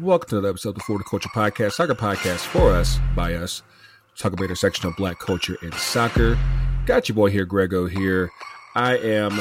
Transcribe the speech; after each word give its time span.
Welcome 0.00 0.28
to 0.30 0.36
another 0.36 0.50
episode 0.50 0.70
of 0.70 0.74
the 0.76 0.80
For 0.80 0.98
the 0.98 1.04
Culture 1.04 1.28
Podcast, 1.28 1.72
soccer 1.72 1.94
podcast 1.94 2.38
for 2.46 2.72
us, 2.72 2.98
by 3.14 3.34
us. 3.34 3.62
Talk 4.16 4.32
about 4.32 4.56
section 4.56 4.88
of 4.88 4.96
black 4.96 5.18
culture 5.18 5.56
and 5.62 5.74
soccer. 5.74 6.38
Got 6.86 7.08
your 7.08 7.16
boy 7.16 7.30
here, 7.30 7.44
Grego 7.44 7.86
here. 7.86 8.30
I 8.74 8.96
am 8.96 9.40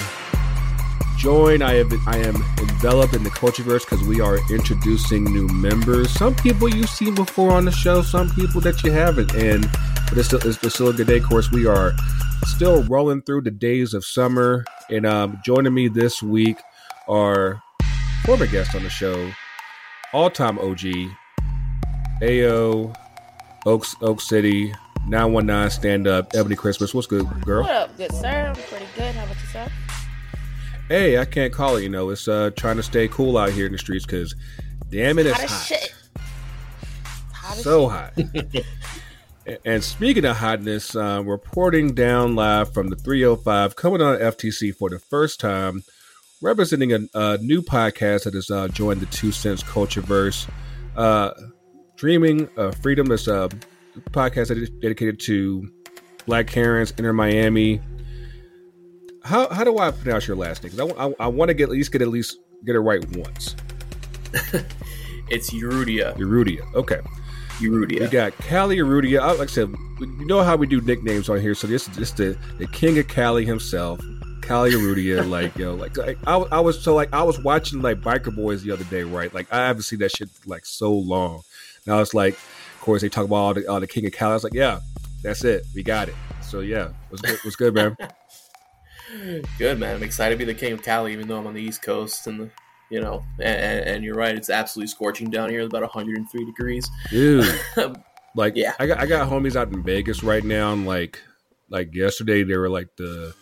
joined, 1.20 1.62
I 1.62 1.74
am, 1.74 1.90
I 2.08 2.18
am 2.18 2.36
enveloped 2.60 3.14
in 3.14 3.24
the 3.24 3.30
cultureverse 3.30 3.82
because 3.82 4.02
we 4.08 4.22
are 4.22 4.40
introducing 4.50 5.26
new 5.26 5.48
members. 5.50 6.10
Some 6.12 6.34
people 6.34 6.70
you've 6.70 6.90
seen 6.90 7.14
before 7.14 7.52
on 7.52 7.66
the 7.66 7.72
show, 7.72 8.02
some 8.02 8.30
people 8.30 8.62
that 8.62 8.82
you 8.84 8.92
haven't. 8.92 9.36
And 9.36 9.70
but 10.08 10.18
it's 10.18 10.28
still, 10.28 10.40
it's 10.42 10.74
still 10.74 10.88
a 10.88 10.94
good 10.94 11.08
day. 11.08 11.18
Of 11.18 11.26
course, 11.26 11.52
we 11.52 11.68
are 11.68 11.94
still 12.46 12.84
rolling 12.84 13.22
through 13.22 13.42
the 13.42 13.52
days 13.52 13.94
of 13.94 14.06
summer. 14.06 14.64
And 14.90 15.06
um, 15.06 15.40
joining 15.44 15.74
me 15.74 15.90
this 15.90 16.24
week 16.24 16.58
are 17.08 17.62
former 18.26 18.48
guests 18.48 18.74
on 18.74 18.84
the 18.84 18.90
show, 18.90 19.30
all 20.14 20.30
time 20.30 20.58
OG, 20.58 20.86
AO, 22.24 22.94
Oaks, 23.66 23.94
Oak 24.02 24.22
City, 24.22 24.74
919 25.08 25.70
stand 25.70 26.08
up, 26.08 26.32
Ebony 26.34 26.56
Christmas. 26.56 26.94
What's 26.94 27.08
good, 27.08 27.28
girl? 27.42 27.64
What 27.64 27.72
up, 27.72 27.98
good 27.98 28.14
sir? 28.14 28.48
I'm 28.48 28.56
pretty 28.56 28.88
good. 28.96 29.14
How 29.16 29.26
about 29.26 29.36
yourself? 29.36 29.72
Hey, 30.90 31.20
I 31.20 31.26
can't 31.26 31.54
call 31.54 31.76
it. 31.76 31.84
You 31.84 31.90
know, 31.90 32.10
it's 32.10 32.28
uh 32.28 32.50
trying 32.56 32.78
to 32.78 32.84
stay 32.84 33.08
cool 33.08 33.38
out 33.38 33.52
here 33.52 33.68
in 33.68 33.72
the 33.72 33.78
streets 33.78 34.06
because 34.06 34.36
damn 34.90 35.20
it, 35.20 35.28
it's 35.28 35.40
Hot 35.40 35.50
hot. 35.50 35.94
Hot 37.32 37.58
so 37.58 37.88
hot. 37.88 38.14
and 39.66 39.84
speaking 39.84 40.26
of 40.26 40.38
hotness, 40.38 40.96
uh, 40.96 41.22
reporting 41.24 41.94
down 41.94 42.36
live 42.36 42.74
from 42.74 42.90
the 42.90 42.96
305, 42.96 43.76
coming 43.76 44.02
on 44.02 44.18
FTC 44.18 44.76
for 44.76 44.90
the 44.90 44.98
first 44.98 45.40
time, 45.40 45.84
representing 46.42 46.92
a, 46.92 47.00
a 47.14 47.38
new 47.38 47.62
podcast 47.62 48.24
that 48.24 48.34
has 48.34 48.50
uh, 48.50 48.68
joined 48.70 49.00
the 49.00 49.06
Two 49.08 49.32
Cents 49.32 49.62
Cultureverse. 49.62 50.50
Uh, 50.96 51.32
Dreaming 51.98 52.50
of 52.58 52.76
Freedom 52.78 53.12
is 53.12 53.28
a 53.28 53.50
podcast 54.12 54.48
that 54.48 54.58
is 54.58 54.70
dedicated 54.70 55.20
to 55.20 55.70
Black 56.26 56.50
Herons, 56.50 56.94
Inter 56.98 57.14
Miami. 57.14 57.80
How 59.24 59.50
how 59.50 59.64
do 59.64 59.78
I 59.78 59.92
pronounce 59.92 60.28
your 60.28 60.38
last 60.38 60.64
name? 60.64 60.72
'Cause 60.76 60.92
I, 60.98 61.06
I, 61.08 61.14
I 61.20 61.28
want 61.28 61.50
to 61.50 61.54
get 61.54 61.64
at 61.66 61.70
least 61.70 61.92
get 61.92 62.02
at 62.02 62.08
least 62.08 62.38
get 62.66 62.76
it 62.76 62.80
right 62.80 63.04
once. 63.18 63.56
It's 65.32 65.52
Eurudia. 65.52 66.16
Eurudia. 66.18 66.62
Okay. 66.74 67.00
Eurudia. 67.60 68.00
We 68.00 68.08
got 68.08 68.36
Cali 68.40 68.78
Arudia. 68.78 69.20
I- 69.20 69.34
Like 69.34 69.42
I 69.42 69.46
said, 69.52 69.70
you 70.00 70.26
know 70.26 70.42
how 70.42 70.56
we 70.56 70.66
do 70.66 70.82
nicknames 70.82 71.30
on 71.30 71.40
here. 71.40 71.54
So 71.54 71.68
this 71.68 71.88
is 71.88 71.96
just 71.96 72.18
the, 72.18 72.36
the 72.58 72.66
king 72.66 72.98
of 72.98 73.08
Cali 73.08 73.46
himself, 73.46 74.00
Cali 74.42 74.72
Arudia. 74.72 75.30
like 75.38 75.56
yo, 75.56 75.76
like, 75.76 75.96
like 75.98 76.18
I, 76.26 76.34
I 76.38 76.60
was 76.62 76.82
so 76.84 76.96
like 76.96 77.14
I 77.14 77.22
was 77.22 77.40
watching 77.44 77.80
like 77.84 78.02
Biker 78.02 78.36
Boyz 78.36 78.64
the 78.64 78.72
other 78.72 78.86
day, 78.86 79.04
right? 79.04 79.32
Like 79.32 79.54
I 79.54 79.68
haven't 79.68 79.84
seen 79.84 80.00
that 80.00 80.16
shit 80.16 80.30
like 80.48 80.66
so 80.66 80.92
long. 80.92 81.44
Now 81.86 82.00
it's 82.00 82.16
like, 82.16 82.34
of 82.34 82.82
course, 82.82 83.04
they 83.04 83.10
talk 83.10 83.26
about 83.26 83.36
all 83.36 83.54
the, 83.54 83.68
all 83.68 83.80
the 83.80 83.86
king 83.88 84.08
of 84.08 84.14
Cali. 84.14 84.32
I 84.32 84.34
was 84.34 84.44
like, 84.44 84.56
yeah, 84.56 84.80
that's 85.22 85.44
it. 85.44 85.64
We 85.76 85.84
got 85.84 86.10
it. 86.10 86.16
So 86.42 86.62
yeah, 86.62 86.90
was 87.12 87.22
good, 87.22 87.40
good, 87.58 87.74
man. 87.76 87.96
Good 89.58 89.80
man. 89.80 89.96
I'm 89.96 90.04
excited 90.04 90.38
to 90.38 90.46
be 90.46 90.52
the 90.52 90.58
king 90.60 90.74
of 90.74 90.84
Cali, 90.84 91.14
even 91.14 91.28
though 91.28 91.38
I'm 91.40 91.48
on 91.48 91.54
the 91.54 91.62
East 91.62 91.82
Coast, 91.82 92.28
and 92.28 92.40
the, 92.40 92.50
you 92.90 93.02
know, 93.02 93.24
and, 93.40 93.88
and 93.88 94.04
you're 94.04 94.16
right. 94.16 94.36
It's 94.36 94.50
absolutely 94.50 94.88
scorching 94.90 95.30
down 95.30 95.50
here. 95.50 95.62
It's 95.62 95.68
about 95.70 95.82
103 95.82 96.46
degrees. 96.46 96.88
Dude, 97.10 97.60
like 98.36 98.54
Yeah. 98.56 98.74
I 98.80 98.86
got 98.88 99.00
I 99.00 99.06
got 99.06 99.30
homies 99.30 99.56
out 99.56 99.72
in 99.72 99.84
Vegas 99.84 100.24
right 100.24 100.44
now, 100.44 100.74
and 100.74 100.86
like 100.86 101.22
like 101.70 101.94
yesterday 101.96 102.44
they 102.44 102.58
were 102.58 102.70
like 102.70 102.96
the 102.98 103.34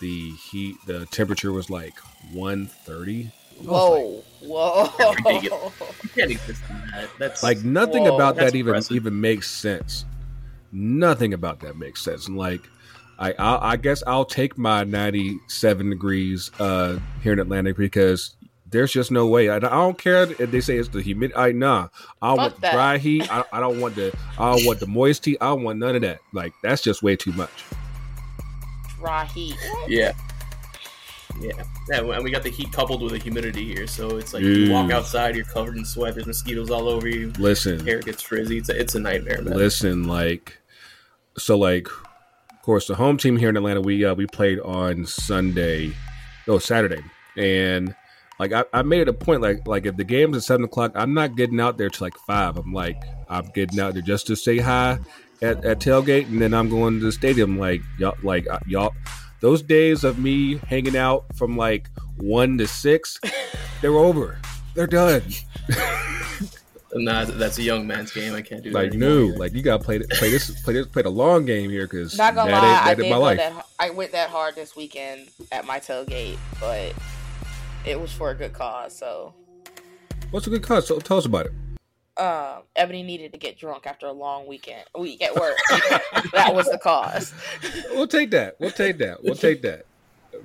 the 0.00 0.30
heat 0.50 0.76
the 0.86 1.06
temperature 1.06 1.52
was 1.52 1.70
like 1.70 1.98
one 2.32 2.66
thirty. 2.66 3.30
Whoa, 3.62 4.22
whoa. 4.40 4.88
ridiculous. 5.24 5.72
You 6.02 6.08
can't 6.14 6.30
exist 6.30 6.62
in 6.70 6.76
that. 6.92 7.10
That's 7.18 7.42
Like 7.42 7.62
nothing 7.62 8.04
Whoa. 8.04 8.14
about 8.14 8.36
That's 8.36 8.52
that 8.52 8.58
even 8.58 8.70
impressive. 8.70 8.96
even 8.96 9.20
makes 9.20 9.50
sense. 9.50 10.06
Nothing 10.72 11.34
about 11.34 11.60
that 11.60 11.76
makes 11.76 12.02
sense. 12.02 12.26
And 12.26 12.38
like 12.38 12.62
I 13.20 13.32
I, 13.32 13.72
I 13.72 13.76
guess 13.76 14.02
I'll 14.06 14.24
take 14.24 14.58
my 14.58 14.82
ninety 14.84 15.38
seven 15.46 15.90
degrees 15.90 16.50
uh 16.58 16.98
here 17.22 17.32
in 17.32 17.38
Atlanta 17.38 17.74
because. 17.74 18.36
There's 18.72 18.92
just 18.92 19.10
no 19.10 19.26
way. 19.26 19.50
I, 19.50 19.56
I 19.56 19.58
don't 19.58 19.98
care 19.98 20.30
if 20.40 20.52
they 20.52 20.60
say 20.60 20.76
it's 20.76 20.88
the 20.88 21.02
humidity. 21.02 21.36
I 21.36 21.50
nah. 21.50 21.88
I 22.22 22.28
Fuck 22.30 22.38
want 22.38 22.60
that. 22.60 22.72
dry 22.72 22.98
heat. 22.98 23.28
I, 23.28 23.42
I 23.52 23.58
don't 23.58 23.80
want 23.80 23.96
the. 23.96 24.16
I 24.38 24.54
don't 24.54 24.64
want 24.64 24.78
the 24.78 24.86
moist 24.86 25.24
heat. 25.24 25.38
I 25.40 25.46
don't 25.46 25.64
want 25.64 25.80
none 25.80 25.96
of 25.96 26.02
that. 26.02 26.20
Like 26.32 26.52
that's 26.62 26.80
just 26.80 27.02
way 27.02 27.16
too 27.16 27.32
much. 27.32 27.64
Dry 29.00 29.24
heat. 29.24 29.56
yeah. 29.88 30.12
Yeah. 31.40 31.64
yeah, 31.88 31.98
and 31.98 32.22
we 32.22 32.30
got 32.30 32.44
the 32.44 32.50
heat 32.50 32.70
coupled 32.70 33.02
with 33.02 33.10
the 33.10 33.18
humidity 33.18 33.64
here, 33.74 33.88
so 33.88 34.18
it's 34.18 34.32
like 34.32 34.44
you 34.44 34.70
walk 34.70 34.92
outside, 34.92 35.34
you're 35.34 35.44
covered 35.46 35.76
in 35.76 35.84
sweat. 35.84 36.14
There's 36.14 36.26
mosquitoes 36.26 36.70
all 36.70 36.88
over 36.88 37.08
you. 37.08 37.32
Listen, 37.40 37.84
Hair 37.84 38.02
gets 38.02 38.22
frizzy. 38.22 38.58
It's 38.58 38.68
a, 38.68 38.78
it's 38.80 38.94
a 38.94 39.00
nightmare, 39.00 39.42
man. 39.42 39.56
listen. 39.56 40.04
Like, 40.04 40.58
so 41.38 41.58
like, 41.58 41.88
of 42.60 42.64
course, 42.64 42.88
the 42.88 42.94
home 42.94 43.16
team 43.16 43.38
here 43.38 43.48
in 43.48 43.56
Atlanta, 43.56 43.80
we 43.80 44.04
uh, 44.04 44.14
we 44.14 44.26
played 44.26 44.60
on 44.60 45.06
Sunday, 45.06 45.92
no 46.46 46.58
Saturday, 46.58 47.02
and 47.34 47.94
like 48.38 48.52
I, 48.52 48.66
I 48.74 48.82
made 48.82 49.00
it 49.00 49.08
a 49.08 49.14
point 49.14 49.40
like 49.40 49.66
like 49.66 49.86
if 49.86 49.96
the 49.96 50.04
game's 50.04 50.36
at 50.36 50.42
seven 50.42 50.66
o'clock, 50.66 50.92
I'm 50.94 51.14
not 51.14 51.36
getting 51.36 51.58
out 51.58 51.78
there 51.78 51.88
till 51.88 52.04
like 52.04 52.18
five. 52.26 52.58
I'm 52.58 52.74
like 52.74 53.02
I'm 53.30 53.46
getting 53.54 53.80
out 53.80 53.94
there 53.94 54.02
just 54.02 54.26
to 54.26 54.36
say 54.36 54.58
hi 54.58 54.98
at, 55.40 55.64
at 55.64 55.80
tailgate, 55.80 56.26
and 56.26 56.42
then 56.42 56.52
I'm 56.52 56.68
going 56.68 56.98
to 56.98 57.06
the 57.06 57.12
stadium. 57.12 57.58
Like 57.58 57.80
y'all, 57.98 58.18
like 58.22 58.46
uh, 58.46 58.58
y'all, 58.66 58.92
those 59.40 59.62
days 59.62 60.04
of 60.04 60.18
me 60.18 60.58
hanging 60.66 60.98
out 60.98 61.24
from 61.36 61.56
like 61.56 61.88
one 62.18 62.58
to 62.58 62.66
six, 62.66 63.18
they're 63.80 63.96
over. 63.96 64.38
They're 64.74 64.86
done. 64.86 65.22
Nah, 66.92 67.24
that's 67.24 67.58
a 67.58 67.62
young 67.62 67.86
man's 67.86 68.10
game. 68.12 68.34
I 68.34 68.42
can't 68.42 68.62
do 68.62 68.70
that. 68.70 68.78
Like 68.78 68.88
anymore 68.94 69.32
no, 69.32 69.38
like 69.38 69.52
you 69.54 69.62
gotta 69.62 69.82
play 69.82 69.98
th- 69.98 70.10
play 70.10 70.30
this 70.30 70.50
play 70.62 70.74
this 70.74 70.86
play 70.86 71.02
the 71.02 71.10
long 71.10 71.44
game 71.46 71.70
here 71.70 71.86
because 71.86 72.16
Not 72.18 72.34
gonna 72.34 72.50
ain't 72.50 72.62
lie, 72.62 72.80
I 72.82 72.94
that 72.94 73.02
did 73.02 73.10
my 73.10 73.16
life. 73.16 73.38
that. 73.38 73.66
I 73.78 73.90
went 73.90 74.12
that 74.12 74.30
hard 74.30 74.54
this 74.56 74.74
weekend 74.74 75.28
at 75.52 75.64
my 75.66 75.78
tailgate, 75.78 76.38
but 76.60 76.92
it 77.86 77.98
was 78.00 78.12
for 78.12 78.30
a 78.30 78.34
good 78.34 78.52
cause. 78.52 78.96
So, 78.96 79.34
What's 80.32 80.46
a 80.46 80.50
good 80.50 80.62
cause? 80.62 80.86
So 80.86 80.98
tell 80.98 81.16
us 81.18 81.26
about 81.26 81.46
it. 81.46 81.52
um, 82.22 82.62
Ebony 82.76 83.02
needed 83.02 83.32
to 83.32 83.38
get 83.38 83.56
drunk 83.58 83.86
after 83.86 84.06
a 84.06 84.12
long 84.12 84.46
weekend 84.46 84.84
week 84.98 85.22
at 85.22 85.34
work. 85.34 85.56
that 86.32 86.54
was 86.54 86.66
the 86.66 86.78
cause. 86.78 87.32
We'll 87.92 88.06
take 88.08 88.30
that. 88.32 88.56
We'll 88.60 88.70
take 88.70 88.98
that. 88.98 89.22
We'll 89.24 89.34
take 89.36 89.62
that. 89.62 89.86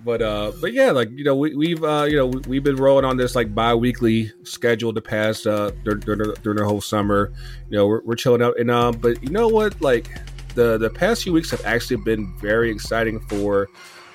But 0.04 0.22
uh, 0.22 0.52
but 0.62 0.74
yeah, 0.74 0.92
like 0.92 1.10
you 1.12 1.24
know, 1.24 1.36
we, 1.36 1.56
we've 1.56 1.84
uh, 1.84 2.06
you 2.10 2.18
know, 2.18 2.28
we, 2.28 2.42
we've 2.48 2.64
been 2.64 2.76
rolling 2.76 3.06
on 3.06 3.18
this 3.18 3.36
like 3.36 3.54
bi-weekly 3.54 4.32
schedule 4.44 4.94
the 4.94 5.02
past 5.02 5.48
uh 5.48 5.72
during, 5.84 6.00
during, 6.02 6.34
during 6.44 6.58
the 6.58 6.66
whole 6.66 6.82
summer. 6.82 7.32
You 7.70 7.78
know, 7.78 7.88
we're, 7.88 8.02
we're 8.04 8.16
chilling 8.16 8.42
out, 8.42 8.60
and 8.60 8.70
um, 8.72 8.98
but 8.98 9.22
you 9.24 9.30
know 9.30 9.48
what, 9.48 9.80
like 9.82 10.10
the 10.56 10.78
the 10.78 10.90
past 10.90 11.24
few 11.24 11.34
weeks 11.34 11.52
have 11.52 11.64
actually 11.66 11.98
been 11.98 12.36
very 12.38 12.72
exciting 12.72 13.20
for 13.22 13.68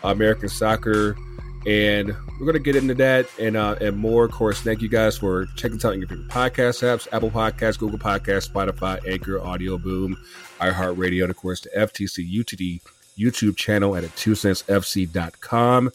American 0.03 0.49
soccer, 0.49 1.17
and 1.67 2.15
we're 2.39 2.47
gonna 2.47 2.59
get 2.59 2.77
into 2.77 2.95
that 2.95 3.27
and 3.39 3.57
uh 3.57 3.77
and 3.81 3.97
more. 3.97 4.25
Of 4.25 4.33
course, 4.33 4.61
thank 4.61 4.83
you 4.83 4.89
guys 4.89 5.19
for 5.19 5.47
checking 5.57 5.79
out 5.85 5.97
your 5.99 6.09
favorite 6.09 6.29
podcast 6.29 6.83
apps: 6.83 7.07
Apple 7.13 7.31
Podcasts, 7.31 7.79
Google 7.79 7.99
Podcasts, 7.99 8.51
Spotify, 8.51 9.07
Anchor, 9.09 9.39
Audioboom, 9.39 10.15
iHeartRadio, 10.61 11.23
and 11.23 11.31
of 11.31 11.37
course 11.37 11.61
the 11.61 11.71
FTC 11.71 12.33
UTD 12.33 12.81
YouTube 13.19 13.57
channel 13.57 13.97
at 13.97 14.05
a 14.05 14.09
two 14.11 14.35
cents 14.35 14.63
fc.com 14.65 15.91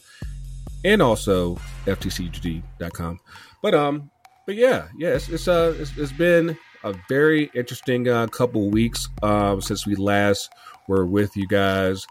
and 0.84 1.02
also 1.02 1.56
ftcutd.com. 1.86 3.20
But 3.62 3.74
um, 3.74 4.10
but 4.46 4.54
yeah, 4.54 4.88
yeah, 4.96 5.10
it's, 5.10 5.28
it's 5.28 5.48
uh, 5.48 5.74
it's, 5.78 5.96
it's 5.96 6.12
been 6.12 6.56
a 6.84 6.94
very 7.08 7.50
interesting 7.54 8.08
uh, 8.08 8.26
couple 8.28 8.70
weeks 8.70 9.08
um 9.22 9.60
since 9.60 9.86
we 9.86 9.96
last 9.96 10.48
were 10.88 11.04
with 11.06 11.36
you 11.36 11.46
guys. 11.48 12.06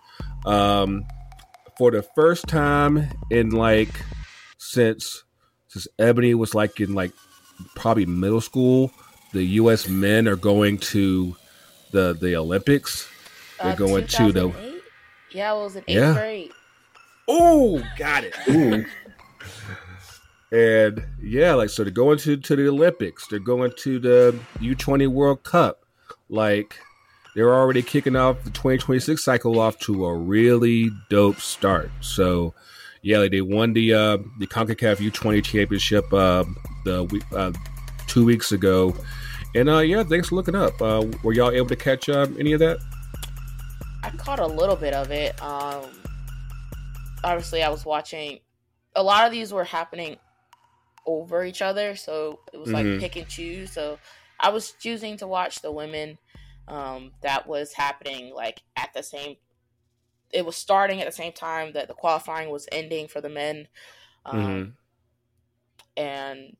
Um, 0.46 1.06
for 1.78 1.92
the 1.92 2.02
first 2.16 2.48
time 2.48 3.07
in 3.30 3.52
like 3.52 3.90
since 4.57 5.24
since 5.68 5.88
Ebony 6.00 6.34
was 6.34 6.54
like 6.56 6.80
in 6.80 6.94
like 6.94 7.12
probably 7.75 8.06
middle 8.06 8.42
school, 8.42 8.92
the 9.34 9.44
U.S. 9.44 9.88
men 9.88 10.28
are 10.28 10.36
going 10.36 10.78
to 10.80 11.36
the 11.92 12.13
the 12.13 12.36
Olympics. 12.36 13.07
They're 13.62 13.72
Uh, 13.72 13.75
going 13.75 14.07
to 14.07 14.31
the 14.31 14.42
2008? 14.42 14.64
Yeah, 15.35 15.51
I 15.51 15.53
was 15.53 15.75
in 15.75 15.83
eighth 15.87 15.95
Yeah. 15.97 16.13
grade. 16.13 16.51
Oh, 17.27 17.83
got 17.97 18.23
it. 18.23 18.35
and 20.51 21.03
yeah, 21.21 21.53
like 21.53 21.69
so 21.69 21.83
they're 21.83 21.91
going 21.91 22.17
to 22.19 22.37
to 22.37 22.55
the 22.55 22.67
Olympics. 22.67 23.27
They're 23.27 23.39
going 23.39 23.71
to 23.79 23.99
the 23.99 24.39
U 24.61 24.75
twenty 24.75 25.07
World 25.07 25.43
Cup. 25.43 25.83
Like 26.29 26.79
they're 27.35 27.53
already 27.53 27.81
kicking 27.81 28.15
off 28.15 28.43
the 28.43 28.49
twenty 28.51 28.77
twenty 28.77 28.99
six 28.99 29.23
cycle 29.23 29.59
off 29.59 29.77
to 29.79 30.05
a 30.05 30.15
really 30.15 30.89
dope 31.09 31.39
start. 31.39 31.89
So 32.01 32.53
yeah, 33.01 33.17
like 33.19 33.31
they 33.31 33.41
won 33.41 33.73
the 33.73 33.93
uh, 33.93 34.17
the 34.39 34.47
Concacaf 34.47 34.97
U20 34.97 35.43
championship 35.43 36.11
uh, 36.13 36.43
the 36.85 37.21
uh, 37.35 37.51
two 38.07 38.25
weeks 38.25 38.51
ago, 38.51 38.95
and 39.53 39.69
uh, 39.69 39.79
yeah, 39.79 40.03
thanks 40.03 40.29
for 40.29 40.35
looking 40.35 40.55
up. 40.55 40.81
Uh, 40.81 41.05
were 41.23 41.33
y'all 41.33 41.51
able 41.51 41.67
to 41.67 41.75
catch 41.75 42.09
um, 42.09 42.35
any 42.39 42.53
of 42.53 42.59
that? 42.61 42.79
I 44.06 44.12
caught 44.12 44.40
a 44.40 44.46
little 44.46 44.75
bit 44.75 44.94
of 44.94 45.10
it. 45.10 45.42
Um, 45.42 45.90
obviously, 47.24 47.63
I 47.63 47.69
was 47.69 47.86
watching. 47.86 48.40
A 48.96 49.02
lot 49.02 49.25
of 49.25 49.31
these 49.31 49.52
were 49.52 49.63
happening 49.63 50.18
over 51.07 51.44
each 51.44 51.63
other, 51.63 51.96
so 51.96 52.40
it 52.54 52.57
was 52.57 52.72
like 52.72 52.86
Mhm. 52.86 53.00
pick 53.00 53.16
and 53.16 53.28
choose. 53.28 53.72
So 53.72 53.98
I 54.40 54.50
was 54.50 54.74
choosing 54.74 55.18
to 55.18 55.28
watch 55.28 55.62
the 55.62 55.72
women 55.72 56.19
um, 56.68 57.13
that 57.22 57.48
was 57.48 57.74
happening 57.74 58.31
like 58.34 58.62
at 58.75 58.94
the 58.94 59.02
same. 59.02 59.38
It 60.31 60.46
was 60.46 60.56
starting 60.56 61.02
at 61.02 61.06
the 61.07 61.12
same 61.12 61.34
time 61.34 61.74
that 61.74 61.88
the 61.88 61.94
qualifying 61.96 62.50
was 62.50 62.68
ending 62.72 63.07
for 63.07 63.22
the 63.22 63.30
men, 63.30 63.68
um, 64.25 64.38
Mhm. 64.38 64.75
and 65.98 66.57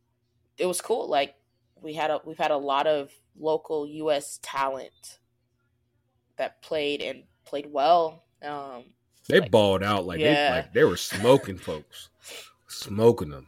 it 0.58 0.66
was 0.66 0.82
cool. 0.82 1.08
Like 1.08 1.36
we 1.76 1.94
had 1.94 2.10
a 2.10 2.22
we've 2.26 2.38
had 2.40 2.52
a 2.52 2.58
lot 2.58 2.88
of 2.88 3.12
local 3.38 3.88
U.S. 3.88 4.40
talent 4.42 5.20
that 6.38 6.62
played 6.62 7.02
and 7.02 7.24
played 7.46 7.72
well. 7.72 8.24
Um, 8.44 8.84
They 9.28 9.40
Like- 9.40 9.50
balled 9.52 9.82
out 9.84 10.06
like 10.06 10.20
Yeah. 10.20 10.50
they 10.52 10.56
like 10.58 10.74
they 10.74 10.84
were 10.84 10.98
smoking 10.98 11.58
folks, 11.58 12.10
smoking 12.68 13.30
them, 13.30 13.48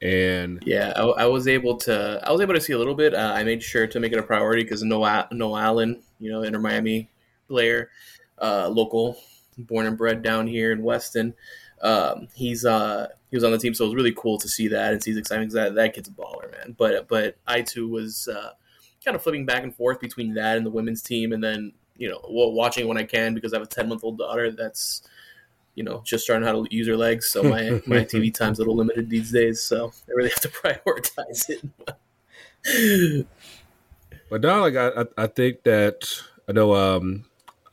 and 0.00 0.62
Yeah, 0.66 0.92
I, 0.96 1.02
I 1.02 1.26
was 1.26 1.46
able 1.46 1.76
to. 1.78 2.20
I 2.24 2.32
was 2.32 2.40
able 2.40 2.54
to 2.54 2.60
see 2.60 2.72
a 2.72 2.78
little 2.78 2.94
bit. 2.94 3.14
Uh, 3.14 3.32
I 3.34 3.44
made 3.44 3.62
sure 3.62 3.86
to 3.86 4.00
make 4.00 4.12
it 4.12 4.18
a 4.18 4.22
priority 4.22 4.62
because 4.62 4.82
Noah 4.82 5.28
Noah 5.30 5.60
Allen, 5.60 6.02
you 6.18 6.30
know, 6.30 6.42
Inter 6.42 6.58
Miami 6.60 7.10
player, 7.48 7.90
uh, 8.40 8.68
local, 8.68 9.18
born 9.58 9.86
and 9.86 9.98
bred 9.98 10.22
down 10.22 10.46
here 10.46 10.72
in 10.72 10.82
Weston. 10.82 11.34
Um, 11.82 12.28
he's 12.34 12.64
uh, 12.64 13.08
he 13.30 13.36
was 13.36 13.44
on 13.44 13.52
the 13.52 13.58
team, 13.58 13.74
so 13.74 13.84
it 13.84 13.88
was 13.88 13.94
really 13.96 14.14
cool 14.16 14.38
to 14.38 14.48
see 14.48 14.68
that 14.68 14.92
and 14.94 15.02
see 15.02 15.10
his 15.10 15.18
excitement. 15.18 15.50
'cause 15.50 15.54
That 15.54 15.74
that 15.74 15.92
kid's 15.94 16.08
a 16.08 16.12
baller, 16.12 16.50
man. 16.52 16.74
But 16.78 17.06
but 17.08 17.36
I 17.46 17.60
too 17.60 17.86
was 17.88 18.28
uh, 18.28 18.52
kind 19.04 19.14
of 19.14 19.22
flipping 19.22 19.44
back 19.44 19.62
and 19.62 19.74
forth 19.76 20.00
between 20.00 20.32
that 20.34 20.56
and 20.56 20.64
the 20.64 20.70
women's 20.70 21.02
team, 21.02 21.32
and 21.32 21.42
then 21.44 21.72
you 21.96 22.08
know 22.08 22.20
wa- 22.28 22.48
watching 22.48 22.88
when 22.88 22.98
I 22.98 23.04
can 23.04 23.34
because 23.34 23.52
I 23.52 23.56
have 23.56 23.66
a 23.66 23.70
ten 23.70 23.88
month 23.88 24.04
old 24.04 24.18
daughter 24.18 24.50
that's 24.50 25.02
you 25.74 25.82
know 25.82 26.02
just 26.04 26.24
starting 26.24 26.46
how 26.46 26.64
to 26.64 26.74
use 26.74 26.86
her 26.86 26.96
legs. 26.96 27.26
So 27.26 27.42
my 27.42 27.80
my 27.86 27.98
TV 27.98 28.32
time's 28.32 28.58
a 28.58 28.62
little 28.62 28.76
limited 28.76 29.10
these 29.10 29.30
days, 29.30 29.60
so 29.60 29.92
I 30.08 30.12
really 30.12 30.30
have 30.30 30.40
to 30.40 30.48
prioritize 30.48 31.50
it. 31.50 33.26
But 34.30 34.40
no, 34.40 34.60
like 34.60 34.76
I, 34.76 35.02
I, 35.02 35.24
I 35.24 35.26
think 35.26 35.62
that 35.64 36.08
I 36.48 36.52
know. 36.52 36.74
Um, 36.74 37.24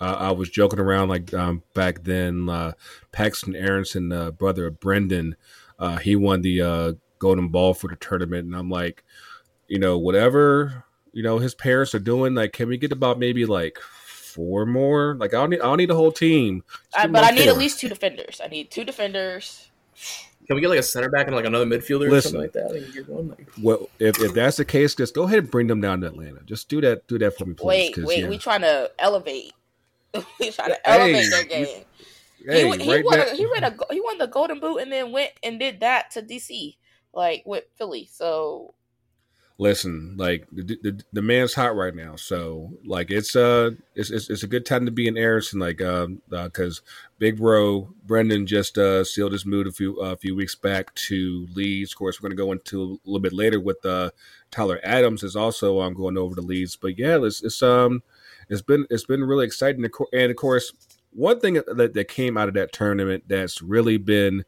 I, 0.02 0.14
I 0.14 0.32
was 0.32 0.50
joking 0.50 0.80
around 0.80 1.10
like 1.10 1.34
um, 1.34 1.64
back 1.74 2.04
then. 2.04 2.50
Uh, 2.50 2.74
Paxten 3.12 3.56
Aaronson, 3.56 4.12
uh, 4.12 4.32
brother 4.32 4.68
of 4.68 4.80
Brenden, 4.80 5.34
uh, 5.78 5.98
he 5.98 6.16
won 6.16 6.42
the 6.42 6.62
uh, 6.62 6.94
golden 7.20 7.50
ball 7.50 7.74
for 7.74 7.88
the 7.88 7.96
tournament, 7.96 8.46
and 8.46 8.56
I'm 8.56 8.70
like, 8.70 9.04
you 9.68 9.80
know, 9.80 9.98
whatever 9.98 10.86
you 11.12 11.24
know 11.24 11.40
his 11.40 11.56
parents 11.56 11.96
are 11.96 12.00
doing. 12.00 12.36
Like, 12.36 12.54
can 12.54 12.68
we 12.68 12.78
get 12.78 12.92
about 12.92 13.20
maybe 13.20 13.46
like 13.46 13.80
four 14.40 14.66
more? 14.66 15.16
Like, 15.20 15.34
I 15.34 15.38
don't 15.38 15.50
need, 15.50 15.60
I 15.60 15.66
don't 15.66 15.78
need 15.78 15.92
a 15.92 15.96
whole 15.96 16.12
team. 16.14 16.64
Just 16.92 16.98
I, 16.98 17.08
but 17.08 17.24
I 17.24 17.30
about 17.30 17.40
need 17.40 17.48
at 17.50 17.58
least 17.58 17.80
two 17.80 17.90
defenders. 17.90 18.40
I 18.44 18.48
need 18.48 18.72
two 18.72 18.86
defenders. 18.86 19.70
Can 20.48 20.56
we 20.56 20.62
get 20.62 20.70
like 20.70 20.80
a 20.80 20.84
center 20.84 21.10
back 21.10 21.28
and 21.28 21.36
like 21.36 21.46
another 21.46 21.66
midfielder 21.66 22.12
or 22.12 22.22
something 22.22 22.42
like 22.42 22.54
that? 22.54 22.72
And 22.72 22.94
get? 22.94 23.10
Like, 23.10 23.52
Well, 23.62 23.90
if, 24.00 24.20
if 24.22 24.34
that's 24.34 24.58
the 24.58 24.66
case, 24.66 24.96
just 24.96 25.14
go 25.14 25.24
ahead 25.24 25.40
and 25.40 25.52
bring 25.52 25.68
them 25.68 25.82
down 25.82 26.02
to 26.02 26.08
Atlanta. 26.08 26.40
Just 26.46 26.70
do 26.70 26.80
that. 26.82 27.06
Do 27.08 27.20
that 27.20 27.38
for 27.38 27.46
me, 27.46 27.54
please. 27.54 27.98
Wait, 27.98 28.06
wait, 28.06 28.20
yeah. 28.24 28.30
we 28.30 28.38
trying 28.38 28.62
to 28.62 28.90
elevate. 28.98 29.52
we 30.40 30.52
trying 30.52 30.70
to 30.70 30.80
Hey, 30.86 31.02
elevate 31.02 31.30
their 31.32 31.44
we- 31.44 31.48
game. 31.66 31.84
Hey, 32.48 32.72
he, 32.78 32.84
he 32.86 32.92
right 32.96 33.04
won. 33.06 33.20
now- 33.20 33.26
A, 33.26 33.36
he 33.36 33.46
won 33.46 33.64
a. 33.66 33.76
He 33.94 34.00
won 34.02 34.18
the 34.18 34.28
Golden 34.28 34.60
Boot 34.62 34.78
and 34.78 34.92
then 34.92 35.12
went 35.12 35.32
and 35.44 35.60
did 35.60 35.82
that 35.82 36.12
to 36.12 36.22
DC, 36.22 36.78
like 37.14 37.44
with 37.46 37.66
Philly. 37.78 38.08
So 38.12 38.74
listen 39.60 40.16
like 40.18 40.48
the, 40.54 40.64
the 40.82 41.04
the 41.12 41.22
man's 41.22 41.54
hot 41.54 41.76
right 41.76 41.94
now 41.94 42.16
so 42.16 42.72
like 42.86 43.12
it's 43.12 43.36
uh 43.36 43.70
it's 43.94 44.10
it's, 44.10 44.30
it's 44.30 44.42
a 44.42 44.48
good 44.48 44.66
time 44.66 44.86
to 44.86 44.92
be 44.92 45.06
in 45.06 45.18
Aaronson 45.18 45.60
like 45.60 45.82
um 45.82 46.22
because 46.30 46.82
big 47.20 47.38
bro 47.38 47.90
brenden 48.08 48.46
just 48.46 48.78
uh 48.78 49.04
sealed 49.04 49.34
his 49.34 49.46
mood 49.46 49.68
a 49.68 49.72
few 49.72 50.00
a 50.00 50.16
few 50.16 50.34
weeks 50.34 50.56
back 50.56 50.96
to 50.96 51.46
leeds. 51.54 51.92
Of 51.92 51.98
course 51.98 52.22
we're 52.22 52.30
going 52.30 52.38
to 52.38 52.44
go 52.44 52.52
into 52.54 52.82
a 52.82 53.08
little 53.08 53.20
bit 53.20 53.34
later 53.34 53.60
with 53.60 53.86
uh 53.86 54.12
tyler 54.50 54.80
adams 54.82 55.24
is 55.24 55.36
also 55.36 55.82
um 55.82 55.94
going 55.94 56.18
over 56.18 56.36
to 56.36 56.42
leeds 56.42 56.76
but 56.76 56.98
yeah 56.98 57.18
it's, 57.22 57.44
it's 57.44 57.62
um 57.62 58.02
it's 58.50 58.62
been 58.62 58.86
it's 58.90 59.06
been 59.06 59.24
really 59.24 59.46
exciting. 59.46 59.86
And 60.14 60.32
of 60.32 60.38
course 60.38 60.74
one 61.12 61.40
thing 61.40 61.56
that, 61.56 61.94
that 61.94 62.08
came 62.08 62.38
out 62.38 62.48
of 62.48 62.54
that 62.54 62.72
tournament 62.72 63.24
that's 63.28 63.62
really 63.62 63.98
been 63.98 64.46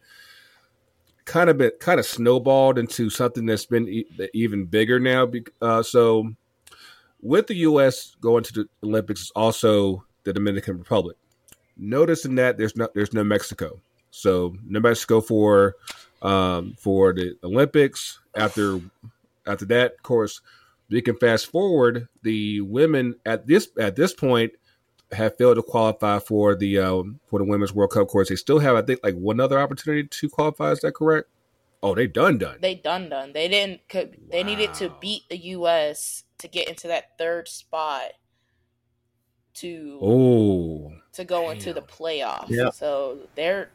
kind 1.26 1.50
of 1.50 1.58
been 1.58 1.72
kind 1.80 2.00
of 2.00 2.06
snowballed 2.06 2.78
into 2.78 3.10
something 3.10 3.46
that's 3.46 3.66
been 3.66 3.88
e- 3.88 4.06
even 4.34 4.66
bigger 4.66 5.00
now. 5.00 5.30
Uh, 5.62 5.84
so, 5.84 6.34
with 7.22 7.48
the 7.48 7.56
U.S. 7.56 8.16
going 8.22 8.44
to 8.44 8.54
the 8.54 8.70
Olympics, 8.84 9.22
is 9.22 9.32
also 9.36 10.06
the 10.24 10.34
Dominican 10.34 10.78
Republic. 10.78 11.18
Noticing 11.78 12.36
that 12.36 12.58
there's 12.58 12.76
no 12.76 12.88
there's 12.94 13.14
no 13.14 13.24
Mexico, 13.24 13.80
so 14.12 14.56
no 14.66 14.80
Mexico 14.80 15.22
for 15.22 15.76
um, 16.22 16.76
for 16.78 17.14
the 17.14 17.38
Olympics. 17.44 18.20
After 18.36 18.80
after 19.48 19.66
that, 19.66 19.94
of 19.94 20.04
course, 20.04 20.42
we 20.90 21.02
can 21.02 21.16
fast 21.16 21.48
forward. 21.48 22.08
The 22.24 22.62
women 22.62 23.16
at 23.26 23.48
this 23.48 23.70
at 23.80 23.96
this 23.96 24.14
point 24.14 24.54
have 25.14 25.38
failed 25.38 25.58
to 25.58 25.64
qualify 25.64 26.20
for 26.20 26.56
the 26.56 26.80
um, 26.80 27.20
for 27.30 27.40
the 27.40 27.46
Women's 27.46 27.74
World 27.74 27.92
Cup. 27.92 28.04
Of 28.04 28.08
course, 28.08 28.30
they 28.30 28.36
still 28.36 28.60
have 28.60 28.76
I 28.76 28.82
think 28.82 29.00
like 29.04 29.16
one 29.16 29.40
other 29.40 29.60
opportunity 29.60 30.08
to 30.08 30.30
qualify. 30.30 30.72
Is 30.72 30.80
that 30.82 30.94
correct? 30.94 31.28
Oh, 31.84 31.96
they 31.96 32.08
done 32.08 32.38
done. 32.38 32.58
they 32.62 32.76
done 32.76 33.10
done. 33.10 33.34
They 33.34 33.48
didn't. 33.48 33.88
Could, 33.90 34.18
They 34.30 34.44
needed 34.44 34.74
to 34.76 34.94
beat 35.02 35.24
the 35.30 35.38
U.S. 35.38 36.24
to 36.38 36.48
get 36.48 36.70
into 36.70 36.88
that 36.88 37.18
third 37.18 37.48
spot 37.48 38.12
to 39.56 40.00
Oh, 40.02 40.94
to 41.14 41.26
go 41.26 41.50
into 41.50 41.74
the 41.74 41.82
playoffs. 41.82 42.50
Yeah. 42.50 42.70
So 42.70 43.18
they're 43.36 43.72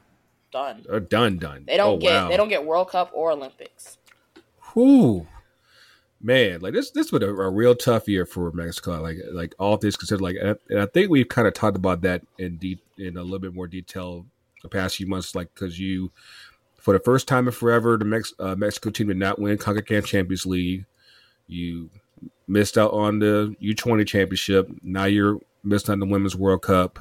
done. 0.53 0.85
they're 0.89 1.01
done 1.01 1.39
done. 1.39 1.65
They 1.67 1.77
don't 1.77 1.95
oh, 1.95 1.99
get. 1.99 2.23
wow. 2.23 2.29
They 2.29 2.37
don't 2.37 2.49
get 2.49 2.65
World 2.65 2.91
Cup 2.91 3.11
or 3.13 3.33
Olympics. 3.33 3.99
Whew. 4.73 5.27
Man, 6.21 6.61
like 6.61 6.73
this, 6.73 6.91
this 6.91 7.13
was 7.13 7.23
a, 7.23 7.29
a 7.29 7.51
real 7.51 7.75
tough 7.75 8.09
year 8.09 8.25
for 8.25 8.51
Mexico. 8.53 9.01
Like, 9.03 9.19
like 9.33 9.55
all 9.59 9.77
things 9.77 9.97
considered, 9.97 10.23
like, 10.23 10.37
and 10.41 10.51
I, 10.51 10.55
and 10.71 10.81
I 10.81 10.87
think 10.87 11.11
we've 11.11 11.29
kind 11.29 11.47
of 11.47 11.55
talked 11.55 11.77
about 11.77 12.01
that 12.03 12.23
in 12.39 12.57
de- 12.57 12.81
in 12.99 13.17
a 13.17 13.23
little 13.23 13.39
bit 13.39 13.55
more 13.55 13.67
detail 13.67 14.27
the 14.63 14.69
past 14.69 14.97
few 14.97 15.07
months. 15.07 15.35
Like, 15.35 15.53
because 15.55 15.79
you, 15.79 16.11
for 16.81 16.95
the 16.95 17.01
first 17.01 17.29
time 17.29 17.47
in 17.47 17.53
forever, 17.53 17.97
the 17.97 18.07
Mex- 18.07 18.33
uh, 18.39 18.55
Mexico 18.57 18.91
team 18.91 19.09
did 19.09 19.19
not 19.19 19.39
win 19.39 19.59
Concacaf 19.59 20.07
Champions 20.07 20.47
League. 20.47 20.87
You 21.47 21.91
missed 22.49 22.79
out 22.79 22.93
on 22.93 23.19
the 23.19 23.55
U 23.61 23.75
twenty 23.75 24.05
championship. 24.05 24.69
Now 24.83 25.05
you're 25.05 25.39
missed 25.63 25.91
on 25.91 26.01
the 26.01 26.07
Women's 26.07 26.35
World 26.35 26.63
Cup. 26.63 26.99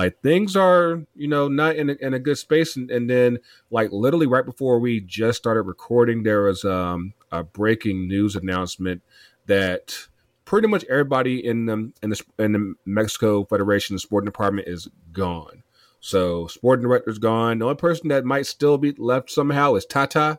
Like 0.00 0.22
things 0.22 0.56
are, 0.56 1.02
you 1.14 1.28
know, 1.28 1.48
not 1.48 1.76
in 1.76 1.90
a, 1.90 1.92
in 2.00 2.14
a 2.14 2.18
good 2.18 2.38
space. 2.38 2.74
And, 2.74 2.90
and 2.90 3.10
then, 3.10 3.38
like 3.70 3.92
literally 3.92 4.26
right 4.26 4.46
before 4.46 4.78
we 4.78 5.02
just 5.02 5.36
started 5.36 5.64
recording, 5.64 6.22
there 6.22 6.44
was 6.44 6.64
um, 6.64 7.12
a 7.30 7.44
breaking 7.44 8.08
news 8.08 8.34
announcement 8.34 9.02
that 9.44 9.94
pretty 10.46 10.68
much 10.68 10.86
everybody 10.88 11.44
in 11.44 11.66
the 11.66 11.92
in 12.02 12.08
the 12.08 12.22
in 12.38 12.52
the 12.52 12.74
Mexico 12.86 13.44
Federation, 13.44 13.98
sporting 13.98 14.24
department, 14.24 14.68
is 14.68 14.88
gone. 15.12 15.64
So 16.00 16.46
sporting 16.46 16.88
director's 16.88 17.18
gone. 17.18 17.58
The 17.58 17.66
only 17.66 17.76
person 17.76 18.08
that 18.08 18.24
might 18.24 18.46
still 18.46 18.78
be 18.78 18.92
left 18.92 19.30
somehow 19.30 19.74
is 19.74 19.84
Tata. 19.84 20.38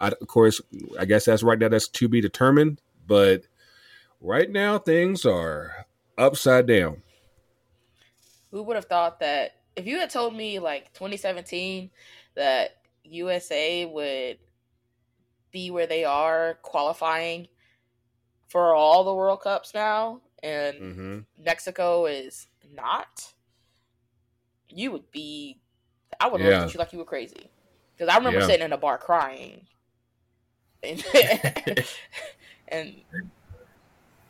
I, 0.00 0.08
of 0.08 0.26
course, 0.26 0.60
I 0.98 1.04
guess 1.04 1.26
that's 1.26 1.44
right 1.44 1.56
now. 1.56 1.68
That's 1.68 1.86
to 1.86 2.08
be 2.08 2.20
determined. 2.20 2.80
But 3.06 3.44
right 4.20 4.50
now, 4.50 4.80
things 4.80 5.24
are 5.24 5.86
upside 6.18 6.66
down. 6.66 7.02
Who 8.50 8.62
would 8.62 8.76
have 8.76 8.86
thought 8.86 9.20
that 9.20 9.56
if 9.76 9.86
you 9.86 9.98
had 9.98 10.10
told 10.10 10.34
me 10.34 10.58
like 10.58 10.92
2017 10.94 11.90
that 12.34 12.76
USA 13.04 13.84
would 13.86 14.38
be 15.50 15.70
where 15.70 15.86
they 15.86 16.04
are 16.04 16.58
qualifying 16.62 17.48
for 18.48 18.74
all 18.74 19.04
the 19.04 19.14
World 19.14 19.40
Cups 19.42 19.74
now 19.74 20.20
and 20.42 20.76
Mm-hmm. 20.80 21.18
Mexico 21.38 22.06
is 22.06 22.46
not, 22.74 23.32
you 24.68 24.90
would 24.92 25.10
be, 25.10 25.60
I 26.20 26.28
would 26.28 26.40
Yeah. 26.40 26.50
look 26.50 26.60
at 26.62 26.74
you 26.74 26.78
like 26.78 26.92
you 26.92 26.98
were 26.98 27.04
crazy. 27.04 27.50
Because 27.96 28.12
I 28.12 28.16
remember 28.18 28.40
Yeah. 28.40 28.46
sitting 28.46 28.64
in 28.64 28.72
a 28.72 28.78
bar 28.78 28.98
crying. 28.98 29.66
And, 30.82 31.04
and 32.68 33.02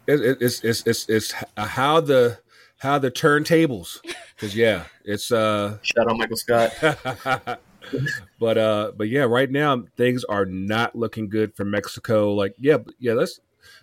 it, 0.06 0.20
it, 0.20 0.38
it's 0.40 0.60
it's 0.64 0.87
it's 0.87 1.08
it's 1.08 1.34
how 1.56 2.00
the 2.00 2.38
how 2.78 2.99
the 2.99 3.11
turntables 3.11 4.00
because 4.35 4.54
yeah 4.56 4.85
it's 5.04 5.30
uh 5.30 5.78
shout 5.82 6.11
out 6.11 6.16
Michael 6.16 6.37
Scott. 6.37 6.73
but 8.40 8.58
uh 8.58 8.92
but 8.97 9.08
yeah 9.08 9.23
right 9.23 9.50
now 9.50 9.85
things 9.97 10.25
are 10.25 10.44
not 10.44 10.94
looking 10.94 11.28
good 11.28 11.54
for 11.56 11.64
mexico 11.64 12.32
like 12.35 12.54
yeah 12.58 12.76
yeah 12.99 13.14
let's 13.14 13.40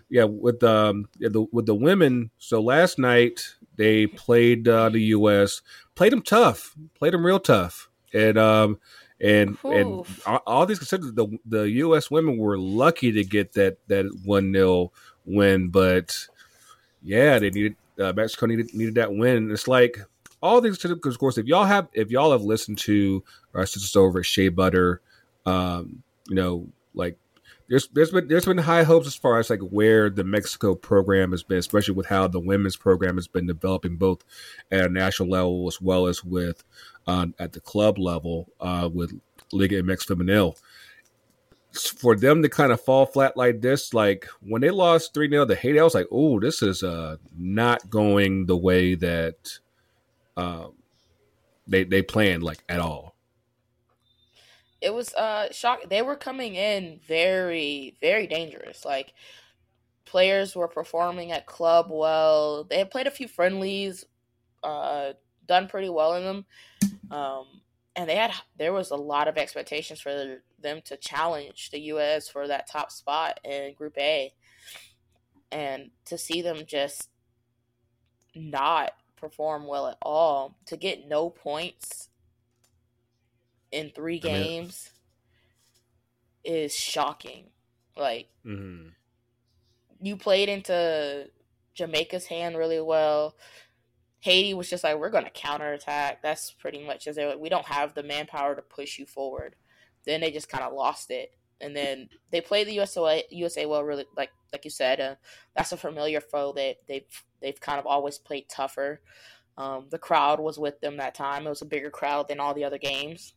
yeah 0.08 0.24
with 0.24 0.62
um 0.62 1.08
yeah, 1.18 1.28
the 1.28 1.44
with 1.50 1.66
the 1.66 1.74
women 1.74 2.30
so 2.38 2.60
last 2.60 2.98
night 2.98 3.56
they 3.76 4.06
played 4.06 4.68
uh 4.68 4.88
the 4.88 5.00
us 5.00 5.60
played 5.96 6.12
them 6.12 6.22
tough 6.22 6.76
played 6.94 7.12
them 7.12 7.26
real 7.26 7.40
tough 7.40 7.88
and 8.14 8.38
um 8.38 8.78
and 9.20 9.56
Ooh. 9.64 9.72
and 9.72 10.06
all, 10.26 10.42
all 10.46 10.66
these 10.66 10.78
considered 10.78 11.16
the 11.16 11.26
the 11.46 11.62
U.S. 11.70 12.10
women 12.10 12.36
were 12.36 12.58
lucky 12.58 13.12
to 13.12 13.24
get 13.24 13.54
that 13.54 13.78
that 13.88 14.06
one 14.24 14.52
0 14.52 14.92
win, 15.24 15.68
but 15.68 16.28
yeah, 17.02 17.38
they 17.38 17.50
needed 17.50 17.76
uh, 18.00 18.12
Mexico 18.14 18.46
needed 18.46 18.74
needed 18.74 18.94
that 18.96 19.12
win. 19.14 19.50
It's 19.50 19.68
like 19.68 19.98
all 20.42 20.60
these 20.60 20.78
because 20.78 21.14
of 21.14 21.18
course 21.18 21.38
if 21.38 21.46
y'all 21.46 21.64
have 21.64 21.88
if 21.92 22.10
y'all 22.10 22.32
have 22.32 22.42
listened 22.42 22.78
to 22.78 23.22
our 23.54 23.66
sisters 23.66 23.96
over 23.96 24.20
at 24.20 24.26
Shea 24.26 24.48
Butter, 24.48 25.00
um, 25.44 26.02
you 26.28 26.34
know, 26.34 26.68
like 26.94 27.18
there's 27.68 27.88
there's 27.88 28.10
been 28.10 28.28
there's 28.28 28.44
been 28.44 28.58
high 28.58 28.84
hopes 28.84 29.06
as 29.06 29.16
far 29.16 29.38
as 29.38 29.50
like 29.50 29.60
where 29.60 30.08
the 30.08 30.24
Mexico 30.24 30.74
program 30.74 31.32
has 31.32 31.42
been, 31.42 31.58
especially 31.58 31.94
with 31.94 32.06
how 32.06 32.28
the 32.28 32.40
women's 32.40 32.76
program 32.76 33.16
has 33.16 33.26
been 33.26 33.46
developing 33.46 33.96
both 33.96 34.24
at 34.70 34.84
a 34.84 34.88
national 34.88 35.28
level 35.28 35.66
as 35.66 35.80
well 35.80 36.06
as 36.06 36.22
with 36.24 36.62
uh, 37.06 37.26
at 37.38 37.52
the 37.52 37.60
club 37.60 37.98
level 37.98 38.48
uh, 38.60 38.88
with 38.92 39.18
Liga 39.52 39.82
MX 39.82 40.06
Femenil. 40.06 40.56
For 41.76 42.16
them 42.16 42.42
to 42.42 42.48
kind 42.48 42.72
of 42.72 42.80
fall 42.80 43.06
flat 43.06 43.36
like 43.36 43.60
this, 43.60 43.92
like 43.94 44.26
when 44.40 44.62
they 44.62 44.70
lost 44.70 45.14
3 45.14 45.28
0 45.28 45.46
to 45.46 45.54
Haiti, 45.54 45.78
I 45.80 45.84
was 45.84 45.94
like, 45.94 46.08
oh, 46.10 46.40
this 46.40 46.62
is 46.62 46.82
uh, 46.82 47.16
not 47.36 47.88
going 47.90 48.46
the 48.46 48.56
way 48.56 48.94
that 48.94 49.58
um, 50.36 50.74
they 51.66 51.84
they 51.84 52.02
planned 52.02 52.42
like 52.42 52.62
at 52.68 52.80
all. 52.80 53.14
it 54.80 54.92
was 54.92 55.12
uh 55.14 55.50
shock 55.52 55.80
they 55.88 56.02
were 56.02 56.16
coming 56.16 56.54
in 56.54 57.00
very 57.06 57.96
very 58.00 58.26
dangerous 58.26 58.84
like 58.84 59.14
players 60.04 60.54
were 60.54 60.68
performing 60.68 61.32
at 61.32 61.46
club 61.46 61.86
well 61.90 62.64
they 62.64 62.78
had 62.78 62.90
played 62.90 63.06
a 63.06 63.10
few 63.10 63.26
friendlies 63.26 64.04
uh 64.62 65.12
done 65.46 65.66
pretty 65.66 65.88
well 65.88 66.14
in 66.14 66.24
them 66.24 66.44
um 67.10 67.46
and 67.96 68.08
they 68.08 68.16
had 68.16 68.32
there 68.58 68.72
was 68.72 68.90
a 68.90 68.96
lot 68.96 69.26
of 69.26 69.36
expectations 69.38 70.00
for 70.00 70.38
them 70.60 70.80
to 70.84 70.96
challenge 70.98 71.70
the 71.70 71.80
us 71.80 72.28
for 72.28 72.46
that 72.46 72.68
top 72.70 72.92
spot 72.92 73.40
in 73.44 73.74
group 73.74 73.96
a 73.98 74.32
and 75.50 75.90
to 76.04 76.18
see 76.18 76.42
them 76.42 76.58
just 76.66 77.08
not 78.34 78.92
perform 79.16 79.66
well 79.66 79.86
at 79.88 79.96
all 80.02 80.58
to 80.66 80.76
get 80.76 81.08
no 81.08 81.30
points 81.30 82.08
in 83.72 83.90
three 83.90 84.20
I 84.22 84.26
mean- 84.26 84.42
games 84.42 84.90
is 86.44 86.74
shocking. 86.74 87.46
Like 87.96 88.28
Mm-hmm. 88.44 88.88
you 90.00 90.16
played 90.16 90.48
into 90.48 91.28
Jamaica's 91.74 92.26
hand 92.26 92.56
really 92.56 92.80
well. 92.80 93.34
Haiti 94.20 94.54
was 94.54 94.68
just 94.68 94.82
like, 94.84 94.98
we're 94.98 95.10
going 95.10 95.24
to 95.24 95.30
counterattack. 95.30 96.22
That's 96.22 96.50
pretty 96.50 96.84
much 96.84 97.06
as 97.06 97.16
they 97.16 97.26
like, 97.26 97.38
we 97.38 97.48
don't 97.48 97.66
have 97.66 97.94
the 97.94 98.02
manpower 98.02 98.54
to 98.54 98.62
push 98.62 98.98
you 98.98 99.06
forward. 99.06 99.54
Then 100.04 100.20
they 100.20 100.30
just 100.30 100.48
kind 100.48 100.64
of 100.64 100.72
lost 100.72 101.10
it, 101.10 101.32
and 101.60 101.74
then 101.74 102.08
they 102.30 102.40
played 102.40 102.68
the 102.68 102.74
USA 102.74 103.24
USA 103.30 103.66
well, 103.66 103.82
really 103.82 104.06
like 104.16 104.30
like 104.52 104.64
you 104.64 104.70
said. 104.70 105.00
Uh, 105.00 105.14
that's 105.56 105.72
a 105.72 105.76
familiar 105.76 106.20
foe 106.20 106.52
that 106.52 106.76
they've 106.86 107.24
they've 107.40 107.60
kind 107.60 107.78
of 107.80 107.86
always 107.86 108.18
played 108.18 108.48
tougher. 108.48 109.00
Um, 109.58 109.86
the 109.90 109.98
crowd 109.98 110.38
was 110.38 110.58
with 110.58 110.80
them 110.80 110.98
that 110.98 111.14
time. 111.14 111.46
It 111.46 111.50
was 111.50 111.62
a 111.62 111.66
bigger 111.66 111.90
crowd 111.90 112.28
than 112.28 112.40
all 112.40 112.54
the 112.54 112.64
other 112.64 112.78
games 112.78 113.34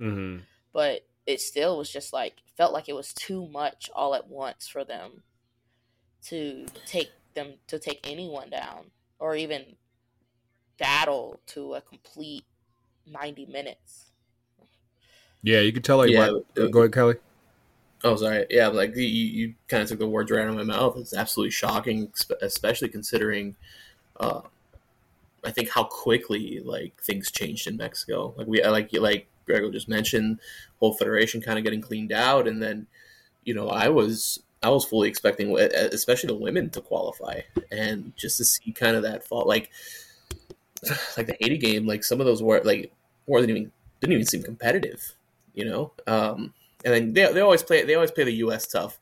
Mm-hmm. 0.00 0.40
but 0.72 1.06
it 1.24 1.40
still 1.40 1.78
was 1.78 1.88
just 1.88 2.12
like 2.12 2.34
felt 2.56 2.72
like 2.72 2.88
it 2.88 2.96
was 2.96 3.12
too 3.12 3.46
much 3.48 3.88
all 3.94 4.12
at 4.16 4.26
once 4.28 4.66
for 4.66 4.84
them 4.84 5.22
to 6.24 6.66
take 6.84 7.12
them 7.34 7.54
to 7.68 7.78
take 7.78 8.00
anyone 8.10 8.50
down 8.50 8.86
or 9.20 9.36
even 9.36 9.76
battle 10.78 11.40
to 11.46 11.74
a 11.74 11.80
complete 11.80 12.44
90 13.06 13.46
minutes 13.46 14.06
Yeah, 15.42 15.60
you 15.60 15.72
could 15.72 15.84
tell 15.84 15.98
like 15.98 16.10
Yeah, 16.10 16.30
what- 16.30 16.44
uh, 16.58 16.66
go 16.68 16.80
ahead, 16.80 16.92
Kelly. 16.92 17.16
Oh, 18.02 18.16
sorry. 18.16 18.46
Yeah, 18.50 18.68
like 18.68 18.94
you, 18.96 19.02
you 19.02 19.54
kind 19.68 19.82
of 19.82 19.88
took 19.88 19.98
the 19.98 20.06
words 20.06 20.30
right 20.30 20.42
out 20.42 20.48
of 20.48 20.56
my 20.56 20.62
mouth. 20.62 20.96
It's 20.98 21.14
absolutely 21.14 21.52
shocking, 21.52 22.12
especially 22.42 22.88
considering, 22.90 23.56
uh, 24.20 24.42
I 25.42 25.50
think 25.50 25.70
how 25.70 25.84
quickly 25.84 26.60
like 26.60 27.00
things 27.00 27.30
changed 27.30 27.66
in 27.66 27.78
Mexico. 27.78 28.34
Like 28.36 28.46
we, 28.46 28.62
like 28.62 28.90
like 28.92 29.26
Grego 29.46 29.70
just 29.70 29.88
mentioned, 29.88 30.40
whole 30.80 30.92
federation 30.94 31.40
kind 31.40 31.56
of 31.58 31.64
getting 31.64 31.80
cleaned 31.80 32.12
out, 32.12 32.46
and 32.46 32.62
then, 32.62 32.86
you 33.44 33.54
know, 33.54 33.68
I 33.68 33.88
was 33.88 34.42
I 34.62 34.68
was 34.70 34.84
fully 34.84 35.08
expecting, 35.08 35.58
especially 35.58 36.28
the 36.28 36.34
women, 36.34 36.68
to 36.70 36.80
qualify, 36.82 37.40
and 37.70 38.14
just 38.16 38.36
to 38.38 38.44
see 38.44 38.72
kind 38.72 38.96
of 38.96 39.02
that 39.02 39.24
fall, 39.26 39.46
like 39.46 39.70
like 41.16 41.26
the 41.26 41.36
Haiti 41.40 41.58
game, 41.58 41.86
like 41.86 42.04
some 42.04 42.20
of 42.20 42.26
those 42.26 42.42
were 42.42 42.60
like 42.64 42.92
wasn't 43.26 43.50
even 43.50 43.72
didn't 44.00 44.14
even 44.14 44.26
seem 44.26 44.42
competitive, 44.42 45.14
you 45.54 45.64
know. 45.64 45.92
Um, 46.06 46.52
and 46.84 46.94
then 46.94 47.12
they, 47.12 47.32
they 47.32 47.40
always 47.40 47.62
play 47.62 47.84
they 47.84 47.94
always 47.94 48.10
play 48.10 48.24
the 48.24 48.34
U.S. 48.34 48.66
tough, 48.66 48.98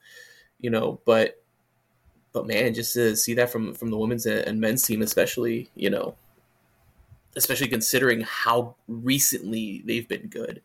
you 0.60 0.70
know. 0.70 1.00
But 1.04 1.42
but 2.32 2.46
man, 2.46 2.74
just 2.74 2.94
to 2.94 3.16
see 3.16 3.34
that 3.34 3.50
from 3.50 3.74
from 3.74 3.90
the 3.90 3.98
women's 3.98 4.26
and 4.26 4.60
men's 4.60 4.82
team, 4.82 5.02
especially, 5.02 5.70
you 5.74 5.90
know, 5.90 6.14
especially 7.36 7.68
considering 7.68 8.22
how 8.22 8.76
recently 8.88 9.82
they've 9.84 10.08
been 10.08 10.28
good, 10.28 10.62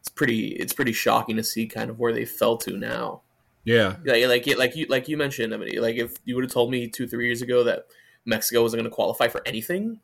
it's 0.00 0.08
pretty 0.08 0.48
it's 0.48 0.72
pretty 0.72 0.92
shocking 0.92 1.36
to 1.36 1.44
see 1.44 1.66
kind 1.66 1.90
of 1.90 1.98
where 1.98 2.12
they 2.12 2.24
fell 2.24 2.56
to 2.58 2.76
now. 2.76 3.22
Yeah, 3.64 3.96
Like 4.04 4.26
like 4.26 4.58
like 4.58 4.76
you 4.76 4.86
like 4.86 5.08
you 5.08 5.16
mentioned, 5.16 5.54
I 5.54 5.56
mean, 5.56 5.80
like 5.80 5.96
if 5.96 6.14
you 6.24 6.34
would 6.34 6.44
have 6.44 6.52
told 6.52 6.70
me 6.70 6.88
two 6.88 7.06
three 7.06 7.26
years 7.26 7.42
ago 7.42 7.64
that 7.64 7.86
Mexico 8.24 8.62
wasn't 8.62 8.80
going 8.80 8.90
to 8.90 8.94
qualify 8.94 9.28
for 9.28 9.42
anything, 9.46 10.00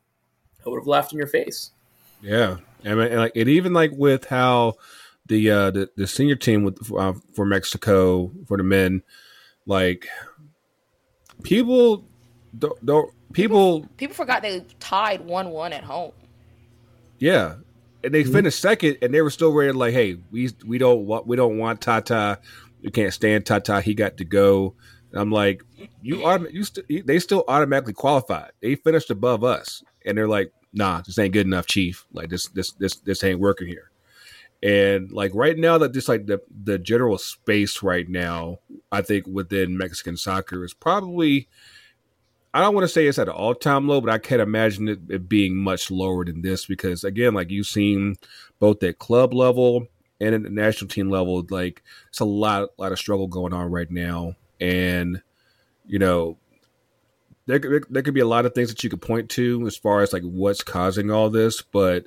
I 0.65 0.69
would 0.69 0.79
have 0.79 0.87
laughed 0.87 1.11
in 1.13 1.17
your 1.17 1.27
face. 1.27 1.71
yeah, 2.21 2.57
and, 2.83 2.99
and 2.99 3.15
like 3.17 3.31
it 3.35 3.47
even 3.47 3.73
like 3.73 3.91
with 3.93 4.25
how 4.25 4.73
the 5.27 5.49
uh 5.51 5.71
the, 5.71 5.89
the 5.95 6.07
senior 6.07 6.35
team 6.35 6.63
with 6.63 6.91
uh, 6.97 7.13
for 7.35 7.45
Mexico 7.45 8.31
for 8.47 8.57
the 8.57 8.63
men, 8.63 9.03
like 9.65 10.07
people 11.43 12.05
don't, 12.57 12.85
don't 12.85 13.11
people 13.33 13.85
people 13.97 14.15
forgot 14.15 14.41
they 14.41 14.65
tied 14.79 15.25
1-1 15.25 15.71
at 15.71 15.83
home 15.83 16.11
yeah. 17.19 17.55
And 18.01 18.13
they 18.13 18.23
Mhm. 18.23 18.31
finished 18.31 18.61
second, 18.61 18.97
and 19.01 19.13
they 19.13 19.21
were 19.21 19.29
still 19.29 19.51
ready. 19.51 19.73
Like, 19.73 19.93
hey, 19.93 20.15
we 20.31 20.51
we 20.65 20.77
don't 20.77 21.05
want 21.05 21.27
we 21.27 21.35
don't 21.35 21.57
want 21.57 21.81
Tata. 21.81 22.39
We 22.81 22.91
can't 22.91 23.13
stand 23.13 23.45
Tata. 23.45 23.81
He 23.81 23.93
got 23.93 24.15
to 24.17 24.23
go. 24.23 24.73
And 25.11 25.19
I'm 25.19 25.29
like, 25.29 25.61
you 26.01 26.23
are 26.23 26.39
you 26.49 26.63
st- 26.63 27.05
they 27.05 27.19
still 27.19 27.43
automatically 27.47 27.93
qualified. 27.93 28.51
They 28.61 28.75
finished 28.75 29.09
above 29.09 29.43
us, 29.43 29.83
and 30.05 30.17
they're 30.17 30.27
like, 30.27 30.51
nah, 30.73 31.01
this 31.01 31.19
ain't 31.19 31.33
good 31.33 31.45
enough, 31.45 31.65
Chief. 31.67 32.05
Like 32.13 32.29
this 32.29 32.47
this 32.49 32.71
this 32.73 32.97
this 32.97 33.23
ain't 33.23 33.39
working 33.39 33.67
here. 33.67 33.91
And 34.61 35.11
like 35.11 35.31
right 35.33 35.57
now, 35.57 35.77
that 35.77 35.93
just 35.93 36.09
like 36.09 36.25
the 36.25 36.41
the 36.63 36.77
general 36.77 37.17
space 37.17 37.81
right 37.81 38.07
now, 38.07 38.59
I 38.91 39.01
think 39.01 39.25
within 39.27 39.77
Mexican 39.77 40.17
soccer 40.17 40.63
is 40.63 40.73
probably. 40.73 41.47
I 42.51 42.61
don't 42.61 42.73
want 42.73 42.83
to 42.83 42.87
say 42.87 43.05
it's 43.05 43.19
at 43.19 43.27
an 43.27 43.35
all 43.35 43.53
time 43.53 43.87
low, 43.87 44.01
but 44.01 44.09
I 44.09 44.17
can't 44.17 44.41
imagine 44.41 44.87
it, 44.87 44.99
it 45.07 45.29
being 45.29 45.55
much 45.55 45.91
lower 45.91 46.25
than 46.25 46.41
this 46.41 46.65
because, 46.65 47.03
again, 47.03 47.35
like 47.35 47.51
you've 47.51 47.67
seen 47.67 48.15
both 48.57 48.81
at 48.81 48.97
club 48.97 49.35
level 49.35 49.85
and 50.19 50.33
at 50.33 50.41
the 50.41 50.49
national 50.49 50.89
team 50.89 51.11
level, 51.11 51.45
like 51.51 51.83
it's 52.07 52.21
a 52.21 52.25
lot, 52.25 52.69
lot 52.79 52.91
of 52.91 52.97
struggle 52.97 53.27
going 53.27 53.53
on 53.53 53.69
right 53.69 53.91
now. 53.91 54.33
And, 54.59 55.21
you 55.89 55.99
know, 55.99 56.37
there, 57.47 57.57
there, 57.57 57.81
there 57.89 58.03
could 58.03 58.13
be 58.13 58.19
a 58.19 58.27
lot 58.27 58.45
of 58.45 58.53
things 58.53 58.69
that 58.69 58.83
you 58.83 58.89
could 58.91 59.01
point 59.01 59.29
to 59.31 59.65
as 59.65 59.75
far 59.75 60.01
as 60.01 60.13
like 60.13 60.21
what's 60.21 60.63
causing 60.63 61.09
all 61.09 61.29
this, 61.31 61.63
but 61.63 62.05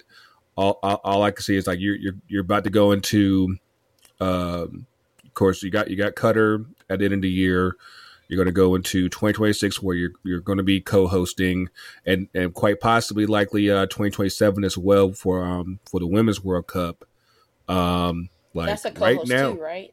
all, 0.56 0.78
all, 0.82 1.00
all 1.02 1.22
I 1.24 1.32
can 1.32 1.42
see 1.42 1.56
is 1.56 1.66
like 1.66 1.80
you're, 1.80 1.96
you're, 1.96 2.14
you're 2.28 2.42
about 2.42 2.64
to 2.64 2.70
go 2.70 2.92
into, 2.92 3.56
um, 4.20 4.86
of 5.24 5.34
course, 5.34 5.62
you 5.62 5.70
got, 5.70 5.90
you 5.90 5.96
got 5.96 6.14
Qatar 6.14 6.64
at 6.88 7.00
the 7.00 7.06
end 7.06 7.14
of 7.14 7.22
the 7.22 7.28
year. 7.28 7.76
You're 8.28 8.36
going 8.36 8.46
to 8.46 8.52
go 8.52 8.76
into 8.76 9.10
2026 9.10 9.82
where 9.82 9.94
you're 9.94 10.12
you're 10.24 10.40
going 10.40 10.56
to 10.56 10.64
be 10.64 10.80
co-hosting 10.80 11.68
and 12.06 12.28
and 12.32 12.54
quite 12.54 12.80
possibly 12.80 13.26
likely 13.26 13.70
uh 13.70 13.84
2027 13.84 14.64
as 14.64 14.78
well 14.78 15.12
for 15.12 15.44
um 15.44 15.80
for 15.84 16.00
the 16.00 16.06
Women's 16.06 16.42
World 16.42 16.66
Cup. 16.66 17.04
Um 17.68 18.30
like 18.54 18.68
that's 18.68 18.86
a 18.86 18.92
right 18.92 19.18
now 19.26 19.52
too 19.52 19.60
right 19.60 19.92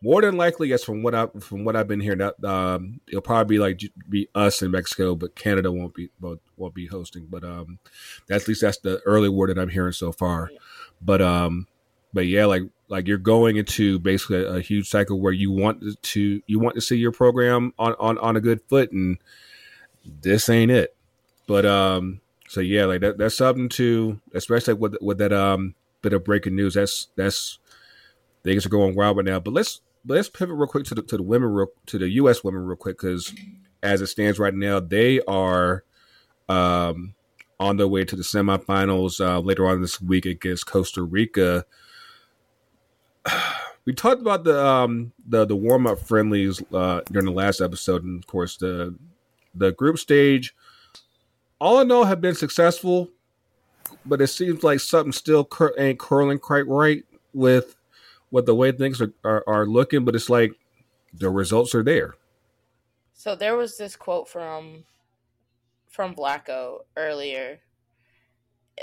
more 0.00 0.22
than 0.22 0.36
likely 0.36 0.68
yes 0.68 0.84
from 0.84 1.02
what 1.02 1.14
I 1.14 1.26
from 1.40 1.64
what 1.64 1.76
I've 1.76 1.88
been 1.88 2.00
hearing 2.00 2.18
that 2.18 2.42
um 2.44 3.00
it'll 3.08 3.20
probably 3.20 3.56
be 3.56 3.58
like 3.58 3.80
be 4.08 4.28
us 4.34 4.62
in 4.62 4.70
Mexico 4.70 5.14
but 5.14 5.34
Canada 5.34 5.72
won't 5.72 5.94
be 5.94 6.10
won't, 6.20 6.40
won't 6.56 6.74
be 6.74 6.86
hosting. 6.86 7.26
But 7.28 7.44
um 7.44 7.78
that's 8.26 8.44
at 8.44 8.48
least 8.48 8.62
that's 8.62 8.78
the 8.78 9.00
early 9.06 9.28
word 9.28 9.50
that 9.50 9.58
I'm 9.58 9.68
hearing 9.68 9.92
so 9.92 10.12
far. 10.12 10.50
But 11.00 11.22
um 11.22 11.66
but 12.12 12.26
yeah 12.26 12.46
like 12.46 12.62
like 12.88 13.08
you're 13.08 13.18
going 13.18 13.56
into 13.56 13.98
basically 13.98 14.44
a, 14.44 14.54
a 14.54 14.60
huge 14.60 14.88
cycle 14.88 15.20
where 15.20 15.32
you 15.32 15.50
want 15.50 15.82
to 16.02 16.42
you 16.46 16.58
want 16.58 16.74
to 16.76 16.80
see 16.80 16.96
your 16.96 17.12
program 17.12 17.72
on 17.78 17.94
on 17.98 18.18
on 18.18 18.36
a 18.36 18.40
good 18.40 18.60
foot 18.68 18.92
and 18.92 19.18
this 20.04 20.48
ain't 20.48 20.70
it. 20.70 20.96
But 21.46 21.66
um 21.66 22.20
so 22.48 22.60
yeah 22.60 22.84
like 22.84 23.00
that 23.00 23.18
that's 23.18 23.36
something 23.36 23.68
to 23.70 24.20
especially 24.34 24.74
with 24.74 24.96
with 25.00 25.18
that 25.18 25.32
um 25.32 25.74
bit 26.02 26.12
of 26.12 26.24
breaking 26.24 26.54
news 26.54 26.74
that's 26.74 27.08
that's 27.16 27.58
things 28.46 28.64
are 28.64 28.70
going 28.70 28.94
wild 28.94 29.16
right 29.16 29.26
now 29.26 29.40
but 29.40 29.52
let's 29.52 29.80
let's 30.06 30.28
pivot 30.28 30.56
real 30.56 30.66
quick 30.66 30.84
to 30.84 30.94
the 30.94 31.02
to 31.02 31.16
the 31.16 31.22
women 31.22 31.50
real, 31.50 31.68
to 31.86 31.98
the 31.98 32.08
us 32.08 32.42
women 32.42 32.64
real 32.64 32.76
quick 32.76 32.98
because 32.98 33.34
as 33.82 34.00
it 34.00 34.06
stands 34.06 34.38
right 34.38 34.54
now 34.54 34.80
they 34.80 35.20
are 35.22 35.84
um 36.48 37.14
on 37.58 37.76
their 37.76 37.88
way 37.88 38.04
to 38.04 38.16
the 38.16 38.22
semifinals 38.22 39.24
uh 39.24 39.40
later 39.40 39.66
on 39.66 39.80
this 39.82 40.00
week 40.00 40.24
against 40.24 40.66
costa 40.66 41.02
rica 41.02 41.64
we 43.86 43.94
talked 43.94 44.20
about 44.20 44.44
the 44.44 44.64
um 44.64 45.12
the 45.26 45.44
the 45.46 45.56
warm 45.56 45.86
up 45.86 45.98
friendlies 45.98 46.62
uh, 46.72 47.00
during 47.10 47.26
the 47.26 47.32
last 47.32 47.60
episode, 47.60 48.04
and 48.04 48.22
of 48.22 48.26
course 48.26 48.56
the 48.56 48.94
the 49.54 49.72
group 49.72 49.98
stage. 49.98 50.54
All 51.58 51.80
in 51.80 51.90
all, 51.90 52.04
have 52.04 52.20
been 52.20 52.34
successful, 52.34 53.08
but 54.04 54.20
it 54.20 54.26
seems 54.26 54.62
like 54.62 54.80
something 54.80 55.12
still 55.12 55.44
cur- 55.44 55.72
ain't 55.78 55.98
curling 55.98 56.38
quite 56.38 56.66
right 56.66 57.02
with 57.32 57.75
what 58.36 58.44
the 58.44 58.54
way 58.54 58.70
things 58.70 59.00
are, 59.00 59.14
are, 59.24 59.42
are 59.46 59.64
looking. 59.66 60.04
But 60.04 60.14
it's 60.14 60.28
like 60.28 60.52
the 61.14 61.30
results 61.30 61.74
are 61.74 61.82
there. 61.82 62.16
So 63.14 63.34
there 63.34 63.56
was 63.56 63.78
this 63.78 63.96
quote 63.96 64.28
from 64.28 64.84
from 65.88 66.14
Vlatko 66.14 66.80
earlier 66.98 67.60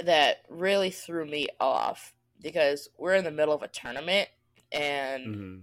that 0.04 0.38
really 0.50 0.90
threw 0.90 1.24
me 1.28 1.48
off 1.60 2.16
because 2.42 2.90
we're 2.98 3.14
in 3.14 3.24
the 3.24 3.30
middle 3.30 3.54
of 3.54 3.62
a 3.62 3.68
tournament 3.68 4.28
and 4.72 5.36
Mm-hmm. 5.36 5.60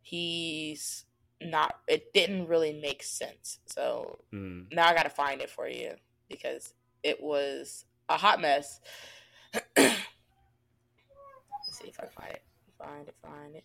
he's 0.00 1.04
not 1.42 1.74
it 1.86 2.14
didn't 2.14 2.46
really 2.48 2.80
make 2.80 3.02
sense. 3.02 3.58
So 3.66 4.18
Mm-hmm. 4.32 4.74
now 4.74 4.88
I 4.88 4.94
gotta 4.94 5.10
find 5.10 5.42
it 5.42 5.50
for 5.50 5.68
you 5.68 5.90
because 6.30 6.72
it 7.02 7.22
was 7.22 7.84
a 8.08 8.16
hot 8.16 8.40
mess. 8.40 8.80
Let's 9.76 9.94
see 11.68 11.88
if 11.88 12.00
I 12.00 12.06
find 12.06 12.32
it. 12.32 12.42
Find 12.86 13.08
it, 13.08 13.14
find 13.20 13.56
it. 13.56 13.64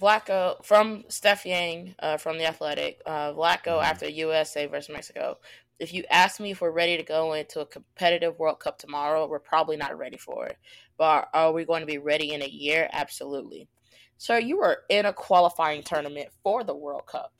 Vlatko 0.00 0.64
from 0.64 1.04
Steph 1.08 1.44
Yang 1.44 1.94
uh, 1.98 2.16
from 2.16 2.38
the 2.38 2.46
Athletic. 2.46 3.00
Uh, 3.04 3.32
Vlatko 3.32 3.78
Mhm. 3.78 3.84
after 3.84 4.08
USA 4.08 4.66
versus 4.66 4.90
Mexico. 4.92 5.38
If 5.78 5.92
you 5.92 6.04
ask 6.10 6.40
me 6.40 6.52
if 6.52 6.62
we're 6.62 6.70
ready 6.70 6.96
to 6.96 7.02
go 7.02 7.34
into 7.34 7.60
a 7.60 7.66
competitive 7.66 8.38
World 8.38 8.60
Cup 8.60 8.78
tomorrow, 8.78 9.26
we're 9.26 9.38
probably 9.38 9.76
not 9.76 9.98
ready 9.98 10.16
for 10.16 10.46
it. 10.46 10.56
But 10.96 11.28
are 11.34 11.52
we 11.52 11.66
going 11.66 11.80
to 11.80 11.86
be 11.86 11.98
ready 11.98 12.32
in 12.32 12.40
a 12.40 12.48
year? 12.48 12.88
Absolutely. 12.92 13.68
Sir, 14.16 14.38
you 14.38 14.56
were 14.58 14.84
in 14.88 15.04
a 15.04 15.12
qualifying 15.12 15.82
tournament 15.82 16.30
for 16.42 16.64
the 16.64 16.74
World 16.74 17.04
Cup. 17.06 17.34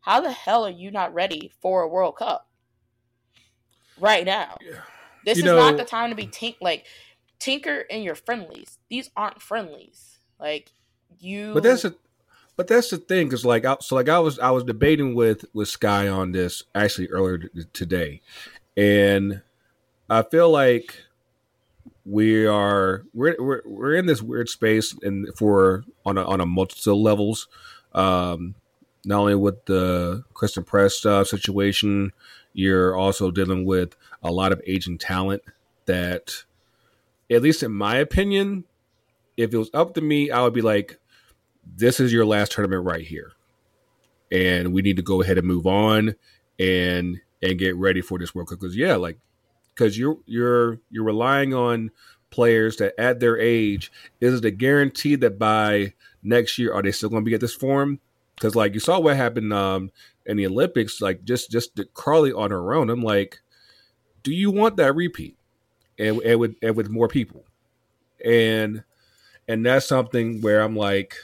How 0.00 0.20
the 0.20 0.32
hell 0.32 0.66
are 0.66 0.70
you 0.70 0.90
not 0.90 1.14
ready 1.14 1.52
for 1.60 1.82
a 1.82 1.88
World 1.88 2.16
Cup 2.16 2.48
right 3.96 4.24
now? 4.24 4.56
Yeah. 4.60 4.80
This 5.26 5.38
You 5.38 5.44
is 5.44 5.50
not 5.50 5.76
the 5.76 5.84
time 5.84 6.10
to 6.10 6.16
be 6.16 6.26
tink 6.26 6.54
like 6.62 6.86
tinker 7.38 7.80
in 7.80 8.02
your 8.02 8.14
friendlies. 8.14 8.78
These 8.88 9.10
aren't 9.16 9.42
friendlies. 9.42 10.18
Like 10.38 10.70
you. 11.18 11.52
But 11.52 11.64
that's 11.64 11.84
a, 11.84 11.94
but 12.56 12.68
that's 12.68 12.90
the 12.90 12.98
thing 12.98 13.26
because 13.26 13.44
like 13.44 13.64
I, 13.64 13.76
so 13.80 13.96
like 13.96 14.08
I 14.08 14.20
was 14.20 14.38
I 14.38 14.50
was 14.52 14.62
debating 14.62 15.16
with 15.16 15.44
with 15.52 15.68
Sky 15.68 16.06
on 16.08 16.30
this 16.30 16.62
actually 16.76 17.08
earlier 17.08 17.38
t- 17.38 17.48
today, 17.72 18.22
and 18.76 19.42
I 20.08 20.22
feel 20.22 20.48
like 20.48 21.02
we 22.04 22.46
are 22.46 23.04
we're 23.12 23.34
we're, 23.40 23.62
we're 23.66 23.94
in 23.94 24.06
this 24.06 24.22
weird 24.22 24.48
space 24.48 24.96
and 25.02 25.28
for 25.36 25.82
on 26.04 26.16
a 26.18 26.24
on 26.24 26.40
a 26.40 26.46
multitude 26.46 26.94
levels, 26.94 27.48
um, 27.94 28.54
not 29.04 29.18
only 29.18 29.34
with 29.34 29.64
the 29.64 30.22
Christen 30.34 30.62
Press 30.62 31.04
uh, 31.04 31.24
situation, 31.24 32.12
you're 32.56 32.96
also 32.96 33.30
dealing 33.30 33.66
with 33.66 33.94
a 34.22 34.32
lot 34.32 34.50
of 34.50 34.62
aging 34.66 34.96
talent 34.96 35.42
that, 35.84 36.44
at 37.30 37.42
least 37.42 37.62
in 37.62 37.70
my 37.70 37.96
opinion, 37.96 38.64
if 39.36 39.52
it 39.52 39.58
was 39.58 39.68
up 39.74 39.92
to 39.92 40.00
me, 40.00 40.30
I 40.30 40.40
would 40.40 40.54
be 40.54 40.62
like, 40.62 40.98
this 41.76 42.00
is 42.00 42.14
your 42.14 42.24
last 42.24 42.52
tournament 42.52 42.86
right 42.86 43.06
here. 43.06 43.32
And 44.32 44.72
we 44.72 44.80
need 44.80 44.96
to 44.96 45.02
go 45.02 45.20
ahead 45.20 45.36
and 45.36 45.46
move 45.46 45.66
on 45.66 46.14
and 46.58 47.20
and 47.42 47.58
get 47.58 47.76
ready 47.76 48.00
for 48.00 48.18
this 48.18 48.34
World 48.34 48.48
Cup. 48.48 48.58
Because 48.58 48.74
yeah, 48.74 48.96
like 48.96 49.18
because 49.74 49.98
you're 49.98 50.16
you're 50.24 50.80
you're 50.90 51.04
relying 51.04 51.52
on 51.52 51.90
players 52.30 52.78
that 52.78 52.98
at 52.98 53.20
their 53.20 53.38
age, 53.38 53.92
is 54.18 54.38
it 54.38 54.44
a 54.46 54.50
guarantee 54.50 55.16
that 55.16 55.38
by 55.38 55.92
next 56.22 56.56
year 56.56 56.72
are 56.72 56.82
they 56.82 56.90
still 56.90 57.10
gonna 57.10 57.20
be 57.20 57.34
at 57.34 57.40
this 57.42 57.54
form? 57.54 58.00
Because 58.34 58.56
like 58.56 58.72
you 58.72 58.80
saw 58.80 58.98
what 58.98 59.16
happened 59.16 59.52
um 59.52 59.90
in 60.26 60.36
the 60.36 60.46
Olympics, 60.46 61.00
like 61.00 61.24
just 61.24 61.50
just 61.50 61.76
the 61.76 61.84
Carli 61.84 62.36
on 62.36 62.50
her 62.50 62.74
own. 62.74 62.90
I'm 62.90 63.02
like, 63.02 63.40
do 64.22 64.32
you 64.32 64.50
want 64.50 64.76
that 64.76 64.94
repeat? 64.94 65.36
And, 65.98 66.20
and 66.22 66.40
with 66.40 66.56
and 66.62 66.76
with 66.76 66.90
more 66.90 67.08
people. 67.08 67.44
And 68.24 68.84
and 69.48 69.64
that's 69.64 69.86
something 69.86 70.40
where 70.40 70.60
I'm 70.60 70.76
like, 70.76 71.14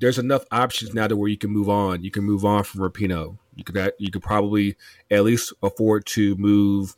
there's 0.00 0.18
enough 0.18 0.44
options 0.50 0.94
now 0.94 1.06
to 1.06 1.16
where 1.16 1.28
you 1.28 1.36
can 1.36 1.50
move 1.50 1.68
on. 1.68 2.02
You 2.02 2.10
can 2.10 2.24
move 2.24 2.44
on 2.44 2.64
from 2.64 2.80
Rapinoe. 2.80 3.38
You 3.54 3.64
could 3.64 3.74
that 3.74 3.94
you 3.98 4.10
could 4.10 4.22
probably 4.22 4.76
at 5.10 5.24
least 5.24 5.52
afford 5.62 6.06
to 6.06 6.36
move 6.36 6.96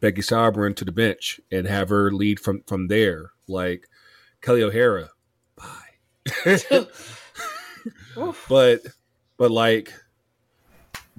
Becky 0.00 0.20
Sauerbrunn 0.20 0.76
to 0.76 0.84
the 0.84 0.92
bench 0.92 1.40
and 1.50 1.66
have 1.66 1.88
her 1.88 2.12
lead 2.12 2.38
from 2.38 2.62
from 2.66 2.88
there. 2.88 3.32
Like 3.48 3.88
Kelley 4.42 4.62
O'Hara, 4.62 5.10
bye. 5.56 6.44
But 8.48 8.82
but 9.36 9.50
like 9.50 9.92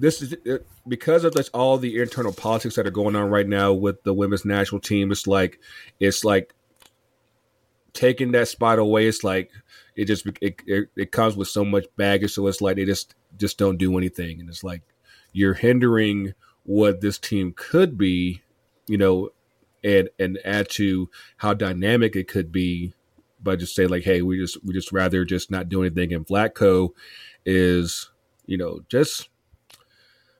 this 0.00 0.22
is 0.22 0.32
it, 0.32 0.66
because 0.88 1.24
of 1.24 1.34
this, 1.34 1.50
all 1.50 1.76
the 1.76 2.00
internal 2.00 2.32
politics 2.32 2.74
that 2.76 2.86
are 2.86 2.90
going 2.90 3.14
on 3.14 3.28
right 3.28 3.46
now 3.46 3.72
with 3.72 4.02
the 4.02 4.14
women's 4.14 4.46
national 4.46 4.80
team. 4.80 5.12
It's 5.12 5.26
like 5.26 5.60
it's 6.00 6.24
like 6.24 6.54
taking 7.92 8.32
that 8.32 8.48
spot 8.48 8.78
away. 8.78 9.06
It's 9.06 9.22
like 9.22 9.50
it 9.94 10.06
just 10.06 10.26
it, 10.40 10.62
it, 10.66 10.88
it 10.96 11.12
comes 11.12 11.36
with 11.36 11.48
so 11.48 11.64
much 11.64 11.84
baggage. 11.96 12.32
So 12.32 12.46
it's 12.46 12.62
like 12.62 12.76
they 12.76 12.86
just 12.86 13.14
just 13.36 13.58
don't 13.58 13.76
do 13.76 13.98
anything, 13.98 14.40
and 14.40 14.48
it's 14.48 14.64
like 14.64 14.82
you're 15.32 15.54
hindering 15.54 16.32
what 16.64 17.02
this 17.02 17.18
team 17.18 17.52
could 17.54 17.98
be, 17.98 18.40
you 18.86 18.96
know, 18.96 19.30
and 19.84 20.08
and 20.18 20.38
add 20.46 20.70
to 20.70 21.10
how 21.36 21.52
dynamic 21.52 22.16
it 22.16 22.26
could 22.26 22.50
be 22.50 22.94
by 23.42 23.54
just 23.54 23.74
say 23.74 23.86
like, 23.86 24.04
hey, 24.04 24.22
we 24.22 24.38
just 24.38 24.64
we 24.64 24.72
just 24.72 24.92
rather 24.92 25.26
just 25.26 25.50
not 25.50 25.68
do 25.68 25.82
anything. 25.82 26.14
And 26.14 26.26
Vlatko 26.26 26.90
is, 27.44 28.10
you 28.46 28.56
know, 28.56 28.80
just 28.88 29.28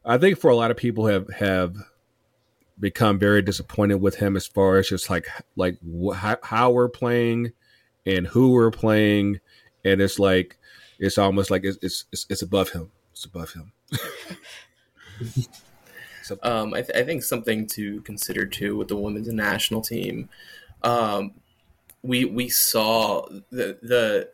I 0.04 0.18
think 0.18 0.38
for 0.38 0.50
a 0.50 0.56
lot 0.56 0.70
of 0.70 0.76
people 0.76 1.06
have 1.06 1.28
have 1.30 1.76
become 2.78 3.18
very 3.18 3.42
disappointed 3.42 3.96
with 3.96 4.16
him 4.16 4.36
as 4.36 4.46
far 4.46 4.78
as 4.78 4.88
just 4.88 5.10
like 5.10 5.26
like 5.56 5.78
wh- 5.82 6.36
how, 6.42 6.70
we're 6.70 6.88
playing 6.88 7.52
and 8.06 8.26
who 8.26 8.52
we're 8.52 8.70
playing, 8.70 9.40
and 9.84 10.00
it's 10.00 10.18
like 10.18 10.56
it's 10.98 11.18
almost 11.18 11.50
like 11.50 11.64
it's 11.64 11.78
it's 11.82 12.06
it's, 12.12 12.26
it's 12.30 12.42
above 12.42 12.70
him. 12.70 12.90
It's 13.12 13.24
above 13.24 13.52
him. 13.52 13.72
so, 16.22 16.38
Um, 16.42 16.72
I, 16.72 16.82
th- 16.82 16.96
I 16.96 17.04
think 17.04 17.22
something 17.22 17.66
to 17.68 18.00
consider 18.02 18.46
too 18.46 18.76
with 18.76 18.88
the 18.88 18.96
women's 18.96 19.28
national 19.28 19.82
team. 19.82 20.30
Um, 20.82 21.32
we 22.02 22.24
we 22.24 22.48
saw 22.48 23.26
the 23.50 23.78
the 23.82 24.30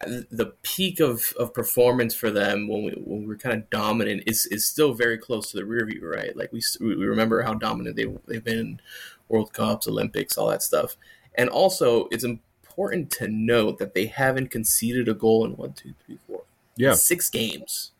the 0.00 0.52
peak 0.62 1.00
of, 1.00 1.32
of 1.38 1.54
performance 1.54 2.14
for 2.14 2.30
them 2.30 2.68
when 2.68 2.84
we 2.84 2.90
when 2.92 3.20
we 3.22 3.26
were 3.26 3.36
kind 3.36 3.54
of 3.54 3.70
dominant 3.70 4.24
is, 4.26 4.46
is 4.46 4.66
still 4.66 4.92
very 4.92 5.16
close 5.16 5.50
to 5.50 5.56
the 5.56 5.64
rear 5.64 5.86
view, 5.86 6.06
right? 6.06 6.36
Like 6.36 6.52
we 6.52 6.60
we 6.80 7.06
remember 7.06 7.42
how 7.42 7.54
dominant 7.54 7.96
they 7.96 8.06
they've 8.26 8.44
been 8.44 8.58
in 8.58 8.80
World 9.28 9.52
Cups, 9.52 9.88
Olympics, 9.88 10.36
all 10.36 10.48
that 10.48 10.62
stuff. 10.62 10.96
And 11.34 11.48
also, 11.48 12.08
it's 12.10 12.24
important 12.24 13.10
to 13.12 13.28
note 13.28 13.78
that 13.78 13.94
they 13.94 14.06
haven't 14.06 14.50
conceded 14.50 15.08
a 15.08 15.14
goal 15.14 15.44
in 15.44 15.56
one, 15.56 15.72
two, 15.72 15.94
three, 16.04 16.18
four, 16.26 16.42
yeah, 16.76 16.94
six 16.94 17.30
games. 17.30 17.92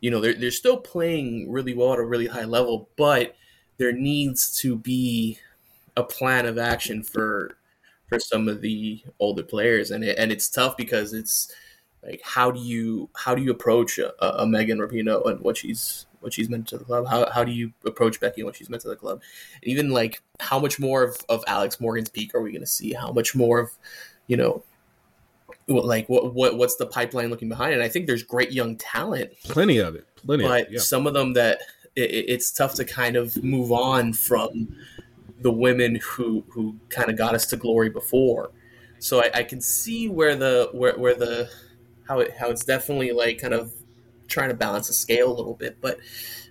You 0.00 0.10
know, 0.10 0.20
they're, 0.20 0.34
they're 0.34 0.50
still 0.50 0.78
playing 0.78 1.50
really 1.50 1.74
well 1.74 1.92
at 1.92 1.98
a 1.98 2.04
really 2.04 2.26
high 2.26 2.44
level, 2.44 2.88
but 2.96 3.36
there 3.78 3.92
needs 3.92 4.56
to 4.60 4.76
be 4.76 5.38
a 5.96 6.02
plan 6.02 6.46
of 6.46 6.58
action 6.58 7.02
for 7.02 7.56
for 8.12 8.20
some 8.20 8.48
of 8.48 8.60
the 8.60 9.02
older 9.18 9.42
players, 9.42 9.90
and 9.90 10.04
it, 10.04 10.18
and 10.18 10.30
it's 10.30 10.48
tough 10.48 10.76
because 10.76 11.12
it's 11.12 11.52
like 12.02 12.20
how 12.22 12.50
do 12.50 12.60
you 12.60 13.08
how 13.16 13.34
do 13.34 13.42
you 13.42 13.50
approach 13.50 13.98
a, 13.98 14.12
a 14.42 14.46
Megan 14.46 14.78
Rapinoe 14.78 15.26
and 15.26 15.40
what 15.40 15.56
she's 15.56 16.06
what 16.20 16.32
she's 16.32 16.48
meant 16.48 16.68
to 16.68 16.78
the 16.78 16.84
club? 16.84 17.06
How, 17.08 17.30
how 17.30 17.42
do 17.42 17.50
you 17.50 17.72
approach 17.84 18.20
Becky 18.20 18.42
and 18.42 18.46
what 18.46 18.56
she's 18.56 18.68
meant 18.68 18.82
to 18.82 18.88
the 18.88 18.96
club? 18.96 19.22
And 19.62 19.70
even 19.70 19.90
like 19.90 20.22
how 20.40 20.58
much 20.58 20.78
more 20.78 21.02
of, 21.02 21.16
of 21.28 21.42
Alex 21.46 21.80
Morgan's 21.80 22.08
peak 22.08 22.34
are 22.34 22.40
we 22.40 22.50
going 22.50 22.60
to 22.60 22.66
see? 22.66 22.92
How 22.92 23.12
much 23.12 23.34
more 23.34 23.58
of 23.58 23.70
you 24.26 24.36
know 24.36 24.62
like 25.68 26.08
what 26.08 26.34
what 26.34 26.58
what's 26.58 26.76
the 26.76 26.86
pipeline 26.86 27.30
looking 27.30 27.48
behind? 27.48 27.74
And 27.74 27.82
I 27.82 27.88
think 27.88 28.06
there's 28.06 28.22
great 28.22 28.52
young 28.52 28.76
talent, 28.76 29.30
plenty 29.44 29.78
of 29.78 29.94
it, 29.94 30.06
plenty. 30.16 30.44
but 30.44 30.62
of 30.62 30.66
it, 30.66 30.72
yeah. 30.72 30.80
some 30.80 31.06
of 31.06 31.14
them 31.14 31.32
that 31.34 31.60
it- 31.96 32.26
it's 32.28 32.50
tough 32.50 32.74
to 32.74 32.84
kind 32.84 33.16
of 33.16 33.42
move 33.42 33.72
on 33.72 34.12
from 34.12 34.76
the 35.42 35.52
women 35.52 35.98
who 36.02 36.44
who 36.48 36.76
kind 36.88 37.10
of 37.10 37.16
got 37.16 37.34
us 37.34 37.46
to 37.46 37.56
glory 37.56 37.90
before. 37.90 38.52
So 38.98 39.20
I, 39.20 39.30
I 39.34 39.42
can 39.42 39.60
see 39.60 40.08
where 40.08 40.36
the 40.36 40.70
where, 40.72 40.96
where 40.96 41.14
the 41.14 41.50
how 42.08 42.20
it 42.20 42.36
how 42.36 42.50
it's 42.50 42.64
definitely 42.64 43.12
like 43.12 43.40
kind 43.40 43.54
of 43.54 43.72
trying 44.28 44.48
to 44.48 44.54
balance 44.54 44.86
the 44.88 44.94
scale 44.94 45.30
a 45.30 45.36
little 45.36 45.54
bit, 45.54 45.78
but 45.80 45.98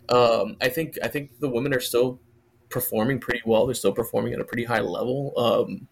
um, 0.10 0.58
I 0.62 0.70
think 0.70 0.98
I 1.04 1.08
think 1.08 1.40
the 1.40 1.50
women 1.50 1.74
are 1.74 1.80
still 1.80 2.20
performing 2.70 3.20
pretty 3.20 3.42
well. 3.46 3.66
They're 3.66 3.76
still 3.76 3.94
performing 3.94 4.34
at 4.34 4.40
a 4.40 4.46
pretty 4.46 4.66
high 4.66 4.82
level. 4.82 5.34
Um, 5.38 5.88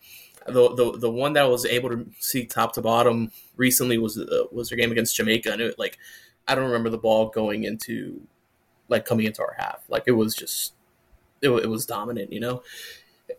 the, 0.48 0.74
the 0.76 0.98
the 0.98 1.12
one 1.12 1.34
that 1.34 1.44
I 1.44 1.48
was 1.48 1.66
able 1.66 1.90
to 1.90 2.06
see 2.20 2.46
top 2.46 2.74
to 2.74 2.82
bottom 2.82 3.32
recently 3.56 3.98
was 3.98 4.18
uh, 4.18 4.44
was 4.52 4.70
their 4.70 4.78
game 4.78 4.92
against 4.92 5.16
Jamaica, 5.16 5.52
and 5.52 5.62
it 5.62 5.80
like 5.80 5.98
I 6.48 6.56
don't 6.56 6.66
remember 6.66 6.90
the 6.90 6.98
ball 6.98 7.30
going 7.30 7.64
into 7.64 8.22
like 8.88 9.06
coming 9.06 9.26
into 9.26 9.42
our 9.42 9.56
half. 9.58 9.84
Like 9.88 10.04
it 10.08 10.14
was 10.14 10.36
just 10.36 10.74
it, 11.42 11.50
it 11.50 11.70
was 11.70 11.86
dominant, 11.86 12.32
you 12.32 12.40
know. 12.40 12.64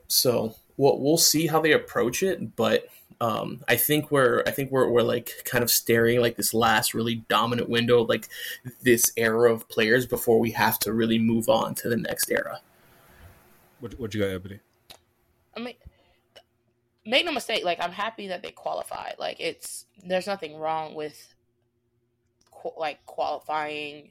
so 0.09 0.55
we'll 0.77 0.99
we'll 0.99 1.19
see 1.19 1.47
how 1.47 1.61
they 1.61 1.73
approach 1.73 2.23
it, 2.23 2.57
but 2.57 2.87
um, 3.21 3.63
I 3.69 3.77
think 3.77 4.11
we're 4.11 4.43
I 4.47 4.51
think 4.51 4.71
we're 4.71 4.89
we're 4.89 5.03
like 5.03 5.31
kind 5.45 5.63
of 5.63 5.71
staring 5.71 6.21
like 6.21 6.37
this 6.37 6.55
last 6.55 6.95
really 6.95 7.17
dominant 7.29 7.69
window, 7.69 8.03
like 8.05 8.29
this 8.83 9.13
era 9.17 9.53
of 9.53 9.69
players 9.69 10.07
before 10.07 10.39
we 10.39 10.53
have 10.53 10.79
to 10.81 10.93
really 10.93 11.19
move 11.19 11.49
on 11.49 11.75
to 11.77 11.89
the 11.89 11.97
next 11.97 12.31
era. 12.31 12.61
What 13.81 13.99
what 14.01 14.15
you 14.15 14.21
got, 14.21 14.31
Ebony? 14.31 14.61
I 15.55 15.61
mean, 15.61 15.75
make 17.05 17.27
no 17.27 17.33
mistake. 17.33 17.63
Like 17.65 17.79
I'm 17.81 17.93
happy 17.93 18.29
that 18.29 18.43
they 18.43 18.53
qualified. 18.53 19.17
Like 19.19 19.39
it's 19.39 19.85
there's 20.03 20.27
nothing 20.27 20.57
wrong 20.57 20.95
with 20.95 21.35
like 22.79 23.05
qualifying 23.05 24.11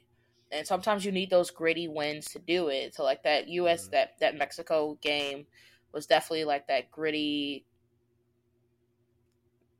and 0.52 0.66
sometimes 0.66 1.04
you 1.04 1.12
need 1.12 1.30
those 1.30 1.50
gritty 1.50 1.88
wins 1.88 2.26
to 2.32 2.38
do 2.38 2.68
it. 2.68 2.94
So 2.94 3.04
like 3.04 3.22
that 3.22 3.48
US 3.48 3.82
mm-hmm. 3.82 3.92
that 3.92 4.18
that 4.20 4.36
Mexico 4.36 4.98
game 5.00 5.46
was 5.92 6.06
definitely 6.06 6.44
like 6.44 6.68
that 6.68 6.90
gritty 6.90 7.64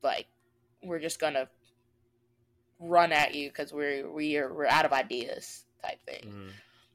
like 0.02 0.26
we're 0.83 0.98
just 0.98 1.20
gonna 1.20 1.48
run 2.78 3.12
at 3.12 3.35
you 3.35 3.48
because 3.48 3.72
we're 3.72 4.11
we're 4.11 4.52
we're 4.52 4.66
out 4.66 4.85
of 4.85 4.92
ideas 4.92 5.64
type 5.83 5.98
thing. 6.06 6.24
Mm-hmm. 6.26 6.48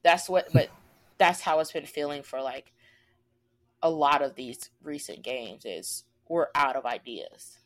That's 0.04 0.30
what, 0.30 0.52
but 0.54 0.70
that's 1.18 1.42
how 1.42 1.60
it's 1.60 1.72
been 1.72 1.86
feeling 1.86 2.24
for 2.24 2.42
like 2.42 2.72
a 3.82 3.90
lot 3.90 4.22
of 4.22 4.36
these 4.36 4.70
recent 4.84 5.24
games 5.24 5.66
is 5.66 6.04
we're 6.28 6.48
out 6.56 6.76
of 6.76 6.86
ideas. 6.86 7.58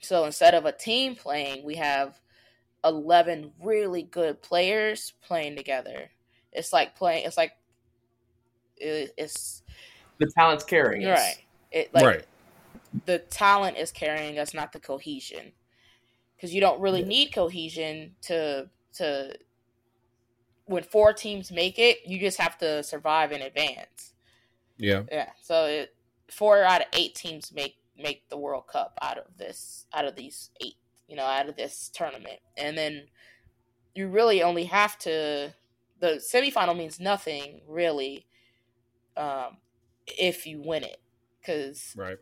So 0.00 0.24
instead 0.24 0.54
of 0.54 0.64
a 0.66 0.72
team 0.72 1.14
playing, 1.14 1.64
we 1.64 1.76
have 1.76 2.20
eleven 2.84 3.52
really 3.62 4.02
good 4.02 4.42
players 4.42 5.12
playing 5.22 5.56
together. 5.56 6.10
It's 6.52 6.72
like 6.72 6.96
playing. 6.96 7.26
It's 7.26 7.36
like 7.36 7.52
it's 8.76 9.62
the 10.18 10.30
talent's 10.38 10.64
carrying 10.64 11.06
us. 11.06 11.18
right. 11.18 11.44
It 11.70 11.94
like 11.94 12.04
right 12.04 12.26
the 13.04 13.18
talent 13.18 13.76
is 13.76 13.92
carrying 13.92 14.38
us, 14.38 14.54
not 14.54 14.72
the 14.72 14.80
cohesion. 14.80 15.52
Because 16.34 16.54
you 16.54 16.60
don't 16.60 16.80
really 16.80 17.00
yeah. 17.00 17.08
need 17.08 17.34
cohesion 17.34 18.14
to 18.22 18.68
to 18.94 19.34
when 20.66 20.82
four 20.82 21.12
teams 21.12 21.52
make 21.52 21.78
it, 21.78 21.98
you 22.06 22.18
just 22.18 22.40
have 22.40 22.58
to 22.58 22.82
survive 22.82 23.32
in 23.32 23.42
advance. 23.42 24.14
Yeah. 24.78 25.02
Yeah. 25.10 25.30
So 25.40 25.66
it, 25.66 25.94
four 26.28 26.64
out 26.64 26.82
of 26.82 26.88
eight 26.92 27.14
teams 27.14 27.52
make 27.52 27.76
make 27.98 28.28
the 28.28 28.36
World 28.36 28.66
Cup 28.66 28.98
out 29.00 29.18
of 29.18 29.24
this 29.38 29.86
out 29.94 30.04
of 30.04 30.16
these 30.16 30.50
eight, 30.60 30.76
you 31.08 31.16
know, 31.16 31.24
out 31.24 31.48
of 31.48 31.56
this 31.56 31.90
tournament. 31.92 32.40
And 32.56 32.76
then 32.76 33.04
you 33.94 34.08
really 34.08 34.42
only 34.42 34.64
have 34.64 34.98
to 35.00 35.54
the 36.00 36.16
semifinal 36.16 36.76
means 36.76 37.00
nothing 37.00 37.62
really 37.66 38.26
um 39.16 39.56
if 40.06 40.46
you 40.46 40.60
win 40.60 40.84
it 40.84 41.00
cuz 41.44 41.94
Right. 41.96 42.18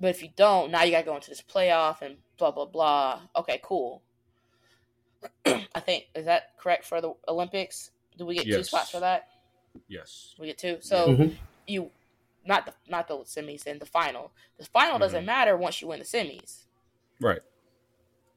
But 0.00 0.08
if 0.08 0.22
you 0.22 0.30
don't, 0.34 0.70
now 0.70 0.82
you 0.82 0.92
got 0.92 1.00
to 1.00 1.04
go 1.04 1.14
into 1.14 1.28
this 1.28 1.42
playoff 1.42 2.00
and 2.00 2.16
blah 2.38 2.50
blah 2.50 2.64
blah. 2.64 3.20
Okay, 3.36 3.60
cool. 3.62 4.02
I 5.46 5.80
think 5.80 6.06
is 6.14 6.24
that 6.24 6.56
correct 6.58 6.86
for 6.86 7.00
the 7.02 7.12
Olympics? 7.28 7.90
Do 8.16 8.24
we 8.24 8.34
get 8.34 8.46
yes. 8.46 8.56
two 8.56 8.64
spots 8.64 8.90
for 8.90 9.00
that? 9.00 9.28
Yes, 9.88 10.34
we 10.38 10.46
get 10.46 10.58
two. 10.58 10.78
So 10.80 11.08
mm-hmm. 11.08 11.34
you 11.66 11.90
not 12.46 12.64
the 12.64 12.72
not 12.88 13.08
the 13.08 13.18
semis 13.18 13.66
and 13.66 13.78
the 13.78 13.86
final. 13.86 14.32
The 14.58 14.64
final 14.64 14.94
mm-hmm. 14.94 15.02
doesn't 15.02 15.24
matter 15.26 15.56
once 15.56 15.82
you 15.82 15.88
win 15.88 15.98
the 15.98 16.04
semis, 16.06 16.64
right? 17.20 17.40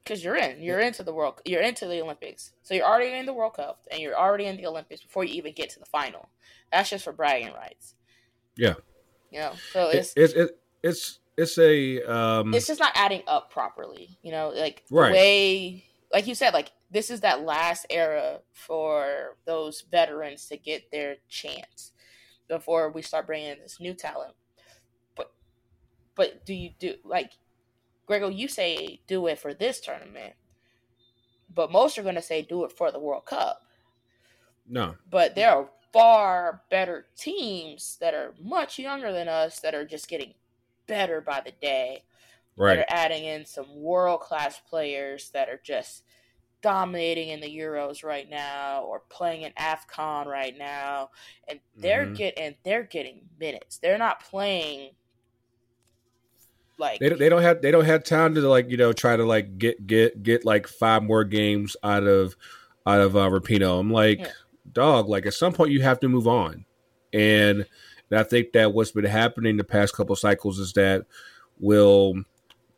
Because 0.03 0.23
you're 0.23 0.35
in, 0.35 0.61
you're 0.61 0.81
into 0.81 1.01
the 1.01 1.13
world, 1.13 1.41
you're 1.45 1.61
into 1.61 1.87
the 1.87 2.01
Olympics. 2.01 2.51
So 2.61 2.73
you're 2.73 2.85
already 2.85 3.17
in 3.17 3.25
the 3.25 3.33
World 3.33 3.53
Cup 3.53 3.81
and 3.89 4.01
you're 4.01 4.17
already 4.17 4.45
in 4.45 4.57
the 4.57 4.65
Olympics 4.65 5.01
before 5.01 5.23
you 5.23 5.33
even 5.35 5.53
get 5.53 5.69
to 5.71 5.79
the 5.79 5.85
final. 5.85 6.27
That's 6.71 6.89
just 6.89 7.05
for 7.05 7.13
bragging 7.13 7.53
rights. 7.53 7.95
Yeah. 8.57 8.75
You 9.31 9.39
know, 9.39 9.53
so 9.71 9.89
it's 9.89 10.13
it, 10.15 10.31
it, 10.31 10.37
it 10.37 10.59
it's 10.83 11.19
it's 11.37 11.57
a 11.57 12.03
um 12.03 12.53
it's 12.53 12.67
just 12.67 12.79
not 12.79 12.91
adding 12.95 13.23
up 13.27 13.49
properly 13.51 14.17
you 14.21 14.31
know 14.31 14.49
like 14.55 14.83
right. 14.91 15.11
way 15.11 15.83
like 16.11 16.27
you 16.27 16.35
said 16.35 16.53
like 16.53 16.71
this 16.91 17.09
is 17.09 17.21
that 17.21 17.43
last 17.43 17.85
era 17.89 18.39
for 18.51 19.35
those 19.45 19.83
veterans 19.89 20.47
to 20.47 20.57
get 20.57 20.91
their 20.91 21.15
chance 21.27 21.91
before 22.47 22.91
we 22.91 23.01
start 23.01 23.25
bringing 23.25 23.49
in 23.49 23.59
this 23.59 23.79
new 23.79 23.93
talent 23.93 24.35
but 25.15 25.31
but 26.15 26.45
do 26.45 26.53
you 26.53 26.69
do 26.77 26.93
like 27.03 27.31
Grego 28.05 28.29
you 28.29 28.47
say 28.47 28.99
do 29.07 29.27
it 29.27 29.39
for 29.39 29.53
this 29.53 29.79
tournament 29.79 30.33
but 31.53 31.71
most 31.71 31.97
are 31.97 32.03
going 32.03 32.15
to 32.15 32.21
say 32.21 32.41
do 32.41 32.63
it 32.63 32.71
for 32.71 32.91
the 32.91 32.99
World 32.99 33.25
Cup 33.25 33.61
no 34.67 34.95
but 35.09 35.35
there 35.35 35.51
are 35.51 35.69
far 35.93 36.63
better 36.71 37.05
teams 37.15 37.97
that 38.01 38.15
are 38.15 38.33
much 38.41 38.79
younger 38.79 39.13
than 39.13 39.27
us 39.27 39.59
that 39.59 39.75
are 39.75 39.85
just 39.85 40.09
getting 40.09 40.33
better 40.87 41.21
by 41.21 41.41
the 41.45 41.53
day. 41.61 42.03
Right. 42.57 42.75
They're 42.75 42.85
adding 42.93 43.25
in 43.25 43.45
some 43.45 43.67
world 43.75 44.21
class 44.21 44.59
players 44.59 45.29
that 45.31 45.49
are 45.49 45.61
just 45.63 46.03
dominating 46.61 47.29
in 47.29 47.41
the 47.41 47.57
Euros 47.57 48.03
right 48.03 48.29
now 48.29 48.83
or 48.83 49.01
playing 49.09 49.43
in 49.43 49.51
AFCON 49.53 50.25
right 50.25 50.57
now. 50.57 51.11
And 51.47 51.59
they're 51.77 52.05
mm-hmm. 52.05 52.13
getting 52.15 52.55
they're 52.63 52.83
getting 52.83 53.21
minutes. 53.39 53.77
They're 53.77 53.97
not 53.97 54.23
playing 54.23 54.91
like 56.77 56.99
they 56.99 57.09
don't, 57.09 57.19
they 57.19 57.29
don't 57.29 57.41
have 57.41 57.62
they 57.62 57.71
don't 57.71 57.86
have 57.86 58.03
time 58.03 58.36
to 58.36 58.41
like 58.41 58.69
you 58.69 58.77
know 58.77 58.93
try 58.93 59.15
to 59.15 59.25
like 59.25 59.57
get 59.57 59.86
get 59.86 60.23
get 60.23 60.45
like 60.45 60.67
five 60.67 61.03
more 61.03 61.23
games 61.23 61.75
out 61.83 62.03
of 62.03 62.36
out 62.86 63.01
of 63.01 63.15
uh, 63.15 63.29
Rapinoe. 63.29 63.79
I'm 63.79 63.91
like, 63.91 64.19
yeah. 64.19 64.31
dog. 64.71 65.07
Like 65.07 65.25
at 65.25 65.33
some 65.33 65.53
point 65.53 65.71
you 65.71 65.81
have 65.81 65.99
to 66.01 66.09
move 66.09 66.27
on, 66.27 66.65
and 67.13 67.65
and 68.09 68.19
I 68.19 68.23
think 68.23 68.53
that 68.53 68.73
what's 68.73 68.91
been 68.91 69.05
happening 69.05 69.57
the 69.57 69.63
past 69.63 69.95
couple 69.95 70.15
cycles 70.15 70.59
is 70.59 70.73
that 70.73 71.05
we'll 71.59 72.15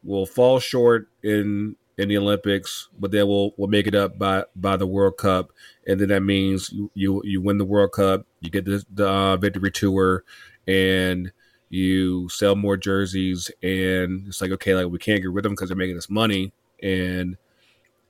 will 0.04 0.26
fall 0.26 0.60
short 0.60 1.10
in 1.24 1.76
in 1.98 2.10
the 2.10 2.18
Olympics, 2.18 2.90
but 3.00 3.12
then 3.12 3.28
we'll 3.28 3.52
we'll 3.58 3.70
make 3.70 3.88
it 3.88 3.96
up 3.96 4.18
by 4.18 4.44
by 4.56 4.78
the 4.78 4.88
World 4.88 5.18
Cup, 5.18 5.52
and 5.88 6.00
then 6.00 6.10
that 6.10 6.22
means 6.22 6.70
you 6.72 6.92
you, 6.94 7.22
you 7.24 7.42
win 7.42 7.58
the 7.58 7.66
World 7.66 7.94
Cup, 7.94 8.26
you 8.42 8.50
get 8.50 8.66
the, 8.66 8.84
the 8.94 9.08
uh, 9.08 9.38
victory 9.38 9.72
tour, 9.72 10.24
and 10.68 11.32
you 11.70 12.30
sell 12.30 12.56
more 12.56 12.78
jerseys, 12.78 13.52
and 13.62 14.28
it's 14.28 14.42
like 14.42 14.52
okay, 14.52 14.76
like 14.76 14.88
we 14.88 15.00
can't 15.00 15.22
get 15.22 15.32
rid 15.32 15.46
of 15.46 15.50
them 15.50 15.54
because 15.54 15.70
they're 15.70 15.78
making 15.78 15.98
us 15.98 16.10
money, 16.10 16.54
and 16.82 17.38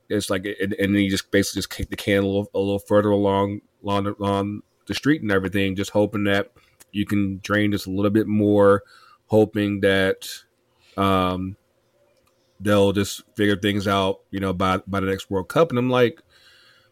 it's 0.10 0.30
like 0.30 0.46
and, 0.46 0.74
and 0.74 0.96
then 0.96 1.02
you 1.02 1.10
just 1.10 1.32
basically 1.32 1.60
just 1.60 1.70
kick 1.70 1.90
the 1.90 1.96
can 1.96 2.24
a 2.24 2.26
little, 2.26 2.50
a 2.54 2.60
little 2.60 2.80
further 2.80 3.10
along 3.10 3.62
along 3.84 4.08
along 4.20 4.62
the 4.88 4.94
street 4.94 5.22
and 5.22 5.32
everything, 5.32 5.76
just 5.76 5.92
hoping 5.92 6.26
that 6.26 6.52
you 6.92 7.06
can 7.06 7.40
drain 7.44 7.72
just 7.72 7.88
a 7.88 7.92
little 7.92 8.12
bit 8.12 8.28
more, 8.28 8.84
hoping 9.28 9.82
that 9.82 10.28
um, 10.98 11.58
they'll 12.60 12.94
just 12.94 13.24
figure 13.36 13.58
things 13.58 13.88
out, 13.88 14.22
you 14.32 14.40
know, 14.40 14.54
by 14.54 14.78
by 14.88 15.00
the 15.00 15.08
next 15.08 15.30
World 15.30 15.50
Cup. 15.50 15.70
And 15.70 15.80
I'm 15.80 15.90
like, 15.90 16.22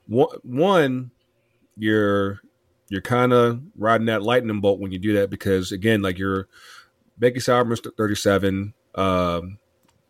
one, 0.08 1.12
you're 1.78 2.42
you're 2.94 3.02
kind 3.02 3.34
of 3.34 3.60
riding 3.76 4.06
that 4.06 4.22
lightning 4.22 4.62
bolt 4.62 4.80
when 4.80 4.92
you 4.92 5.00
do 5.00 5.14
that 5.14 5.32
because 5.32 5.72
again, 5.72 6.04
like 6.04 6.20
you're 6.20 6.48
Becky 7.18 7.40
Sauerbrunn's 7.40 7.82
37, 7.98 8.76
um, 8.94 9.58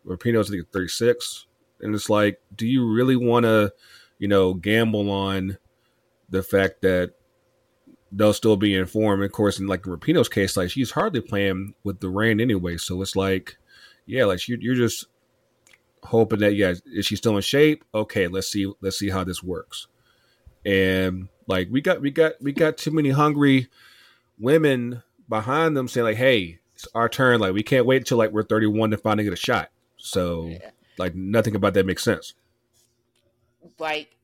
Rapinoe's 0.06 0.50
I 0.50 0.56
think 0.56 0.70
36, 0.70 1.46
and 1.80 1.94
it's 1.94 2.10
like, 2.10 2.42
do 2.54 2.66
you 2.66 2.86
really 2.86 3.16
want 3.16 3.44
to, 3.44 3.72
you 4.18 4.28
know, 4.28 4.52
gamble 4.52 5.10
on 5.10 5.56
the 6.28 6.42
fact 6.42 6.82
that 6.82 7.14
they'll 8.12 8.34
still 8.34 8.58
be 8.58 8.74
informed. 8.74 9.22
And 9.22 9.30
of 9.30 9.32
course, 9.32 9.58
in 9.58 9.66
like 9.66 9.84
Rapinoe's 9.84 10.28
case, 10.28 10.54
like 10.54 10.70
she's 10.70 10.90
hardly 10.90 11.22
playing 11.22 11.72
with 11.84 12.00
the 12.00 12.10
Reign 12.10 12.38
anyway. 12.38 12.76
So 12.76 13.00
it's 13.00 13.16
like, 13.16 13.56
yeah, 14.04 14.26
like 14.26 14.46
you, 14.46 14.58
you're 14.60 14.74
just 14.74 15.06
hoping 16.02 16.40
that 16.40 16.54
yeah, 16.54 16.74
is 16.84 17.06
she 17.06 17.16
still 17.16 17.36
in 17.36 17.42
shape? 17.42 17.82
Okay, 17.94 18.28
let's 18.28 18.48
see, 18.48 18.70
let's 18.82 18.98
see 18.98 19.08
how 19.08 19.24
this 19.24 19.42
works. 19.42 19.86
And 20.66 21.28
like 21.46 21.68
we 21.70 21.80
got, 21.80 22.00
we 22.00 22.10
got, 22.10 22.32
we 22.40 22.52
got 22.52 22.76
too 22.76 22.90
many 22.90 23.10
hungry 23.10 23.68
women 24.38 25.02
behind 25.28 25.76
them 25.76 25.88
saying 25.88 26.04
like, 26.04 26.16
hey, 26.16 26.58
it's 26.74 26.88
our 26.94 27.08
turn. 27.08 27.40
Like 27.40 27.54
we 27.54 27.62
can't 27.62 27.86
wait 27.86 27.98
until 27.98 28.18
like 28.18 28.30
we're 28.30 28.42
31 28.42 28.90
to 28.90 28.96
finally 28.96 29.24
get 29.24 29.32
a 29.32 29.36
shot. 29.36 29.70
So 29.96 30.46
yeah. 30.46 30.70
like 30.98 31.14
nothing 31.14 31.54
about 31.54 31.74
that 31.74 31.86
makes 31.86 32.02
sense. 32.02 32.34
Like 33.78 34.14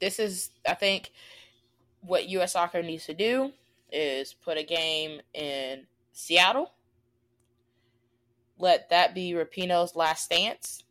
this 0.00 0.18
is, 0.18 0.50
I 0.66 0.74
think 0.74 1.12
what 2.00 2.28
U.S. 2.28 2.52
Soccer 2.52 2.82
needs 2.82 3.06
to 3.06 3.14
do 3.14 3.52
is 3.90 4.34
put 4.34 4.58
a 4.58 4.62
game 4.62 5.20
in 5.34 5.86
Seattle. 6.12 6.72
Let 8.58 8.90
that 8.90 9.14
be 9.14 9.32
Rapinoe's 9.32 9.94
last 9.94 10.24
stance. 10.24 10.84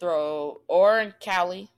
Throw 0.00 0.60
or 0.66 1.00
in 1.00 1.14
Cali, 1.20 1.70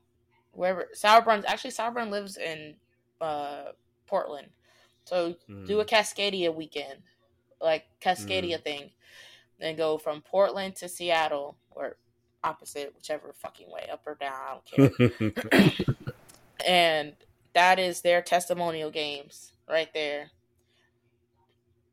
wherever 0.54 0.88
Sauerbrunn 0.94 1.44
actually 1.46 1.70
Sauerbrunn 1.70 2.10
lives 2.10 2.36
in 2.36 2.74
uh, 3.20 3.72
Portland, 4.06 4.48
so 5.04 5.34
mm. 5.48 5.66
do 5.66 5.80
a 5.80 5.84
Cascadia 5.84 6.54
weekend, 6.54 7.00
like 7.60 7.84
Cascadia 8.00 8.58
mm. 8.58 8.64
thing, 8.64 8.90
then 9.60 9.76
go 9.76 9.98
from 9.98 10.20
Portland 10.22 10.76
to 10.76 10.88
Seattle 10.88 11.56
or 11.70 11.96
opposite, 12.42 12.92
whichever 12.94 13.32
fucking 13.32 13.70
way, 13.70 13.88
up 13.92 14.02
or 14.06 14.16
down, 14.16 14.32
I 14.32 14.58
don't 14.76 15.36
care. 15.36 15.94
and 16.66 17.12
that 17.54 17.78
is 17.78 18.02
their 18.02 18.22
testimonial 18.22 18.90
games 18.90 19.52
right 19.68 19.92
there. 19.94 20.30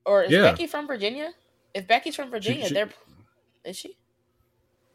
Or 0.06 0.24
is 0.24 0.32
Yeah. 0.32 0.41
Becky 0.41 0.67
from 0.67 0.88
Virginia? 0.88 1.34
If 1.74 1.88
Becky's 1.88 2.15
from 2.15 2.30
Virginia, 2.30 2.67
she- 2.67 2.74
they're 2.74 2.89
is 3.63 3.78
she? 3.78 3.95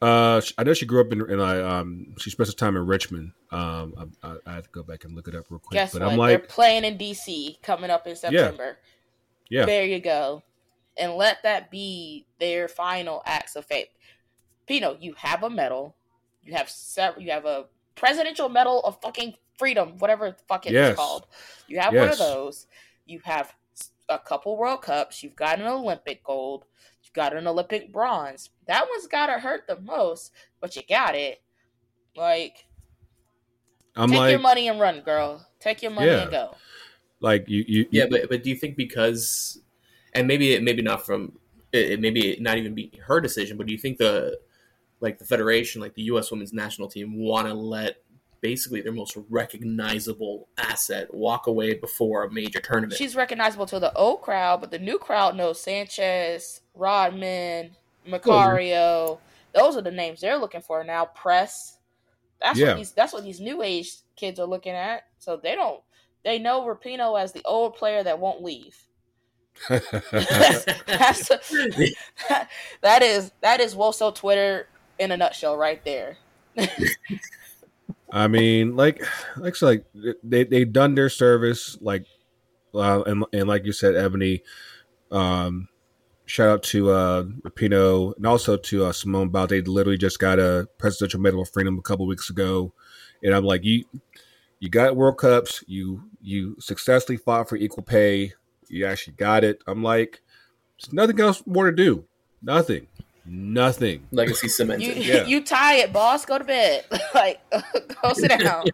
Uh, 0.02 0.40
I 0.59 0.64
know 0.64 0.74
she 0.74 0.85
grew 0.85 1.00
up 1.00 1.12
in, 1.12 1.22
in 1.30 1.40
uh, 1.40 1.68
um, 1.68 2.14
she 2.18 2.30
spent 2.30 2.48
some 2.48 2.56
time 2.56 2.76
in 2.76 2.87
Richmond. 2.87 3.32
Um, 3.50 4.12
I, 4.22 4.28
I, 4.28 4.37
I 4.46 4.54
have 4.54 4.64
to 4.64 4.70
go 4.70 4.82
back 4.82 5.04
and 5.04 5.14
look 5.14 5.26
it 5.28 5.35
up 5.35 5.46
real 5.48 5.59
quick. 5.59 5.78
Guess 5.78 5.92
but 5.94 6.02
what? 6.02 6.12
I'm 6.12 6.18
they're 6.18 6.38
playing 6.38 6.85
in 6.85 6.98
DC 6.98 7.62
coming 7.62 7.90
up 7.90 8.06
in 8.06 8.14
September. 8.16 8.78
yeah, 9.48 9.64
There 9.64 9.85
you 9.87 10.00
go. 10.00 10.42
And 10.98 11.14
let 11.14 11.42
that 11.42 11.70
be 11.70 12.26
their 12.38 12.68
final 12.68 13.22
acts 13.26 13.56
of 13.56 13.64
faith. 13.66 13.88
Pinoe, 14.66 14.96
you 15.00 15.14
have 15.14 15.42
a 15.42 15.50
medal. 15.50 15.94
You 16.42 16.54
have 16.54 16.68
several. 16.68 17.22
You 17.22 17.30
have 17.30 17.44
a 17.44 17.66
presidential 17.94 18.48
medal 18.48 18.80
of 18.80 19.00
fucking 19.00 19.35
freedom, 19.59 19.98
whatever 19.98 20.30
the 20.30 20.37
fuck 20.48 20.66
it's 20.66 20.72
Yes. 20.72 20.96
called. 20.96 21.26
You 21.68 21.80
have 21.80 21.94
one 21.94 22.09
of 22.09 22.18
those. 22.18 22.66
You 23.06 23.20
have 23.24 23.54
a 24.09 24.18
couple 24.18 24.56
World 24.56 24.82
Cups. 24.82 25.22
You've 25.22 25.37
got 25.37 25.59
an 25.59 25.66
Olympic 25.66 26.22
gold. 26.22 26.64
You've 27.16 27.24
got 27.24 27.35
an 27.35 27.46
Olympic 27.46 27.90
bronze. 27.94 28.50
That 28.66 28.87
one's 28.90 29.07
gotta 29.07 29.38
hurt 29.38 29.66
the 29.66 29.81
most, 29.81 30.33
but 30.61 30.76
you 30.76 30.83
got 30.87 31.14
it. 31.14 31.40
Like, 32.14 32.66
I'm 33.96 34.11
take 34.11 34.18
like, 34.18 34.31
your 34.33 34.40
money 34.40 34.68
and 34.68 34.79
run, 34.79 35.00
girl. 35.00 35.46
Take 35.59 35.81
your 35.81 35.92
money 35.92 36.09
Yeah. 36.09 36.22
and 36.22 36.31
go. 36.31 36.57
like 37.20 37.48
you, 37.48 37.64
you, 37.66 37.87
Yeah, 37.90 38.05
but 38.11 38.29
but 38.29 38.42
do 38.42 38.50
you 38.50 38.57
think 38.57 38.76
because, 38.76 39.62
and 40.12 40.29
maybe 40.29 40.52
it 40.52 40.62
maybe 40.62 40.83
not 40.83 41.07
from 41.07 41.38
it, 41.72 41.92
it 41.92 42.00
maybe 42.00 42.37
not 42.38 42.59
even 42.59 42.74
be 42.74 42.92
her 43.07 43.18
decision, 43.18 43.57
but 43.57 43.66
do 43.66 43.72
you 43.72 43.79
think 43.79 43.96
the 43.96 44.38
like 45.00 45.18
the 45.18 45.24
federation, 45.24 45.81
like 45.81 45.94
the 45.94 46.02
U.S. 46.02 46.31
Women's 46.31 46.52
National 46.52 46.87
Team, 46.87 47.18
want 47.18 47.48
to 47.48 47.55
let 47.55 48.02
basically 48.42 48.83
their 48.83 48.92
most 48.92 49.16
recognizable 49.31 50.48
asset 50.59 51.12
walk 51.14 51.46
away 51.46 51.72
before 51.72 52.24
a 52.24 52.31
major 52.31 52.61
tournament? 52.61 52.98
She's 52.98 53.16
recognizable 53.16 53.66
to 53.66 53.81
the 53.81 53.94
old 53.94 54.20
crowd, 54.20 54.61
but 54.61 54.70
the 54.70 54.79
new 54.79 54.98
crowd 54.98 55.35
knows 55.35 55.59
Sanchez, 55.61 56.61
Rodman, 56.77 57.71
Macario. 58.07 59.19
Those 59.55 59.77
are 59.77 59.83
the 59.83 59.91
names 59.91 60.21
they're 60.21 60.37
looking 60.39 60.61
for 60.61 60.85
now. 60.85 61.07
Press. 61.07 61.79
That's 62.41 62.59
Yeah. 62.59 62.69
what 62.69 62.77
these. 62.77 62.93
That's 62.93 63.12
what 63.12 63.25
these 63.25 63.41
new 63.41 63.62
age 63.62 63.93
kids 64.15 64.39
are 64.39 64.47
looking 64.47 64.75
at. 64.75 65.05
So 65.19 65.37
they 65.37 65.55
don't. 65.55 65.81
They 66.25 66.39
know 66.39 66.62
Rapinoe 66.62 67.21
as 67.21 67.33
the 67.33 67.43
old 67.45 67.75
player 67.77 68.03
that 68.03 68.19
won't 68.19 68.43
leave. 68.43 68.77
That's 69.69 69.85
that 72.83 73.03
is 73.03 73.33
that 73.41 73.61
is 73.61 73.75
Woso 73.75 74.15
Twitter 74.15 74.69
in 74.99 75.12
a 75.12 75.17
nutshell, 75.17 75.57
right 75.57 75.83
there. 75.85 76.19
I 78.11 78.29
mean, 78.29 78.77
like, 78.77 79.03
like, 79.37 79.57
so, 79.57 79.67
like 79.67 79.85
they 80.23 80.45
they 80.45 80.65
done 80.65 80.95
their 80.95 81.09
service, 81.09 81.79
like, 81.81 82.05
uh, 82.75 83.03
and 83.07 83.25
and 83.33 83.49
like 83.49 83.65
you 83.65 83.73
said, 83.73 83.95
Ebony. 83.95 84.43
Um, 85.11 85.69
shout 86.27 86.49
out 86.49 86.62
to 86.65 86.91
uh 86.91 87.23
Rapinoe 87.43 88.17
and 88.17 88.27
also 88.27 88.57
to 88.57 88.85
uh, 88.85 88.93
Simone 88.93 89.31
Biles. 89.31 89.49
They 89.49 89.62
literally 89.62 89.99
just 89.99 90.19
got 90.19 90.39
a 90.39 90.69
presidential 90.79 91.21
medal 91.21 91.43
of 91.43 91.49
freedom 91.49 91.79
a 91.79 91.83
couple 91.83 92.07
weeks 92.07 92.29
ago, 92.29 92.73
and 93.23 93.35
I'm 93.35 93.45
like, 93.45 93.65
you, 93.65 93.85
you 94.61 94.69
got 94.69 94.97
World 94.97 95.19
Cups. 95.19 95.65
You 95.67 96.03
you 96.21 96.57
successfully 96.59 97.17
fought 97.17 97.49
for 97.49 97.57
equal 97.57 97.85
pay. 97.85 98.33
You 98.69 98.87
actually 98.87 99.15
got 99.15 99.45
it. 99.45 99.62
I'm 99.67 99.83
like, 99.83 100.21
there's 100.79 100.93
nothing 100.93 101.21
else 101.21 101.43
more 101.47 101.71
to 101.71 101.73
do. 101.77 102.05
Nothing. 102.43 102.89
Nothing. 103.25 104.07
Legacy 104.11 104.47
You 104.47 104.51
cemented. 104.51 104.97
Yeah. 104.99 105.25
you 105.27 105.43
tired, 105.43 105.93
boss. 105.93 106.25
Go 106.25 106.39
to 106.39 106.45
bed. 106.45 106.85
like 107.15 107.41
go 108.03 108.12
sit 108.12 108.39
down. 108.39 108.67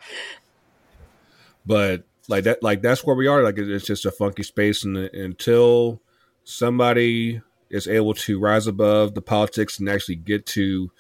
but 1.66 2.04
like 2.28 2.44
that 2.44 2.62
like 2.62 2.82
that's 2.82 3.04
where 3.04 3.16
we 3.16 3.26
are 3.26 3.42
like 3.42 3.58
it's 3.58 3.84
just 3.84 4.06
a 4.06 4.10
funky 4.10 4.42
space 4.42 4.84
and 4.84 4.96
until 4.96 6.00
somebody 6.44 7.40
is 7.70 7.86
able 7.88 8.14
to 8.14 8.38
rise 8.38 8.66
above 8.66 9.14
the 9.14 9.22
politics 9.22 9.78
and 9.78 9.88
actually 9.88 10.16
get 10.16 10.44
to 10.46 10.90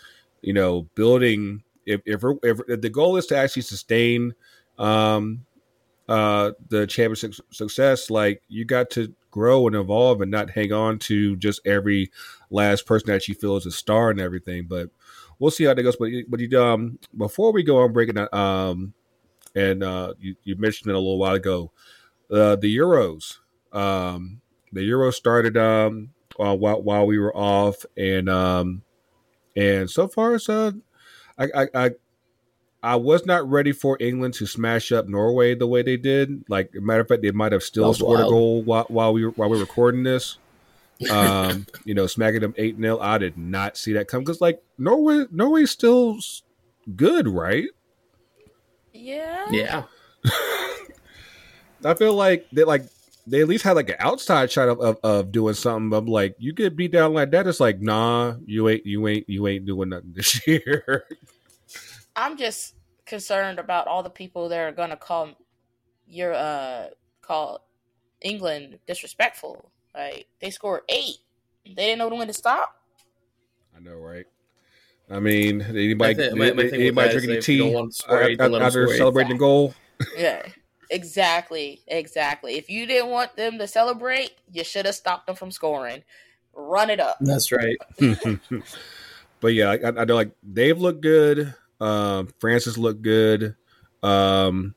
you 0.40 0.52
know 0.52 0.82
building 0.94 1.62
if 1.86 2.00
if, 2.06 2.22
if, 2.42 2.60
if 2.68 2.80
the 2.80 2.90
goal 2.90 3.16
is 3.16 3.26
to 3.26 3.36
actually 3.36 3.62
sustain 3.62 4.34
um 4.78 5.44
uh 6.08 6.52
the 6.68 6.86
championship 6.86 7.34
success 7.50 8.10
like 8.10 8.42
you 8.48 8.64
got 8.64 8.90
to 8.90 9.14
grow 9.30 9.66
and 9.66 9.76
evolve 9.76 10.20
and 10.20 10.30
not 10.30 10.50
hang 10.50 10.72
on 10.72 10.98
to 10.98 11.36
just 11.36 11.60
every 11.66 12.10
last 12.50 12.86
person 12.86 13.08
that 13.08 13.26
you 13.28 13.34
feel 13.34 13.56
is 13.56 13.66
a 13.66 13.70
star 13.70 14.10
and 14.10 14.20
everything 14.20 14.66
but 14.68 14.90
we'll 15.38 15.50
see 15.50 15.64
how 15.64 15.74
that 15.74 15.82
goes 15.82 15.96
but 15.96 16.10
but 16.28 16.40
you 16.40 16.60
um 16.60 16.98
before 17.16 17.52
we 17.52 17.62
go 17.62 17.78
on 17.78 17.92
breaking 17.92 18.18
um 18.32 18.92
and 19.54 19.82
uh, 19.82 20.14
you, 20.20 20.36
you 20.44 20.56
mentioned 20.56 20.90
it 20.90 20.94
a 20.94 20.98
little 20.98 21.18
while 21.18 21.34
ago. 21.34 21.72
Uh, 22.30 22.56
the 22.56 22.76
Euros, 22.76 23.38
um, 23.72 24.40
the 24.72 24.82
Euro 24.84 25.10
started 25.10 25.56
um, 25.56 26.10
uh, 26.38 26.56
while 26.56 26.82
while 26.82 27.06
we 27.06 27.18
were 27.18 27.34
off, 27.36 27.84
and 27.96 28.28
um, 28.28 28.82
and 29.56 29.90
so 29.90 30.08
far, 30.08 30.34
it's 30.34 30.48
uh, 30.48 30.72
I, 31.38 31.48
I 31.54 31.68
I 31.74 31.90
I 32.82 32.96
was 32.96 33.24
not 33.26 33.48
ready 33.48 33.72
for 33.72 33.96
England 34.00 34.34
to 34.34 34.46
smash 34.46 34.90
up 34.90 35.08
Norway 35.08 35.54
the 35.54 35.66
way 35.66 35.82
they 35.82 35.96
did. 35.96 36.44
Like, 36.48 36.74
matter 36.74 37.00
of 37.00 37.08
fact, 37.08 37.22
they 37.22 37.30
might 37.30 37.52
have 37.52 37.62
still 37.62 37.88
was 37.88 37.98
scored 37.98 38.20
a 38.20 38.24
goal 38.24 38.62
while, 38.62 38.86
while 38.88 39.12
we 39.12 39.24
were 39.24 39.30
while 39.32 39.48
we 39.48 39.56
were 39.56 39.64
recording 39.64 40.02
this. 40.02 40.38
Um, 41.10 41.66
you 41.84 41.94
know, 41.94 42.06
smacking 42.06 42.42
them 42.42 42.54
eight 42.56 42.76
0 42.78 43.00
I 43.00 43.18
did 43.18 43.36
not 43.36 43.76
see 43.76 43.94
that 43.94 44.06
come 44.06 44.20
because 44.20 44.40
like 44.40 44.62
Norway, 44.78 45.24
Norway's 45.32 45.72
still 45.72 46.16
good, 46.94 47.26
right? 47.26 47.64
Yeah. 48.92 49.46
Yeah. 49.50 49.82
I 51.84 51.94
feel 51.94 52.14
like 52.14 52.46
they 52.52 52.62
like 52.62 52.84
they 53.26 53.40
at 53.40 53.48
least 53.48 53.64
had 53.64 53.76
like 53.76 53.88
an 53.88 53.96
outside 53.98 54.50
shot 54.50 54.68
of, 54.68 54.80
of, 54.80 54.98
of 55.02 55.32
doing 55.32 55.54
something. 55.54 55.96
I'm 55.96 56.06
like, 56.06 56.34
you 56.38 56.52
get 56.52 56.76
beat 56.76 56.92
down 56.92 57.14
like 57.14 57.30
that. 57.30 57.46
It's 57.46 57.60
like, 57.60 57.80
nah, 57.80 58.34
you 58.44 58.68
ain't 58.68 58.84
you 58.86 59.06
ain't 59.06 59.28
you 59.28 59.46
ain't 59.46 59.66
doing 59.66 59.90
nothing 59.90 60.12
this 60.14 60.46
year. 60.46 61.04
I'm 62.16 62.36
just 62.36 62.74
concerned 63.06 63.58
about 63.58 63.86
all 63.86 64.02
the 64.02 64.10
people 64.10 64.48
that 64.48 64.58
are 64.58 64.72
gonna 64.72 64.96
call 64.96 65.30
your 66.06 66.34
uh 66.34 66.88
call 67.20 67.66
England 68.20 68.78
disrespectful. 68.86 69.70
Like 69.94 70.26
they 70.40 70.50
scored 70.50 70.82
eight. 70.88 71.18
They 71.64 71.74
didn't 71.74 71.98
know 71.98 72.08
when 72.08 72.26
to 72.26 72.32
stop. 72.32 72.76
I 73.76 73.80
know, 73.80 73.96
right? 73.96 74.26
I 75.10 75.20
mean, 75.20 75.60
anybody, 75.62 76.14
My 76.30 76.30
my- 76.30 76.52
my 76.52 76.62
anybody 76.64 77.12
drinking 77.12 77.36
if 77.36 77.44
tea 77.44 77.72
want 77.72 77.92
to 77.92 77.98
score 77.98 78.22
eight, 78.22 78.38
don't 78.38 78.52
let 78.52 78.62
'em 78.62 78.66
after 78.66 78.88
celebrating 78.88 79.32
the 79.32 79.38
goal? 79.38 79.74
Yeah. 80.16 80.42
Exactly. 80.92 81.80
Exactly. 81.88 82.56
If 82.56 82.68
you 82.70 82.86
didn't 82.86 83.10
want 83.10 83.34
them 83.36 83.58
to 83.58 83.66
celebrate, 83.66 84.32
you 84.52 84.62
should 84.62 84.86
have 84.86 84.94
stopped 84.94 85.26
them 85.26 85.36
from 85.36 85.50
scoring. 85.50 86.02
Run 86.54 86.90
it 86.90 87.00
up. 87.00 87.16
That's 87.20 87.50
right. 87.50 87.76
but 89.40 89.48
yeah, 89.54 89.70
I, 89.70 89.88
I 90.02 90.04
know 90.04 90.14
like 90.14 90.32
they've 90.42 90.78
looked 90.78 91.00
good. 91.00 91.54
Um, 91.80 92.28
Francis 92.38 92.76
looked 92.78 93.02
good. 93.02 93.56
Um, 94.02 94.74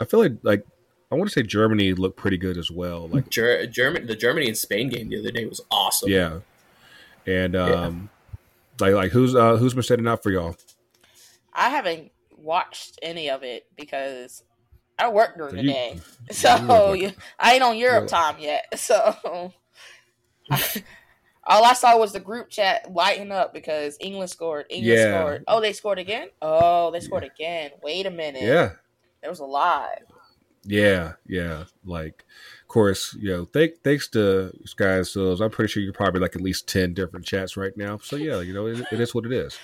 I 0.00 0.04
feel 0.04 0.20
like 0.20 0.32
like 0.42 0.66
I 1.10 1.14
want 1.14 1.30
to 1.30 1.32
say 1.32 1.42
Germany 1.42 1.94
looked 1.94 2.16
pretty 2.18 2.36
good 2.36 2.58
as 2.58 2.70
well. 2.70 3.08
Like 3.08 3.30
Ger- 3.30 3.66
German, 3.66 4.06
the 4.06 4.16
Germany 4.16 4.48
and 4.48 4.58
Spain 4.58 4.88
game 4.88 5.08
the 5.08 5.18
other 5.20 5.30
day 5.30 5.46
was 5.46 5.60
awesome. 5.70 6.10
yeah, 6.10 6.40
and 7.26 7.54
Yeah. 7.54 7.64
um, 7.64 8.10
like 8.80 8.92
like 8.94 9.12
who's 9.12 9.34
uh 9.34 9.56
who's 9.56 9.72
been 9.74 9.82
setting 9.84 10.06
out 10.08 10.22
for 10.22 10.30
y'all? 10.30 10.56
I 11.52 11.70
haven't 11.70 12.10
watched 12.36 12.98
any 13.02 13.30
of 13.30 13.42
it 13.42 13.66
because 13.76 14.42
I 14.98 15.08
work 15.10 15.36
during 15.36 15.56
the 15.56 15.62
You- 15.62 15.72
day. 15.72 16.00
So 16.30 16.66
work. 16.90 16.98
you- 16.98 17.12
I 17.38 17.54
ain't 17.54 17.62
on 17.62 17.76
Europe 17.78 18.04
Yeah. 18.10 18.18
time 18.18 18.36
yet. 18.40 18.66
So 18.78 19.52
all 21.44 21.64
I 21.64 21.72
saw 21.72 21.96
was 21.98 22.12
the 22.12 22.20
group 22.20 22.50
chat 22.50 22.92
lighting 22.92 23.32
up 23.32 23.54
because 23.54 23.96
England 24.00 24.30
scored. 24.30 24.66
England 24.68 24.98
Yeah. 24.98 25.20
scored. 25.20 25.44
Oh, 25.48 25.60
they 25.60 25.72
scored 25.72 25.98
again? 25.98 26.28
Oh, 26.42 26.90
they 26.90 27.00
scored 27.00 27.24
again. 27.24 27.70
Wait 27.82 28.06
a 28.06 28.10
minute. 28.10 28.42
Yeah, 28.42 28.72
It 29.22 29.28
was 29.28 29.40
a 29.40 29.44
lie. 29.46 29.98
yeah, 30.64 31.12
yeah. 31.26 31.64
Like, 31.84 32.24
of 32.62 32.68
course, 32.68 33.14
you 33.18 33.30
know, 33.30 33.44
thank, 33.46 33.82
thanks 33.82 34.08
to 34.08 34.52
Sky 34.66 35.00
Sills, 35.02 35.40
I'm 35.40 35.50
pretty 35.50 35.70
sure 35.72 35.82
you're 35.82 35.92
probably 35.94 36.20
like 36.20 36.36
at 36.36 36.42
least 36.42 36.68
ten 36.68 36.92
different 36.92 37.24
chats 37.24 37.56
right 37.56 37.74
now. 37.76 37.98
So 37.98 38.16
yeah, 38.16 38.40
you 38.40 38.52
know, 38.52 38.66
it, 38.66 38.84
it 38.92 39.00
is 39.00 39.14
what 39.14 39.24
it 39.24 39.32
is. 39.32 39.58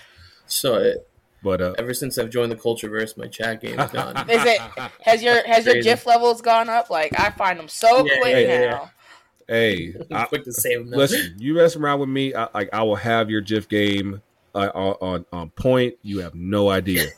So 0.46 0.74
it, 0.76 1.08
But 1.44 1.60
uh, 1.60 1.74
ever 1.76 1.92
since 1.92 2.16
I've 2.16 2.30
joined 2.30 2.50
the 2.50 2.56
Cultureverse, 2.56 3.18
my 3.18 3.26
chat 3.26 3.60
game 3.60 3.78
is 3.78 3.90
gone. 3.90 4.16
Is 4.30 4.44
it 4.46 4.60
has 5.02 5.22
your 5.22 5.46
has 5.46 5.66
your 5.66 5.82
GIF 5.82 6.06
levels 6.06 6.40
gone 6.40 6.70
up? 6.70 6.88
Like 6.88 7.12
I 7.20 7.30
find 7.30 7.58
them 7.58 7.68
so 7.68 8.06
Yeah, 8.06 8.16
quick 8.18 8.48
yeah, 8.48 8.60
yeah, 8.60 8.70
now. 8.70 8.90
hey, 9.46 9.94
I, 10.10 10.24
quick 10.24 10.44
to 10.44 10.52
save 10.52 10.88
them. 10.88 10.98
Listen, 10.98 11.36
you 11.38 11.52
mess 11.52 11.76
around 11.76 12.00
with 12.00 12.08
me, 12.08 12.34
I, 12.34 12.48
like 12.54 12.70
I 12.72 12.82
will 12.82 12.96
have 12.96 13.28
your 13.28 13.42
GIF 13.42 13.68
game 13.68 14.22
uh, 14.54 14.70
on, 14.74 14.96
on 15.02 15.26
on 15.34 15.50
point. 15.50 15.96
You 16.02 16.20
have 16.20 16.34
no 16.34 16.70
idea, 16.70 17.10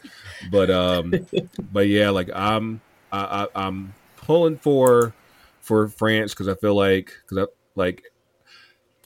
but 0.50 0.70
um, 0.70 1.14
but 1.72 1.86
yeah, 1.86 2.10
like 2.10 2.28
I'm 2.34 2.80
I, 3.12 3.46
I, 3.54 3.66
I'm 3.66 3.94
pulling 4.16 4.58
for 4.58 5.14
for 5.60 5.86
France 5.86 6.34
because 6.34 6.48
I 6.48 6.56
feel 6.56 6.74
like 6.74 7.12
because 7.22 7.46
I 7.46 7.52
like 7.76 8.02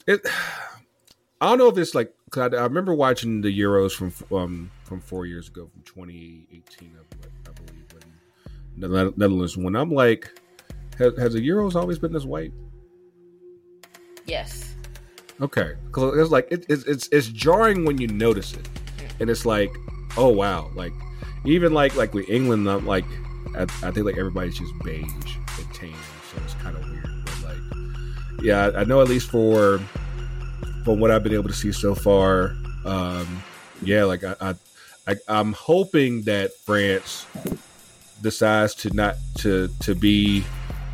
it. 0.07 0.25
I 1.41 1.45
don't 1.47 1.57
know 1.57 1.69
if 1.69 1.77
it's 1.77 1.93
like 1.95 2.13
cause 2.31 2.53
I, 2.53 2.57
I 2.57 2.63
remember 2.63 2.93
watching 2.95 3.41
the 3.41 3.59
Euros 3.59 3.93
from 3.93 4.13
um 4.35 4.71
from 4.91 4.99
four 4.99 5.25
years 5.25 5.47
ago 5.47 5.69
from 5.71 5.81
2018, 5.83 6.91
I, 6.97 7.49
I 7.49 7.53
believe, 7.53 7.85
when 7.93 8.89
the 8.89 9.13
Netherlands. 9.15 9.55
When 9.55 9.73
I'm 9.73 9.89
like, 9.89 10.29
has, 10.97 11.17
has 11.17 11.33
the 11.33 11.39
Euros 11.39 11.75
always 11.75 11.97
been 11.97 12.11
this 12.11 12.25
white? 12.25 12.51
Yes. 14.25 14.75
Okay, 15.39 15.75
because 15.85 16.17
it's 16.19 16.29
like 16.29 16.49
it, 16.51 16.65
it's 16.67 16.83
it's 16.83 17.07
it's 17.13 17.27
jarring 17.27 17.85
when 17.85 18.01
you 18.01 18.07
notice 18.09 18.51
it, 18.51 18.67
and 19.21 19.29
it's 19.29 19.45
like, 19.45 19.73
oh 20.17 20.27
wow, 20.27 20.69
like 20.75 20.91
even 21.45 21.73
like 21.73 21.95
like 21.95 22.13
with 22.13 22.29
England, 22.29 22.69
I'm 22.69 22.85
like 22.85 23.05
I, 23.55 23.61
I 23.61 23.91
think 23.91 24.05
like 24.05 24.17
everybody's 24.17 24.57
just 24.57 24.73
beige 24.83 25.05
and 25.05 25.73
tan, 25.73 25.93
so 26.33 26.41
it's 26.43 26.55
kind 26.55 26.75
of 26.75 26.83
weird. 26.89 27.07
But 27.23 27.43
like, 27.45 28.43
yeah, 28.43 28.71
I 28.75 28.83
know 28.83 29.01
at 29.01 29.07
least 29.07 29.29
for 29.31 29.79
from 30.83 30.99
what 30.99 31.11
I've 31.11 31.23
been 31.23 31.33
able 31.33 31.47
to 31.47 31.55
see 31.55 31.71
so 31.71 31.95
far, 31.95 32.57
um, 32.83 33.41
yeah, 33.83 34.03
like 34.03 34.25
I, 34.25 34.35
I, 34.41 34.55
I 35.07 35.15
I'm 35.27 35.53
hoping 35.53 36.21
that 36.23 36.53
France 36.53 37.25
decides 38.21 38.75
to 38.75 38.89
not 38.91 39.15
to 39.39 39.67
to 39.81 39.95
be 39.95 40.43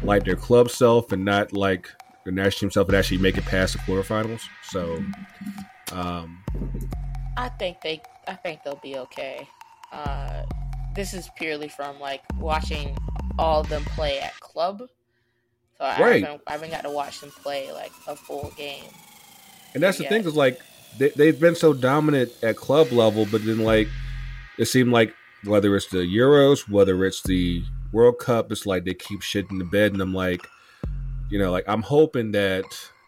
like 0.03 0.23
their 0.23 0.35
club 0.35 0.69
self 0.69 1.11
and 1.11 1.25
not 1.25 1.53
like 1.53 1.89
the 2.23 2.31
national 2.31 2.69
team 2.69 2.71
self 2.71 2.87
and 2.87 2.97
actually 2.97 3.17
make 3.17 3.37
it 3.37 3.45
past 3.45 3.73
the 3.73 3.79
quarterfinals. 3.79 4.43
So, 4.61 5.03
um, 5.91 6.43
I 7.37 7.49
think 7.49 7.81
they 7.81 8.01
I 8.27 8.33
think 8.35 8.63
they'll 8.63 8.75
be 8.75 8.97
okay. 8.97 9.47
Uh, 9.91 10.43
this 10.95 11.13
is 11.13 11.29
purely 11.37 11.67
from 11.67 11.99
like 11.99 12.21
watching 12.39 12.97
all 13.39 13.61
of 13.61 13.69
them 13.69 13.83
play 13.85 14.19
at 14.19 14.39
club. 14.39 14.79
So 15.77 15.85
I, 15.85 15.91
Right. 16.01 16.23
haven't, 16.23 16.41
I 16.47 16.51
haven't 16.53 16.71
got 16.71 16.83
to 16.83 16.89
watch 16.89 17.21
them 17.21 17.29
play 17.43 17.71
like 17.71 17.91
a 18.07 18.15
full 18.15 18.51
game. 18.57 18.83
and 19.75 19.83
that's 19.83 19.97
the 19.99 20.03
Yeah. 20.03 20.09
thing 20.09 20.25
is 20.25 20.35
like 20.35 20.59
they, 20.97 21.09
they've 21.09 21.39
been 21.39 21.55
so 21.55 21.73
dominant 21.73 22.31
at 22.43 22.55
club 22.55 22.91
level, 22.91 23.27
but 23.31 23.43
then 23.45 23.59
like 23.59 23.87
it 24.57 24.65
seemed 24.65 24.91
like 24.91 25.13
whether 25.43 25.75
it's 25.75 25.87
the 25.87 25.99
Euros, 25.99 26.69
whether 26.69 27.05
it's 27.05 27.21
the 27.23 27.63
World 27.91 28.19
Cup, 28.19 28.51
it's 28.51 28.65
like 28.65 28.85
they 28.85 28.93
keep 28.93 29.21
shit 29.21 29.49
in 29.49 29.59
the 29.59 29.65
bed, 29.65 29.93
and 29.93 30.01
I'm 30.01 30.13
like, 30.13 30.47
you 31.29 31.39
know, 31.39 31.51
like 31.51 31.65
I'm 31.67 31.81
hoping 31.81 32.31
that 32.31 32.65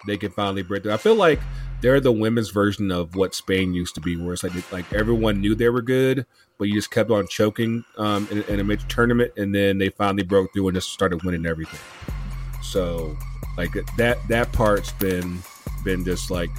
they 0.07 0.17
can 0.17 0.31
finally 0.31 0.63
break 0.63 0.83
through. 0.83 0.93
I 0.93 0.97
feel 0.97 1.15
like 1.15 1.39
they're 1.81 1.99
the 1.99 2.11
women's 2.11 2.49
version 2.49 2.91
of 2.91 3.15
what 3.15 3.33
Spain 3.33 3.73
used 3.73 3.95
to 3.95 4.01
be, 4.01 4.15
where 4.15 4.33
it's 4.33 4.43
like 4.43 4.71
like 4.71 4.91
everyone 4.93 5.41
knew 5.41 5.55
they 5.55 5.69
were 5.69 5.81
good, 5.81 6.25
but 6.57 6.67
you 6.67 6.73
just 6.73 6.91
kept 6.91 7.09
on 7.11 7.27
choking 7.27 7.83
um, 7.97 8.27
in, 8.31 8.43
in 8.43 8.59
a 8.59 8.63
major 8.63 8.87
tournament, 8.87 9.33
and 9.37 9.53
then 9.53 9.77
they 9.77 9.89
finally 9.89 10.23
broke 10.23 10.53
through 10.53 10.67
and 10.67 10.75
just 10.75 10.91
started 10.91 11.23
winning 11.23 11.45
everything. 11.45 11.79
So 12.61 13.17
like 13.57 13.73
that 13.97 14.17
that 14.29 14.51
part's 14.53 14.91
been 14.93 15.39
been 15.83 16.05
just 16.05 16.29
like 16.29 16.49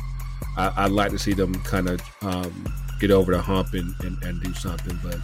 I, 0.56 0.72
I'd 0.84 0.92
like 0.92 1.10
to 1.12 1.18
see 1.18 1.32
them 1.32 1.54
kind 1.62 1.88
of 1.88 2.00
um, 2.22 2.72
get 3.00 3.10
over 3.10 3.32
the 3.32 3.40
hump 3.40 3.74
and, 3.74 3.94
and, 4.00 4.22
and 4.22 4.42
do 4.42 4.52
something, 4.54 4.98
but 5.02 5.18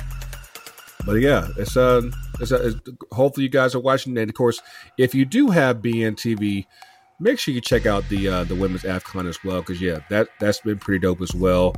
but 1.06 1.14
yeah, 1.14 1.48
it's 1.56 1.76
uh, 1.76 2.02
it's, 2.40 2.50
it's 2.50 2.76
hopefully 3.12 3.44
you 3.44 3.48
guys 3.50 3.74
are 3.74 3.80
watching, 3.80 4.18
and 4.18 4.28
of 4.28 4.34
course, 4.34 4.60
if 4.98 5.14
you 5.14 5.24
do 5.24 5.50
have 5.50 5.78
BNTV, 5.78 6.66
make 7.20 7.38
sure 7.38 7.54
you 7.54 7.60
check 7.60 7.86
out 7.86 8.06
the 8.08 8.28
uh, 8.28 8.44
the 8.44 8.56
women's 8.56 8.82
Afcon 8.82 9.28
as 9.28 9.42
well, 9.44 9.60
because 9.60 9.80
yeah, 9.80 10.00
that 10.10 10.28
that's 10.40 10.60
been 10.60 10.78
pretty 10.78 10.98
dope 10.98 11.22
as 11.22 11.32
well, 11.32 11.74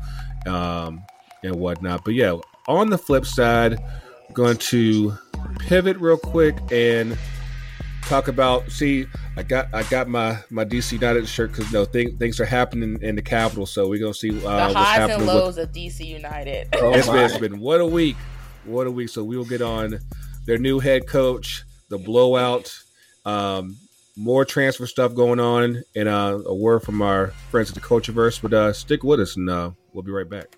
um, 0.46 1.03
and 1.44 1.57
whatnot. 1.57 2.05
But 2.05 2.14
yeah, 2.14 2.38
on 2.68 2.88
the 2.88 2.98
flip 2.98 3.27
side, 3.27 3.79
going 4.33 4.57
to 4.57 5.12
pivot 5.59 5.98
real 5.98 6.18
quick 6.18 6.57
and 6.72 7.16
talk 8.09 8.29
about. 8.29 8.71
See, 8.71 9.07
I 9.37 9.42
got 9.42 9.73
I 9.75 9.83
got 9.85 10.09
my 10.09 10.38
my 10.51 10.64
DC 10.64 10.92
United 10.92 11.29
shirt 11.29 11.53
because 11.53 11.73
no 11.73 11.85
thing, 11.85 12.16
things 12.16 12.40
are 12.40 12.44
happening 12.47 12.99
in 13.03 13.14
the 13.16 13.23
capital, 13.23 13.66
so 13.66 13.88
we're 13.88 14.01
gonna 14.01 14.14
see 14.14 14.31
uh, 14.31 14.33
The 14.33 14.40
what's 14.40 14.75
highs 14.75 14.97
happening. 14.99 15.18
and 15.18 15.27
with- 15.27 15.37
lows 15.37 15.59
of 15.59 15.73
DC 15.73 16.05
United. 16.07 16.68
Oh, 16.75 16.92
it's 16.94 17.07
been, 17.07 17.16
it's 17.18 17.38
been 17.38 17.61
what 17.61 17.81
a 17.81 17.87
week, 17.87 18.16
what 18.64 18.87
a 18.87 18.90
week. 18.90 19.09
So 19.11 19.23
we 19.25 19.37
will 19.37 19.44
get 19.44 19.62
on 19.62 20.01
their 20.47 20.59
new 20.59 20.79
head 20.81 21.07
coach, 21.07 21.64
the 21.88 21.99
blowout, 21.99 22.77
um, 23.25 23.77
more 24.16 24.44
transfer 24.44 24.87
stuff 24.87 25.14
going 25.14 25.38
on, 25.40 25.83
and 25.94 26.09
uh, 26.09 26.40
a 26.47 26.55
word 26.55 26.81
from 26.81 27.03
our 27.03 27.29
friends 27.51 27.68
at 27.71 27.75
the 27.75 27.81
Cultureverse. 27.81 28.42
But 28.42 28.53
uh, 28.53 28.73
stick 28.73 29.05
with 29.05 29.21
us, 29.21 29.37
and 29.37 29.49
uh, 29.49 29.71
we'll 29.92 30.03
be 30.03 30.11
right 30.12 30.29
back. 30.29 30.58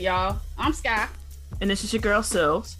Good, 0.00 0.06
y'all? 0.06 0.38
I'm 0.56 0.72
Sky, 0.72 1.08
And 1.60 1.68
this 1.68 1.84
is 1.84 1.92
your 1.92 2.00
girl 2.00 2.22
Sills. 2.22 2.76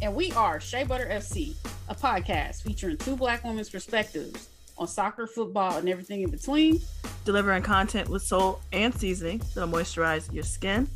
and 0.00 0.14
we 0.14 0.32
are 0.32 0.60
Shea 0.60 0.84
Butter 0.84 1.06
FC, 1.10 1.54
a 1.90 1.94
podcast 1.94 2.62
featuring 2.62 2.96
two 2.96 3.16
black 3.16 3.44
women's 3.44 3.68
perspectives 3.68 4.48
on 4.78 4.88
soccer, 4.88 5.26
football, 5.26 5.76
and 5.76 5.88
everything 5.90 6.22
in 6.22 6.30
between. 6.30 6.80
delivering 7.26 7.62
content 7.62 8.08
with 8.08 8.22
soul 8.22 8.60
and 8.72 8.94
seasoning 8.94 9.42
that'll 9.54 9.68
moisturize 9.68 10.32
your 10.32 10.42
skin 10.42 10.88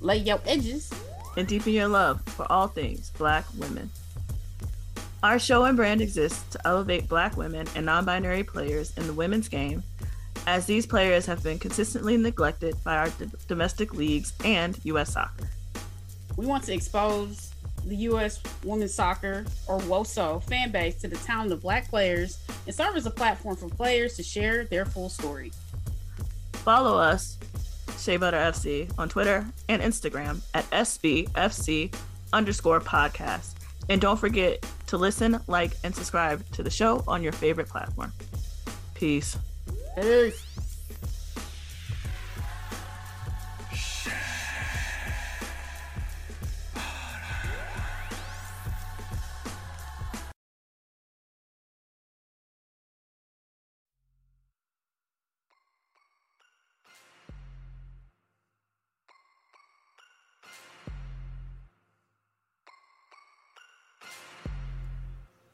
Lay 0.00 0.16
your 0.16 0.40
edges. 0.46 0.90
and 1.36 1.46
deepen 1.46 1.72
your 1.74 1.88
love 1.88 2.22
for 2.28 2.50
all 2.50 2.66
things 2.68 3.10
black 3.18 3.44
women. 3.58 3.90
Our 5.22 5.38
show 5.38 5.64
and 5.64 5.76
brand 5.76 6.00
exists 6.00 6.42
to 6.52 6.66
elevate 6.66 7.06
black 7.08 7.36
women 7.36 7.66
and 7.76 7.84
non 7.86 8.04
binary 8.06 8.44
players 8.44 8.96
in 8.96 9.06
the 9.06 9.12
women's 9.12 9.48
game, 9.48 9.82
as 10.46 10.66
these 10.66 10.86
players 10.86 11.26
have 11.26 11.42
been 11.42 11.58
consistently 11.58 12.16
neglected 12.16 12.76
by 12.84 12.96
our 12.96 13.08
d- 13.10 13.26
domestic 13.48 13.94
leagues 13.94 14.32
and 14.44 14.78
U.S. 14.84 15.12
soccer. 15.12 15.48
We 16.36 16.46
want 16.46 16.64
to 16.64 16.74
expose 16.74 17.52
the 17.84 17.96
U.S. 17.96 18.40
women's 18.64 18.94
soccer, 18.94 19.44
or 19.66 19.78
WOSO, 19.80 20.42
fan 20.44 20.70
base 20.70 21.00
to 21.00 21.08
the 21.08 21.16
talent 21.16 21.52
of 21.52 21.60
black 21.62 21.88
players 21.88 22.38
and 22.66 22.74
serve 22.74 22.96
as 22.96 23.06
a 23.06 23.10
platform 23.10 23.56
for 23.56 23.68
players 23.68 24.16
to 24.16 24.22
share 24.22 24.64
their 24.64 24.84
full 24.84 25.08
story. 25.08 25.52
Follow 26.52 26.96
us, 26.96 27.38
Shea 27.98 28.16
Butter 28.16 28.36
FC, 28.36 28.90
on 28.98 29.08
Twitter 29.08 29.44
and 29.68 29.82
Instagram 29.82 30.40
at 30.54 30.68
SBFC 30.70 31.92
underscore 32.32 32.80
podcast. 32.80 33.54
And 33.88 34.00
don't 34.00 34.18
forget 34.18 34.64
to 34.86 34.96
listen, 34.96 35.40
like, 35.48 35.72
and 35.82 35.94
subscribe 35.94 36.48
to 36.52 36.62
the 36.62 36.70
show 36.70 37.02
on 37.08 37.22
your 37.22 37.32
favorite 37.32 37.68
platform. 37.68 38.12
Peace. 38.94 39.36
Peace. 39.94 40.46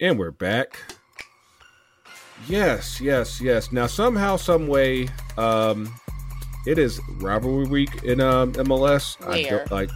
And 0.01 0.17
we're 0.17 0.31
back. 0.31 0.88
Yes, 2.49 3.01
yes, 3.01 3.41
yes. 3.41 3.73
Now 3.73 3.87
somehow, 3.87 4.37
some 4.37 4.67
way, 4.69 5.09
um, 5.37 5.93
it 6.67 6.79
is 6.79 7.01
rivalry 7.17 7.67
week 7.67 8.05
in 8.05 8.21
um, 8.21 8.53
MLS. 8.55 9.17
I 9.27 9.43
don't 9.43 9.71
like. 9.71 9.91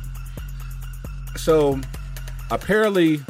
So, 1.37 1.81
apparently, 2.51 3.21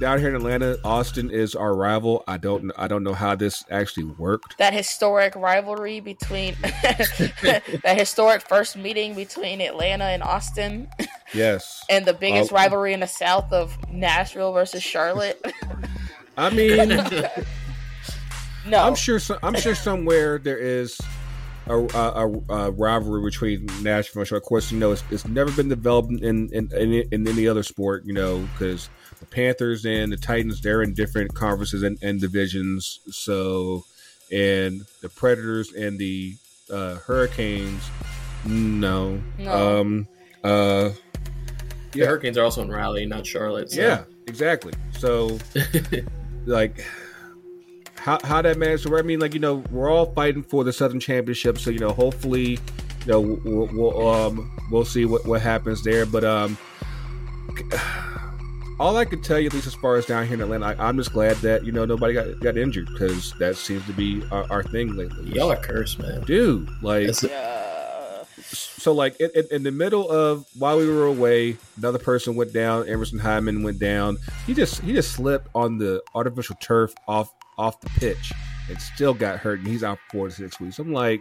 down 0.00 0.18
here 0.18 0.28
in 0.28 0.34
Atlanta, 0.34 0.76
Austin 0.84 1.30
is 1.30 1.54
our 1.54 1.74
rival. 1.74 2.24
I 2.26 2.36
don't, 2.36 2.72
I 2.76 2.88
don't 2.88 3.04
know 3.04 3.14
how 3.14 3.36
this 3.36 3.64
actually 3.70 4.04
worked. 4.04 4.58
that 4.58 4.72
historic 4.74 5.36
rivalry 5.36 6.00
between 6.00 6.56
that 6.62 7.94
historic 7.96 8.42
first 8.42 8.76
meeting 8.76 9.14
between 9.14 9.60
Atlanta 9.60 10.04
and 10.04 10.22
Austin, 10.22 10.88
Yes, 11.32 11.84
and 11.90 12.04
the 12.04 12.12
biggest 12.14 12.50
Oh. 12.52 12.56
rivalry 12.56 12.92
in 12.92 13.00
the 13.00 13.06
South 13.06 13.52
of 13.52 13.76
Nashville 13.90 14.52
versus 14.52 14.82
Charlotte. 14.82 15.40
I 16.36 16.50
mean, 16.50 16.90
no, 18.66 18.82
I'm 18.82 18.94
sure, 18.94 19.18
so, 19.18 19.38
I'm 19.42 19.54
sure 19.54 19.74
somewhere 19.74 20.38
there 20.38 20.58
is 20.58 21.00
a, 21.66 21.76
a, 21.78 22.28
a 22.54 22.70
rivalry 22.70 23.22
between 23.22 23.66
Nashville 23.82 24.20
and 24.20 24.28
Charlotte. 24.28 24.42
Of 24.42 24.48
course, 24.48 24.70
you 24.72 24.78
know 24.78 24.92
it's, 24.92 25.02
it's 25.10 25.26
never 25.26 25.50
been 25.52 25.68
developed 25.68 26.10
in 26.10 26.48
in, 26.52 26.70
in, 26.72 26.92
in 27.10 27.28
any 27.28 27.48
other 27.48 27.62
sport. 27.62 28.04
You 28.04 28.12
know, 28.12 28.46
because 28.52 28.88
the 29.20 29.26
Panthers 29.26 29.84
and 29.86 30.12
the 30.12 30.16
Titans 30.16 30.60
they're 30.60 30.82
in 30.82 30.92
different 30.94 31.34
conferences 31.34 31.82
and, 31.82 31.98
and 32.02 32.20
divisions. 32.20 33.00
So, 33.10 33.84
and 34.30 34.84
the 35.00 35.08
Predators 35.08 35.72
and 35.72 35.98
the 35.98 36.34
uh, 36.72 36.96
Hurricanes, 36.96 37.82
no, 38.46 39.20
No. 39.38 39.80
um, 39.80 40.08
uh, 40.42 40.90
The 40.90 41.98
Yeah. 42.00 42.06
Hurricanes 42.06 42.36
are 42.38 42.44
also 42.44 42.62
in 42.62 42.70
Raleigh, 42.70 43.06
not 43.06 43.26
Charlotte. 43.26 43.70
So. 43.70 43.80
yeah, 43.80 44.04
exactly. 44.26 44.72
So, 44.98 45.38
like 46.46 46.84
how 48.04 48.18
how 48.22 48.42
that 48.42 48.58
managed 48.58 48.82
to 48.82 48.90
work. 48.90 49.02
I 49.02 49.06
mean, 49.06 49.18
like 49.18 49.32
you 49.32 49.40
know, 49.40 49.64
we're 49.70 49.90
all 49.90 50.12
fighting 50.12 50.42
for 50.42 50.62
the 50.62 50.72
Southern 50.74 51.00
Championship, 51.00 51.56
so 51.58 51.70
you 51.70 51.78
know, 51.78 51.90
hopefully, 51.92 52.50
you 52.52 53.06
know, 53.06 53.20
we'll, 53.20 53.68
we'll 53.72 54.08
um 54.08 54.54
we'll 54.70 54.84
see 54.84 55.06
what 55.06 55.26
what 55.26 55.40
happens 55.40 55.82
there. 55.82 56.04
But 56.04 56.22
um, 56.22 56.58
all 58.78 58.96
I 58.98 59.06
can 59.06 59.22
tell 59.22 59.38
you, 59.38 59.46
at 59.46 59.54
least 59.54 59.66
as 59.66 59.74
far 59.74 59.96
as 59.96 60.04
down 60.04 60.26
here 60.26 60.34
in 60.34 60.42
Atlanta, 60.42 60.66
I, 60.66 60.88
I'm 60.88 60.98
just 60.98 61.12
glad 61.14 61.36
that 61.38 61.64
you 61.64 61.72
know 61.72 61.86
nobody 61.86 62.12
got 62.12 62.40
got 62.40 62.58
injured 62.58 62.88
because 62.92 63.32
that 63.38 63.56
seems 63.56 63.86
to 63.86 63.92
be 63.94 64.22
our, 64.30 64.44
our 64.50 64.62
thing 64.62 64.94
lately. 64.96 65.30
Y'all 65.32 65.50
are 65.50 65.56
cursed, 65.56 65.98
man. 65.98 66.22
dude, 66.24 66.68
like 66.82 67.08
Yeah. 67.22 68.24
so 68.42 68.92
like 68.92 69.18
in, 69.18 69.30
in, 69.34 69.44
in 69.50 69.62
the 69.62 69.70
middle 69.70 70.10
of 70.10 70.44
while 70.58 70.76
we 70.76 70.86
were 70.86 71.06
away 71.06 71.56
another 71.78 71.98
person 71.98 72.36
went 72.36 72.52
down 72.52 72.86
emerson 72.86 73.18
hyndman 73.18 73.64
went 73.64 73.78
down 73.78 74.18
he 74.46 74.52
just 74.52 74.80
he 74.82 74.92
just 74.92 75.12
slipped 75.12 75.48
on 75.54 75.78
the 75.78 76.02
artificial 76.14 76.54
turf 76.60 76.92
off 77.08 77.32
off 77.58 77.80
the 77.80 77.90
pitch 78.00 78.32
and 78.68 78.80
still 78.80 79.14
got 79.14 79.38
hurt 79.38 79.58
and 79.60 79.68
he's 79.68 79.84
out 79.84 79.98
four 80.10 80.28
to 80.28 80.34
six 80.34 80.58
weeks 80.60 80.78
i'm 80.78 80.92
like 80.92 81.20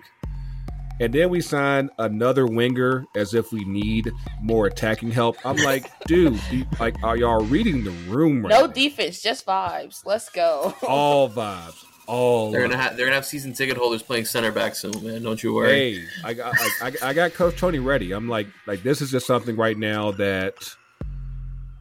and 0.99 1.11
then 1.13 1.29
we 1.29 1.41
sign 1.41 1.89
another 1.97 2.45
winger 2.45 3.03
as 3.15 3.33
if 3.33 3.51
we 3.51 3.65
need 3.65 4.11
more 4.41 4.67
attacking 4.67 5.11
help 5.11 5.35
i'm 5.45 5.55
like 5.65 5.91
dude 6.05 6.39
you- 6.51 6.65
like 6.79 6.95
are 7.03 7.17
y'all 7.17 7.43
reading 7.45 7.83
the 7.83 7.91
room 8.09 8.43
right 8.43 8.51
No 8.51 8.67
now? 8.67 8.73
defense, 8.73 9.21
just 9.21 9.45
vibes. 9.45 10.05
Let's 10.05 10.29
go. 10.29 10.73
all 10.87 11.29
vibes 11.29 11.83
all 12.05 12.51
They're 12.51 12.61
gonna 12.61 12.75
have 12.77 12.97
they're 12.97 13.05
gonna 13.05 13.15
have 13.15 13.25
season 13.25 13.53
ticket 13.53 13.77
holders 13.77 14.03
playing 14.03 14.25
center 14.25 14.51
back 14.51 14.75
soon, 14.75 14.91
man. 15.03 15.23
Don't 15.23 15.41
you 15.41 15.53
worry. 15.53 15.69
Hey, 16.01 16.05
I 16.25 16.33
got 16.33 16.53
I, 16.59 16.87
I, 16.87 16.91
I 17.09 17.13
got 17.13 17.33
Coach 17.33 17.55
Tony 17.57 17.79
ready. 17.79 18.11
I'm 18.11 18.27
like 18.27 18.47
like 18.67 18.83
this 18.83 19.01
is 19.01 19.09
just 19.09 19.25
something 19.25 19.55
right 19.55 19.77
now 19.77 20.11
that 20.11 20.53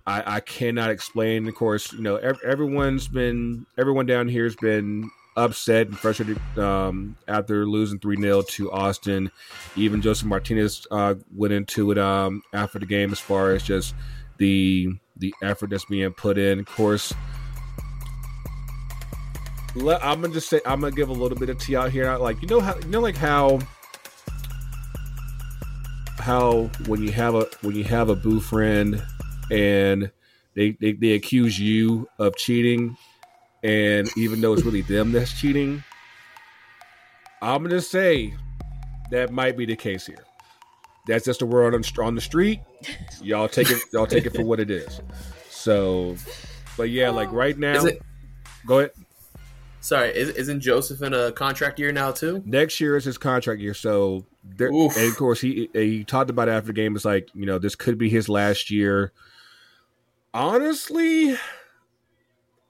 I 0.07 0.37
I 0.37 0.41
cannot 0.41 0.91
explain. 0.91 1.47
Of 1.49 1.55
course, 1.55 1.93
you 1.93 2.03
know 2.03 2.17
ev- 2.17 2.41
everyone's 2.45 3.09
been 3.09 3.67
everyone 3.79 4.07
down 4.07 4.29
here 4.29 4.45
has 4.45 4.57
been 4.57 5.11
upset 5.37 5.87
and 5.87 5.99
frustrated 5.99 6.39
um, 6.59 7.17
after 7.27 7.67
losing 7.67 7.99
three 7.99 8.21
0 8.21 8.43
to 8.43 8.71
Austin. 8.73 9.31
Even 9.77 10.03
Josef 10.03 10.27
Martinez 10.27 10.87
uh, 10.91 11.15
went 11.35 11.53
into 11.53 11.91
it 11.91 11.99
um, 11.99 12.43
after 12.53 12.79
the 12.79 12.87
game 12.87 13.13
as 13.13 13.21
far 13.21 13.53
as 13.53 13.63
just 13.63 13.95
the 14.39 14.89
the 15.17 15.35
effort 15.43 15.71
that's 15.71 15.85
being 15.85 16.13
put 16.13 16.39
in. 16.39 16.59
Of 16.61 16.67
course. 16.67 17.13
Let, 19.75 20.05
I'm 20.05 20.21
gonna 20.21 20.35
just 20.35 20.51
say 20.51 20.61
I'm 20.67 20.81
gonna 20.81 20.95
give 20.95 21.09
a 21.09 21.15
little 21.15 21.39
bit 21.39 21.49
of 21.49 21.59
tea 21.59 21.77
out 21.77 21.91
here. 21.91 22.15
Like 22.19 22.43
you 22.43 22.49
know 22.49 22.61
how 22.61 22.77
you 22.77 22.89
know 22.89 23.01
like 23.01 23.17
how 23.17 23.59
how 26.19 26.71
when 26.87 27.03
you 27.03 27.11
have 27.11 27.35
a 27.35 27.49
when 27.63 27.75
you 27.75 27.85
have 27.85 28.09
a 28.11 28.15
boo 28.15 28.39
friend 28.39 29.03
and 29.53 30.11
they, 30.55 30.73
they 30.81 30.93
they 30.93 31.13
accuse 31.13 31.59
you 31.59 32.09
of 32.19 32.37
cheating. 32.37 32.97
And 33.63 34.11
even 34.17 34.41
though 34.41 34.55
it's 34.55 34.65
really 34.65 34.83
them 34.83 35.13
that's 35.13 35.33
cheating 35.33 35.85
i'm 37.43 37.65
gonna 37.65 37.81
say 37.81 38.33
that 39.11 39.31
might 39.31 39.57
be 39.59 39.67
the 39.67 39.77
case 39.77 40.07
here. 40.07 40.25
That's 41.07 41.25
just 41.25 41.41
the 41.41 41.47
word 41.47 41.75
on, 41.75 41.83
on 42.03 42.15
the 42.15 42.21
street. 42.21 42.61
Y'all 43.21 43.49
take 43.49 43.71
it 43.71 43.83
y'all 43.93 44.07
take 44.07 44.25
it 44.25 44.35
for 44.35 44.43
what 44.43 44.61
it 44.61 44.71
is. 44.71 45.01
So 45.51 46.17
but 46.77 46.85
yeah 46.85 47.11
like 47.11 47.31
right 47.33 47.59
now 47.59 47.85
it 47.85 48.01
go 48.67 48.79
ahead. 48.79 48.93
Sorry, 49.81 50.11
is, 50.11 50.29
isn't 50.31 50.61
Josef 50.61 51.03
in 51.03 51.13
a 51.13 51.33
contract 51.33 51.81
year 51.81 51.91
now 51.91 52.13
too? 52.13 52.41
next 52.47 52.81
year 52.81 52.97
is 52.97 53.05
his 53.05 53.19
contract 53.19 53.61
year, 53.61 53.75
so 53.75 54.25
there, 54.45 54.69
and 54.69 54.97
of 54.97 55.17
course 55.17 55.41
he 55.41 55.69
he 55.75 56.05
talked 56.05 56.31
about 56.31 56.49
it 56.49 56.53
after 56.53 56.69
the 56.69 56.73
game. 56.73 56.95
It's 56.95 57.05
like 57.05 57.29
you 57.35 57.45
know 57.45 57.59
this 57.59 57.75
could 57.75 57.99
be 57.99 58.09
his 58.09 58.29
last 58.29 58.71
year. 58.71 59.13
Honestly, 60.35 61.37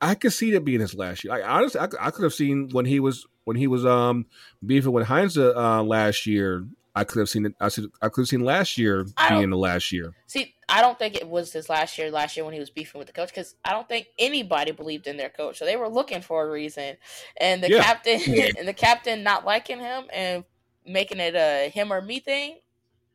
I 0.01 0.15
could 0.15 0.33
see 0.33 0.51
that 0.53 0.65
being 0.65 0.81
his 0.81 0.95
last 0.95 1.25
year. 1.25 1.33
I 1.33 1.43
honestly, 1.43 1.81
I, 1.81 1.87
could- 1.87 2.01
I 2.01 2.11
could 2.11 2.25
have 2.25 2.35
seen 2.35 2.69
when 2.71 2.85
he 2.85 3.01
was 3.01 3.27
when 3.45 3.57
he 3.57 3.67
was 3.67 3.85
um 3.87 4.27
beefing 4.65 4.93
with 4.93 5.07
Heinze 5.07 5.39
uh, 5.39 5.83
last 5.83 6.27
year. 6.27 6.67
I 6.95 7.05
could 7.05 7.21
have 7.21 7.29
seen 7.31 7.47
it. 7.47 7.55
I 7.59 7.69
said 7.69 7.87
I 8.03 8.09
could 8.11 8.23
have 8.23 8.29
seen 8.29 8.41
last 8.45 8.77
year 8.77 9.07
being 9.31 9.49
the 9.51 9.57
last 9.57 9.93
year. 9.93 10.13
See, 10.27 10.55
I 10.69 10.83
don't 10.83 10.99
think 10.99 11.15
it 11.15 11.27
was 11.27 11.51
his 11.53 11.71
last 11.71 11.97
year. 11.97 12.11
Last 12.11 12.37
year 12.37 12.45
when 12.45 12.53
he 12.53 12.61
was 12.61 12.69
beefing 12.69 12.99
with 12.99 13.07
the 13.07 13.15
coach, 13.15 13.29
because 13.31 13.55
I 13.65 13.73
don't 13.73 13.89
think 13.89 14.09
anybody 14.19 14.73
believed 14.73 15.07
in 15.07 15.17
their 15.17 15.31
coach. 15.31 15.59
So 15.59 15.65
they 15.65 15.77
were 15.77 15.89
looking 15.89 16.21
for 16.21 16.47
a 16.47 16.51
reason, 16.51 16.97
and 17.41 17.63
the 17.63 17.71
Yeah. 17.71 17.83
captain 17.83 18.21
and 18.59 18.69
the 18.69 18.75
captain 18.75 19.23
not 19.23 19.47
liking 19.47 19.79
him 19.81 20.05
and 20.13 20.45
making 20.85 21.19
it 21.21 21.35
a 21.35 21.71
him 21.71 21.93
or 21.93 22.03
me 22.03 22.21
thing, 22.21 22.59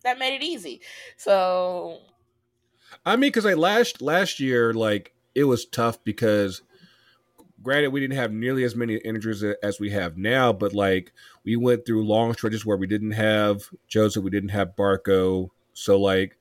that 0.03 0.17
made 0.17 0.35
it 0.35 0.43
easy. 0.43 0.81
So 1.17 1.99
I 3.07 3.15
mean, 3.15 3.29
because 3.29 3.45
like 3.45 3.55
last 3.55 4.01
last 4.01 4.41
year, 4.41 4.73
like 4.73 5.13
it 5.33 5.45
was 5.45 5.65
tough 5.65 6.03
because, 6.03 6.61
granted, 7.63 7.91
we 7.91 8.01
didn't 8.01 8.17
have 8.17 8.33
nearly 8.33 8.65
as 8.65 8.75
many 8.75 8.95
injuries 8.97 9.41
as 9.63 9.79
we 9.79 9.91
have 9.91 10.17
now, 10.17 10.51
but 10.51 10.73
like 10.73 11.13
we 11.45 11.55
went 11.55 11.85
through 11.85 12.05
long 12.05 12.33
stretches 12.33 12.65
where 12.65 12.75
we 12.75 12.85
didn't 12.85 13.13
have 13.13 13.69
Josef, 13.87 14.21
we 14.23 14.29
didn't 14.29 14.49
have 14.49 14.75
Barco, 14.75 15.51
so 15.73 15.97
like 15.97 16.37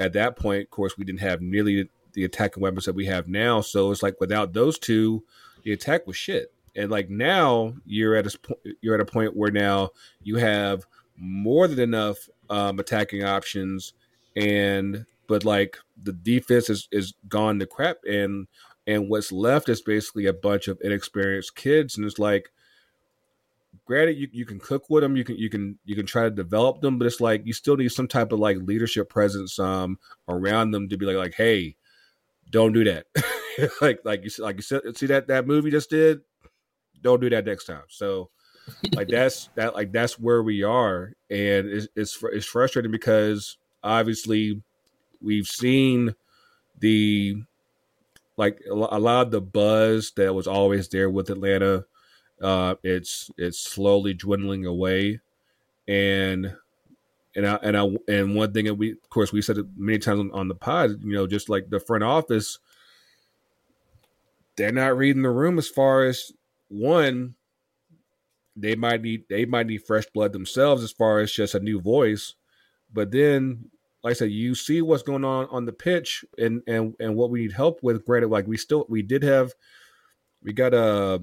at 0.00 0.12
that 0.14 0.34
point, 0.34 0.64
of 0.64 0.70
course, 0.70 0.98
we 0.98 1.04
didn't 1.04 1.20
have 1.20 1.40
nearly 1.40 1.88
the 2.14 2.24
attacking 2.24 2.64
weapons 2.64 2.86
that 2.86 2.96
we 2.96 3.06
have 3.06 3.28
now. 3.28 3.60
So 3.60 3.92
it's 3.92 4.02
like 4.02 4.20
without 4.20 4.54
those 4.54 4.76
two, 4.76 5.22
the 5.62 5.72
attack 5.72 6.04
was 6.04 6.16
shit. 6.16 6.52
And 6.74 6.90
like 6.90 7.08
now, 7.08 7.74
you're 7.86 8.16
at 8.16 8.26
a 8.26 8.38
you're 8.80 8.96
at 8.96 9.00
a 9.00 9.04
point 9.04 9.36
where 9.36 9.52
now 9.52 9.90
you 10.24 10.34
have 10.36 10.84
more 11.16 11.68
than 11.68 11.78
enough 11.78 12.28
um, 12.50 12.80
attacking 12.80 13.22
options, 13.22 13.92
and 14.34 15.06
but 15.28 15.44
like 15.44 15.76
the 16.02 16.12
defense 16.12 16.68
is 16.68 16.88
is 16.90 17.14
gone 17.28 17.60
to 17.60 17.66
crap, 17.66 17.98
and 18.08 18.48
and 18.86 19.08
what's 19.08 19.30
left 19.30 19.68
is 19.68 19.80
basically 19.82 20.26
a 20.26 20.32
bunch 20.32 20.66
of 20.66 20.80
inexperienced 20.82 21.54
kids, 21.54 21.96
and 21.96 22.06
it's 22.06 22.18
like. 22.18 22.50
Granted, 23.84 24.18
you, 24.18 24.28
you 24.32 24.44
can 24.44 24.58
cook 24.58 24.90
with 24.90 25.02
them, 25.02 25.16
you 25.16 25.24
can 25.24 25.36
you 25.36 25.48
can 25.48 25.78
you 25.86 25.96
can 25.96 26.04
try 26.04 26.24
to 26.24 26.30
develop 26.30 26.82
them, 26.82 26.98
but 26.98 27.06
it's 27.06 27.22
like 27.22 27.46
you 27.46 27.54
still 27.54 27.76
need 27.76 27.88
some 27.88 28.06
type 28.06 28.32
of 28.32 28.38
like 28.38 28.58
leadership 28.58 29.08
presence 29.08 29.58
um 29.58 29.98
around 30.28 30.72
them 30.72 30.90
to 30.90 30.98
be 30.98 31.06
like 31.06 31.16
like 31.16 31.34
hey, 31.34 31.74
don't 32.50 32.72
do 32.72 32.84
that. 32.84 33.06
like 33.80 34.00
like 34.04 34.24
you 34.24 34.30
said- 34.30 34.42
like 34.42 34.56
you 34.56 34.62
said, 34.62 34.82
see 34.96 35.06
that 35.06 35.28
that 35.28 35.46
movie 35.46 35.70
just 35.70 35.88
did. 35.88 36.20
Don't 37.00 37.20
do 37.20 37.30
that 37.30 37.46
next 37.46 37.64
time. 37.64 37.84
So 37.88 38.30
like 38.94 39.08
that's 39.10 39.48
that 39.54 39.74
like 39.74 39.92
that's 39.92 40.18
where 40.18 40.42
we 40.42 40.62
are, 40.62 41.12
and 41.30 41.68
it's 41.68 41.88
it's, 41.96 42.22
it's 42.32 42.46
frustrating 42.46 42.90
because 42.90 43.56
obviously 43.82 44.62
we've 45.20 45.46
seen 45.46 46.14
the 46.78 47.42
like 48.36 48.60
a 48.70 48.74
lot 48.74 49.26
of 49.26 49.30
the 49.32 49.40
buzz 49.40 50.12
that 50.16 50.34
was 50.34 50.46
always 50.46 50.88
there 50.88 51.10
with 51.10 51.28
Atlanta. 51.28 51.84
Uh, 52.40 52.76
it's 52.84 53.30
it's 53.36 53.58
slowly 53.58 54.14
dwindling 54.14 54.64
away, 54.64 55.20
and 55.88 56.54
and 57.34 57.46
I 57.46 57.54
and 57.62 57.76
I 57.76 57.88
and 58.06 58.36
one 58.36 58.52
thing 58.52 58.66
that 58.66 58.74
we 58.74 58.92
of 58.92 59.10
course 59.10 59.32
we 59.32 59.42
said 59.42 59.58
it 59.58 59.66
many 59.76 59.98
times 59.98 60.20
on, 60.20 60.30
on 60.32 60.48
the 60.48 60.54
pod, 60.54 61.02
you 61.02 61.14
know, 61.14 61.26
just 61.26 61.48
like 61.48 61.68
the 61.68 61.80
front 61.80 62.04
office, 62.04 62.58
they're 64.56 64.72
not 64.72 64.96
reading 64.96 65.22
the 65.22 65.30
room 65.30 65.58
as 65.58 65.68
far 65.68 66.04
as 66.04 66.32
one. 66.68 67.34
They 68.54 68.74
might 68.76 69.02
need 69.02 69.24
they 69.28 69.44
might 69.44 69.66
need 69.66 69.84
fresh 69.84 70.06
blood 70.14 70.32
themselves 70.32 70.82
as 70.82 70.92
far 70.92 71.18
as 71.18 71.32
just 71.32 71.54
a 71.54 71.60
new 71.60 71.80
voice, 71.80 72.34
but 72.92 73.10
then 73.10 73.70
like 74.08 74.16
I 74.16 74.20
said, 74.20 74.30
you 74.30 74.54
see 74.54 74.80
what's 74.80 75.02
going 75.02 75.22
on 75.22 75.48
on 75.50 75.66
the 75.66 75.72
pitch 75.72 76.24
and 76.38 76.62
and 76.66 76.94
and 76.98 77.14
what 77.14 77.28
we 77.28 77.42
need 77.42 77.52
help 77.52 77.82
with. 77.82 78.06
Granted, 78.06 78.30
like 78.30 78.46
we 78.46 78.56
still 78.56 78.86
we 78.88 79.02
did 79.02 79.22
have 79.22 79.52
we 80.42 80.54
got 80.54 80.72
a, 80.72 81.20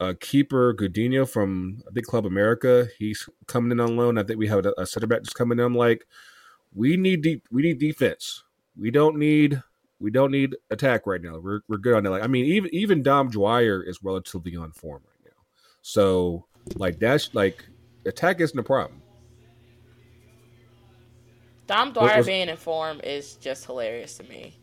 a 0.00 0.16
keeper 0.16 0.74
Godinho 0.74 1.28
from 1.28 1.84
I 1.88 1.92
think 1.92 2.06
Club 2.06 2.26
America. 2.26 2.88
He's 2.98 3.28
coming 3.46 3.70
in 3.70 3.78
on 3.78 3.96
loan. 3.96 4.18
I 4.18 4.24
think 4.24 4.40
we 4.40 4.48
have 4.48 4.66
a, 4.66 4.74
a 4.76 4.86
center 4.86 5.06
back 5.06 5.20
that's 5.20 5.32
coming 5.32 5.60
in. 5.60 5.64
I'm 5.64 5.76
like, 5.76 6.04
we 6.74 6.96
need 6.96 7.22
deep 7.22 7.46
we 7.52 7.62
need 7.62 7.78
defense. 7.78 8.42
We 8.76 8.90
don't 8.90 9.16
need 9.16 9.62
we 10.00 10.10
don't 10.10 10.32
need 10.32 10.56
attack 10.70 11.06
right 11.06 11.22
now. 11.22 11.38
We're 11.38 11.60
we're 11.68 11.78
good 11.78 11.94
on 11.94 12.02
that. 12.02 12.10
Like 12.10 12.24
I 12.24 12.26
mean, 12.26 12.44
even 12.46 12.74
even 12.74 13.04
Dom 13.04 13.30
Dwyer 13.30 13.84
is 13.84 14.02
relatively 14.02 14.56
on 14.56 14.72
form 14.72 15.02
right 15.06 15.30
now. 15.30 15.42
So 15.82 16.46
like 16.74 16.98
that's 16.98 17.36
like 17.36 17.64
attack 18.04 18.40
isn't 18.40 18.58
a 18.58 18.64
problem. 18.64 19.00
Dom 21.70 21.88
What 21.88 21.94
Dwyer 21.94 22.16
was- 22.18 22.26
being 22.26 22.48
in 22.48 22.56
form 22.56 23.00
is 23.04 23.34
just 23.36 23.64
hilarious 23.64 24.16
to 24.18 24.24
me. 24.24 24.56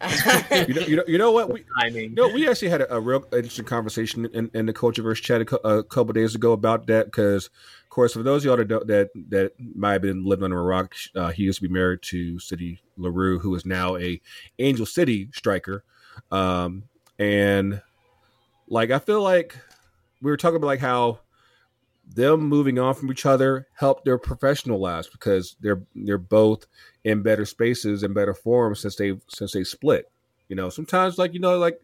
You 0.00 0.74
know, 0.74 0.80
you 0.82 0.96
know, 0.96 1.04
you 1.08 1.18
know 1.18 1.32
what? 1.32 1.52
We, 1.52 1.64
timing. 1.80 2.10
you 2.10 2.14
know, 2.14 2.28
we 2.28 2.48
actually 2.48 2.68
had 2.68 2.82
a, 2.82 2.94
a 2.94 3.00
real 3.00 3.24
interesting 3.32 3.64
conversation 3.64 4.26
in, 4.32 4.48
in 4.54 4.66
the 4.66 4.72
Cultureverse 4.72 5.20
chat 5.20 5.40
a, 5.40 5.44
cou- 5.44 5.56
a 5.64 5.82
couple 5.82 6.12
days 6.12 6.36
ago 6.36 6.52
about 6.52 6.86
that 6.86 7.06
because, 7.06 7.46
of 7.46 7.90
course, 7.90 8.12
for 8.12 8.22
those 8.22 8.42
of 8.42 8.46
y'all 8.46 8.56
that 8.58 8.68
don't, 8.68 8.86
that 8.86 9.10
that 9.30 9.52
might 9.74 9.94
have 9.94 10.02
been 10.02 10.24
living 10.24 10.44
under 10.44 10.60
a 10.60 10.62
rock, 10.62 10.94
uh, 11.16 11.30
he 11.32 11.42
used 11.42 11.60
to 11.60 11.66
be 11.66 11.74
married 11.74 12.02
to 12.02 12.38
Syd 12.38 12.78
Leroux, 12.96 13.40
who 13.40 13.52
is 13.56 13.66
now 13.66 13.96
a 13.96 14.20
Angel 14.60 14.86
City 14.86 15.28
striker, 15.34 15.82
um, 16.30 16.84
and 17.18 17.82
like 18.68 18.92
I 18.92 19.00
feel 19.00 19.20
like 19.22 19.56
we 20.22 20.30
were 20.30 20.36
talking 20.36 20.58
about 20.58 20.68
like 20.68 20.78
how 20.78 21.18
them 22.14 22.40
moving 22.40 22.78
on 22.78 22.94
from 22.94 23.10
each 23.10 23.26
other 23.26 23.68
helped 23.74 24.04
their 24.04 24.18
professional 24.18 24.80
lives 24.80 25.08
because 25.08 25.56
they're 25.60 25.82
they're 25.94 26.18
both 26.18 26.66
in 27.04 27.22
better 27.22 27.44
spaces 27.44 28.02
and 28.02 28.14
better 28.14 28.34
forms 28.34 28.80
since 28.80 28.96
they 28.96 29.18
since 29.28 29.52
they 29.52 29.64
split. 29.64 30.10
You 30.48 30.56
know, 30.56 30.70
sometimes 30.70 31.18
like 31.18 31.34
you 31.34 31.40
know 31.40 31.58
like 31.58 31.80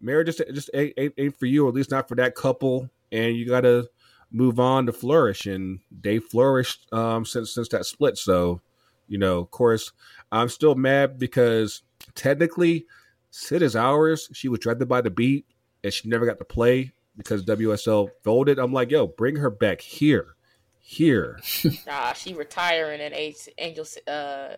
marriage 0.00 0.26
just 0.26 0.42
just 0.54 0.70
ain't, 0.74 0.94
ain't, 0.96 1.14
ain't 1.18 1.38
for 1.38 1.46
you, 1.46 1.66
or 1.66 1.68
at 1.68 1.74
least 1.74 1.90
not 1.90 2.08
for 2.08 2.14
that 2.16 2.34
couple, 2.34 2.88
and 3.12 3.36
you 3.36 3.46
got 3.46 3.62
to 3.62 3.88
move 4.30 4.58
on 4.58 4.86
to 4.86 4.92
flourish. 4.92 5.46
And 5.46 5.80
they 5.90 6.18
flourished 6.18 6.92
um, 6.92 7.24
since 7.24 7.54
since 7.54 7.68
that 7.68 7.86
split. 7.86 8.16
So, 8.16 8.60
you 9.06 9.18
know, 9.18 9.38
of 9.38 9.50
course, 9.50 9.92
I'm 10.32 10.48
still 10.48 10.74
mad 10.74 11.18
because 11.18 11.82
technically, 12.14 12.86
Syd 13.30 13.62
is 13.62 13.76
ours. 13.76 14.30
She 14.32 14.48
was 14.48 14.60
drafted 14.60 14.88
by 14.88 15.02
the 15.02 15.10
beat, 15.10 15.46
and 15.84 15.92
she 15.92 16.08
never 16.08 16.24
got 16.24 16.38
to 16.38 16.44
play 16.44 16.92
because 17.18 17.44
WSL 17.44 18.10
folded. 18.24 18.58
I'm 18.58 18.72
like, 18.72 18.90
yo, 18.90 19.06
bring 19.06 19.36
her 19.36 19.50
back 19.50 19.82
here, 19.82 20.36
here. 20.78 21.40
Nah, 21.86 22.14
she 22.14 22.32
retiring 22.32 23.00
in 23.02 23.12
H- 23.12 23.48
Angel 23.58 23.86
uh 24.06 24.54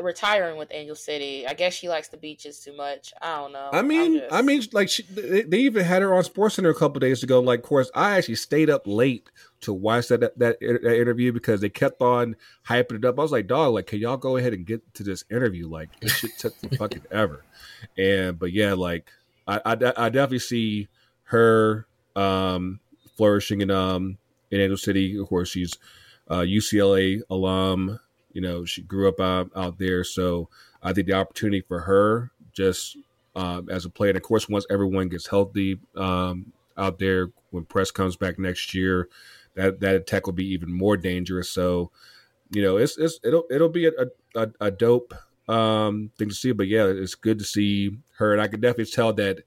retiring 0.00 0.56
with 0.56 0.68
Angel 0.72 0.94
City. 0.94 1.46
I 1.46 1.54
guess 1.54 1.72
she 1.74 1.88
likes 1.88 2.08
the 2.08 2.16
beaches 2.16 2.60
too 2.60 2.76
much. 2.76 3.12
I 3.20 3.36
don't 3.38 3.52
know. 3.52 3.70
I 3.72 3.82
mean, 3.82 4.18
just- 4.20 4.32
I 4.32 4.42
mean, 4.42 4.62
like 4.72 4.88
she, 4.88 5.02
they, 5.04 5.42
they 5.42 5.58
even 5.60 5.84
had 5.84 6.02
her 6.02 6.14
on 6.14 6.22
SportsCenter 6.22 6.70
a 6.70 6.74
couple 6.74 7.00
days 7.00 7.22
ago. 7.22 7.40
Like, 7.40 7.60
of 7.60 7.64
course, 7.64 7.90
I 7.94 8.16
actually 8.16 8.36
stayed 8.36 8.70
up 8.70 8.82
late 8.86 9.30
to 9.62 9.72
watch 9.72 10.08
that, 10.08 10.20
that 10.20 10.38
that 10.38 10.58
that 10.60 11.00
interview 11.00 11.32
because 11.32 11.60
they 11.60 11.70
kept 11.70 12.00
on 12.02 12.36
hyping 12.68 12.96
it 12.98 13.04
up. 13.04 13.18
I 13.18 13.22
was 13.22 13.32
like, 13.32 13.46
dog, 13.46 13.74
like, 13.74 13.86
can 13.86 13.98
y'all 14.00 14.16
go 14.16 14.36
ahead 14.36 14.52
and 14.52 14.64
get 14.66 14.94
to 14.94 15.02
this 15.02 15.24
interview? 15.30 15.68
Like, 15.68 15.88
this 16.00 16.12
shit 16.12 16.38
took 16.38 16.54
fucking 16.76 17.02
ever. 17.10 17.44
And 17.96 18.38
but 18.38 18.52
yeah, 18.52 18.74
like, 18.74 19.10
I, 19.48 19.60
I 19.64 19.72
I 19.72 20.08
definitely 20.10 20.38
see 20.40 20.88
her 21.24 21.86
um 22.20 22.80
flourishing 23.16 23.60
in 23.60 23.70
um 23.70 24.18
in 24.50 24.60
Angel 24.60 24.76
City. 24.76 25.18
Of 25.18 25.28
course, 25.28 25.48
she's 25.50 25.78
uh, 26.28 26.40
UCLA 26.40 27.22
alum. 27.30 28.00
You 28.32 28.40
know, 28.40 28.64
she 28.64 28.82
grew 28.82 29.08
up 29.08 29.20
out, 29.20 29.50
out 29.56 29.78
there, 29.78 30.04
so 30.04 30.48
I 30.82 30.92
think 30.92 31.06
the 31.06 31.14
opportunity 31.14 31.62
for 31.66 31.80
her 31.80 32.30
just 32.52 32.96
um, 33.34 33.68
as 33.68 33.84
a 33.84 33.90
player, 33.90 34.10
and 34.10 34.16
of 34.16 34.22
course, 34.22 34.48
once 34.48 34.66
everyone 34.70 35.08
gets 35.08 35.26
healthy 35.26 35.80
um, 35.96 36.52
out 36.76 36.98
there, 36.98 37.30
when 37.50 37.64
press 37.64 37.90
comes 37.90 38.16
back 38.16 38.38
next 38.38 38.74
year, 38.74 39.08
that 39.54 39.80
that 39.80 39.94
attack 39.96 40.26
will 40.26 40.32
be 40.32 40.46
even 40.52 40.72
more 40.72 40.96
dangerous. 40.96 41.50
So, 41.50 41.90
you 42.50 42.62
know, 42.62 42.76
it's, 42.76 42.98
it's 42.98 43.18
it'll 43.24 43.44
it'll 43.50 43.68
be 43.68 43.86
a 43.86 43.92
a, 44.34 44.48
a 44.60 44.70
dope 44.70 45.14
um, 45.48 46.10
thing 46.18 46.28
to 46.28 46.34
see. 46.34 46.52
But 46.52 46.68
yeah, 46.68 46.86
it's 46.86 47.14
good 47.14 47.38
to 47.38 47.44
see 47.44 47.98
her, 48.18 48.32
and 48.32 48.40
I 48.40 48.48
can 48.48 48.60
definitely 48.60 48.92
tell 48.92 49.12
that 49.14 49.40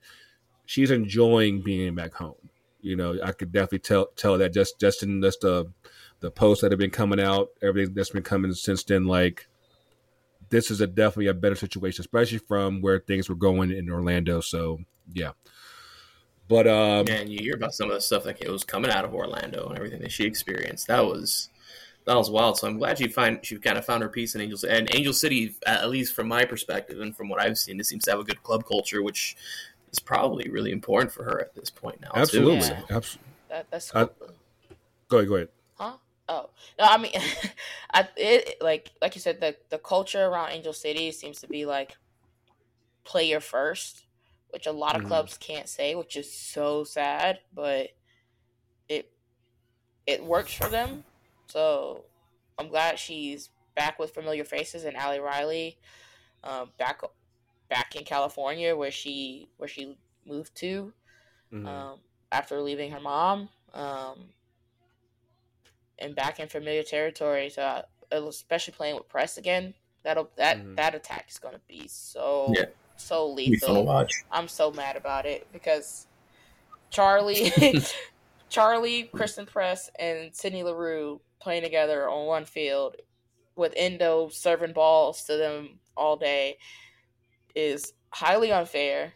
she's 0.66 0.92
enjoying 0.92 1.62
being 1.62 1.96
back 1.96 2.14
home. 2.14 2.50
You 2.84 2.96
know, 2.96 3.18
I 3.24 3.32
could 3.32 3.52
definitely 3.52 3.80
tell 3.80 4.08
tell 4.16 4.38
that 4.38 4.54
just 4.54 4.80
just 4.80 5.02
in 5.04 5.22
just 5.22 5.42
the 5.42 5.72
the 6.20 6.30
posts 6.30 6.62
that 6.62 6.72
have 6.72 6.80
been 6.80 6.92
coming 6.92 7.20
out, 7.20 7.50
everything 7.62 7.96
that's 7.96 8.12
been 8.12 8.24
coming 8.24 8.54
since 8.54 8.84
then, 8.84 9.06
like 9.06 9.48
this 10.50 10.70
is 10.70 10.82
a 10.82 10.88
definitely 10.88 11.28
a 11.28 11.34
better 11.34 11.56
situation, 11.56 12.02
especially 12.02 12.38
from 12.38 12.82
where 12.82 13.00
things 13.00 13.28
were 13.28 13.36
going 13.36 13.72
in 13.72 13.90
Orlando. 13.90 14.40
So 14.42 14.80
yeah. 15.12 15.32
But 16.48 16.68
um 16.68 17.06
Man, 17.06 17.30
you 17.30 17.40
hear 17.40 17.56
about 17.56 17.74
some 17.74 17.90
of 17.90 17.96
the 17.96 18.02
stuff 18.02 18.26
that 18.26 18.40
was 18.48 18.64
coming 18.64 18.92
out 18.92 19.06
of 19.06 19.14
Orlando 19.14 19.68
and 19.68 19.78
everything 19.78 20.02
that 20.02 20.12
she 20.12 20.26
experienced. 20.26 20.88
That 20.88 21.06
was 21.06 21.50
that 22.06 22.18
was 22.18 22.30
wild. 22.30 22.58
So 22.58 22.68
I'm 22.68 22.78
glad 22.78 22.98
she 22.98 23.08
find 23.08 23.40
she 23.44 23.58
kind 23.58 23.78
of 23.78 23.86
found 23.86 24.04
her 24.04 24.10
peace 24.10 24.36
in 24.36 24.42
Angel 24.42 24.60
And 24.70 24.94
Angel 24.94 25.14
City, 25.14 25.56
at 25.66 25.90
least 25.90 26.14
from 26.14 26.28
my 26.28 26.46
perspective 26.46 27.00
and 27.00 27.16
from 27.16 27.30
what 27.30 27.42
I've 27.42 27.58
seen, 27.58 27.80
it 27.80 27.86
seems 27.86 28.04
to 28.06 28.12
have 28.12 28.20
a 28.20 28.26
good 28.26 28.44
club 28.44 28.66
culture, 28.66 29.02
which 29.02 29.36
is 29.94 30.00
probably 30.00 30.50
really 30.50 30.72
important 30.72 31.12
for 31.12 31.24
her 31.24 31.40
at 31.40 31.54
this 31.56 31.70
point 31.70 32.02
now. 32.02 32.10
too. 32.12 32.20
absolutely. 32.20 32.68
Yeah. 32.68 32.82
Abs- 32.98 33.18
that, 33.50 33.68
that's 33.72 33.96
I- 33.96 34.10
go 35.08 35.18
ahead, 35.18 35.30
go 35.30 35.36
ahead. 35.36 35.50
Huh? 35.76 35.94
Oh 36.30 36.50
no, 36.80 36.86
I 36.86 36.98
mean, 36.98 37.12
I 37.94 38.08
it 38.18 38.56
like 38.62 38.92
like 39.02 39.16
you 39.16 39.22
said, 39.22 39.40
the 39.40 39.56
the 39.70 39.78
culture 39.78 40.26
around 40.26 40.52
Angel 40.52 40.74
City 40.74 41.12
seems 41.12 41.40
to 41.42 41.48
be 41.48 41.66
like 41.66 41.96
player 43.04 43.40
first, 43.40 44.06
which 44.50 44.66
a 44.66 44.72
lot 44.72 44.96
of 44.96 45.04
Mhm. 45.04 45.08
clubs 45.08 45.38
can't 45.38 45.68
say, 45.70 45.94
which 45.96 46.16
is 46.16 46.32
so 46.34 46.84
sad, 46.84 47.40
but 47.54 47.90
it 48.88 49.12
it 50.08 50.24
works 50.24 50.54
for 50.54 50.70
them. 50.70 51.04
So 51.50 52.06
I'm 52.58 52.70
glad 52.70 52.98
she's 52.98 53.50
back 53.76 54.00
with 54.00 54.14
familiar 54.14 54.46
faces 54.46 54.86
and 54.86 54.96
Ali 54.96 55.20
Riley, 55.20 55.78
um, 56.44 56.72
back 56.78 57.02
back 57.70 57.96
in 57.96 58.04
California 58.04 58.76
where 58.76 58.92
she 58.92 59.50
where 59.58 59.68
she 59.70 59.98
moved 60.26 60.56
to 60.56 60.94
Mhm. 61.52 61.66
um, 61.68 62.00
after 62.32 62.62
leaving 62.62 62.92
her 62.92 63.00
mom, 63.00 63.50
um, 63.74 64.34
and 66.00 66.16
back 66.16 66.40
in 66.40 66.48
familiar 66.48 66.84
territory. 66.84 67.50
So, 67.50 67.86
especially 68.12 68.74
playing 68.74 68.96
with 68.96 69.08
press 69.08 69.38
again, 69.38 69.74
that'll 70.04 70.30
that 70.36 70.58
Mhm. 70.58 70.76
that 70.76 70.96
attack 70.96 71.30
is 71.30 71.40
gonna 71.40 71.62
be 71.68 71.88
so 71.88 72.54
Yeah. 72.56 72.66
so 72.96 73.26
It'd 73.38 73.52
be 73.52 73.58
fun 73.60 73.70
to 73.70 73.80
lethal. 73.82 74.08
I'm 74.32 74.48
so 74.48 74.72
mad 74.72 74.96
about 74.96 75.26
it 75.26 75.52
because 75.52 76.08
Charlie, 76.90 77.52
Charlie, 78.50 79.04
Christen 79.06 79.46
Press, 79.46 79.90
and 79.98 80.36
Sydney 80.36 80.64
Leroux 80.64 81.22
playing 81.40 81.64
together 81.64 82.08
on 82.08 82.26
one 82.28 82.46
field 82.46 82.98
with 83.56 83.74
Endo 83.76 84.30
serving 84.30 84.74
balls 84.74 85.24
to 85.26 85.38
them 85.38 85.80
all 85.96 86.16
day 86.18 86.58
is 87.56 87.94
highly 88.10 88.52
unfair, 88.52 89.14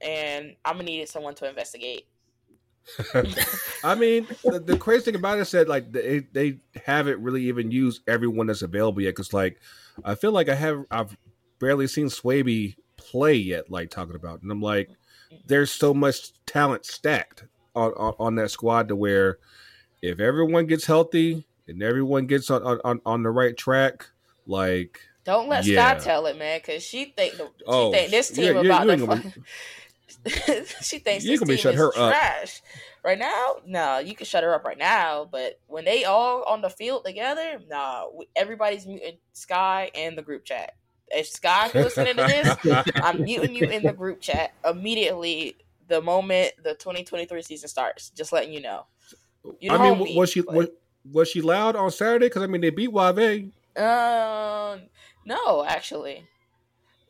and 0.00 0.56
I'm 0.64 0.74
gonna 0.74 0.84
need 0.84 1.08
someone 1.08 1.34
to 1.36 1.48
investigate. 1.48 2.06
I 3.84 3.94
mean, 3.94 4.26
the, 4.42 4.58
the 4.58 4.76
crazy 4.76 5.06
thing 5.06 5.14
about 5.14 5.38
it 5.38 5.42
is 5.42 5.50
that 5.52 5.68
like 5.68 5.92
they 5.92 6.20
they 6.32 6.60
haven't 6.84 7.22
really 7.22 7.44
even 7.44 7.70
used 7.70 8.02
everyone 8.08 8.46
that's 8.46 8.62
available 8.62 9.02
yet. 9.02 9.10
Because 9.10 9.32
like 9.32 9.60
I 10.04 10.14
feel 10.14 10.32
like 10.32 10.48
I 10.48 10.54
have 10.54 10.84
I've 10.90 11.16
barely 11.58 11.86
seen 11.86 12.06
Swaby 12.06 12.76
play 12.96 13.34
yet. 13.34 13.70
Like 13.70 13.90
talking 13.90 14.16
about, 14.16 14.42
and 14.42 14.50
I'm 14.50 14.62
like, 14.62 14.90
there's 15.46 15.70
so 15.70 15.94
much 15.94 16.32
talent 16.46 16.84
stacked 16.84 17.44
on 17.74 17.92
on, 17.92 18.14
on 18.18 18.34
that 18.36 18.50
squad 18.50 18.88
to 18.88 18.96
where 18.96 19.38
if 20.02 20.18
everyone 20.18 20.66
gets 20.66 20.86
healthy 20.86 21.46
and 21.68 21.82
everyone 21.82 22.26
gets 22.26 22.50
on 22.50 22.80
on, 22.84 23.00
on 23.06 23.22
the 23.22 23.30
right 23.30 23.56
track, 23.56 24.06
like 24.46 25.00
Don't 25.24 25.48
let 25.48 25.64
Yeah. 25.66 25.92
Scott 25.92 26.02
tell 26.02 26.26
it, 26.26 26.38
man, 26.38 26.58
because 26.64 26.82
she 26.82 27.06
think 27.16 27.36
the, 27.36 27.44
she 27.58 27.64
Oh, 27.66 27.92
think 27.92 28.10
this 28.10 28.30
team 28.30 28.54
yeah, 28.54 28.60
about 28.60 28.84
you 28.84 28.90
to. 28.90 28.92
ain't 28.92 29.06
gonna 29.08 29.34
she 30.82 30.98
thinks 30.98 31.24
You 31.24 31.30
this 31.38 31.40
team 31.40 31.56
shut 31.56 31.74
is 31.74 31.78
her 31.80 31.88
up. 31.96 32.12
trash 32.12 32.62
right 33.04 33.18
now. 33.18 33.56
No, 33.66 33.98
you 33.98 34.14
can 34.14 34.26
shut 34.26 34.42
her 34.42 34.54
up 34.54 34.64
right 34.64 34.78
now, 34.78 35.28
but 35.30 35.60
when 35.66 35.84
they 35.84 36.04
all 36.04 36.42
on 36.44 36.62
the 36.62 36.70
field 36.70 37.04
together, 37.04 37.60
nah, 37.68 38.06
everybody's 38.34 38.86
muting 38.86 39.18
Sky 39.32 39.90
and 39.94 40.18
the 40.18 40.22
group 40.22 40.44
chat. 40.44 40.72
If 41.08 41.28
Sky 41.28 41.70
listening 41.74 42.16
to 42.16 42.24
this, 42.24 42.56
I'm 43.02 43.24
muting 43.24 43.54
you 43.54 43.66
in 43.66 43.82
the 43.84 43.92
group 43.92 44.20
chat 44.20 44.52
immediately. 44.68 45.56
The 45.88 46.00
moment 46.00 46.52
the 46.62 46.74
2023 46.74 47.42
season 47.42 47.68
starts, 47.68 48.10
just 48.10 48.32
letting 48.32 48.52
you 48.52 48.60
know. 48.62 48.86
You 49.58 49.72
I 49.72 49.78
mean, 49.78 49.98
me, 50.04 50.16
was 50.16 50.30
she 50.30 50.40
but- 50.42 50.54
was, 50.54 50.68
was 51.10 51.28
she 51.28 51.40
loud 51.40 51.76
on 51.76 51.90
Saturday? 51.90 52.26
Because 52.26 52.42
I 52.42 52.46
mean, 52.46 52.60
they 52.60 52.70
beat 52.70 52.92
Wave. 52.92 53.50
Um, 53.76 54.82
no, 55.24 55.64
actually. 55.64 56.26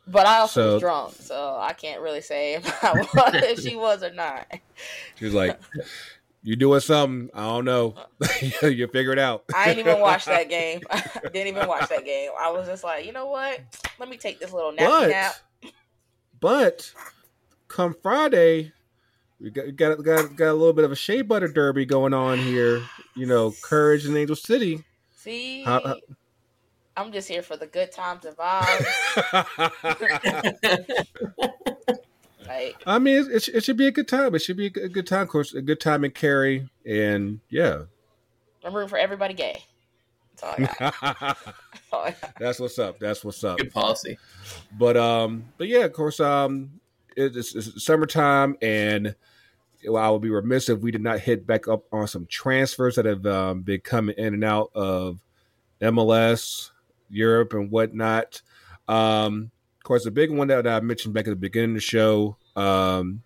But 0.06 0.26
I 0.26 0.38
also 0.38 0.60
So- 0.62 0.72
was 0.74 0.80
drunk, 0.80 1.14
so 1.20 1.56
I 1.60 1.72
can't 1.72 2.00
really 2.00 2.20
say 2.22 2.54
if, 2.54 2.84
I 2.84 2.92
was, 2.94 3.08
if 3.34 3.60
she 3.60 3.76
was 3.76 4.02
or 4.02 4.12
not. 4.12 4.46
She 5.16 5.24
was 5.26 5.34
like, 5.34 5.60
"You 6.42 6.56
doing 6.56 6.80
something? 6.80 7.30
I 7.34 7.44
don't 7.46 7.64
know. 7.64 7.94
you 8.62 8.86
figure 8.88 9.12
it 9.12 9.18
out." 9.18 9.44
I 9.54 9.66
didn't 9.66 9.86
even 9.86 10.00
watch 10.00 10.24
that 10.24 10.48
game. 10.48 10.80
I 10.90 11.02
didn't 11.32 11.48
even 11.56 11.68
watch 11.68 11.88
that 11.90 12.04
game. 12.04 12.30
I 12.40 12.50
was 12.50 12.66
just 12.66 12.82
like, 12.82 13.04
you 13.06 13.12
know 13.12 13.26
what? 13.26 13.60
Let 14.00 14.08
me 14.08 14.16
take 14.16 14.40
this 14.40 14.52
little 14.52 14.72
nappy 14.72 14.78
but 14.88 15.08
nap. 15.10 15.34
but 16.40 16.92
come 17.68 17.94
Friday, 18.02 18.72
we 19.38 19.50
got 19.50 19.76
got 19.76 20.02
got 20.02 20.34
got 20.34 20.48
a 20.50 20.54
little 20.54 20.72
bit 20.72 20.84
of 20.86 20.90
a 20.90 20.96
shea 20.96 21.22
butter 21.22 21.46
derby 21.48 21.84
going 21.84 22.14
on 22.14 22.38
here. 22.38 22.82
You 23.14 23.26
know, 23.26 23.52
Courage 23.62 24.06
and 24.06 24.16
Angel 24.16 24.34
City. 24.34 24.82
See, 25.14 25.62
How- 25.62 25.82
how- 25.84 25.96
I'm 26.96 27.12
just 27.12 27.28
here 27.28 27.42
for 27.42 27.56
the 27.56 27.66
good 27.66 27.92
times 27.92 28.24
and 28.24 28.36
vibes. 28.36 28.86
like, 32.46 32.76
I 32.86 32.98
mean, 32.98 33.18
it, 33.20 33.28
it, 33.28 33.48
it 33.48 33.64
should 33.64 33.76
be 33.76 33.86
a 33.86 33.90
good 33.90 34.08
time. 34.08 34.34
It 34.34 34.40
should 34.40 34.56
be 34.56 34.66
a 34.66 34.70
good, 34.70 34.84
a 34.84 34.88
good 34.88 35.06
time, 35.06 35.22
of 35.22 35.28
course, 35.28 35.54
a 35.54 35.62
good 35.62 35.80
time 35.80 36.04
in 36.04 36.10
Cary, 36.10 36.68
and 36.84 37.40
yeah, 37.48 37.82
I'm 38.64 38.74
rooting 38.74 38.88
for 38.88 38.98
everybody 38.98 39.34
gay. 39.34 39.62
That's 40.36 40.42
all 40.42 40.54
That's 40.78 41.92
all 41.92 42.02
I 42.02 42.10
got. 42.20 42.34
That's 42.38 42.60
what's 42.60 42.78
up. 42.78 42.98
That's 42.98 43.24
what's 43.24 43.44
up. 43.44 43.58
Good 43.58 43.72
policy. 43.72 44.18
But 44.78 44.96
um, 44.96 45.44
but 45.58 45.68
yeah, 45.68 45.80
of 45.84 45.92
course, 45.92 46.18
um, 46.20 46.80
it- 47.16 47.36
it's, 47.36 47.54
it's 47.54 47.84
summertime, 47.84 48.56
and 48.60 49.14
well, 49.88 50.02
I 50.02 50.10
would 50.10 50.22
be 50.22 50.30
remiss 50.30 50.68
if 50.68 50.80
we 50.80 50.90
did 50.90 51.02
not 51.02 51.20
hit 51.20 51.46
back 51.46 51.68
up 51.68 51.84
on 51.92 52.06
some 52.08 52.26
transfers 52.26 52.96
that 52.96 53.06
have 53.06 53.24
um, 53.26 53.62
been 53.62 53.80
coming 53.80 54.14
in 54.18 54.34
and 54.34 54.44
out 54.44 54.70
of 54.74 55.18
MLS, 55.80 56.70
Europe, 57.10 57.52
and 57.52 57.70
whatnot. 57.70 58.42
Um, 58.88 59.50
of 59.78 59.84
course, 59.84 60.04
the 60.04 60.10
big 60.10 60.30
one 60.30 60.48
that 60.48 60.66
I 60.66 60.80
mentioned 60.80 61.14
back 61.14 61.26
at 61.26 61.30
the 61.30 61.36
beginning 61.36 61.70
of 61.70 61.74
the 61.76 61.80
show 61.80 62.36
um, 62.56 63.22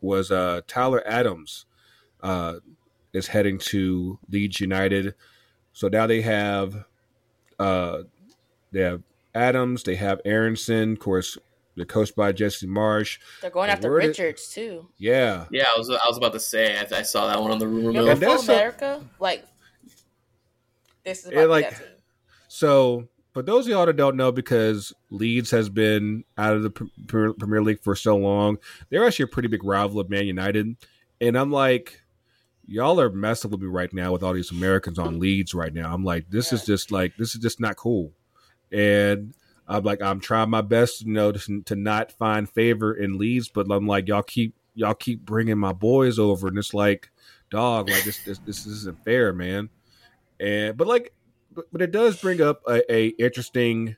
was 0.00 0.30
uh, 0.30 0.60
Tyler 0.66 1.02
Adams 1.06 1.66
uh, 2.22 2.54
is 3.12 3.26
heading 3.28 3.58
to 3.58 4.18
Leeds 4.30 4.60
United. 4.60 5.14
So 5.72 5.88
now 5.88 6.06
they 6.06 6.20
have 6.22 6.84
uh, 7.58 8.02
they 8.70 8.80
have 8.80 9.02
Adams, 9.34 9.82
they 9.82 9.96
have 9.96 10.20
Aaronson, 10.24 10.92
of 10.92 10.98
course, 10.98 11.38
they're 11.74 11.86
coached 11.86 12.14
by 12.14 12.32
Jesse 12.32 12.66
Marsch. 12.66 13.18
They're 13.40 13.50
going 13.50 13.68
The 13.68 13.72
after 13.72 13.90
word 13.90 14.04
is- 14.04 14.18
Richards 14.18 14.48
too. 14.52 14.88
Yeah, 14.98 15.46
Yeah, 15.50 15.64
I 15.74 15.78
was 15.78 15.88
I 15.88 15.98
was 16.06 16.18
about 16.18 16.34
to 16.34 16.40
say 16.40 16.76
I, 16.78 16.98
I 16.98 17.02
saw 17.02 17.26
that 17.28 17.40
one 17.40 17.50
on 17.50 17.58
the 17.58 17.66
rumor 17.66 17.92
mill. 17.92 18.02
Remember 18.02 18.26
Full 18.26 18.40
America? 18.54 19.02
Like 19.18 19.44
this 21.04 21.20
is 21.20 21.26
about 21.28 21.40
Yeah, 21.40 21.46
like- 21.46 21.70
that 21.70 21.78
team. 21.78 21.88
So, 22.54 23.08
for 23.32 23.40
those 23.40 23.64
of 23.64 23.70
y'all 23.70 23.86
that 23.86 23.96
don't 23.96 24.14
know, 24.14 24.30
because 24.30 24.92
Leeds 25.08 25.50
has 25.52 25.70
been 25.70 26.22
out 26.36 26.54
of 26.54 26.62
the 26.62 26.68
Pre- 26.68 26.92
Pre- 27.06 27.32
Premier 27.32 27.62
League 27.62 27.80
for 27.80 27.96
so 27.96 28.14
long, 28.14 28.58
they're 28.90 29.06
actually 29.06 29.22
a 29.22 29.28
pretty 29.28 29.48
big 29.48 29.64
rival 29.64 29.98
of 30.00 30.10
Man 30.10 30.26
United. 30.26 30.76
And 31.18 31.38
I'm 31.38 31.50
like, 31.50 32.02
y'all 32.66 33.00
are 33.00 33.08
messing 33.08 33.50
with 33.50 33.62
me 33.62 33.68
right 33.68 33.90
now 33.94 34.12
with 34.12 34.22
all 34.22 34.34
these 34.34 34.50
Americans 34.50 34.98
on 34.98 35.18
Leeds 35.18 35.54
right 35.54 35.72
now. 35.72 35.94
I'm 35.94 36.04
like, 36.04 36.28
this 36.28 36.52
is 36.52 36.66
just 36.66 36.92
like, 36.92 37.16
this 37.16 37.34
is 37.34 37.40
just 37.40 37.58
not 37.58 37.76
cool. 37.76 38.12
And 38.70 39.32
I'm 39.66 39.82
like, 39.82 40.02
I'm 40.02 40.20
trying 40.20 40.50
my 40.50 40.60
best, 40.60 41.00
you 41.06 41.12
know, 41.14 41.32
to, 41.32 41.62
to 41.62 41.74
not 41.74 42.12
find 42.12 42.46
favor 42.46 42.92
in 42.92 43.16
Leeds, 43.16 43.48
but 43.48 43.66
I'm 43.70 43.86
like, 43.86 44.08
y'all 44.08 44.22
keep 44.22 44.54
y'all 44.74 44.92
keep 44.92 45.24
bringing 45.24 45.56
my 45.56 45.72
boys 45.72 46.18
over, 46.18 46.48
and 46.48 46.58
it's 46.58 46.74
like, 46.74 47.10
dog, 47.50 47.88
like 47.88 48.04
this 48.04 48.22
this, 48.24 48.38
this 48.40 48.66
isn't 48.66 49.02
fair, 49.06 49.32
man. 49.32 49.70
And 50.38 50.76
but 50.76 50.86
like 50.86 51.14
but, 51.54 51.66
but 51.72 51.82
it 51.82 51.90
does 51.90 52.20
bring 52.20 52.40
up 52.40 52.62
a, 52.68 52.92
a 52.92 53.08
interesting 53.08 53.96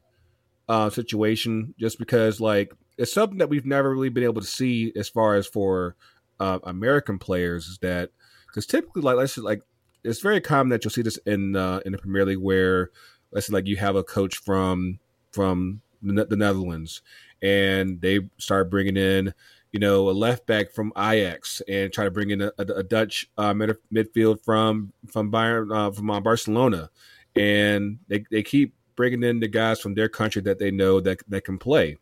uh, 0.69 0.91
situation 0.91 1.75
just 1.79 1.99
because 1.99 2.41
like 2.41 2.73
it's 2.97 3.13
something 3.13 3.39
that 3.39 3.49
we've 3.49 3.67
never 3.67 3.91
really 3.91 4.09
been 4.09 4.25
able 4.25 4.41
to 4.41 4.47
see 4.47 4.93
as 4.97 5.09
far 5.09 5.35
as 5.35 5.47
for 5.47 5.97
uh, 6.41 6.59
American 6.65 7.19
players 7.19 7.67
is 7.67 7.79
that 7.79 8.11
because 8.47 8.67
typically 8.67 9.03
like 9.03 9.17
let's 9.17 9.37
like 9.39 9.63
it's 10.03 10.21
very 10.21 10.41
common 10.41 10.71
that 10.71 10.85
you'll 10.85 10.91
see 10.91 11.03
this 11.03 11.19
in 11.27 11.57
uh, 11.57 11.81
in 11.85 11.93
the 11.93 11.99
Premier 11.99 12.25
League 12.25 12.39
where 12.39 12.91
let's 13.31 13.47
say 13.47 13.53
like 13.53 13.67
you 13.67 13.77
have 13.77 13.97
a 13.97 14.05
coach 14.05 14.37
from 14.37 14.99
from 15.33 15.81
the, 16.03 16.25
the 16.25 16.37
Netherlands 16.37 17.03
and 17.43 18.01
they 18.01 18.21
start 18.39 18.71
bringing 18.71 18.97
in 18.97 19.35
you 19.73 19.81
know 19.81 20.09
a 20.09 20.13
left 20.13 20.47
back 20.47 20.71
from 20.71 20.93
Ajax 20.97 21.61
and 21.69 21.93
try 21.93 22.05
to 22.05 22.11
bring 22.11 22.31
in 22.31 22.41
a, 22.43 22.53
a, 22.59 22.63
a 22.63 22.83
Dutch 22.83 23.29
uh, 23.37 23.53
mid, 23.53 23.77
midfield 23.93 24.43
from 24.45 24.93
from 25.11 25.31
Bayern 25.31 25.75
uh, 25.75 25.91
from 25.91 26.11
uh, 26.11 26.21
Barcelona 26.21 26.91
and 27.37 27.99
they, 28.09 28.25
they 28.31 28.43
keep 28.43 28.75
bringing 28.97 29.23
in 29.23 29.41
the 29.41 29.49
guys 29.49 29.81
from 29.81 29.95
their 29.95 30.09
country 30.09 30.43
that 30.43 30.59
they 30.59 30.71
know 30.71 31.01
that 31.01 31.19
that 31.29 31.45
can 31.45 31.59
play. 31.59 31.99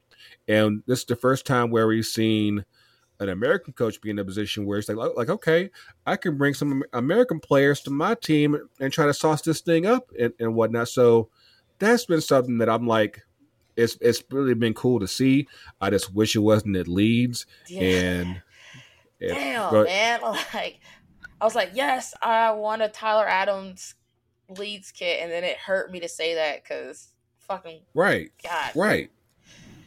And 0.48 0.82
this 0.86 1.00
is 1.00 1.04
the 1.06 1.16
first 1.16 1.46
time 1.46 1.70
where 1.70 1.86
we've 1.86 2.06
seen 2.06 2.64
an 3.20 3.28
American 3.28 3.72
coach 3.72 4.00
be 4.00 4.10
in 4.10 4.18
a 4.18 4.24
position 4.24 4.66
where 4.66 4.78
it's 4.78 4.88
like, 4.88 5.16
like 5.16 5.30
okay, 5.30 5.70
I 6.06 6.16
can 6.16 6.36
bring 6.36 6.54
some 6.54 6.82
American 6.92 7.40
players 7.40 7.80
to 7.82 7.90
my 7.90 8.14
team 8.14 8.56
and 8.80 8.92
try 8.92 9.06
to 9.06 9.14
sauce 9.14 9.42
this 9.42 9.60
thing 9.60 9.86
up 9.86 10.10
and, 10.18 10.32
and 10.38 10.54
whatnot. 10.54 10.88
So 10.88 11.28
that's 11.78 12.04
been 12.04 12.20
something 12.20 12.58
that 12.58 12.68
I'm 12.68 12.86
like, 12.86 13.22
it's 13.76 13.96
it's 14.00 14.22
really 14.30 14.54
been 14.54 14.74
cool 14.74 15.00
to 15.00 15.08
see. 15.08 15.48
I 15.80 15.90
just 15.90 16.12
wish 16.12 16.36
it 16.36 16.40
wasn't 16.40 16.76
at 16.76 16.88
Leeds 16.88 17.46
and 17.74 18.42
yeah, 19.20 19.34
Damn, 19.34 19.70
but- 19.70 19.86
man. 19.86 20.20
Like, 20.54 20.80
I 21.40 21.44
was 21.44 21.54
like, 21.56 21.70
yes, 21.74 22.14
I 22.22 22.52
want 22.52 22.82
a 22.82 22.88
Tyler 22.88 23.26
Adams 23.26 23.94
Leeds 24.58 24.90
kit, 24.92 25.20
and 25.22 25.30
then 25.30 25.44
it 25.44 25.56
hurt 25.56 25.90
me 25.90 26.00
to 26.00 26.08
say 26.08 26.34
that 26.36 26.62
because 26.62 27.08
fucking 27.40 27.80
right, 27.94 28.30
God. 28.42 28.72
right. 28.74 29.10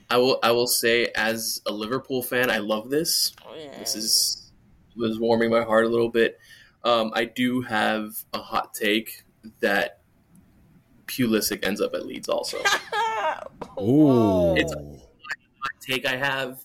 I 0.09 0.17
will 0.17 0.37
I 0.43 0.51
will 0.51 0.67
say 0.67 1.07
as 1.15 1.61
a 1.65 1.71
Liverpool 1.71 2.21
fan, 2.21 2.51
I 2.51 2.57
love 2.59 2.89
this. 2.89 3.33
Oh, 3.45 3.55
yeah. 3.55 3.77
This 3.79 3.95
is 3.95 4.51
was 4.95 5.19
warming 5.19 5.49
my 5.49 5.63
heart 5.63 5.85
a 5.85 5.89
little 5.89 6.09
bit. 6.09 6.39
Um, 6.83 7.11
I 7.15 7.25
do 7.25 7.61
have 7.61 8.15
a 8.33 8.37
hot 8.37 8.73
take 8.75 9.23
that 9.61 10.01
Pulisic 11.07 11.65
ends 11.65 11.81
up 11.81 11.93
at 11.95 12.05
Leeds 12.05 12.29
also. 12.29 12.57
Ooh, 13.81 14.55
It's- 14.55 14.71
a 14.71 14.77
hot 14.77 15.81
take 15.81 16.05
I 16.05 16.15
have. 16.17 16.59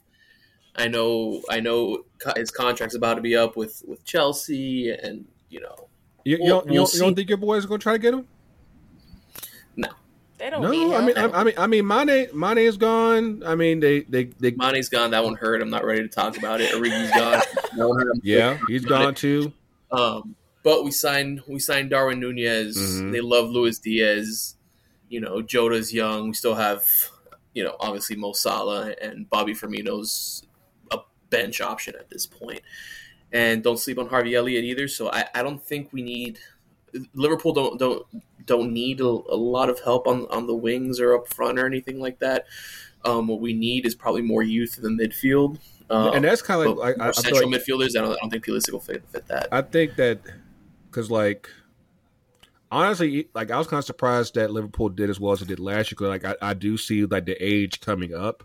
I 0.77 0.89
know 0.89 1.43
I 1.51 1.61
know 1.61 2.05
his 2.37 2.51
contract's 2.51 2.95
about 2.95 3.15
to 3.15 3.21
be 3.23 3.37
up 3.37 3.57
with 3.57 3.83
with 3.87 4.05
Chelsea, 4.05 4.91
and 4.93 5.27
you 5.49 5.61
know 5.61 5.89
you, 6.25 6.37
you, 6.37 6.39
we'll- 6.45 6.61
don't, 6.61 6.67
you, 6.67 6.73
we'll 6.75 6.85
don't, 6.85 6.95
you 6.95 7.01
don't 7.01 7.15
think 7.15 7.29
your 7.29 7.39
boys 7.39 7.65
are 7.65 7.69
gonna 7.69 7.79
try 7.79 7.93
to 7.95 7.99
get 7.99 8.15
him? 8.15 8.27
No, 9.77 9.89
they 10.39 10.51
don't 10.51 10.71
need 10.71 10.89
No, 10.89 10.95
I 10.97 10.99
him. 11.01 11.07
mean, 11.07 11.19
I, 11.19 11.25
I 11.41 11.45
mean, 11.45 11.55
I 11.59 11.67
mean, 11.67 11.87
Mane, 11.87 12.27
Mane 12.35 12.59
is 12.59 12.77
gone. 12.77 13.43
I 13.47 13.55
mean, 13.55 13.81
they, 13.81 14.01
they, 14.03 14.25
they. 14.25 14.51
Mane's 14.53 14.89
gone. 14.89 15.11
That 15.13 15.25
one 15.25 15.35
hurt. 15.35 15.63
I'm 15.63 15.71
not 15.71 15.85
ready 15.85 16.03
to 16.03 16.09
talk 16.09 16.37
about 16.37 16.61
it. 16.61 16.75
Origi's 16.75 17.11
gone. 17.13 17.41
That 17.77 17.89
one 17.89 18.01
hurt. 18.01 18.17
Yeah, 18.23 18.59
he's 18.67 18.85
gone 18.85 19.15
too. 19.15 19.53
Um, 19.93 20.35
but 20.65 20.85
we 20.85 20.91
signed 20.91 21.43
we 21.47 21.59
signed 21.61 21.91
Darwin 21.91 22.19
Nunez. 22.21 22.77
Mhm. 22.77 23.13
They 23.13 23.21
love 23.21 23.49
Luis 23.49 23.79
Diaz. 23.79 24.57
You 25.09 25.21
know, 25.21 25.41
Jota's 25.41 25.93
young. 25.95 26.29
We 26.29 26.35
still 26.35 26.55
have, 26.57 26.85
you 27.55 27.65
know, 27.65 27.77
obviously 27.81 28.17
Mo 28.17 28.33
Salah 28.33 28.95
and 29.01 29.29
Bobby 29.31 29.55
Firmino's 29.55 30.45
a 30.91 30.99
bench 31.31 31.61
option 31.61 31.95
at 31.99 32.11
this 32.11 32.27
point. 32.27 32.61
And 33.33 33.63
don't 33.63 33.79
sleep 33.79 33.99
on 33.99 34.09
Harvey 34.09 34.35
Elliott 34.35 34.65
either. 34.65 34.89
So 34.89 35.11
I, 35.11 35.27
I 35.35 35.43
don't 35.43 35.63
think 35.63 35.93
we 35.93 36.03
need 36.03 36.39
Liverpool 37.15 37.53
don't 37.53 37.79
don't 37.79 38.05
don't 38.45 38.73
need 38.73 39.01
a, 39.01 39.05
a 39.05 39.37
lot 39.37 39.71
of 39.71 39.81
help 39.81 40.07
on 40.07 40.27
on 40.31 40.47
the 40.47 40.55
wings 40.55 41.01
or 41.01 41.15
up 41.15 41.33
front 41.33 41.59
or 41.59 41.67
anything 41.67 42.01
like 42.01 42.19
that. 42.19 42.47
Um, 43.05 43.29
what 43.29 43.41
we 43.41 43.53
need 43.53 43.87
is 43.87 43.95
probably 43.95 44.23
more 44.23 44.43
youth 44.43 44.79
in 44.83 44.97
the 44.97 45.05
midfield. 45.05 45.59
Um, 45.89 46.15
and 46.15 46.25
that's 46.25 46.43
kind 46.43 46.69
of 46.69 46.77
like, 46.77 47.01
I, 47.01 47.09
I 47.09 47.11
central 47.13 47.51
like 47.51 47.61
midfielders. 47.61 47.97
I 47.97 48.03
don't, 48.03 48.13
I 48.13 48.17
don't 48.21 48.31
think 48.31 48.45
Pulisic 48.45 48.73
will 48.73 48.81
fit, 48.81 49.03
fit 49.11 49.27
that. 49.29 49.49
I 49.51 49.63
think 49.63 49.97
that 49.97 50.21
because 50.91 51.11
like 51.11 51.49
honestly, 52.71 53.29
like 53.35 53.51
I 53.51 53.59
was 53.59 53.67
kind 53.67 53.79
of 53.79 53.85
surprised 53.85 54.35
that 54.35 54.51
Liverpool 54.51 54.89
did 54.89 55.11
as 55.11 55.19
well 55.19 55.33
as 55.33 55.43
it 55.43 55.49
did 55.49 55.61
last 55.61 55.93
year. 55.93 56.09
like 56.09 56.25
I, 56.25 56.37
I 56.43 56.55
do 56.55 56.77
see 56.77 57.05
like 57.05 57.27
the 57.27 57.43
age 57.43 57.81
coming 57.81 58.15
up 58.15 58.45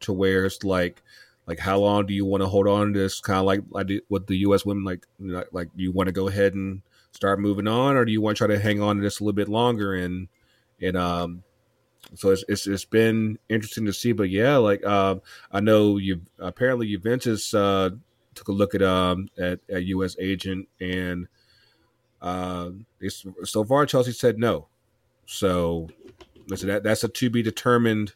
to 0.00 0.12
where 0.12 0.46
it's 0.46 0.64
like 0.64 1.02
like 1.50 1.58
how 1.58 1.80
long 1.80 2.06
do 2.06 2.14
you 2.14 2.24
want 2.24 2.44
to 2.44 2.46
hold 2.46 2.68
on 2.68 2.92
to 2.92 2.98
this 3.00 3.18
kind 3.18 3.40
of 3.40 3.44
like 3.44 3.60
like 3.70 3.88
the- 3.88 4.04
with 4.08 4.28
the 4.28 4.36
U.S. 4.36 4.64
women 4.64 4.84
like 4.84 5.04
like 5.50 5.68
you 5.74 5.90
want 5.90 6.06
to 6.06 6.12
go 6.12 6.28
ahead 6.28 6.54
and 6.54 6.82
start 7.10 7.40
moving 7.40 7.66
on 7.66 7.96
or 7.96 8.04
do 8.04 8.12
you 8.12 8.20
want 8.20 8.36
to 8.36 8.46
try 8.46 8.54
to 8.54 8.60
hang 8.60 8.80
on 8.80 8.94
to 8.94 9.02
this 9.02 9.18
a 9.18 9.24
little 9.24 9.34
bit 9.34 9.48
longer 9.48 9.92
and 9.92 10.28
and 10.80 10.96
um 10.96 11.42
so 12.14 12.30
it's 12.30 12.44
it's, 12.46 12.68
it's 12.68 12.84
been 12.84 13.36
interesting 13.48 13.84
to 13.84 13.92
see 13.92 14.12
but 14.12 14.30
yeah 14.30 14.58
like 14.58 14.86
um 14.86 15.22
I 15.50 15.58
know 15.58 15.96
you 15.96 16.20
apparently 16.38 16.86
Juventus 16.86 17.52
uh 17.52 17.90
took 18.36 18.46
a 18.46 18.52
look 18.52 18.76
at 18.76 18.82
um 18.82 19.28
at 19.36 19.58
a 19.68 19.80
U.S. 19.80 20.14
agent 20.20 20.68
and 20.80 21.26
uh 22.22 22.70
so 23.42 23.64
far 23.64 23.86
Chelsea 23.86 24.12
said 24.12 24.38
no 24.38 24.68
so 25.26 25.88
listen 26.46 26.68
that 26.68 26.84
that's 26.84 27.02
a 27.02 27.08
to 27.08 27.28
be 27.28 27.42
determined 27.42 28.14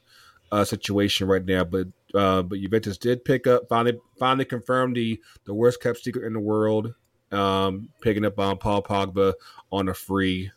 uh 0.53 0.65
situation 0.65 1.27
right 1.27 1.45
now 1.45 1.65
but 1.65 1.89
uh 2.15 2.43
but 2.43 2.61
Juventus 2.61 2.99
did 2.99 3.25
pick 3.25 3.47
up 3.47 3.69
finally 3.69 3.99
finally 4.19 4.45
confirmed 4.45 4.97
the 4.97 5.21
the 5.45 5.55
worst 5.55 5.83
kept 5.83 5.99
secret 5.99 6.27
in 6.27 6.33
the 6.33 6.41
world 6.41 6.95
um 7.33 7.89
picking 8.01 8.25
up 8.25 8.39
on 8.39 8.59
Paul 8.59 8.83
Pogba 8.83 9.35
on 9.73 9.89
a 9.89 9.95
free. 9.95 10.51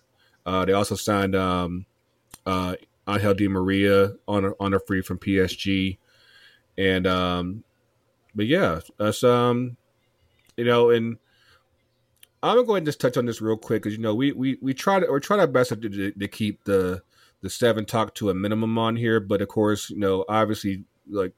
Uh 0.46 0.66
they 0.66 0.74
also 0.74 0.96
signed 0.96 1.36
um 1.36 1.86
uh 2.46 2.76
Angel 3.08 3.34
Di 3.34 3.48
Maria 3.48 4.14
on 4.28 4.46
a, 4.46 4.52
on 4.60 4.74
a 4.74 4.80
free 4.80 5.02
from 5.02 5.18
PSG 5.18 5.98
and 6.78 7.08
um 7.08 7.64
but 8.36 8.46
yeah 8.46 8.80
that's 8.98 9.24
um 9.24 9.78
you 10.56 10.66
know 10.66 10.90
and 10.90 11.18
I'm 12.44 12.56
gonna 12.56 12.68
go 12.68 12.74
ahead 12.74 12.82
and 12.82 12.86
just 12.86 13.02
touch 13.02 13.18
on 13.18 13.26
this 13.26 13.42
real 13.42 13.58
quick 13.58 13.84
because 13.84 13.98
you 13.98 14.02
know 14.02 14.14
we 14.14 14.32
we 14.32 14.58
we 14.62 14.74
try 14.74 15.00
to 15.00 15.08
or 15.08 15.20
try 15.20 15.40
our 15.40 15.48
best 15.48 15.70
to, 15.70 15.76
to, 15.76 16.12
to 16.12 16.28
keep 16.28 16.64
the 16.66 17.02
the 17.42 17.50
seven 17.50 17.86
talk 17.86 18.14
to 18.16 18.30
a 18.30 18.34
minimum 18.34 18.78
on 18.78 18.96
here, 18.96 19.20
but 19.20 19.42
of 19.42 19.48
course 19.48 19.90
you 19.90 19.98
know 19.98 20.24
obviously 20.30 20.84
like 21.10 21.34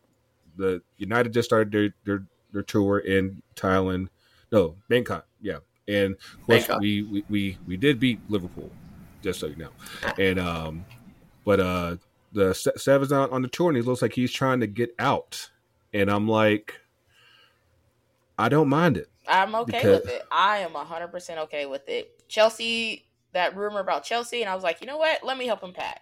the 0.59 0.81
United 0.97 1.33
just 1.33 1.49
started 1.49 1.71
their 1.71 1.93
their, 2.05 2.25
their 2.51 2.61
tour 2.61 2.99
in 2.99 3.41
Thailand, 3.55 4.09
no 4.51 4.75
Bangkok, 4.89 5.25
yeah, 5.41 5.59
and 5.87 6.15
of 6.15 6.45
course 6.45 6.69
we, 6.79 7.03
we 7.03 7.23
we 7.29 7.57
we 7.65 7.77
did 7.77 7.99
beat 7.99 8.19
Liverpool, 8.29 8.69
just 9.23 9.39
so 9.39 9.47
you 9.47 9.55
know, 9.55 9.71
and 10.19 10.39
um, 10.39 10.85
but 11.45 11.59
uh 11.59 11.95
the 12.31 12.53
Se- 12.53 12.77
Seven's 12.77 13.11
on, 13.11 13.31
on 13.31 13.41
the 13.41 13.47
tour 13.47 13.69
and 13.69 13.77
he 13.77 13.81
looks 13.81 14.03
like 14.03 14.13
he's 14.13 14.31
trying 14.31 14.59
to 14.59 14.67
get 14.67 14.93
out, 14.99 15.49
and 15.93 16.11
I'm 16.11 16.27
like, 16.27 16.79
I 18.37 18.49
don't 18.49 18.69
mind 18.69 18.97
it. 18.97 19.09
I'm 19.27 19.55
okay 19.55 19.77
Because- 19.77 20.01
with 20.01 20.09
it. 20.11 20.23
I 20.31 20.59
am 20.59 20.71
100% 20.71 21.37
okay 21.37 21.65
with 21.65 21.87
it. 21.89 22.27
Chelsea 22.27 23.05
that 23.33 23.55
rumor 23.55 23.79
about 23.79 24.03
Chelsea, 24.03 24.41
and 24.41 24.49
I 24.49 24.55
was 24.55 24.63
like, 24.63 24.81
you 24.81 24.87
know 24.87 24.97
what? 24.97 25.23
Let 25.23 25.37
me 25.37 25.45
help 25.47 25.63
him 25.63 25.73
pack. 25.73 26.01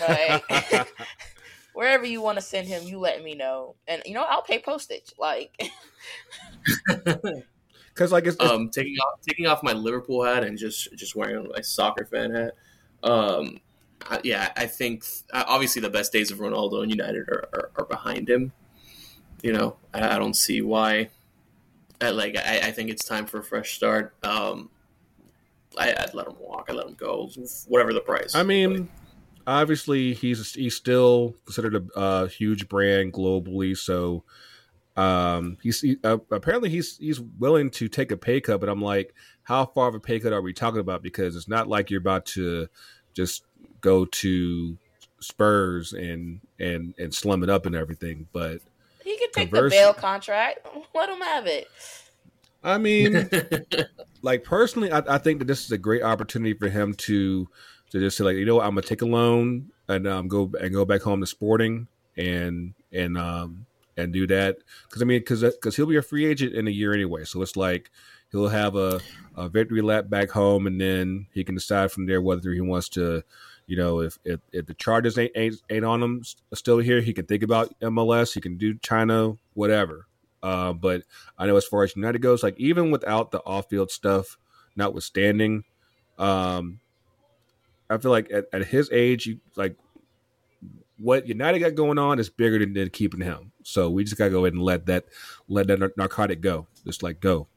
Like, 0.00 0.42
wherever 1.74 2.06
you 2.06 2.22
want 2.22 2.38
to 2.38 2.42
send 2.42 2.68
him, 2.68 2.84
you 2.84 2.98
let 2.98 3.22
me 3.22 3.34
know, 3.34 3.76
and 3.86 4.02
you 4.06 4.14
know 4.14 4.24
I'll 4.28 4.42
pay 4.42 4.58
postage. 4.58 5.12
Like, 5.18 5.60
Because 7.94 8.10
like 8.10 8.26
it's, 8.26 8.36
it's 8.40 8.50
um, 8.50 8.70
taking 8.70 8.96
off 8.96 9.20
taking 9.20 9.46
off 9.46 9.62
my 9.62 9.72
Liverpool 9.72 10.24
hat 10.24 10.42
and 10.42 10.58
just 10.58 10.92
just 10.94 11.14
wearing 11.14 11.48
my 11.54 11.60
soccer 11.60 12.04
fan 12.04 12.32
hat. 12.32 12.54
Um, 13.04 13.60
I, 14.10 14.20
yeah, 14.24 14.52
I 14.56 14.66
think 14.66 15.04
uh, 15.32 15.44
obviously 15.46 15.80
the 15.80 15.90
best 15.90 16.12
days 16.12 16.32
of 16.32 16.38
Ronaldo 16.38 16.82
and 16.82 16.90
United 16.90 17.28
are, 17.28 17.48
are, 17.52 17.70
are 17.76 17.84
behind 17.84 18.28
him. 18.28 18.52
You 19.42 19.52
know, 19.52 19.76
I, 19.92 20.16
I 20.16 20.18
don't 20.18 20.34
see 20.34 20.60
why. 20.60 21.10
I, 22.00 22.10
like, 22.10 22.36
I, 22.36 22.60
I 22.64 22.70
think 22.72 22.90
it's 22.90 23.04
time 23.04 23.26
for 23.26 23.38
a 23.38 23.44
fresh 23.44 23.76
start. 23.76 24.14
Um, 24.24 24.70
I, 25.78 25.94
I'd 25.96 26.14
let 26.14 26.26
him 26.26 26.34
walk. 26.40 26.66
I'd 26.68 26.76
let 26.76 26.86
him 26.86 26.94
go, 26.94 27.30
whatever 27.68 27.92
the 27.92 28.00
price. 28.00 28.34
I 28.34 28.42
mean, 28.42 28.88
obviously 29.46 30.14
he's 30.14 30.54
he's 30.54 30.74
still 30.74 31.34
considered 31.44 31.74
a, 31.74 32.00
a 32.00 32.28
huge 32.28 32.68
brand 32.68 33.12
globally, 33.12 33.76
so 33.76 34.24
um, 34.96 35.58
he's 35.62 35.80
he, 35.80 35.96
uh, 36.04 36.18
apparently 36.30 36.70
he's 36.70 36.98
he's 36.98 37.20
willing 37.20 37.70
to 37.70 37.88
take 37.88 38.12
a 38.12 38.16
pay 38.16 38.40
cut. 38.40 38.60
But 38.60 38.68
I'm 38.68 38.82
like, 38.82 39.14
how 39.42 39.66
far 39.66 39.88
of 39.88 39.94
a 39.94 40.00
pay 40.00 40.20
cut 40.20 40.32
are 40.32 40.42
we 40.42 40.52
talking 40.52 40.80
about? 40.80 41.02
Because 41.02 41.36
it's 41.36 41.48
not 41.48 41.68
like 41.68 41.90
you're 41.90 42.00
about 42.00 42.26
to 42.26 42.68
just 43.12 43.44
go 43.80 44.04
to 44.04 44.78
Spurs 45.20 45.92
and 45.92 46.40
and 46.58 46.94
and 46.98 47.12
slum 47.12 47.42
it 47.42 47.50
up 47.50 47.66
and 47.66 47.74
everything. 47.74 48.28
But 48.32 48.60
he 49.02 49.18
could 49.18 49.32
take 49.32 49.50
Converse- 49.50 49.72
the 49.72 49.78
Bale 49.78 49.94
contract. 49.94 50.66
Let 50.94 51.08
him 51.08 51.20
have 51.20 51.46
it. 51.46 51.68
I 52.62 52.78
mean, 52.78 53.28
like 54.22 54.42
personally, 54.42 54.90
I, 54.90 55.02
I 55.06 55.18
think 55.18 55.40
that 55.40 55.44
this 55.46 55.64
is 55.64 55.72
a 55.72 55.78
great 55.78 56.02
opportunity 56.02 56.54
for 56.54 56.68
him 56.68 56.94
to 56.94 57.48
to 57.94 58.00
just 58.00 58.16
say 58.16 58.24
like, 58.24 58.36
you 58.36 58.44
know, 58.44 58.56
what, 58.56 58.64
I'm 58.66 58.72
gonna 58.72 58.82
take 58.82 59.02
a 59.02 59.06
loan 59.06 59.70
and 59.88 60.06
um, 60.08 60.26
go 60.26 60.50
and 60.60 60.74
go 60.74 60.84
back 60.84 61.02
home 61.02 61.20
to 61.20 61.26
Sporting 61.26 61.86
and 62.16 62.74
and 62.92 63.16
um 63.16 63.66
and 63.96 64.12
do 64.12 64.26
that 64.26 64.56
because 64.88 65.00
I 65.00 65.04
mean 65.04 65.20
because 65.20 65.42
because 65.42 65.76
he'll 65.76 65.86
be 65.86 65.96
a 65.96 66.02
free 66.02 66.26
agent 66.26 66.54
in 66.54 66.66
a 66.66 66.72
year 66.72 66.92
anyway, 66.92 67.24
so 67.24 67.40
it's 67.40 67.56
like 67.56 67.92
he'll 68.32 68.48
have 68.48 68.74
a, 68.74 69.00
a 69.36 69.48
victory 69.48 69.80
lap 69.80 70.10
back 70.10 70.30
home 70.30 70.66
and 70.66 70.80
then 70.80 71.28
he 71.32 71.44
can 71.44 71.54
decide 71.54 71.92
from 71.92 72.06
there 72.06 72.20
whether 72.20 72.52
he 72.52 72.60
wants 72.60 72.88
to. 72.90 73.22
You 73.66 73.78
know, 73.78 74.00
if, 74.00 74.18
if 74.24 74.40
if 74.52 74.66
the 74.66 74.74
charges 74.74 75.16
ain't, 75.16 75.32
ain't 75.36 75.54
ain't 75.70 75.86
on 75.86 76.02
him 76.02 76.22
still 76.52 76.78
here, 76.78 77.00
he 77.00 77.14
can 77.14 77.24
think 77.24 77.42
about 77.42 77.78
MLS. 77.80 78.34
He 78.34 78.40
can 78.42 78.58
do 78.58 78.74
China, 78.74 79.38
whatever. 79.54 80.06
Uh, 80.42 80.74
but 80.74 81.04
I 81.38 81.46
know 81.46 81.56
as 81.56 81.64
far 81.64 81.82
as 81.84 81.96
United 81.96 82.20
goes, 82.20 82.42
like 82.42 82.58
even 82.58 82.90
without 82.90 83.30
the 83.30 83.40
off 83.46 83.70
field 83.70 83.90
stuff, 83.90 84.36
notwithstanding, 84.76 85.64
um, 86.18 86.80
I 87.90 87.98
feel 87.98 88.10
like 88.10 88.30
at, 88.32 88.46
at 88.52 88.66
his 88.66 88.90
age, 88.90 89.26
you 89.26 89.40
like 89.56 89.76
what 90.96 91.26
United 91.26 91.58
got 91.58 91.74
going 91.74 91.98
on 91.98 92.18
is 92.18 92.30
bigger 92.30 92.58
than, 92.58 92.72
than 92.72 92.88
keeping 92.90 93.20
him. 93.20 93.52
So 93.62 93.90
we 93.90 94.04
just 94.04 94.16
gotta 94.16 94.30
go 94.30 94.44
ahead 94.44 94.54
and 94.54 94.62
let 94.62 94.86
that 94.86 95.04
let 95.48 95.66
that 95.66 95.96
narcotic 95.96 96.40
go, 96.40 96.66
just 96.84 97.02
like 97.02 97.20
go. 97.20 97.48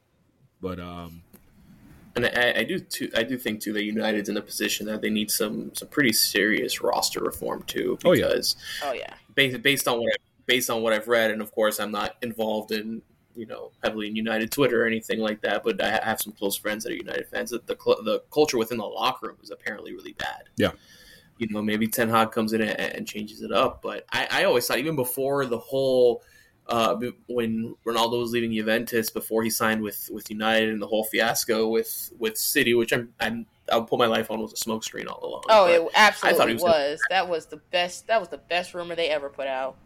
But 0.60 0.80
um, 0.80 1.22
And 2.16 2.26
I, 2.26 2.60
I 2.60 2.64
do 2.64 2.80
too. 2.80 3.10
I 3.16 3.22
do 3.22 3.38
think 3.38 3.60
too 3.60 3.72
that 3.74 3.84
United's 3.84 4.28
in 4.28 4.36
a 4.36 4.42
position 4.42 4.86
that 4.86 5.02
they 5.02 5.10
need 5.10 5.30
some 5.30 5.72
some 5.74 5.88
pretty 5.88 6.12
serious 6.12 6.80
roster 6.80 7.20
reform 7.20 7.62
too. 7.62 7.98
Oh, 8.04 8.12
yeah. 8.12 8.26
Because 8.26 8.56
Oh 8.82 8.92
yeah. 8.92 9.14
based 9.34 9.62
based 9.62 9.88
on 9.88 9.98
what 10.00 10.12
I, 10.12 10.16
based 10.46 10.68
on 10.68 10.82
what 10.82 10.92
I've 10.92 11.06
read, 11.06 11.30
and 11.30 11.40
of 11.40 11.52
course 11.52 11.78
I'm 11.78 11.92
not 11.92 12.16
involved 12.22 12.72
in 12.72 13.02
you 13.38 13.46
know 13.46 13.70
heavily 13.82 14.08
in 14.08 14.16
United 14.16 14.50
Twitter 14.50 14.82
or 14.82 14.86
anything 14.86 15.20
like 15.20 15.40
that, 15.42 15.62
but 15.64 15.82
I 15.82 16.00
have 16.04 16.20
some 16.20 16.32
close 16.32 16.56
friends 16.56 16.84
that 16.84 16.92
are 16.92 16.96
United 16.96 17.28
fans. 17.28 17.50
That 17.50 17.66
the 17.66 17.76
cl- 17.82 18.02
the 18.02 18.22
culture 18.32 18.58
within 18.58 18.78
the 18.78 18.84
locker 18.84 19.28
room 19.28 19.36
is 19.42 19.50
apparently 19.50 19.92
really 19.94 20.12
bad. 20.12 20.44
Yeah. 20.56 20.72
You 21.38 21.46
know, 21.48 21.62
maybe 21.62 21.86
Ten 21.86 22.08
Hag 22.08 22.32
comes 22.32 22.52
in 22.52 22.60
and, 22.60 22.78
and 22.78 23.06
changes 23.06 23.42
it 23.42 23.52
up, 23.52 23.80
but 23.80 24.04
I, 24.12 24.26
I 24.30 24.44
always 24.44 24.66
thought 24.66 24.78
even 24.78 24.96
before 24.96 25.46
the 25.46 25.58
whole 25.58 26.22
uh, 26.66 26.96
when 27.28 27.74
Ronaldo 27.86 28.20
was 28.20 28.32
leaving 28.32 28.52
Juventus 28.52 29.08
before 29.08 29.42
he 29.42 29.48
signed 29.48 29.80
with, 29.80 30.10
with 30.12 30.28
United 30.28 30.68
and 30.68 30.82
the 30.82 30.86
whole 30.86 31.04
fiasco 31.04 31.68
with, 31.68 32.12
with 32.18 32.36
City, 32.36 32.74
which 32.74 32.92
I'm, 32.92 33.14
I'm 33.20 33.46
I'll 33.70 33.84
put 33.84 33.98
my 33.98 34.06
life 34.06 34.30
on 34.30 34.40
was 34.40 34.52
a 34.52 34.56
smokescreen 34.56 35.08
all 35.08 35.24
along. 35.24 35.42
Oh, 35.48 35.66
it 35.66 35.92
absolutely 35.94 36.46
he 36.46 36.54
was. 36.54 36.62
was 36.62 37.00
That 37.10 37.28
was 37.28 37.46
the 37.46 37.58
best. 37.70 38.06
That 38.06 38.20
was 38.20 38.28
the 38.28 38.38
best 38.38 38.74
rumor 38.74 38.94
they 38.94 39.08
ever 39.08 39.28
put 39.28 39.46
out. 39.46 39.76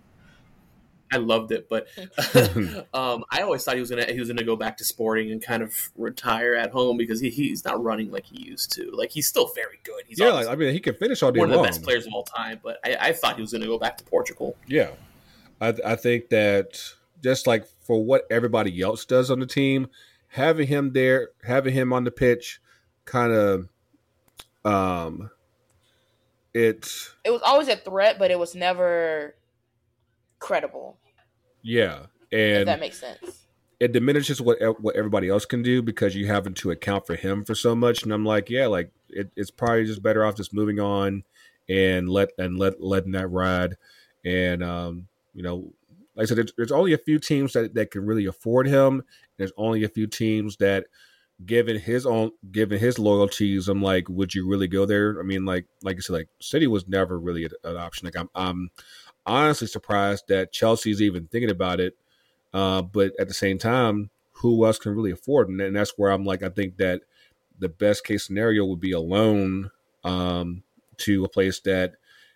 I 1.12 1.18
loved 1.18 1.52
it, 1.52 1.68
but 1.68 1.86
um, 2.94 3.24
I 3.30 3.42
always 3.42 3.62
thought 3.62 3.74
he 3.74 3.80
was 3.80 3.90
gonna 3.90 4.06
he 4.06 4.18
was 4.18 4.28
gonna 4.28 4.42
go 4.42 4.56
back 4.56 4.78
to 4.78 4.84
Sporting 4.84 5.30
and 5.30 5.42
kind 5.42 5.62
of 5.62 5.74
retire 5.96 6.54
at 6.54 6.70
home 6.70 6.96
because 6.96 7.20
he, 7.20 7.28
he's 7.28 7.64
not 7.64 7.82
running 7.82 8.10
like 8.10 8.24
he 8.24 8.42
used 8.42 8.72
to. 8.72 8.90
Like 8.92 9.10
he's 9.10 9.28
still 9.28 9.50
very 9.54 9.78
good. 9.84 10.04
He's 10.06 10.18
yeah, 10.18 10.30
like, 10.30 10.48
I 10.48 10.56
mean, 10.56 10.72
he 10.72 10.80
can 10.80 10.94
finish 10.94 11.22
all 11.22 11.30
day 11.30 11.40
one 11.40 11.50
of 11.50 11.58
the 11.58 11.62
best 11.62 11.82
players 11.82 12.06
of 12.06 12.14
all 12.14 12.24
time. 12.24 12.60
But 12.62 12.78
I, 12.84 12.96
I 13.08 13.12
thought 13.12 13.36
he 13.36 13.42
was 13.42 13.52
gonna 13.52 13.66
go 13.66 13.78
back 13.78 13.98
to 13.98 14.04
Portugal. 14.04 14.56
Yeah, 14.66 14.90
I 15.60 15.74
I 15.84 15.96
think 15.96 16.30
that 16.30 16.80
just 17.22 17.46
like 17.46 17.66
for 17.82 18.02
what 18.02 18.26
everybody 18.30 18.80
else 18.80 19.04
does 19.04 19.30
on 19.30 19.38
the 19.38 19.46
team, 19.46 19.88
having 20.28 20.66
him 20.66 20.92
there, 20.92 21.28
having 21.44 21.74
him 21.74 21.92
on 21.92 22.04
the 22.04 22.10
pitch, 22.10 22.60
kind 23.04 23.32
of, 23.32 23.68
um, 24.64 25.30
it's 26.54 27.14
It 27.24 27.30
was 27.30 27.42
always 27.42 27.68
a 27.68 27.76
threat, 27.76 28.18
but 28.18 28.30
it 28.30 28.38
was 28.38 28.54
never 28.54 29.34
credible. 30.38 30.98
Yeah, 31.62 32.06
and 32.32 32.68
that 32.68 32.80
makes 32.80 32.98
sense. 32.98 33.46
it 33.80 33.92
diminishes 33.92 34.40
what 34.40 34.58
what 34.80 34.94
everybody 34.96 35.28
else 35.28 35.44
can 35.44 35.62
do 35.62 35.82
because 35.82 36.14
you 36.14 36.26
having 36.26 36.54
to 36.54 36.70
account 36.70 37.06
for 37.06 37.16
him 37.16 37.44
for 37.44 37.54
so 37.54 37.74
much. 37.74 38.02
And 38.02 38.12
I'm 38.12 38.24
like, 38.24 38.48
yeah, 38.48 38.66
like 38.66 38.90
it, 39.08 39.30
it's 39.36 39.50
probably 39.50 39.84
just 39.84 40.02
better 40.02 40.24
off 40.24 40.36
just 40.36 40.54
moving 40.54 40.78
on 40.78 41.24
and 41.68 42.08
let 42.08 42.30
and 42.38 42.58
let 42.58 42.80
letting 42.80 43.12
that 43.12 43.28
ride. 43.28 43.76
And 44.24 44.62
um, 44.62 45.08
you 45.34 45.42
know, 45.42 45.72
like 46.14 46.24
I 46.24 46.26
said, 46.26 46.38
there's, 46.38 46.52
there's 46.56 46.72
only 46.72 46.92
a 46.92 46.98
few 46.98 47.18
teams 47.18 47.54
that 47.54 47.74
that 47.74 47.90
can 47.90 48.06
really 48.06 48.26
afford 48.26 48.68
him. 48.68 49.02
There's 49.36 49.52
only 49.56 49.82
a 49.82 49.88
few 49.88 50.06
teams 50.06 50.58
that, 50.58 50.86
given 51.44 51.76
his 51.78 52.06
own, 52.06 52.30
given 52.52 52.78
his 52.78 53.00
loyalties, 53.00 53.66
I'm 53.68 53.82
like, 53.82 54.08
would 54.08 54.32
you 54.32 54.48
really 54.48 54.68
go 54.68 54.86
there? 54.86 55.18
I 55.18 55.24
mean, 55.24 55.44
like 55.44 55.66
like 55.82 55.96
I 55.96 56.00
said, 56.00 56.12
like 56.12 56.28
City 56.40 56.68
was 56.68 56.86
never 56.86 57.18
really 57.18 57.46
an, 57.46 57.50
an 57.64 57.76
option. 57.76 58.06
Like 58.06 58.16
I'm, 58.16 58.30
I'm 58.36 58.70
honestly 59.26 59.66
surprised 59.66 60.24
that 60.28 60.52
Chelsea's 60.52 61.02
even 61.02 61.26
thinking 61.26 61.50
about 61.50 61.80
it. 61.80 61.96
Uh, 62.52 62.82
but 62.82 63.12
at 63.18 63.28
the 63.28 63.34
same 63.34 63.58
time, 63.58 64.10
who 64.32 64.64
else 64.66 64.78
can 64.78 64.94
really 64.94 65.10
afford? 65.10 65.48
And, 65.48 65.60
and 65.60 65.74
that's 65.74 65.94
where 65.96 66.10
I'm 66.10 66.24
like, 66.24 66.42
I 66.42 66.48
think 66.48 66.76
that 66.78 67.02
the 67.58 67.68
best 67.68 68.04
case 68.04 68.26
scenario 68.26 68.64
would 68.64 68.80
be 68.80 68.92
a 68.92 69.00
loan 69.00 69.70
um, 70.04 70.62
to 70.98 71.24
a 71.24 71.28
place 71.28 71.60
that 71.60 71.94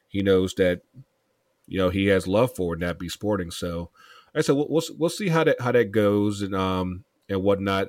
he 0.08 0.22
knows 0.22 0.54
that 0.54 0.82
you 1.66 1.78
know 1.78 1.90
he 1.90 2.06
has 2.06 2.26
love 2.26 2.54
for, 2.54 2.74
and 2.74 2.82
that 2.82 2.98
be 2.98 3.08
Sporting. 3.08 3.50
So, 3.50 3.90
I 4.34 4.40
said 4.40 4.54
we'll, 4.54 4.68
we'll 4.68 4.82
we'll 4.98 5.10
see 5.10 5.28
how 5.28 5.44
that 5.44 5.60
how 5.60 5.72
that 5.72 5.90
goes 5.90 6.42
and 6.42 6.54
um 6.54 7.04
and 7.28 7.42
whatnot. 7.42 7.88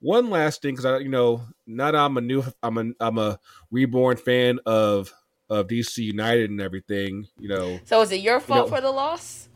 One 0.00 0.28
last 0.28 0.60
thing, 0.60 0.74
because 0.74 0.84
I 0.84 0.98
you 0.98 1.08
know 1.08 1.42
not 1.66 1.94
I'm 1.94 2.16
a 2.16 2.20
new 2.20 2.44
I'm 2.62 2.78
a 2.78 2.92
I'm 3.00 3.18
a 3.18 3.38
reborn 3.70 4.16
fan 4.16 4.58
of 4.66 5.12
of 5.50 5.66
DC 5.68 5.98
United 5.98 6.50
and 6.50 6.60
everything. 6.60 7.26
You 7.38 7.48
know, 7.48 7.80
So 7.84 8.00
is 8.02 8.12
it 8.12 8.20
your 8.20 8.40
fault 8.40 8.68
know- 8.68 8.76
for 8.76 8.80
the 8.80 8.90
loss? 8.90 9.48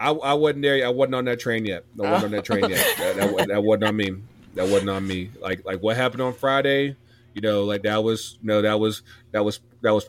I, 0.00 0.12
I 0.12 0.32
wasn't 0.32 0.62
there. 0.62 0.86
I 0.86 0.88
wasn't 0.88 1.16
on 1.16 1.26
that 1.26 1.40
train 1.40 1.66
yet. 1.66 1.84
I 2.02 2.10
wasn't 2.10 2.24
on 2.24 2.30
that 2.30 2.44
train 2.44 2.70
yet. 2.70 2.86
Oh. 2.98 3.12
That, 3.12 3.36
that, 3.36 3.48
that 3.48 3.62
wasn't 3.62 3.84
on 3.84 3.96
me. 3.96 4.10
That 4.54 4.66
wasn't 4.66 4.88
on 4.90 5.06
me. 5.06 5.30
Like 5.40 5.64
like 5.66 5.80
what 5.82 5.96
happened 5.96 6.22
on 6.22 6.32
Friday. 6.32 6.96
You 7.34 7.42
know, 7.42 7.64
like 7.64 7.82
that 7.82 8.02
was 8.02 8.38
you 8.40 8.48
know 8.48 8.62
that 8.62 8.80
was 8.80 9.02
that 9.32 9.44
was 9.44 9.60
that 9.82 9.92
was 9.92 10.08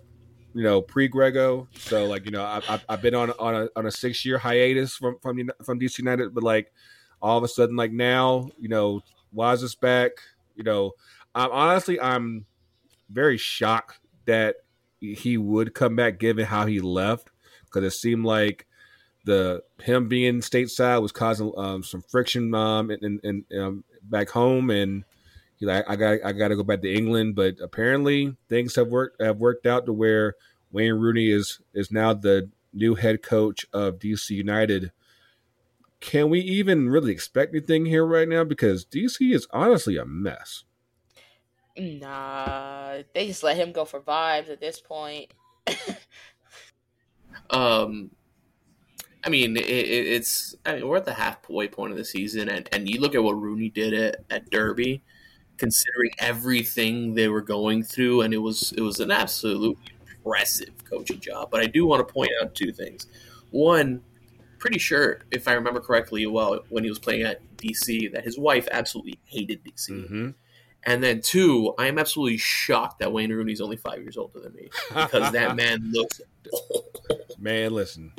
you 0.53 0.63
know 0.63 0.81
pre 0.81 1.09
Grego. 1.09 1.67
So 1.77 2.05
like 2.05 2.25
you 2.25 2.31
know 2.31 2.43
I, 2.43 2.61
I 2.69 2.81
I've 2.87 3.01
been 3.01 3.13
on 3.13 3.31
on 3.31 3.53
a 3.55 3.69
on 3.75 3.85
a 3.85 3.91
six 3.91 4.25
year 4.25 4.37
hiatus 4.37 4.95
from 4.95 5.17
from 5.21 5.51
from 5.63 5.77
DC 5.77 5.99
United, 5.99 6.33
but 6.33 6.43
like 6.43 6.71
all 7.21 7.37
of 7.37 7.43
a 7.43 7.47
sudden 7.49 7.75
like 7.75 7.91
now 7.91 8.49
you 8.57 8.69
know 8.69 9.01
why 9.31 9.51
is 9.51 9.61
this 9.61 9.75
back? 9.75 10.11
You 10.55 10.63
know, 10.63 10.93
I'm 11.35 11.51
honestly 11.51 11.99
I'm 11.99 12.45
very 13.09 13.37
shocked 13.37 13.99
that 14.25 14.55
he 15.01 15.37
would 15.37 15.73
come 15.73 15.95
back 15.95 16.19
given 16.19 16.45
how 16.45 16.65
he 16.65 16.79
left 16.79 17.29
because 17.65 17.83
it 17.83 17.97
seemed 17.97 18.23
like 18.23 18.67
the 19.25 19.63
him 19.81 20.07
being 20.07 20.39
stateside 20.39 21.01
was 21.01 21.11
causing 21.11 21.51
um, 21.57 21.83
some 21.83 22.01
friction 22.01 22.53
um, 22.53 22.89
in, 22.91 23.19
in, 23.23 23.45
in 23.51 23.59
um, 23.59 23.83
back 24.03 24.29
home, 24.29 24.69
and 24.69 25.03
he's 25.57 25.67
like, 25.67 25.85
I 25.87 25.95
got 25.95 26.19
I 26.23 26.31
got 26.31 26.49
to 26.49 26.55
go 26.55 26.63
back 26.63 26.81
to 26.81 26.93
England. 26.93 27.35
But 27.35 27.55
apparently, 27.61 28.35
things 28.49 28.75
have 28.75 28.87
worked 28.87 29.21
have 29.21 29.37
worked 29.37 29.65
out 29.65 29.85
to 29.85 29.93
where 29.93 30.35
Wayne 30.71 30.93
Rooney 30.93 31.29
is 31.31 31.59
is 31.73 31.91
now 31.91 32.13
the 32.13 32.49
new 32.73 32.95
head 32.95 33.21
coach 33.21 33.65
of 33.73 33.99
DC 33.99 34.29
United. 34.29 34.91
Can 35.99 36.29
we 36.29 36.39
even 36.39 36.89
really 36.89 37.11
expect 37.11 37.53
anything 37.53 37.85
here 37.85 38.05
right 38.05 38.27
now? 38.27 38.43
Because 38.43 38.85
DC 38.85 39.33
is 39.33 39.47
honestly 39.51 39.97
a 39.97 40.05
mess. 40.05 40.63
Nah, 41.77 43.03
they 43.13 43.27
just 43.27 43.43
let 43.43 43.57
him 43.57 43.71
go 43.71 43.85
for 43.85 43.99
vibes 43.99 44.49
at 44.49 44.59
this 44.59 44.79
point. 44.79 45.33
Um, 47.49 48.11
I 49.23 49.29
mean, 49.29 49.55
it, 49.57 49.65
it, 49.65 50.07
it's 50.07 50.55
I 50.65 50.75
mean 50.75 50.87
we're 50.87 50.97
at 50.97 51.05
the 51.05 51.13
halfway 51.13 51.67
point 51.67 51.91
of 51.91 51.97
the 51.97 52.05
season, 52.05 52.49
and, 52.49 52.67
and 52.71 52.89
you 52.89 52.99
look 52.99 53.15
at 53.15 53.23
what 53.23 53.33
Rooney 53.33 53.69
did 53.69 53.93
at, 53.93 54.23
at 54.29 54.49
Derby, 54.49 55.03
considering 55.57 56.11
everything 56.19 57.13
they 57.13 57.27
were 57.27 57.41
going 57.41 57.83
through, 57.83 58.21
and 58.21 58.33
it 58.33 58.39
was 58.39 58.73
it 58.73 58.81
was 58.81 58.99
an 58.99 59.11
absolutely 59.11 59.77
impressive 60.17 60.73
coaching 60.85 61.19
job. 61.19 61.51
But 61.51 61.61
I 61.61 61.67
do 61.67 61.85
want 61.85 62.05
to 62.07 62.11
point 62.11 62.31
out 62.41 62.55
two 62.55 62.71
things. 62.71 63.07
One, 63.51 64.01
pretty 64.57 64.79
sure 64.79 65.19
if 65.29 65.47
I 65.47 65.53
remember 65.53 65.81
correctly, 65.81 66.25
well, 66.25 66.61
when 66.69 66.83
he 66.83 66.89
was 66.89 66.99
playing 66.99 67.23
at 67.23 67.41
DC, 67.57 68.11
that 68.13 68.23
his 68.23 68.39
wife 68.39 68.67
absolutely 68.71 69.19
hated 69.25 69.63
DC. 69.63 69.89
Mm-hmm. 69.89 70.29
And 70.83 71.03
then 71.03 71.21
two, 71.21 71.73
I 71.77 71.87
am 71.87 71.99
absolutely 71.99 72.37
shocked 72.37 72.99
that 72.99 73.13
Wayne 73.13 73.31
Rooney's 73.31 73.61
only 73.61 73.77
five 73.77 74.01
years 74.01 74.17
older 74.17 74.39
than 74.39 74.53
me 74.53 74.69
because 74.89 75.31
that 75.31 75.55
man 75.55 75.91
looks. 75.91 76.21
Man, 77.37 77.73
listen. 77.73 78.13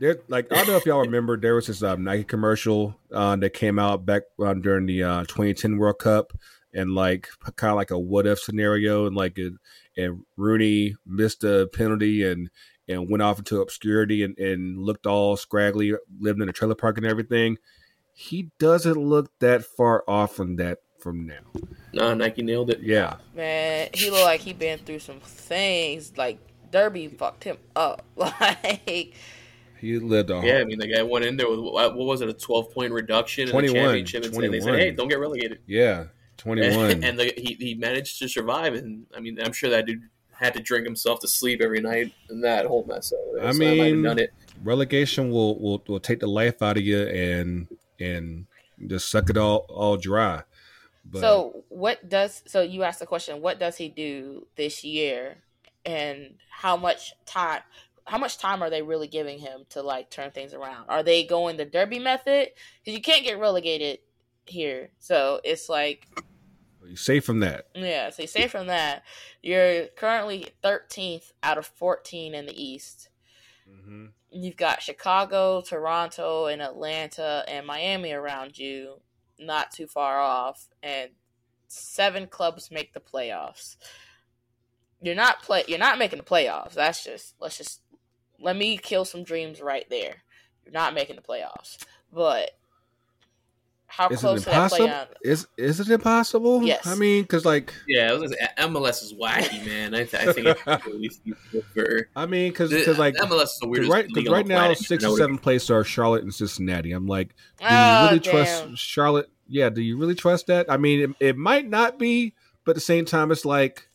There, 0.00 0.18
like 0.28 0.52
I 0.52 0.56
don't 0.56 0.68
know 0.68 0.76
if 0.76 0.86
y'all 0.86 1.00
remember, 1.00 1.36
there 1.38 1.54
was 1.54 1.68
this 1.68 1.82
um, 1.82 2.04
Nike 2.04 2.24
commercial 2.24 2.94
uh, 3.12 3.36
that 3.36 3.50
came 3.50 3.78
out 3.78 4.04
back 4.04 4.22
um, 4.38 4.60
during 4.60 4.86
the 4.86 5.02
uh, 5.02 5.20
2010 5.22 5.78
World 5.78 5.98
Cup, 5.98 6.32
and 6.74 6.94
like 6.94 7.28
kind 7.56 7.70
of 7.70 7.76
like 7.76 7.90
a 7.90 7.98
what 7.98 8.26
if 8.26 8.40
scenario, 8.40 9.06
and 9.06 9.16
like 9.16 9.38
it, 9.38 9.54
and 9.96 10.24
Rooney 10.36 10.96
missed 11.06 11.42
a 11.44 11.68
penalty 11.72 12.24
and 12.24 12.50
and 12.86 13.08
went 13.08 13.22
off 13.22 13.38
into 13.38 13.62
obscurity 13.62 14.22
and, 14.22 14.38
and 14.38 14.78
looked 14.78 15.06
all 15.06 15.36
scraggly, 15.36 15.94
lived 16.20 16.42
in 16.42 16.48
a 16.48 16.52
trailer 16.52 16.74
park 16.74 16.98
and 16.98 17.06
everything. 17.06 17.56
He 18.12 18.50
doesn't 18.58 18.98
look 18.98 19.30
that 19.38 19.64
far 19.64 20.04
off 20.06 20.34
from 20.34 20.56
that 20.56 20.78
from 21.04 21.26
now. 21.26 21.34
No, 21.92 22.14
Nike 22.14 22.42
nailed 22.42 22.70
it. 22.70 22.80
Yeah, 22.80 23.16
Man, 23.36 23.90
he 23.92 24.10
looked 24.10 24.24
like 24.24 24.40
he 24.40 24.54
been 24.54 24.78
through 24.78 25.00
some 25.00 25.20
things. 25.20 26.16
Like 26.16 26.38
Derby 26.72 27.08
fucked 27.08 27.44
him 27.44 27.58
up. 27.76 28.02
Like 28.16 29.12
he 29.80 29.98
lived 29.98 30.30
a 30.30 30.40
Yeah, 30.42 30.60
I 30.60 30.64
mean 30.64 30.78
the 30.78 30.88
guy 30.88 31.02
went 31.02 31.26
in 31.26 31.36
there 31.36 31.48
with 31.48 31.60
what 31.60 31.94
what 31.94 32.06
was 32.06 32.22
it 32.22 32.28
a 32.30 32.32
twelve 32.32 32.72
point 32.72 32.90
reduction 32.90 33.48
in 33.48 33.52
21, 33.52 33.74
the 33.74 34.02
championship, 34.02 34.24
and 34.42 34.54
they 34.54 34.60
said, 34.60 34.78
"Hey, 34.78 34.90
don't 34.92 35.08
get 35.08 35.20
relegated." 35.20 35.58
yeah, 35.66 36.06
21. 36.38 36.90
and 37.04 37.18
the, 37.18 37.34
he 37.36 37.54
he 37.60 37.74
managed 37.74 38.18
to 38.20 38.28
survive, 38.28 38.72
and 38.72 39.06
I 39.14 39.20
mean 39.20 39.38
I'm 39.40 39.52
sure 39.52 39.68
that 39.70 39.84
dude 39.84 40.08
had 40.32 40.54
to 40.54 40.60
drink 40.60 40.86
himself 40.86 41.20
to 41.20 41.28
sleep 41.28 41.60
every 41.60 41.80
night 41.82 42.12
in 42.30 42.40
that 42.40 42.64
whole 42.64 42.84
mess. 42.88 43.10
So, 43.10 43.16
I 43.40 43.52
so 43.52 43.58
might 43.58 43.76
mean, 43.76 44.02
done 44.02 44.18
it. 44.18 44.32
relegation 44.62 45.30
will, 45.30 45.60
will 45.60 45.82
will 45.86 46.00
take 46.00 46.20
the 46.20 46.26
life 46.26 46.62
out 46.62 46.78
of 46.78 46.82
you 46.82 47.02
and 47.02 47.68
and 48.00 48.46
just 48.86 49.10
suck 49.10 49.28
it 49.28 49.36
all 49.36 49.66
all 49.68 49.98
dry. 49.98 50.42
But 51.04 51.20
so 51.20 51.64
what 51.68 52.08
does 52.08 52.42
so 52.46 52.62
you 52.62 52.82
asked 52.82 53.00
the 53.00 53.06
question, 53.06 53.40
what 53.40 53.58
does 53.58 53.76
he 53.76 53.88
do 53.88 54.46
this 54.56 54.84
year 54.84 55.38
and 55.84 56.36
how 56.50 56.76
much 56.76 57.12
time 57.26 57.60
how 58.06 58.18
much 58.18 58.38
time 58.38 58.62
are 58.62 58.70
they 58.70 58.82
really 58.82 59.08
giving 59.08 59.38
him 59.38 59.64
to 59.70 59.82
like 59.82 60.10
turn 60.10 60.30
things 60.30 60.54
around? 60.54 60.86
Are 60.88 61.02
they 61.02 61.24
going 61.24 61.56
the 61.56 61.64
derby 61.64 61.98
method? 61.98 62.48
Because 62.80 62.96
you 62.96 63.02
can't 63.02 63.24
get 63.24 63.38
relegated 63.38 63.98
here. 64.46 64.90
So 64.98 65.40
it's 65.44 65.68
like 65.68 66.06
you 66.86 66.96
safe 66.96 67.24
from 67.24 67.40
that. 67.40 67.66
Yeah, 67.74 68.10
so 68.10 68.22
you 68.22 68.28
say 68.28 68.48
from 68.48 68.66
that, 68.66 69.02
you're 69.42 69.86
currently 69.96 70.48
13th 70.62 71.32
out 71.42 71.58
of 71.58 71.66
14 71.66 72.34
in 72.34 72.46
the 72.46 72.62
East. 72.62 73.08
Mm-hmm. 73.70 74.06
You've 74.30 74.56
got 74.56 74.82
Chicago, 74.82 75.62
Toronto, 75.62 76.46
and 76.46 76.60
Atlanta 76.60 77.44
and 77.48 77.66
Miami 77.66 78.12
around 78.12 78.58
you, 78.58 79.00
not 79.46 79.70
too 79.70 79.86
far 79.86 80.20
off, 80.20 80.68
and 80.82 81.10
seven 81.68 82.26
clubs 82.26 82.70
make 82.70 82.92
the 82.94 83.00
playoffs. 83.00 83.76
You're 85.02 85.14
not 85.14 85.42
play. 85.42 85.64
You're 85.68 85.78
not 85.78 85.98
making 85.98 86.18
the 86.18 86.24
playoffs. 86.24 86.74
That's 86.74 87.04
just 87.04 87.34
let's 87.40 87.58
just 87.58 87.80
let 88.40 88.56
me 88.56 88.76
kill 88.78 89.04
some 89.04 89.22
dreams 89.24 89.60
right 89.60 89.86
there. 89.90 90.22
You're 90.64 90.72
not 90.72 90.94
making 90.94 91.16
the 91.16 91.22
playoffs, 91.22 91.76
but 92.12 92.50
how 93.86 94.08
Is 94.08 94.18
it 94.18 94.20
close 94.22 94.40
to 94.40 94.46
that 94.46 94.54
impossible? 94.54 94.88
playoff? 94.88 95.06
Is 95.22 95.46
is 95.56 95.78
it 95.80 95.88
impossible? 95.88 96.62
Yes. 96.64 96.86
I 96.86 96.94
mean, 96.94 97.22
because 97.22 97.44
like 97.44 97.72
Yeah, 97.86 98.12
it 98.12 98.18
was, 98.18 98.34
MLS 98.58 99.02
is 99.02 99.14
wacky, 99.14 99.64
man. 99.66 99.94
I, 99.94 100.04
th- 100.04 100.14
I 100.14 100.32
think 100.32 100.46
it's 100.48 100.66
really 100.86 101.08
feasible 101.10 101.64
for 101.74 102.08
I 102.16 102.26
mean, 102.26 102.50
because 102.50 102.70
because 102.70 102.98
like 102.98 103.14
MLS 103.16 103.42
is 103.44 103.58
the 103.60 103.68
weirdest 103.68 103.92
right, 103.92 104.10
league 104.10 104.26
cause 104.26 104.32
right 104.32 104.46
now, 104.46 104.60
planet. 104.60 104.78
six 104.78 105.04
or 105.04 105.16
seven 105.16 105.38
places 105.38 105.70
are 105.70 105.84
Charlotte 105.84 106.22
and 106.24 106.34
Cincinnati. 106.34 106.92
I'm 106.92 107.06
like, 107.06 107.34
do 107.58 107.64
you 107.66 107.70
Oh, 107.70 108.04
really 108.06 108.20
damn. 108.20 108.32
trust 108.32 108.78
Charlotte? 108.78 109.30
Yeah, 109.48 109.68
do 109.70 109.82
you 109.82 109.98
really 109.98 110.14
trust 110.14 110.46
that? 110.46 110.66
I 110.70 110.76
mean, 110.76 111.00
it, 111.20 111.28
it 111.28 111.36
might 111.36 111.68
not 111.68 111.98
be, 111.98 112.34
but 112.64 112.72
at 112.72 112.74
the 112.76 112.80
same 112.80 113.04
time, 113.04 113.30
it's 113.30 113.44
like 113.44 113.88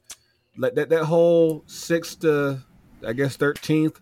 like 0.57 0.75
that 0.75 0.89
that 0.89 1.05
whole 1.05 1.63
sixth 1.67 2.19
to 2.21 2.59
I 3.05 3.13
guess 3.13 3.35
thirteenth. 3.35 3.99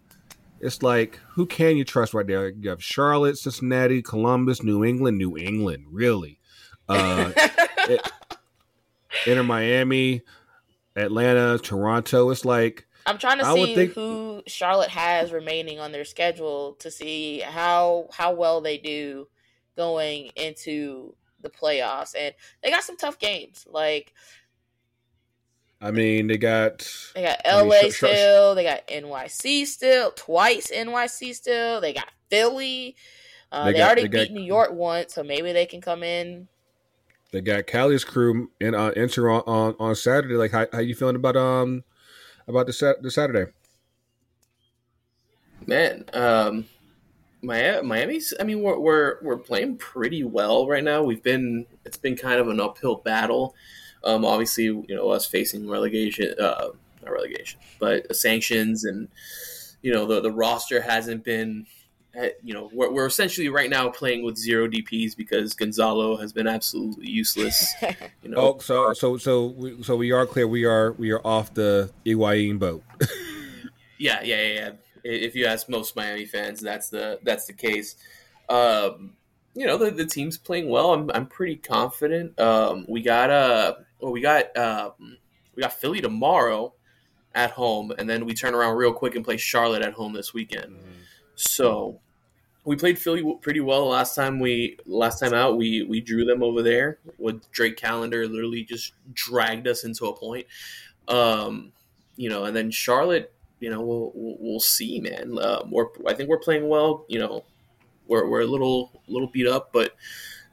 It's 0.59 0.81
like 0.81 1.19
who 1.33 1.45
can 1.45 1.77
you 1.77 1.85
trust 1.85 2.13
right 2.13 2.25
there? 2.25 2.49
You 2.49 2.69
have 2.69 2.83
Charlotte, 2.83 3.37
Cincinnati, 3.37 4.01
Columbus, 4.01 4.63
New 4.63 4.83
England, 4.83 5.17
New 5.17 5.37
England, 5.37 5.85
really. 5.91 6.39
Uh, 6.89 7.31
Inter 9.25 9.43
Miami, 9.43 10.21
Atlanta, 10.95 11.57
Toronto. 11.59 12.29
It's 12.29 12.45
like 12.45 12.87
I'm 13.05 13.17
trying 13.17 13.39
to 13.39 13.45
I 13.45 13.53
see 13.53 13.75
think- 13.75 13.93
who 13.93 14.43
Charlotte 14.47 14.89
has 14.89 15.31
remaining 15.31 15.79
on 15.79 15.91
their 15.91 16.05
schedule 16.05 16.73
to 16.79 16.91
see 16.91 17.39
how 17.39 18.07
how 18.11 18.33
well 18.33 18.61
they 18.61 18.77
do 18.77 19.27
going 19.75 20.31
into 20.35 21.15
the 21.51 21.57
playoffs, 21.57 22.13
and 22.17 22.33
they 22.63 22.69
got 22.69 22.83
some 22.83 22.97
tough 22.97 23.19
games. 23.19 23.65
Like 23.69 24.13
I 25.81 25.91
mean, 25.91 26.27
they 26.27 26.37
got 26.37 26.89
they 27.15 27.23
got 27.23 27.41
I 27.45 27.61
mean, 27.61 27.69
LA 27.69 27.89
sh- 27.89 27.93
sh- 27.93 27.97
still, 27.97 28.55
they 28.55 28.63
got 28.63 28.87
NYC 28.87 29.65
still, 29.65 30.11
twice 30.11 30.71
NYC 30.71 31.33
still. 31.35 31.81
They 31.81 31.93
got 31.93 32.09
Philly. 32.29 32.95
Uh, 33.51 33.65
They 33.65 33.73
they, 33.73 33.77
got- 33.79 33.85
already 33.85 34.01
they 34.03 34.07
got- 34.07 34.19
beat 34.27 34.31
New 34.33 34.43
York 34.43 34.71
once, 34.73 35.13
so 35.13 35.23
maybe 35.23 35.53
they 35.53 35.65
can 35.65 35.81
come 35.81 36.03
in. 36.03 36.47
They 37.31 37.41
got 37.41 37.67
Callie's 37.67 38.03
crew 38.05 38.51
in 38.61 38.73
uh, 38.73 38.91
enter 38.95 39.29
on, 39.29 39.41
on 39.45 39.75
on 39.79 39.95
Saturday. 39.95 40.35
Like, 40.35 40.51
how 40.51 40.65
how 40.71 40.79
you 40.79 40.95
feeling 40.95 41.15
about 41.17 41.35
um 41.35 41.83
about 42.47 42.65
the 42.67 42.73
sat 42.73 43.01
the 43.03 43.11
Saturday? 43.11 43.51
Man, 45.65 46.05
um, 46.13 46.23
Miami, 46.53 46.65
Miami's. 47.41 48.33
I 48.39 48.43
mean, 48.43 48.61
we're, 48.61 48.79
we're 48.79 49.17
we're 49.21 49.37
playing 49.37 49.77
pretty 49.77 50.23
well 50.23 50.67
right 50.67 50.83
now. 50.83 51.03
We've 51.03 51.23
been. 51.23 51.65
It's 51.85 51.97
been 51.97 52.15
kind 52.15 52.39
of 52.39 52.47
an 52.47 52.59
uphill 52.59 52.95
battle. 52.95 53.55
Um, 54.03 54.25
obviously, 54.25 54.65
you 54.65 54.85
know, 54.89 55.09
us 55.09 55.25
facing 55.25 55.69
relegation, 55.69 56.33
uh, 56.39 56.69
not 57.03 57.11
relegation, 57.11 57.59
but 57.79 58.15
sanctions, 58.15 58.83
and 58.85 59.07
you 59.81 59.91
know, 59.93 60.05
the 60.05 60.21
the 60.21 60.31
roster 60.31 60.81
hasn't 60.81 61.23
been. 61.23 61.65
eh, 62.15 62.29
You 62.43 62.53
know, 62.53 62.69
we're, 62.73 62.91
we're 62.91 63.05
essentially 63.05 63.49
right 63.49 63.69
now 63.69 63.89
playing 63.89 64.23
with 64.23 64.37
zero 64.37 64.67
DPS 64.67 65.15
because 65.15 65.53
Gonzalo 65.53 66.17
has 66.17 66.33
been 66.33 66.47
absolutely 66.47 67.09
useless. 67.09 67.73
You 68.23 68.29
know, 68.31 68.37
Oh, 68.55 68.59
so 68.59 68.93
so 68.93 69.17
so 69.17 69.45
we, 69.47 69.83
so 69.83 69.95
we 69.95 70.11
are 70.11 70.25
clear. 70.25 70.47
We 70.47 70.65
are 70.65 70.91
we 70.93 71.11
are 71.11 71.21
off 71.25 71.53
the 71.53 71.91
Higuain 72.05 72.59
boat. 72.59 72.83
Yeah, 73.99 74.21
yeah, 74.21 74.41
yeah, 74.43 74.53
yeah. 74.53 74.71
If 75.09 75.35
you 75.35 75.45
ask 75.45 75.69
most 75.69 75.95
Miami 75.95 76.25
fans, 76.25 76.59
that's 76.59 76.89
the 76.89 77.19
that's 77.23 77.45
the 77.45 77.53
case. 77.53 77.95
Um, 78.49 79.13
you 79.53 79.65
know, 79.65 79.77
the, 79.77 79.91
the 79.91 80.05
team's 80.05 80.37
playing 80.37 80.69
well. 80.69 80.93
I'm 80.93 81.09
I'm 81.13 81.25
pretty 81.27 81.55
confident. 81.55 82.39
Um, 82.39 82.85
we 82.87 83.01
got 83.01 83.29
uh, 83.29 83.75
well, 83.99 84.11
we 84.11 84.21
got 84.21 84.55
um, 84.57 85.17
we 85.55 85.61
got 85.61 85.73
Philly 85.73 86.01
tomorrow 86.01 86.73
at 87.33 87.51
home, 87.51 87.93
and 87.97 88.09
then 88.09 88.25
we 88.25 88.33
turn 88.33 88.53
around 88.53 88.75
real 88.75 88.93
quick 88.93 89.15
and 89.15 89.23
play 89.23 89.37
Charlotte 89.37 89.81
at 89.81 89.93
home 89.93 90.13
this 90.13 90.33
weekend. 90.33 90.75
So 91.35 91.99
we 92.67 92.75
played 92.75 92.99
Philly 92.99 93.23
pretty 93.41 93.61
well 93.61 93.87
last 93.87 94.13
time 94.13 94.39
we 94.39 94.77
last 94.85 95.19
time 95.19 95.33
out. 95.33 95.57
We 95.57 95.83
we 95.83 96.01
drew 96.01 96.25
them 96.25 96.43
over 96.43 96.61
there 96.61 96.99
with 97.17 97.49
Drake 97.51 97.77
Callender 97.77 98.27
literally 98.27 98.63
just 98.63 98.91
dragged 99.13 99.67
us 99.67 99.83
into 99.85 100.05
a 100.05 100.13
point. 100.13 100.47
Um, 101.07 101.71
you 102.17 102.29
know, 102.29 102.43
and 102.43 102.55
then 102.55 102.71
Charlotte, 102.71 103.33
you 103.59 103.69
know, 103.69 103.81
we'll 103.81 104.11
we'll, 104.13 104.37
we'll 104.39 104.59
see, 104.59 104.99
man. 104.99 105.37
Um, 105.41 105.71
we're 105.71 105.87
I 106.07 106.13
think 106.13 106.29
we're 106.29 106.39
playing 106.39 106.67
well. 106.67 107.05
You 107.07 107.19
know, 107.19 107.45
we're 108.07 108.27
we're 108.27 108.41
a 108.41 108.45
little 108.47 109.01
little 109.07 109.27
beat 109.27 109.47
up, 109.47 109.71
but 109.73 109.95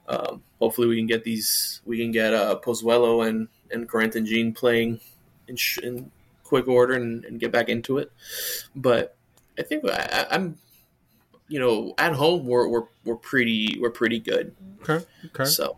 um, 0.09 0.43
hopefully 0.59 0.89
we 0.89 0.97
can 0.97 1.07
get 1.07 1.25
these 1.25 1.81
we 1.85 1.99
can 1.99 2.11
get 2.11 2.35
uh, 2.35 2.59
Pozuelo 2.65 3.27
and 3.29 3.49
and 3.71 3.87
Grant 3.87 4.15
and 4.17 4.27
Jean 4.27 4.53
playing 4.53 5.01
in, 5.49 5.57
sh- 5.57 5.79
in 5.79 6.11
quick 6.43 6.69
order 6.69 6.95
and, 6.95 7.25
and 7.25 7.41
get 7.41 7.53
back 7.53 7.69
into 7.69 7.99
it. 7.99 8.13
But 8.77 9.17
I 9.59 9.63
think 9.63 9.85
I, 9.89 10.27
I'm, 10.31 10.59
you 11.49 11.59
know, 11.59 11.95
at 11.99 12.13
home 12.13 12.47
we're 12.47 12.69
we're 12.69 12.85
we're 13.05 13.17
pretty 13.17 13.79
we're 13.81 13.91
pretty 13.91 14.21
good. 14.21 14.55
Okay, 14.83 15.05
okay. 15.27 15.45
So 15.45 15.77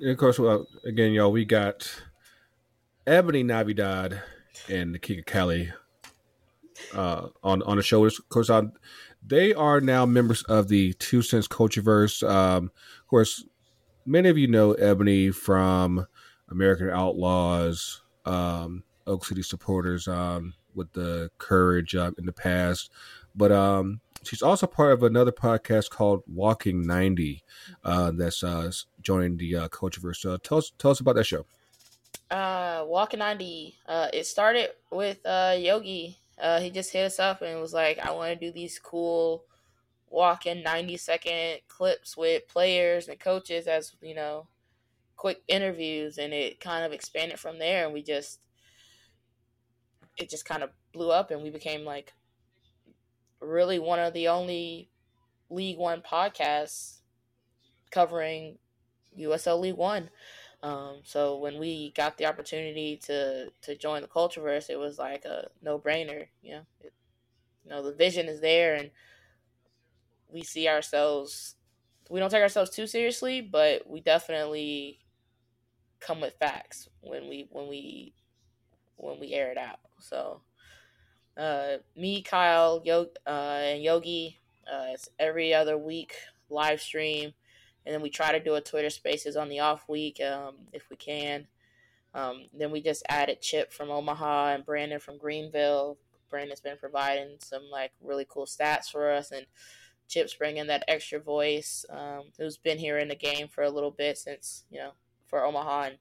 And 0.00 0.10
of 0.10 0.18
course, 0.18 0.38
well, 0.38 0.66
again, 0.84 1.12
y'all, 1.12 1.32
we 1.32 1.44
got 1.44 2.02
Ebony 3.06 3.42
Navidad 3.42 4.22
and 4.68 5.00
Kika 5.00 5.26
Kelly 5.26 5.72
uh, 6.92 7.28
on 7.42 7.62
on 7.62 7.76
the 7.76 7.82
show. 7.82 8.04
Of 8.04 8.28
course, 8.28 8.50
on 8.50 8.72
they 9.26 9.54
are 9.54 9.80
now 9.80 10.04
members 10.06 10.42
of 10.44 10.68
the 10.68 10.92
Two 10.94 11.22
Cents 11.22 11.48
Cultureverse. 11.48 12.28
Um, 12.28 12.70
of 13.00 13.06
course, 13.06 13.44
many 14.06 14.28
of 14.28 14.38
you 14.38 14.46
know 14.46 14.72
Ebony 14.72 15.30
from 15.30 16.06
American 16.50 16.90
Outlaws, 16.90 18.02
um, 18.24 18.84
Oak 19.06 19.24
City 19.24 19.42
supporters 19.42 20.08
um, 20.08 20.54
with 20.74 20.92
the 20.92 21.30
courage 21.38 21.94
uh, 21.94 22.12
in 22.18 22.26
the 22.26 22.32
past. 22.32 22.90
But 23.34 23.50
um, 23.50 24.00
she's 24.22 24.42
also 24.42 24.66
part 24.66 24.92
of 24.92 25.02
another 25.02 25.32
podcast 25.32 25.90
called 25.90 26.22
Walking 26.26 26.82
Ninety. 26.82 27.44
Uh, 27.82 28.12
that's 28.14 28.44
uh, 28.44 28.70
joined 29.00 29.38
the 29.38 29.56
uh, 29.56 29.68
Cultureverse. 29.68 30.24
Uh, 30.30 30.38
tell 30.42 30.58
us 30.58 30.72
tell 30.78 30.90
us 30.90 31.00
about 31.00 31.16
that 31.16 31.24
show. 31.24 31.46
Uh, 32.30 32.84
Walking 32.86 33.18
90. 33.18 33.76
Uh, 33.86 34.08
it 34.12 34.26
started 34.26 34.70
with 34.90 35.24
uh, 35.24 35.54
Yogi. 35.58 36.18
Uh, 36.40 36.60
he 36.60 36.70
just 36.70 36.92
hit 36.92 37.04
us 37.04 37.18
up 37.18 37.42
and 37.42 37.60
was 37.60 37.72
like, 37.72 37.98
I 37.98 38.10
want 38.12 38.38
to 38.38 38.46
do 38.46 38.52
these 38.52 38.78
cool 38.78 39.44
walking 40.08 40.62
90 40.62 40.96
second 40.96 41.60
clips 41.68 42.16
with 42.16 42.48
players 42.48 43.08
and 43.08 43.18
coaches 43.18 43.66
as, 43.66 43.94
you 44.00 44.14
know, 44.14 44.48
quick 45.16 45.42
interviews. 45.48 46.18
And 46.18 46.32
it 46.32 46.60
kind 46.60 46.84
of 46.84 46.92
expanded 46.92 47.38
from 47.38 47.58
there. 47.58 47.84
And 47.84 47.94
we 47.94 48.02
just, 48.02 48.40
it 50.16 50.28
just 50.28 50.44
kind 50.44 50.62
of 50.62 50.70
blew 50.92 51.10
up 51.10 51.30
and 51.30 51.42
we 51.42 51.50
became 51.50 51.84
like 51.84 52.12
really 53.40 53.78
one 53.78 53.98
of 53.98 54.12
the 54.12 54.28
only 54.28 54.88
League 55.50 55.78
One 55.78 56.02
podcasts 56.02 57.00
covering 57.90 58.58
USL 59.18 59.60
League 59.60 59.76
One. 59.76 60.10
Um, 60.64 61.02
so 61.04 61.36
when 61.38 61.60
we 61.60 61.92
got 61.92 62.16
the 62.18 62.26
opportunity 62.26 62.96
to 63.04 63.50
to 63.62 63.76
join 63.76 64.02
the 64.02 64.08
Cultureverse, 64.08 64.70
it 64.70 64.78
was 64.78 64.98
like 64.98 65.26
a 65.26 65.48
no 65.62 65.78
brainer. 65.78 66.28
You 66.42 66.52
know, 66.52 66.62
it, 66.80 66.94
you 67.64 67.70
know 67.70 67.82
the 67.82 67.94
vision 67.94 68.28
is 68.28 68.40
there, 68.40 68.74
and 68.76 68.90
we 70.28 70.42
see 70.42 70.68
ourselves. 70.68 71.56
We 72.10 72.20
don't 72.20 72.30
take 72.30 72.42
ourselves 72.42 72.70
too 72.70 72.86
seriously, 72.86 73.40
but 73.40 73.88
we 73.88 74.00
definitely 74.00 75.00
come 76.00 76.20
with 76.20 76.34
facts 76.34 76.88
when 77.00 77.28
we 77.28 77.46
when 77.50 77.68
we 77.68 78.14
when 78.96 79.20
we 79.20 79.32
air 79.32 79.50
it 79.52 79.58
out. 79.58 79.80
So, 80.00 80.42
uh, 81.36 81.78
me, 81.96 82.22
Kyle, 82.22 82.82
Yo, 82.84 83.08
uh, 83.26 83.30
and 83.30 83.82
Yogi, 83.82 84.38
uh, 84.72 84.88
it's 84.94 85.08
every 85.18 85.54
other 85.54 85.78
week 85.78 86.14
live 86.50 86.80
stream 86.80 87.34
and 87.86 87.94
then 87.94 88.02
we 88.02 88.10
try 88.10 88.32
to 88.32 88.42
do 88.42 88.54
a 88.54 88.60
Twitter 88.60 88.90
Spaces 88.90 89.36
on 89.36 89.48
the 89.48 89.60
off 89.60 89.88
week 89.88 90.20
um, 90.20 90.54
if 90.72 90.88
we 90.90 90.96
can. 90.96 91.46
Um, 92.14 92.46
then 92.56 92.70
we 92.70 92.80
just 92.80 93.02
added 93.08 93.42
Chip 93.42 93.72
from 93.72 93.90
Omaha 93.90 94.54
and 94.54 94.64
Brandon 94.64 95.00
from 95.00 95.18
Greenville. 95.18 95.98
Brandon's 96.30 96.60
been 96.60 96.78
providing 96.78 97.36
some 97.40 97.64
like 97.70 97.92
really 98.00 98.26
cool 98.28 98.46
stats 98.46 98.90
for 98.90 99.10
us, 99.10 99.32
and 99.32 99.46
Chip's 100.08 100.34
bringing 100.34 100.68
that 100.68 100.84
extra 100.88 101.18
voice. 101.18 101.84
Um, 101.90 102.24
who's 102.38 102.56
been 102.56 102.78
here 102.78 102.98
in 102.98 103.08
the 103.08 103.14
game 103.14 103.48
for 103.48 103.64
a 103.64 103.70
little 103.70 103.90
bit 103.90 104.16
since 104.16 104.64
you 104.70 104.78
know 104.78 104.92
for 105.26 105.44
Omaha, 105.44 105.82
and 105.82 105.98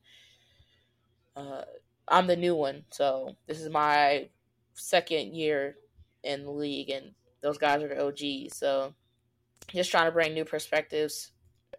uh, 1.35 1.63
I'm 2.07 2.27
the 2.27 2.35
new 2.35 2.55
one, 2.55 2.85
so 2.91 3.35
this 3.47 3.59
is 3.59 3.69
my 3.69 4.29
second 4.73 5.35
year 5.35 5.75
in 6.23 6.43
the 6.43 6.51
league, 6.51 6.89
and 6.89 7.11
those 7.41 7.57
guys 7.57 7.83
are 7.83 7.89
the 7.89 8.05
OGs. 8.05 8.55
So 8.55 8.93
just 9.67 9.91
trying 9.91 10.05
to 10.05 10.11
bring 10.11 10.33
new 10.33 10.45
perspectives 10.45 11.32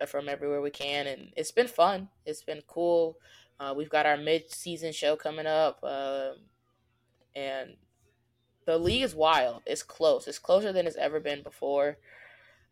from 0.07 0.29
everywhere 0.29 0.61
we 0.61 0.71
can, 0.71 1.07
and 1.07 1.33
it's 1.37 1.53
been 1.53 1.69
fun. 1.69 2.09
It's 2.27 2.43
been 2.43 2.63
cool. 2.67 3.19
Uh, 3.59 3.75
we've 3.77 3.91
got 3.91 4.07
our 4.07 4.17
mid-season 4.17 4.93
show 4.93 5.17
coming 5.17 5.47
up, 5.47 5.79
uh, 5.83 6.33
and 7.35 7.77
the 8.67 8.79
league 8.79 9.03
is 9.03 9.15
wild. 9.15 9.63
It's 9.67 9.83
close. 9.83 10.27
It's 10.27 10.39
closer 10.39 10.73
than 10.73 10.87
it's 10.87 10.97
ever 10.97 11.21
been 11.21 11.43
before, 11.43 11.99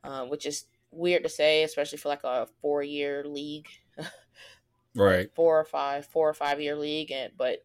uh, 0.03 0.25
which 0.25 0.47
is 0.47 0.66
weird 0.91 1.23
to 1.23 1.29
say, 1.29 1.62
especially 1.62 1.99
for 1.99 2.09
like 2.09 2.25
a 2.25 2.49
four-year 2.61 3.25
league, 3.25 3.68
right? 4.95 5.31
Four 5.35 5.61
or 5.61 5.64
five, 5.64 6.07
four 6.07 6.29
or 6.29 6.35
five-year 6.35 6.77
league, 6.77 7.12
and 7.12 7.33
but 7.37 7.64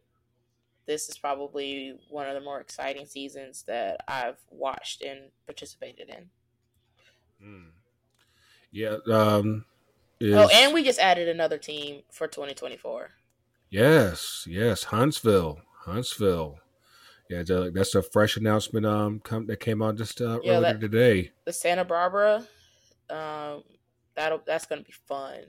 this 0.86 1.08
is 1.10 1.18
probably 1.18 1.94
one 2.08 2.26
of 2.26 2.34
the 2.34 2.40
more 2.40 2.60
exciting 2.60 3.04
seasons 3.04 3.62
that 3.64 4.02
I've 4.08 4.38
watched 4.50 5.02
and 5.02 5.30
participated 5.46 6.08
in. 6.08 6.30
Mm. 7.46 7.70
Yeah. 8.70 8.96
Um, 9.10 9.64
is... 10.20 10.34
Oh, 10.34 10.48
and 10.52 10.74
we 10.74 10.82
just 10.82 10.98
added 10.98 11.28
another 11.28 11.58
team 11.58 12.02
for 12.10 12.26
2024. 12.26 13.10
Yes, 13.70 14.46
yes, 14.48 14.84
Huntsville, 14.84 15.60
Huntsville. 15.80 16.58
Yeah, 17.28 17.42
that's 17.74 17.94
a 17.94 18.02
fresh 18.02 18.38
announcement 18.38 18.86
um 18.86 19.20
come, 19.20 19.46
that 19.46 19.60
came 19.60 19.82
out 19.82 19.96
just 19.96 20.20
uh, 20.22 20.40
yeah, 20.42 20.52
earlier 20.52 20.72
that, 20.72 20.80
today. 20.80 21.30
The 21.44 21.52
Santa 21.52 21.84
Barbara, 21.84 22.46
um, 23.10 23.64
that'll 24.14 24.40
that's 24.46 24.64
gonna 24.64 24.82
be 24.82 24.94
fun. 25.06 25.40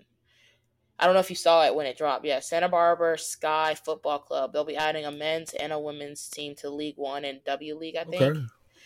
I 0.99 1.05
don't 1.05 1.13
know 1.13 1.22
if 1.22 1.30
you 1.30 1.38
saw 1.38 1.65
it 1.65 1.74
when 1.74 1.86
it 1.86 1.97
dropped. 1.97 2.26
Yeah, 2.26 2.41
Santa 2.41 2.67
Barbara 2.67 3.17
Sky 3.17 3.76
Football 3.76 4.20
Club. 4.20 4.51
They'll 4.51 4.65
be 4.65 4.76
adding 4.76 5.05
a 5.05 5.11
men's 5.11 5.53
and 5.53 5.72
a 5.72 5.80
women's 5.80 6.28
team 6.28 6.55
to 6.55 6.70
League 6.70 6.97
One 6.97 7.24
and 7.24 7.41
W 7.45 7.78
League. 7.78 7.95
I 7.95 8.03
think. 8.03 8.22
Okay. 8.22 8.41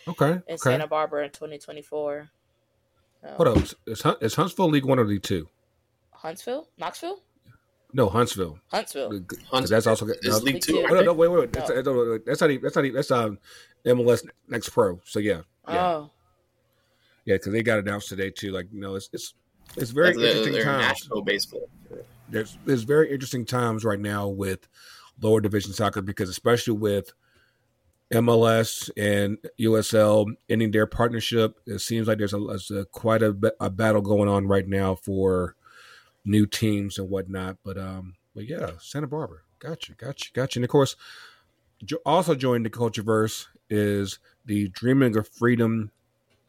Okay. 0.06 0.30
In 0.30 0.42
okay. 0.54 0.56
Santa 0.56 0.86
Barbara 0.86 1.24
in 1.24 1.30
2024. 1.30 2.30
Hold 3.32 3.48
up, 3.48 3.56
is, 3.86 4.02
is 4.20 4.34
Huntsville 4.34 4.68
League 4.68 4.84
One 4.84 4.98
or 4.98 5.04
League 5.04 5.22
Two? 5.22 5.48
Huntsville, 6.12 6.68
Knoxville. 6.78 7.20
No, 7.92 8.08
Huntsville. 8.08 8.58
Huntsville. 8.70 9.10
Huntsville. 9.50 9.76
That's 9.76 9.86
also 9.86 10.06
is 10.22 10.42
League 10.42 10.60
Two. 10.60 10.82
No, 10.88 11.00
no, 11.00 11.12
wait, 11.12 11.28
wait, 11.28 11.40
wait. 11.40 11.52
That's, 11.52 11.70
no. 11.70 12.18
that's 12.18 12.40
not 12.40 12.50
even. 12.50 12.62
That's 12.62 12.76
not 12.76 12.84
even. 12.84 12.96
That's 12.96 13.10
um, 13.10 13.38
MLS 13.86 14.26
Next 14.48 14.70
Pro. 14.70 15.00
So 15.04 15.20
yeah. 15.20 15.42
yeah. 15.68 15.86
Oh. 15.86 16.10
Yeah, 17.24 17.36
because 17.36 17.52
they 17.52 17.62
got 17.62 17.78
announced 17.78 18.08
today 18.08 18.30
too. 18.30 18.50
Like 18.50 18.66
you 18.72 18.80
know, 18.80 18.96
it's 18.96 19.08
it's 19.12 19.34
it's 19.76 19.90
very 19.90 20.12
that's 20.12 20.36
interesting 20.36 20.62
times. 20.64 20.82
National 20.82 21.22
baseball. 21.22 21.68
There's 22.28 22.58
there's 22.64 22.82
very 22.82 23.12
interesting 23.12 23.44
times 23.44 23.84
right 23.84 24.00
now 24.00 24.28
with 24.28 24.68
lower 25.20 25.40
division 25.40 25.72
soccer 25.72 26.02
because 26.02 26.28
especially 26.28 26.76
with 26.76 27.12
MLS 28.12 28.90
and 28.96 29.38
USL 29.58 30.26
ending 30.48 30.70
their 30.70 30.86
partnership. 30.86 31.58
It 31.66 31.80
seems 31.80 32.06
like 32.06 32.18
there's 32.18 32.34
a, 32.34 32.38
a 32.38 32.84
quite 32.86 33.22
a, 33.22 33.34
a, 33.60 33.70
battle 33.70 34.02
going 34.02 34.28
on 34.28 34.46
right 34.46 34.66
now 34.66 34.94
for 34.94 35.56
new 36.24 36.46
teams 36.46 36.98
and 36.98 37.08
whatnot. 37.08 37.56
But 37.64 37.78
um, 37.78 38.14
but 38.34 38.46
yeah, 38.46 38.72
Santa 38.78 39.06
Barbara, 39.06 39.38
gotcha, 39.58 39.94
gotcha, 39.94 40.30
gotcha. 40.32 40.58
And 40.58 40.64
of 40.64 40.70
course, 40.70 40.96
also 42.04 42.34
joining 42.34 42.62
the 42.62 42.70
Cultureverse 42.70 43.46
is 43.70 44.18
the 44.44 44.68
Dreaming 44.68 45.16
of 45.16 45.28
Freedom 45.28 45.90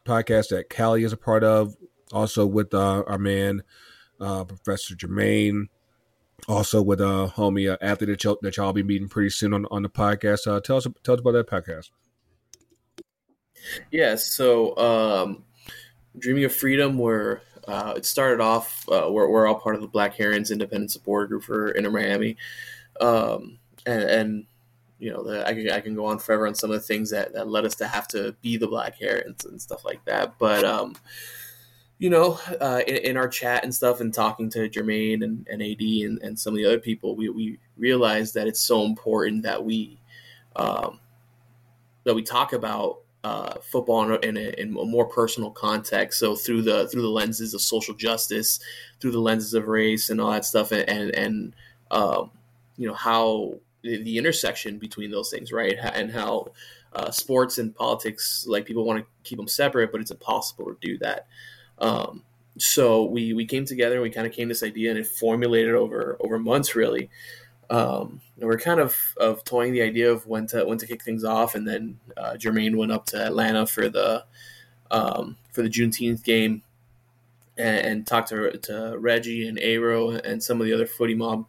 podcast 0.04 0.50
that 0.50 0.70
Callie 0.70 1.04
is 1.04 1.12
a 1.12 1.16
part 1.16 1.42
of. 1.42 1.76
Also 2.12 2.46
with 2.46 2.72
uh, 2.72 3.02
our 3.06 3.18
man, 3.18 3.62
uh, 4.20 4.44
Professor 4.44 4.94
Jermaine 4.94 5.68
also 6.48 6.82
with 6.82 7.00
uh 7.00 7.30
homie 7.36 7.72
uh, 7.72 7.76
athlete 7.80 8.10
that 8.10 8.24
y'all, 8.24 8.38
that 8.42 8.56
y'all 8.56 8.72
be 8.72 8.82
meeting 8.82 9.08
pretty 9.08 9.30
soon 9.30 9.52
on 9.52 9.66
on 9.70 9.82
the 9.82 9.88
podcast. 9.88 10.46
Uh, 10.46 10.60
tell 10.60 10.76
us 10.76 10.86
tell 11.02 11.14
us 11.14 11.20
about 11.20 11.32
that 11.32 11.48
podcast. 11.48 11.90
Yeah, 13.90 14.14
so 14.14 14.76
um, 14.76 15.44
Dreaming 16.18 16.44
of 16.44 16.54
Freedom, 16.54 16.98
where 16.98 17.42
uh, 17.66 17.94
it 17.96 18.06
started 18.06 18.40
off, 18.40 18.88
uh, 18.88 19.08
we're, 19.10 19.28
we're 19.28 19.46
all 19.46 19.56
part 19.56 19.74
of 19.74 19.80
the 19.80 19.88
Black 19.88 20.14
Herons 20.14 20.50
Independent 20.50 20.92
Support 20.92 21.28
Group 21.28 21.42
for 21.42 21.70
Inter 21.70 21.90
Miami, 21.90 22.36
um, 23.00 23.58
and, 23.84 24.02
and 24.02 24.46
you 24.98 25.12
know 25.12 25.24
the, 25.24 25.46
I 25.46 25.54
can 25.54 25.70
I 25.70 25.80
can 25.80 25.94
go 25.94 26.06
on 26.06 26.18
forever 26.18 26.46
on 26.46 26.54
some 26.54 26.70
of 26.70 26.76
the 26.76 26.86
things 26.86 27.10
that, 27.10 27.32
that 27.34 27.48
led 27.48 27.64
us 27.64 27.74
to 27.76 27.88
have 27.88 28.08
to 28.08 28.36
be 28.40 28.56
the 28.56 28.68
Black 28.68 28.98
Herons 28.98 29.44
and 29.44 29.60
stuff 29.60 29.84
like 29.84 30.04
that, 30.04 30.38
but 30.38 30.64
um, 30.64 30.94
you 31.98 32.10
know, 32.10 32.38
uh, 32.60 32.82
in, 32.86 32.96
in, 32.96 33.16
our 33.16 33.28
chat 33.28 33.64
and 33.64 33.74
stuff 33.74 34.00
and 34.00 34.12
talking 34.12 34.50
to 34.50 34.68
Jermaine 34.68 35.24
and, 35.24 35.46
and 35.50 35.62
AD 35.62 35.80
and, 35.80 36.20
and 36.22 36.38
some 36.38 36.52
of 36.52 36.58
the 36.58 36.66
other 36.66 36.78
people, 36.78 37.16
we, 37.16 37.30
we 37.30 37.58
realized 37.78 38.34
that 38.34 38.46
it's 38.46 38.60
so 38.60 38.84
important 38.84 39.42
that 39.44 39.64
we 39.64 39.98
um, 40.56 41.00
that 42.04 42.14
we 42.14 42.22
talk 42.22 42.52
about 42.52 43.00
uh, 43.24 43.54
football 43.60 44.14
in 44.14 44.36
a, 44.36 44.60
in, 44.60 44.68
a, 44.68 44.84
more 44.84 45.06
personal 45.06 45.50
context. 45.50 46.20
So 46.20 46.36
through 46.36 46.62
the 46.62 46.86
through 46.88 47.02
the 47.02 47.08
lenses 47.08 47.54
of 47.54 47.60
social 47.60 47.94
justice, 47.94 48.60
through 49.00 49.12
the 49.12 49.20
lenses 49.20 49.54
of 49.54 49.66
race 49.66 50.10
and 50.10 50.20
all 50.20 50.30
that 50.30 50.44
stuff, 50.44 50.72
and 50.72 50.88
and, 50.88 51.14
and 51.14 51.54
um, 51.90 52.30
you 52.76 52.86
know 52.86 52.94
how 52.94 53.54
the, 53.82 54.02
the, 54.02 54.18
intersection 54.18 54.78
between 54.78 55.10
those 55.10 55.30
things, 55.30 55.50
right, 55.50 55.76
and 55.94 56.12
how 56.12 56.52
uh, 56.92 57.10
sports 57.10 57.58
and 57.58 57.74
politics, 57.74 58.44
like 58.48 58.66
people 58.66 58.84
want 58.84 59.00
to 59.00 59.06
keep 59.24 59.38
them 59.38 59.48
separate, 59.48 59.92
but 59.92 60.00
it's 60.00 60.10
impossible 60.10 60.66
to 60.66 60.76
do 60.80 60.98
that. 60.98 61.26
Um, 61.78 62.22
so 62.58 63.04
we 63.04 63.32
we 63.32 63.44
came 63.44 63.64
together 63.64 63.96
and 63.96 64.02
we 64.02 64.10
kind 64.10 64.26
of 64.26 64.32
came 64.32 64.48
this 64.48 64.62
idea 64.62 64.90
and 64.90 64.98
it 64.98 65.06
formulated 65.06 65.74
over 65.74 66.16
over 66.20 66.38
months 66.38 66.74
really. 66.74 67.10
Um, 67.68 68.20
and 68.38 68.46
we're 68.46 68.58
kind 68.58 68.80
of 68.80 68.96
of 69.16 69.44
toying 69.44 69.72
the 69.72 69.82
idea 69.82 70.10
of 70.10 70.26
when 70.26 70.46
to 70.48 70.64
when 70.64 70.78
to 70.78 70.86
kick 70.86 71.02
things 71.02 71.24
off, 71.24 71.54
and 71.54 71.66
then 71.66 71.98
uh, 72.16 72.34
Jermaine 72.34 72.76
went 72.76 72.92
up 72.92 73.06
to 73.06 73.24
Atlanta 73.24 73.66
for 73.66 73.88
the 73.88 74.24
um, 74.90 75.36
for 75.52 75.62
the 75.62 75.68
Juneteenth 75.68 76.22
game 76.22 76.62
and, 77.56 77.86
and, 77.86 78.06
talked 78.06 78.28
to 78.28 78.56
to 78.58 78.96
Reggie 78.98 79.48
and 79.48 79.58
Aero 79.58 80.10
and 80.10 80.42
some 80.42 80.60
of 80.60 80.66
the 80.66 80.72
other 80.72 80.86
footy 80.86 81.14
mob 81.14 81.46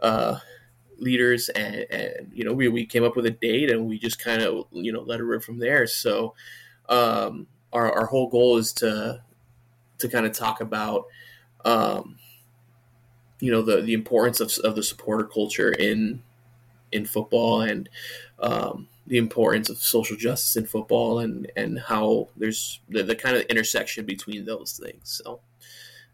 uh, 0.00 0.38
leaders, 0.98 1.48
and, 1.48 1.86
and 1.90 2.30
you 2.32 2.44
know 2.44 2.52
we 2.52 2.68
we 2.68 2.86
came 2.86 3.04
up 3.04 3.16
with 3.16 3.26
a 3.26 3.30
date 3.30 3.70
and 3.70 3.88
we 3.88 3.98
just 3.98 4.18
kind 4.22 4.42
of 4.42 4.66
you 4.70 4.92
know 4.92 5.00
let 5.00 5.20
it 5.20 5.24
rip 5.24 5.42
from 5.42 5.58
there. 5.58 5.86
So 5.86 6.34
um, 6.88 7.46
our 7.72 7.90
our 7.92 8.06
whole 8.06 8.28
goal 8.28 8.58
is 8.58 8.72
to 8.74 9.22
to 9.98 10.08
kind 10.08 10.26
of 10.26 10.32
talk 10.32 10.60
about, 10.60 11.06
um, 11.64 12.18
you 13.40 13.50
know, 13.50 13.62
the 13.62 13.80
the 13.80 13.94
importance 13.94 14.40
of, 14.40 14.52
of 14.64 14.74
the 14.76 14.82
supporter 14.82 15.24
culture 15.24 15.72
in 15.72 16.22
in 16.92 17.04
football 17.04 17.62
and 17.62 17.88
um, 18.40 18.88
the 19.06 19.18
importance 19.18 19.68
of 19.68 19.78
social 19.78 20.16
justice 20.16 20.56
in 20.56 20.66
football 20.66 21.20
and 21.20 21.50
and 21.56 21.78
how 21.78 22.28
there's 22.36 22.80
the, 22.88 23.02
the 23.02 23.16
kind 23.16 23.36
of 23.36 23.42
intersection 23.44 24.04
between 24.04 24.44
those 24.44 24.80
things. 24.82 25.20
So 25.24 25.40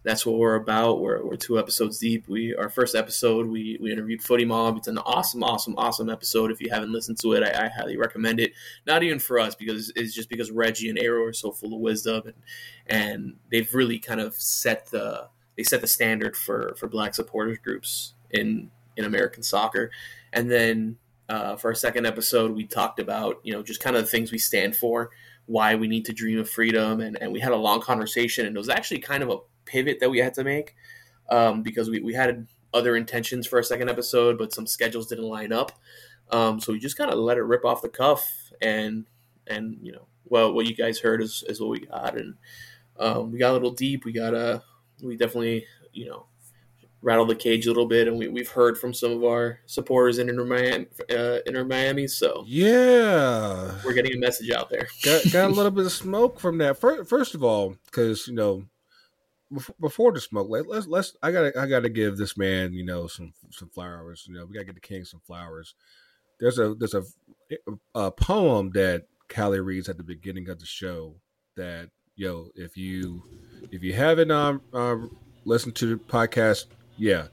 that's 0.04 0.26
what 0.26 0.36
we're 0.36 0.56
about. 0.56 1.00
We're, 1.00 1.24
we're 1.24 1.36
two 1.36 1.58
episodes 1.58 1.98
deep. 1.98 2.28
We 2.28 2.54
our 2.54 2.68
first 2.68 2.94
episode 2.94 3.46
we 3.46 3.78
we 3.80 3.90
interviewed 3.90 4.22
Footy 4.22 4.44
Mob. 4.44 4.76
It's 4.76 4.86
an 4.86 4.98
awesome, 4.98 5.42
awesome, 5.42 5.74
awesome 5.78 6.10
episode. 6.10 6.50
If 6.50 6.60
you 6.60 6.70
haven't 6.70 6.92
listened 6.92 7.18
to 7.20 7.32
it, 7.32 7.42
I, 7.42 7.64
I 7.64 7.68
highly 7.68 7.96
recommend 7.96 8.38
it. 8.38 8.52
Not 8.86 9.02
even 9.02 9.18
for 9.18 9.38
us 9.38 9.54
because 9.54 9.90
it's 9.96 10.14
just 10.14 10.28
because 10.28 10.50
Reggie 10.50 10.90
and 10.90 10.98
Arrow 10.98 11.24
are 11.24 11.32
so 11.32 11.50
full 11.50 11.74
of 11.74 11.80
wisdom 11.80 12.22
and 12.26 12.34
and 12.86 13.36
they've 13.50 13.72
really 13.74 13.98
kind 13.98 14.20
of 14.20 14.34
set 14.34 14.86
the 14.90 15.28
they 15.56 15.62
set 15.62 15.80
the 15.80 15.86
standard 15.86 16.36
for 16.36 16.74
for 16.78 16.86
black 16.86 17.14
supporters 17.14 17.58
groups 17.58 18.14
in 18.30 18.70
in 18.96 19.06
American 19.06 19.42
soccer. 19.42 19.90
And 20.34 20.50
then 20.50 20.98
uh, 21.30 21.56
for 21.56 21.68
our 21.68 21.74
second 21.74 22.06
episode, 22.06 22.54
we 22.54 22.66
talked 22.66 23.00
about 23.00 23.40
you 23.42 23.54
know 23.54 23.62
just 23.62 23.82
kind 23.82 23.96
of 23.96 24.02
the 24.02 24.10
things 24.10 24.30
we 24.30 24.38
stand 24.38 24.76
for, 24.76 25.10
why 25.46 25.74
we 25.74 25.88
need 25.88 26.04
to 26.04 26.12
dream 26.12 26.38
of 26.38 26.50
freedom, 26.50 27.00
and, 27.00 27.16
and 27.22 27.32
we 27.32 27.40
had 27.40 27.52
a 27.52 27.56
long 27.56 27.80
conversation. 27.80 28.44
And 28.44 28.54
it 28.54 28.58
was 28.58 28.68
actually 28.68 28.98
kind 28.98 29.22
of 29.22 29.30
a 29.30 29.38
pivot 29.64 29.98
that 30.00 30.10
we 30.10 30.18
had 30.18 30.34
to 30.34 30.44
make 30.44 30.74
um, 31.30 31.62
because 31.62 31.90
we, 31.90 32.00
we 32.00 32.14
had 32.14 32.46
other 32.72 32.96
intentions 32.96 33.46
for 33.46 33.56
our 33.56 33.62
second 33.62 33.88
episode, 33.88 34.36
but 34.36 34.52
some 34.52 34.66
schedules 34.66 35.06
didn't 35.06 35.24
line 35.24 35.52
up. 35.52 35.72
Um, 36.30 36.60
so 36.60 36.72
we 36.72 36.78
just 36.78 36.98
kind 36.98 37.10
of 37.10 37.18
let 37.18 37.38
it 37.38 37.42
rip 37.42 37.64
off 37.64 37.82
the 37.82 37.88
cuff, 37.88 38.26
and 38.60 39.04
and 39.46 39.78
you 39.82 39.92
know, 39.92 40.06
well, 40.24 40.52
what 40.52 40.66
you 40.66 40.74
guys 40.74 40.98
heard 40.98 41.22
is, 41.22 41.44
is 41.48 41.60
what 41.60 41.70
we 41.70 41.80
got, 41.80 42.16
and 42.16 42.34
um, 42.98 43.30
we 43.30 43.38
got 43.38 43.50
a 43.50 43.52
little 43.52 43.72
deep. 43.72 44.04
We 44.04 44.12
got 44.12 44.34
a, 44.34 44.62
we 45.02 45.16
definitely, 45.16 45.66
you 45.92 46.06
know, 46.06 46.26
rattled 47.02 47.28
the 47.28 47.34
cage 47.34 47.66
a 47.66 47.70
little 47.70 47.86
bit, 47.86 48.08
and 48.08 48.18
we, 48.18 48.28
we've 48.28 48.48
heard 48.48 48.78
from 48.78 48.94
some 48.94 49.12
of 49.12 49.24
our 49.24 49.60
supporters 49.66 50.18
in 50.18 50.30
Inter 50.30 50.44
Miami, 50.44 50.86
uh, 51.10 51.38
Inter 51.46 51.64
Miami. 51.64 52.08
So 52.08 52.44
Yeah, 52.46 53.74
we're 53.84 53.92
getting 53.92 54.14
a 54.14 54.18
message 54.18 54.50
out 54.50 54.70
there. 54.70 54.88
got, 55.04 55.30
got 55.30 55.50
a 55.50 55.52
little 55.54 55.70
bit 55.70 55.84
of 55.86 55.92
smoke 55.92 56.40
from 56.40 56.58
that. 56.58 56.78
First, 56.78 57.08
first 57.08 57.34
of 57.34 57.44
all, 57.44 57.76
because 57.84 58.26
you 58.26 58.34
know, 58.34 58.64
bef- 59.54 59.80
before 59.80 60.12
the 60.12 60.20
smoke, 60.20 60.48
let, 60.48 60.68
let's 60.68 60.86
let's 60.86 61.16
I 61.22 61.30
gotta 61.32 61.52
I 61.58 61.66
gotta 61.66 61.88
give 61.88 62.16
this 62.16 62.36
man 62.36 62.72
you 62.72 62.84
know 62.84 63.06
some 63.06 63.32
some 63.50 63.68
flowers. 63.70 64.24
You 64.28 64.34
know, 64.34 64.46
we 64.46 64.54
gotta 64.54 64.66
get 64.66 64.74
the 64.74 64.80
king 64.80 65.04
some 65.04 65.20
flowers. 65.26 65.74
There's 66.40 66.58
a 66.58 66.74
there's 66.74 66.94
a 66.94 67.02
a 67.94 68.10
poem 68.10 68.70
that 68.74 69.04
Callie 69.28 69.60
reads 69.60 69.88
at 69.88 69.96
the 69.96 70.02
beginning 70.02 70.48
of 70.48 70.58
the 70.58 70.66
show 70.66 71.16
that 71.56 71.90
yo 72.16 72.48
if 72.54 72.76
you 72.76 73.22
if 73.72 73.82
you 73.82 73.92
haven't 73.92 74.30
um, 74.30 74.60
um 74.72 75.16
listened 75.44 75.74
to 75.74 75.86
the 75.86 75.96
podcast 75.96 76.66
yeah 76.96 77.26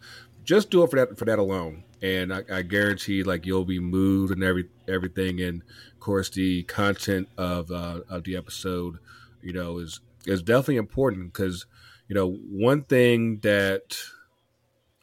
just 0.43 0.69
do 0.69 0.83
it 0.83 0.89
for 0.89 0.97
that 0.97 1.17
for 1.17 1.25
that 1.25 1.39
alone 1.39 1.83
and 2.01 2.33
I, 2.33 2.43
I 2.51 2.61
guarantee 2.63 3.23
like 3.23 3.45
you'll 3.45 3.65
be 3.65 3.79
moved 3.79 4.33
and 4.33 4.43
every 4.43 4.69
everything 4.87 5.39
and 5.41 5.61
of 5.93 5.99
course 5.99 6.29
the 6.29 6.63
content 6.63 7.29
of 7.37 7.71
uh, 7.71 8.01
of 8.09 8.23
the 8.23 8.35
episode 8.35 8.97
you 9.41 9.53
know 9.53 9.77
is 9.77 9.99
is 10.25 10.41
definitely 10.41 10.77
important 10.77 11.31
because 11.31 11.65
you 12.11 12.15
know 12.15 12.33
one 12.51 12.83
thing 12.83 13.39
that 13.39 13.97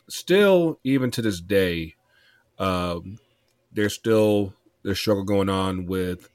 still 0.09 0.79
even 0.85 1.11
to 1.11 1.23
this 1.23 1.41
day 1.41 1.95
um 2.59 3.19
there's 3.73 3.95
still 3.95 4.53
the 4.83 4.95
struggle 4.95 5.25
going 5.25 5.49
on 5.49 5.87
with 5.87 6.31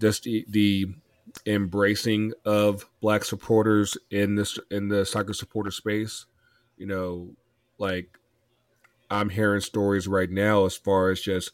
just 0.00 0.24
the, 0.24 0.44
the 0.48 0.86
embracing 1.46 2.32
of 2.44 2.86
black 3.00 3.24
supporters 3.24 3.98
in 4.10 4.36
this 4.36 4.58
in 4.70 4.88
the 4.88 5.04
soccer 5.06 5.34
supporter 5.34 5.70
space. 5.70 6.26
You 6.78 6.86
know 6.86 7.30
like 7.78 8.18
i'm 9.10 9.28
hearing 9.28 9.60
stories 9.60 10.08
right 10.08 10.30
now 10.30 10.64
as 10.64 10.76
far 10.76 11.10
as 11.10 11.20
just 11.20 11.52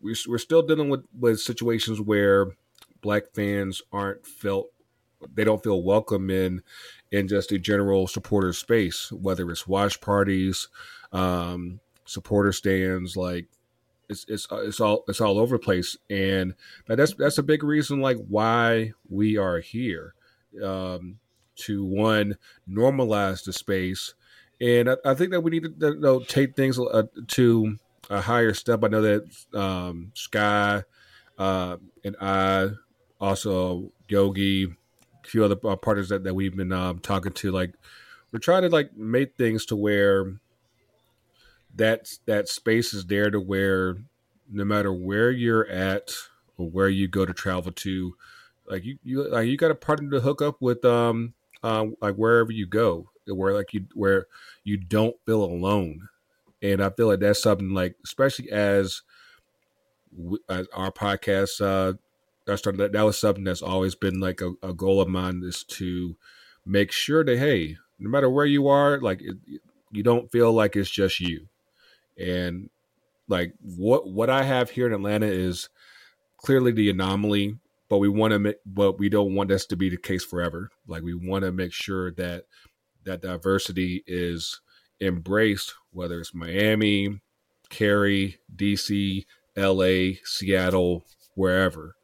we- 0.00 0.16
we're 0.28 0.38
still 0.38 0.62
dealing 0.62 0.88
with 0.88 1.04
with 1.18 1.40
situations 1.40 2.00
where 2.00 2.48
black 3.02 3.32
fans 3.34 3.82
aren't 3.92 4.26
felt 4.26 4.68
they 5.34 5.44
don't 5.44 5.62
feel 5.62 5.82
welcome 5.82 6.30
in 6.30 6.62
in 7.10 7.28
just 7.28 7.52
a 7.52 7.58
general 7.58 8.06
supporter 8.06 8.52
space 8.52 9.10
whether 9.12 9.50
it's 9.50 9.66
watch 9.66 10.00
parties 10.00 10.68
um 11.12 11.80
supporter 12.04 12.52
stands 12.52 13.16
like 13.16 13.46
it's 14.08 14.24
it's 14.28 14.46
it's 14.50 14.80
all 14.80 15.04
it's 15.08 15.20
all 15.20 15.38
over 15.38 15.56
the 15.56 15.64
place 15.64 15.96
and 16.08 16.54
that's 16.86 17.14
that's 17.14 17.38
a 17.38 17.42
big 17.42 17.62
reason 17.62 18.00
like 18.00 18.16
why 18.28 18.92
we 19.08 19.36
are 19.36 19.60
here 19.60 20.14
um 20.62 21.18
to 21.56 21.84
one 21.84 22.36
normalize 22.68 23.44
the 23.44 23.52
space 23.52 24.14
and 24.60 24.90
I, 24.90 24.96
I 25.04 25.14
think 25.14 25.30
that 25.30 25.40
we 25.40 25.50
need 25.50 25.80
to 25.80 25.88
you 25.88 26.00
know, 26.00 26.20
take 26.20 26.54
things 26.54 26.78
uh, 26.78 27.04
to 27.28 27.78
a 28.10 28.20
higher 28.20 28.52
step. 28.52 28.84
I 28.84 28.88
know 28.88 29.02
that 29.02 29.58
um, 29.58 30.12
Sky 30.14 30.82
uh, 31.38 31.76
and 32.04 32.16
I, 32.20 32.70
also 33.20 33.92
Yogi, 34.08 34.74
few 35.30 35.44
other 35.44 35.56
uh, 35.64 35.76
partners 35.76 36.08
that, 36.08 36.24
that 36.24 36.34
we've 36.34 36.56
been 36.56 36.72
um, 36.72 36.98
talking 36.98 37.32
to, 37.32 37.52
like 37.52 37.74
we're 38.32 38.38
trying 38.38 38.62
to 38.62 38.68
like 38.68 38.96
make 38.96 39.36
things 39.36 39.64
to 39.66 39.76
where 39.76 40.34
that 41.74 42.08
that 42.26 42.48
space 42.48 42.92
is 42.92 43.06
there 43.06 43.30
to 43.30 43.40
where 43.40 43.96
no 44.50 44.64
matter 44.64 44.92
where 44.92 45.30
you're 45.30 45.66
at 45.68 46.12
or 46.58 46.68
where 46.68 46.88
you 46.88 47.08
go 47.08 47.24
to 47.24 47.32
travel 47.32 47.72
to, 47.72 48.14
like 48.68 48.84
you 48.84 48.98
you 49.04 49.28
like 49.28 49.46
you 49.46 49.56
got 49.56 49.70
a 49.70 49.74
partner 49.74 50.10
to 50.10 50.20
hook 50.20 50.42
up 50.42 50.56
with 50.60 50.84
um 50.84 51.34
um 51.62 51.94
like 52.00 52.14
wherever 52.16 52.52
you 52.52 52.66
go 52.66 53.08
where 53.26 53.52
like 53.52 53.72
you 53.72 53.86
where 53.94 54.26
you 54.64 54.76
don't 54.76 55.16
feel 55.26 55.44
alone. 55.44 56.08
And 56.62 56.82
i 56.82 56.90
feel 56.90 57.06
like 57.08 57.20
that's 57.20 57.42
something 57.42 57.70
like 57.70 57.96
especially 58.04 58.50
as, 58.50 59.02
as 60.48 60.66
our 60.74 60.92
podcast 60.92 61.60
uh 61.60 61.94
that 62.56 62.76
that, 62.76 62.92
that 62.92 63.02
was 63.02 63.18
something 63.18 63.44
that's 63.44 63.62
always 63.62 63.94
been 63.94 64.20
like 64.20 64.40
a, 64.40 64.52
a 64.62 64.72
goal 64.72 65.00
of 65.00 65.08
mine 65.08 65.42
is 65.44 65.64
to 65.64 66.16
make 66.66 66.92
sure 66.92 67.24
that 67.24 67.38
hey 67.38 67.76
no 67.98 68.10
matter 68.10 68.30
where 68.30 68.46
you 68.46 68.68
are 68.68 69.00
like 69.00 69.20
it, 69.22 69.36
you 69.90 70.02
don't 70.02 70.30
feel 70.30 70.52
like 70.52 70.76
it's 70.76 70.90
just 70.90 71.20
you 71.20 71.48
and 72.18 72.70
like 73.28 73.54
what 73.60 74.08
what 74.08 74.30
i 74.30 74.42
have 74.42 74.70
here 74.70 74.86
in 74.86 74.92
atlanta 74.92 75.26
is 75.26 75.68
clearly 76.36 76.72
the 76.72 76.90
anomaly 76.90 77.56
but 77.88 77.98
we 77.98 78.08
want 78.08 78.32
to 78.32 78.38
make 78.38 78.56
but 78.66 78.98
we 78.98 79.08
don't 79.08 79.34
want 79.34 79.48
this 79.48 79.66
to 79.66 79.76
be 79.76 79.88
the 79.88 79.96
case 79.96 80.24
forever 80.24 80.70
like 80.86 81.02
we 81.02 81.14
want 81.14 81.44
to 81.44 81.52
make 81.52 81.72
sure 81.72 82.10
that 82.12 82.44
that 83.04 83.22
diversity 83.22 84.04
is 84.06 84.60
embraced, 85.00 85.74
whether 85.92 86.20
it's 86.20 86.34
Miami, 86.34 87.20
Cary, 87.68 88.38
DC, 88.54 89.24
LA, 89.56 90.18
Seattle, 90.24 91.04
wherever. 91.34 91.96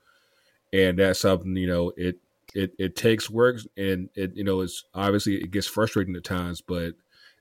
And 0.76 0.98
that's 0.98 1.20
something, 1.20 1.56
you 1.56 1.66
know, 1.66 1.92
it 1.96 2.18
it 2.54 2.72
it 2.78 2.96
takes 2.96 3.30
work 3.30 3.56
and 3.76 4.08
it 4.14 4.34
you 4.36 4.44
know 4.44 4.60
it's 4.60 4.84
obviously 4.94 5.36
it 5.36 5.50
gets 5.50 5.66
frustrating 5.66 6.14
at 6.16 6.24
times, 6.24 6.60
but 6.60 6.94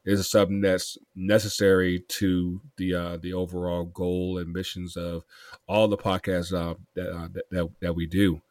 it's 0.06 0.30
something 0.30 0.62
that's 0.62 0.98
necessary 1.16 2.00
to 2.08 2.62
the 2.78 2.94
uh 2.94 3.18
the 3.18 3.34
overall 3.34 3.86
goal 3.86 4.38
and 4.38 4.54
missions 4.54 4.96
of 4.96 5.24
all 5.68 5.88
the 5.88 5.98
podcasts 5.98 6.54
uh, 6.54 6.76
that, 6.96 7.10
uh, 7.10 7.28
that 7.34 7.44
that 7.52 7.70
that 7.82 7.96
we 7.96 8.06
do. 8.06 8.42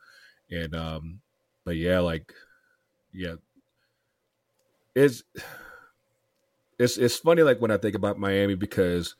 And 0.51 0.75
um 0.75 1.21
but 1.65 1.77
yeah, 1.77 2.01
like 2.01 2.33
yeah, 3.13 3.37
it's 4.95 5.23
it's 6.79 6.99
it's 6.99 7.17
funny 7.17 7.43
like 7.43 7.61
when 7.61 7.71
I 7.71 7.79
think 7.79 7.95
about 7.95 8.19
Miami 8.19 8.55
because 8.55 9.15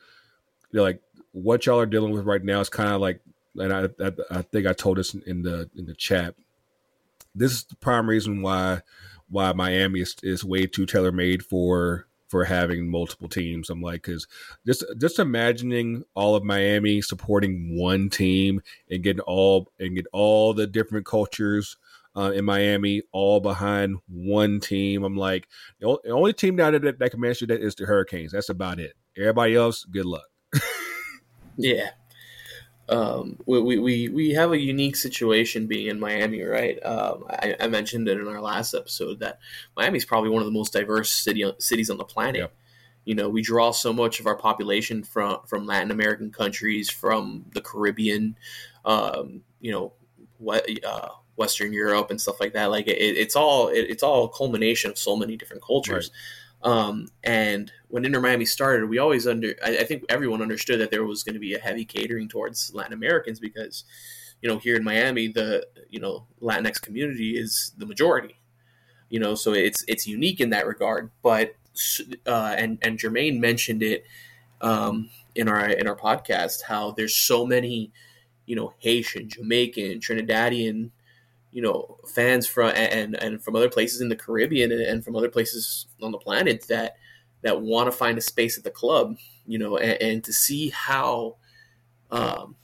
you 0.73 0.79
know, 0.79 0.83
like 0.83 1.01
what 1.33 1.65
y'all 1.67 1.81
are 1.81 1.87
dealing 1.87 2.13
with 2.13 2.27
right 2.27 2.45
now 2.45 2.61
is 2.61 2.69
kind 2.69 2.91
of 2.91 3.01
like 3.01 3.21
and 3.57 3.73
I, 3.73 3.89
I 4.05 4.13
I 4.39 4.43
think 4.43 4.67
I 4.67 4.73
told 4.73 4.99
this 4.99 5.15
in 5.15 5.43
the 5.43 5.69
in 5.77 5.87
the 5.87 5.95
chat. 5.95 6.35
This 7.35 7.53
is 7.53 7.65
the 7.65 7.77
prime 7.77 8.09
reason 8.09 8.43
why 8.43 8.83
why 9.29 9.53
Miami 9.53 10.01
is, 10.01 10.17
is 10.23 10.45
way 10.45 10.67
too 10.67 10.87
tailor 10.87 11.13
made 11.13 11.45
for 11.45 12.07
for 12.29 12.45
having 12.45 12.89
multiple 12.89 13.29
teams. 13.29 13.71
I'm 13.71 13.81
like, 13.81 14.03
because 14.03 14.27
just 14.67 14.85
just 14.99 15.19
imagining 15.19 16.05
all 16.15 16.35
of 16.35 16.45
Miami 16.45 17.01
supporting 17.01 17.77
one 17.79 18.11
team 18.11 18.61
and 18.91 19.03
getting 19.03 19.21
all 19.21 19.69
and 19.79 19.97
get 19.97 20.07
all 20.13 20.55
the 20.55 20.67
different 20.67 21.07
cultures 21.07 21.77
uh, 22.17 22.33
in 22.35 22.45
Miami, 22.45 23.03
all 23.13 23.41
behind 23.41 23.97
one 24.09 24.61
team. 24.61 25.05
I'm 25.05 25.17
like, 25.17 25.49
the 25.81 25.99
only 26.11 26.33
team 26.33 26.57
there 26.57 26.79
that, 26.79 26.99
that 26.99 27.11
can 27.11 27.21
manage 27.21 27.41
that 27.41 27.51
is 27.51 27.75
the 27.75 27.87
Hurricanes. 27.87 28.33
That's 28.33 28.49
about 28.49 28.79
it. 28.79 28.95
Everybody 29.17 29.57
else, 29.57 29.85
good 29.85 30.07
luck. 30.07 30.27
Yeah. 31.57 31.91
Um, 32.89 33.39
we, 33.47 33.61
we, 33.63 33.79
we, 33.79 34.09
we 34.09 34.31
have 34.33 34.53
a 34.53 34.61
unique 34.61 34.97
situation 34.97 35.67
being 35.67 35.87
in 35.87 35.99
Miami, 35.99 36.43
right? 36.43 36.79
Um, 36.85 37.25
I, 37.31 37.57
I 37.61 37.67
mentioned 37.69 38.09
it 38.09 38.19
in 38.19 38.29
our 38.29 38.41
last 38.41 38.75
episode 38.75 39.21
that 39.21 39.39
Miami 39.77 39.99
is 39.99 40.05
probably 40.05 40.31
one 40.31 40.43
of 40.43 40.47
the 40.47 40.53
most 40.53 40.73
diverse 40.73 41.11
city, 41.11 41.51
cities 41.59 41.91
on 41.91 41.99
the 41.99 42.05
planet. 42.05 42.53
You 43.05 43.15
know, 43.15 43.29
we 43.29 43.43
draw 43.43 43.71
so 43.71 43.93
much 43.93 44.21
of 44.21 44.27
our 44.27 44.37
population 44.37 45.03
from, 45.03 45.39
from 45.47 45.67
Latin 45.67 45.91
American 45.91 46.31
countries, 46.31 46.91
from 46.91 47.47
the 47.53 47.61
Caribbean, 47.61 48.37
um, 48.85 49.43
you 49.61 49.73
know, 49.73 49.93
what, 50.39 50.69
uh, 50.85 51.09
Western 51.37 51.73
Europe 51.73 52.11
and 52.11 52.21
stuff 52.21 52.41
like 52.41 52.53
that. 52.53 52.71
Like 52.71 52.87
it, 52.87 52.99
it's 52.99 53.37
all 53.37 53.69
it, 53.69 53.87
it's 53.89 54.03
all 54.03 54.25
a 54.25 54.29
culmination 54.29 54.91
of 54.91 54.99
so 54.99 55.17
many 55.17 55.37
different 55.37 55.63
cultures. 55.63 56.11
Um, 56.65 57.09
and 57.23 57.71
when 57.89 58.07
Inter 58.07 58.21
Miami 58.21 58.47
started, 58.47 58.89
we 58.89 58.99
always 58.99 59.27
under 59.27 59.55
I, 59.65 59.79
I 59.79 59.85
think 59.85 60.05
everyone 60.09 60.41
understood 60.41 60.81
that 60.81 60.91
there 60.91 61.05
was 61.05 61.23
going 61.23 61.35
to 61.35 61.41
be 61.41 61.55
a 61.55 61.59
heavy 61.59 61.85
catering 61.85 62.29
towards 62.29 62.73
Latin 62.75 62.95
Americans 62.95 63.39
because 63.39 63.85
you 64.41 64.49
know 64.49 64.59
here 64.59 64.75
in 64.75 64.83
Miami 64.83 65.29
the 65.29 65.67
you 65.91 66.01
know 66.01 66.27
Latinx 66.41 66.81
community 66.81 67.37
is 67.39 67.73
the 67.77 67.87
majority. 67.87 68.41
You 69.11 69.21
know, 69.21 69.35
so 69.35 69.53
it's 69.53 69.85
it's 69.87 70.07
unique 70.07 70.41
in 70.41 70.51
that 70.51 70.67
regard. 70.67 71.11
But 71.23 71.55
uh, 72.27 72.55
and 72.57 72.79
and 72.81 72.99
Jermaine 72.99 73.39
mentioned 73.39 73.83
it 73.83 74.05
um, 74.63 75.11
in 75.35 75.49
our 75.49 75.69
in 75.69 75.87
our 75.87 75.97
podcast 75.97 76.63
how 76.63 76.93
there's 76.93 77.15
so 77.15 77.45
many 77.45 77.93
you 78.47 78.57
know 78.57 78.73
Haitian, 78.79 79.29
Jamaican, 79.29 80.01
Trinidadian 80.01 80.91
you 81.55 81.63
know 81.63 81.97
fans 82.07 82.49
from 82.49 82.73
and 82.75 83.15
and 83.15 83.43
from 83.43 83.55
other 83.55 83.71
places 83.71 84.01
in 84.01 84.09
the 84.09 84.17
Caribbean 84.17 84.73
and 84.73 85.05
from 85.05 85.15
other 85.15 85.31
places 85.31 85.87
on 86.03 86.11
the 86.11 86.19
planet 86.19 86.67
that 86.67 86.97
that 87.43 87.63
want 87.63 87.87
to 87.87 87.93
find 87.97 88.19
a 88.19 88.21
space 88.21 88.59
at 88.59 88.65
the 88.65 88.71
club, 88.71 89.17
you 89.47 89.59
know, 89.59 89.77
and, 89.77 90.03
and 90.03 90.25
to 90.25 90.33
see 90.33 90.71
how 90.71 91.37
um, 92.11 92.57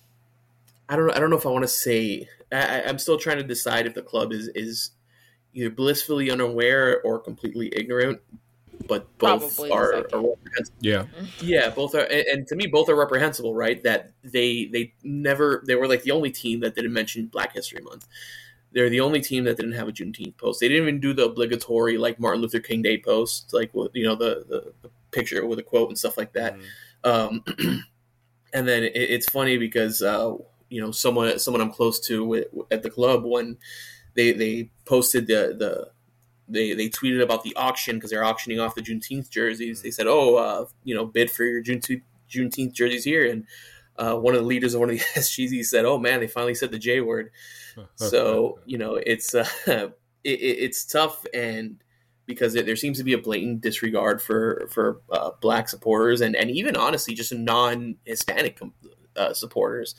I 0.89 0.97
don't 0.97 1.11
I 1.13 1.21
don't 1.21 1.31
know 1.31 1.37
if 1.37 1.47
I 1.47 1.51
want 1.51 1.63
to 1.63 1.69
say 1.69 2.29
I, 2.51 2.81
am 2.81 2.99
still 2.99 3.17
trying 3.17 3.37
to 3.37 3.45
decide 3.45 3.87
if 3.87 3.95
the 3.95 4.03
club 4.03 4.33
is 4.33 4.49
is 4.57 4.91
either 5.55 5.71
blissfully 5.71 6.29
unaware 6.29 7.01
or 7.03 7.21
completely 7.21 7.73
ignorant, 7.77 8.21
but 8.89 9.07
both 9.19 9.57
Probably 9.57 9.71
are, 9.71 10.07
are 10.13 10.25
yeah. 10.81 11.05
Yeah 11.41 11.71
both 11.71 11.95
are 11.95 12.01
and, 12.01 12.27
and, 12.27 12.47
to 12.49 12.57
me 12.57 12.67
both 12.67 12.89
are 12.89 12.97
reprehensible 12.97 13.55
right? 13.55 13.81
That 13.85 14.11
they 14.25 14.65
they 14.65 14.95
never 15.05 15.63
they 15.65 15.77
were 15.77 15.87
like 15.87 16.03
the 16.03 16.11
only 16.11 16.33
team 16.33 16.59
that 16.61 16.75
didn't 16.75 16.93
mention 16.93 17.27
Black 17.27 17.53
History 17.53 17.83
Month 17.83 18.09
they're 18.73 18.91
the 18.91 19.01
only 19.01 19.21
team 19.21 19.45
that 19.45 19.57
didn't 19.57 19.73
have 19.73 19.89
a 19.89 19.93
Juneteenth 19.93 20.37
post. 20.37 20.61
They 20.61 20.69
didn't 20.69 20.85
even 20.85 21.01
do 21.01 21.13
the 21.13 21.25
obligatory 21.25 21.99
like 21.99 22.21
Martin 22.21 22.41
Luther 22.41 22.61
King 22.61 22.83
Day 22.83 22.99
post, 22.99 23.53
like 23.53 23.73
you 23.93 24.05
know 24.05 24.15
the 24.15 24.45
the, 24.49 24.73
the 24.83 24.91
picture 25.11 25.45
with 25.47 25.59
a 25.59 25.63
quote 25.63 25.89
and 25.89 25.99
stuff 25.99 26.17
like 26.17 26.33
that. 26.35 26.57
Mm. 27.05 27.11
Um, 27.11 27.45
and 28.53 28.69
then 28.69 28.85
it, 28.85 28.93
it's 28.95 29.29
funny 29.29 29.57
because 29.57 30.03
uh, 30.03 30.35
you 30.69 30.81
know 30.81 30.91
someone 30.91 31.39
someone 31.39 31.61
I'm 31.61 31.73
close 31.73 32.01
to 32.07 32.45
at 32.71 32.83
the 32.83 32.91
club 32.91 33.25
when 33.25 33.59
they 34.15 34.33
they 34.33 34.71
posted 34.85 35.27
the 35.27 35.55
the 35.59 35.91
they 36.49 36.75
they 36.75 36.89
tweeted 36.89 37.23
about 37.23 37.43
the 37.43 37.55
auction 37.57 37.97
because 37.97 38.11
they're 38.11 38.25
auctioning 38.25 38.61
off 38.61 38.75
the 38.75 38.83
Juneteenth 38.83 39.31
jerseys. 39.31 39.83
They 39.83 39.91
said, 39.91 40.07
"Oh, 40.07 40.37
uh, 40.37 40.65
you 40.85 40.95
know, 40.95 41.07
bid 41.07 41.31
for 41.31 41.45
your 41.45 41.63
Juneteenth 41.63 42.03
Juneteenth 42.31 42.73
jerseys 42.73 43.05
here." 43.05 43.31
And 43.31 43.47
uh, 44.01 44.17
one 44.17 44.35
of 44.35 44.41
the 44.41 44.47
leaders 44.47 44.75
of 44.75 44.81
one 44.81 44.91
of 44.91 44.97
the 44.97 45.05
SGZ 45.21 45.65
said, 45.65 45.85
"Oh 45.85 45.99
man, 45.99 46.21
they 46.21 46.27
finally 46.27 46.55
said 46.55 46.71
the 46.71 46.79
J 46.79 47.01
word." 47.01 47.31
so 47.97 48.59
you 48.67 48.79
know 48.79 48.95
it's 48.95 49.35
uh, 49.35 49.47
it, 49.67 49.91
it's 50.25 50.85
tough 50.85 51.25
and 51.35 51.83
because 52.27 52.55
it, 52.55 52.65
there 52.65 52.77
seems 52.77 52.99
to 52.99 53.05
be 53.05 53.13
a 53.13 53.19
blatant 53.19 53.61
disregard 53.61 54.23
for 54.23 54.67
for 54.71 55.03
uh, 55.13 55.31
black 55.41 55.69
supporters 55.69 56.21
and 56.21 56.35
and 56.35 56.51
even 56.51 56.77
honestly 56.77 57.15
just 57.15 57.33
non-Hispanic 57.35 58.61
uh, 59.17 59.35
supporters. 59.35 59.95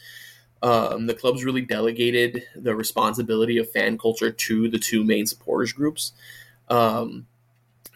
Um, 0.63 1.07
the 1.07 1.15
club's 1.15 1.43
really 1.43 1.61
delegated 1.61 2.43
the 2.55 2.75
responsibility 2.75 3.57
of 3.57 3.71
fan 3.71 3.97
culture 3.97 4.31
to 4.31 4.69
the 4.69 4.77
two 4.77 5.03
main 5.03 5.25
supporters 5.25 5.73
groups. 5.73 6.13
Um, 6.69 7.25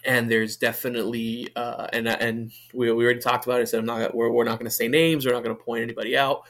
and 0.05 0.29
there's 0.29 0.57
definitely 0.57 1.49
uh, 1.55 1.87
and 1.91 2.07
and 2.07 2.51
we, 2.73 2.91
we 2.91 3.03
already 3.03 3.19
talked 3.19 3.45
about 3.45 3.61
it. 3.61 3.69
So 3.69 3.79
I'm 3.79 3.85
not 3.85 4.13
we're, 4.13 4.29
we're 4.29 4.43
not 4.43 4.59
going 4.59 4.69
to 4.69 4.75
say 4.75 4.87
names. 4.87 5.25
We're 5.25 5.33
not 5.33 5.43
going 5.43 5.55
to 5.55 5.63
point 5.63 5.83
anybody 5.83 6.17
out, 6.17 6.43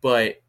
but 0.00 0.42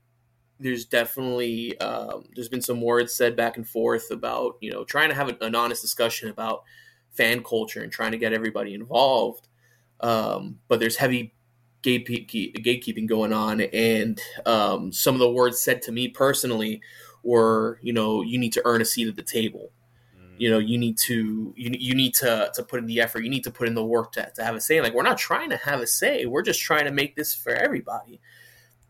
there's 0.59 0.85
definitely 0.85 1.77
um, 1.79 2.25
there's 2.35 2.49
been 2.49 2.61
some 2.61 2.81
words 2.81 3.13
said 3.13 3.35
back 3.35 3.57
and 3.57 3.67
forth 3.67 4.11
about 4.11 4.57
you 4.61 4.71
know 4.71 4.83
trying 4.83 5.09
to 5.09 5.15
have 5.15 5.29
an 5.41 5.55
honest 5.55 5.81
discussion 5.81 6.29
about 6.29 6.63
fan 7.11 7.43
culture 7.43 7.81
and 7.81 7.91
trying 7.91 8.11
to 8.11 8.17
get 8.17 8.33
everybody 8.33 8.73
involved. 8.73 9.47
Um, 9.99 10.59
but 10.67 10.79
there's 10.79 10.97
heavy 10.97 11.33
gatekeeping 11.83 13.07
going 13.07 13.33
on, 13.33 13.61
and 13.61 14.19
um, 14.45 14.91
some 14.91 15.15
of 15.15 15.19
the 15.19 15.31
words 15.31 15.59
said 15.59 15.81
to 15.83 15.91
me 15.91 16.07
personally 16.09 16.81
were 17.23 17.79
you 17.81 17.93
know 17.93 18.21
you 18.21 18.37
need 18.37 18.53
to 18.53 18.61
earn 18.65 18.81
a 18.81 18.85
seat 18.85 19.07
at 19.07 19.15
the 19.15 19.23
table. 19.23 19.71
You 20.43 20.49
know, 20.49 20.59
you 20.59 20.77
need 20.77 20.97
to 20.99 21.53
you, 21.55 21.71
you 21.79 21.95
need 21.95 22.13
to 22.15 22.51
to 22.53 22.63
put 22.63 22.79
in 22.79 22.85
the 22.85 22.99
effort. 22.99 23.23
You 23.23 23.29
need 23.29 23.45
to 23.45 23.51
put 23.51 23.67
in 23.67 23.75
the 23.75 23.85
work 23.85 24.11
to, 24.13 24.29
to 24.35 24.43
have 24.43 24.55
a 24.55 24.61
say. 24.61 24.81
Like 24.81 24.93
we're 24.93 25.03
not 25.03 25.17
trying 25.17 25.49
to 25.51 25.57
have 25.57 25.79
a 25.79 25.87
say. 25.87 26.25
We're 26.25 26.41
just 26.41 26.59
trying 26.59 26.83
to 26.83 26.91
make 26.91 27.15
this 27.15 27.33
for 27.33 27.51
everybody 27.51 28.19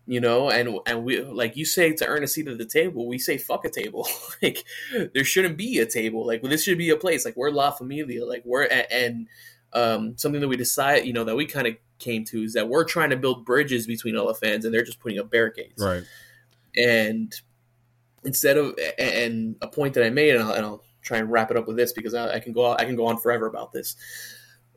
you 0.05 0.19
know? 0.19 0.49
And 0.49 0.79
and 0.85 1.03
we 1.03 1.21
like 1.21 1.55
you 1.55 1.65
say 1.65 1.93
to 1.93 2.07
earn 2.07 2.23
a 2.23 2.27
seat 2.27 2.47
at 2.47 2.57
the 2.57 2.65
table 2.65 3.07
we 3.07 3.19
say 3.19 3.37
fuck 3.37 3.65
a 3.65 3.69
table. 3.69 4.07
Like 4.41 4.65
there 5.13 5.23
shouldn't 5.23 5.57
be 5.57 5.79
a 5.79 5.85
table. 5.85 6.25
Like 6.25 6.41
well, 6.41 6.49
this 6.49 6.63
should 6.63 6.77
be 6.77 6.89
a 6.89 6.97
place. 6.97 7.23
Like 7.23 7.37
we're 7.37 7.51
la 7.51 7.71
familia. 7.71 8.25
Like 8.25 8.41
we're 8.45 8.67
and 8.91 9.27
um, 9.73 10.17
something 10.17 10.41
that 10.41 10.47
we 10.47 10.57
decide 10.57 11.05
you 11.05 11.13
know 11.13 11.23
that 11.23 11.35
we 11.35 11.45
kind 11.45 11.67
of 11.67 11.75
came 11.99 12.25
to 12.25 12.43
is 12.43 12.53
that 12.53 12.67
we're 12.67 12.83
trying 12.83 13.11
to 13.11 13.15
build 13.15 13.45
bridges 13.45 13.87
between 13.87 14.17
all 14.17 14.27
the 14.27 14.33
fans 14.33 14.65
and 14.65 14.73
they're 14.73 14.83
just 14.83 14.99
putting 14.99 15.19
up 15.19 15.29
barricades. 15.29 15.81
Right. 15.81 16.03
And 16.75 17.33
instead 18.25 18.57
of 18.57 18.77
and 18.97 19.55
a 19.61 19.67
point 19.67 19.93
that 19.93 20.05
i 20.05 20.09
made 20.09 20.33
and 20.33 20.43
i'll, 20.43 20.53
and 20.53 20.65
I'll 20.65 20.83
try 21.03 21.17
and 21.19 21.31
wrap 21.31 21.51
it 21.51 21.57
up 21.57 21.67
with 21.67 21.75
this 21.75 21.93
because 21.93 22.13
I, 22.13 22.35
I 22.35 22.39
can 22.39 22.53
go 22.53 22.73
i 22.73 22.85
can 22.85 22.95
go 22.95 23.05
on 23.05 23.17
forever 23.17 23.45
about 23.45 23.71
this 23.71 23.95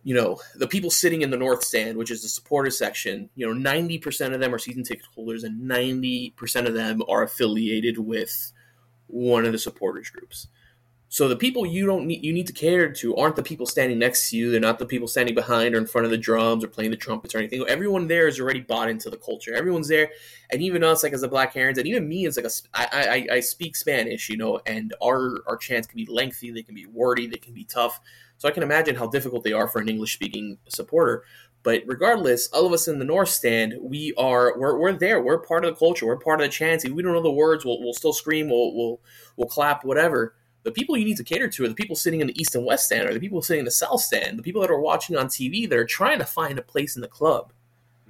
you 0.06 0.14
know, 0.14 0.38
the 0.54 0.68
people 0.68 0.88
sitting 0.88 1.22
in 1.22 1.30
the 1.30 1.36
north 1.36 1.64
stand, 1.64 1.98
which 1.98 2.12
is 2.12 2.22
the 2.22 2.28
supporter 2.28 2.70
section, 2.70 3.28
you 3.34 3.44
know, 3.44 3.70
90% 3.70 4.34
of 4.34 4.38
them 4.38 4.54
are 4.54 4.58
season 4.58 4.84
ticket 4.84 5.04
holders 5.12 5.42
and 5.42 5.68
90% 5.68 6.68
of 6.68 6.74
them 6.74 7.02
are 7.08 7.24
affiliated 7.24 7.98
with 7.98 8.52
one 9.08 9.44
of 9.44 9.50
the 9.50 9.58
supporters 9.58 10.08
groups. 10.08 10.46
So 11.08 11.28
the 11.28 11.36
people 11.36 11.64
you 11.64 11.86
don't 11.86 12.06
need 12.06 12.24
you 12.24 12.32
need 12.32 12.48
to 12.48 12.52
cater 12.52 12.92
to 12.92 13.16
aren't 13.16 13.36
the 13.36 13.42
people 13.42 13.64
standing 13.64 13.98
next 13.98 14.28
to 14.30 14.36
you. 14.36 14.50
They're 14.50 14.60
not 14.60 14.78
the 14.78 14.86
people 14.86 15.06
standing 15.06 15.34
behind 15.36 15.74
or 15.74 15.78
in 15.78 15.86
front 15.86 16.04
of 16.04 16.10
the 16.10 16.18
drums 16.18 16.64
or 16.64 16.68
playing 16.68 16.90
the 16.90 16.96
trumpets 16.96 17.34
or 17.34 17.38
anything. 17.38 17.64
Everyone 17.68 18.08
there 18.08 18.26
is 18.26 18.40
already 18.40 18.60
bought 18.60 18.90
into 18.90 19.08
the 19.08 19.16
culture. 19.16 19.54
Everyone's 19.54 19.88
there, 19.88 20.10
and 20.50 20.60
even 20.62 20.82
us, 20.82 21.04
like 21.04 21.12
as 21.12 21.22
a 21.22 21.28
Black 21.28 21.54
Herons, 21.54 21.78
and 21.78 21.86
even 21.86 22.08
me 22.08 22.26
as 22.26 22.36
like 22.36 22.46
a 22.46 22.50
I, 22.74 23.26
I, 23.30 23.36
I 23.36 23.40
speak 23.40 23.76
Spanish, 23.76 24.28
you 24.28 24.36
know, 24.36 24.60
and 24.66 24.94
our 25.02 25.42
our 25.46 25.56
chants 25.56 25.86
can 25.86 25.96
be 25.96 26.06
lengthy, 26.06 26.50
they 26.50 26.62
can 26.62 26.74
be 26.74 26.86
wordy, 26.86 27.26
they 27.28 27.38
can 27.38 27.54
be 27.54 27.64
tough. 27.64 28.00
So 28.38 28.48
I 28.48 28.52
can 28.52 28.62
imagine 28.62 28.96
how 28.96 29.06
difficult 29.06 29.44
they 29.44 29.52
are 29.52 29.68
for 29.68 29.80
an 29.80 29.88
English 29.88 30.12
speaking 30.12 30.58
supporter. 30.68 31.24
But 31.62 31.82
regardless, 31.86 32.48
all 32.48 32.64
of 32.64 32.72
us 32.72 32.86
in 32.86 33.00
the 33.00 33.04
North 33.04 33.28
Stand, 33.28 33.74
we 33.80 34.12
are 34.16 34.56
we're, 34.56 34.78
we're 34.78 34.92
there. 34.92 35.20
We're 35.20 35.38
part 35.38 35.64
of 35.64 35.74
the 35.74 35.78
culture. 35.78 36.06
We're 36.06 36.16
part 36.16 36.40
of 36.40 36.46
the 36.46 36.52
chanting. 36.52 36.94
We 36.94 37.02
don't 37.02 37.12
know 37.12 37.22
the 37.22 37.30
words. 37.30 37.64
We'll, 37.64 37.80
we'll 37.80 37.92
still 37.92 38.12
scream. 38.12 38.48
We'll, 38.48 38.72
we'll 38.74 39.00
we'll 39.36 39.48
clap. 39.48 39.84
Whatever. 39.84 40.35
The 40.66 40.72
people 40.72 40.96
you 40.96 41.04
need 41.04 41.16
to 41.18 41.24
cater 41.24 41.48
to 41.48 41.64
are 41.64 41.68
the 41.68 41.74
people 41.74 41.96
sitting 41.96 42.20
in 42.20 42.26
the 42.26 42.40
East 42.40 42.54
and 42.54 42.66
West 42.66 42.86
Stand, 42.86 43.08
or 43.08 43.14
the 43.14 43.20
people 43.20 43.40
sitting 43.40 43.60
in 43.60 43.64
the 43.64 43.70
South 43.70 44.00
Stand, 44.00 44.38
the 44.38 44.42
people 44.42 44.60
that 44.60 44.70
are 44.70 44.80
watching 44.80 45.16
on 45.16 45.28
TV 45.28 45.68
that 45.68 45.78
are 45.78 45.86
trying 45.86 46.18
to 46.18 46.24
find 46.24 46.58
a 46.58 46.62
place 46.62 46.96
in 46.96 47.02
the 47.02 47.08
club. 47.08 47.52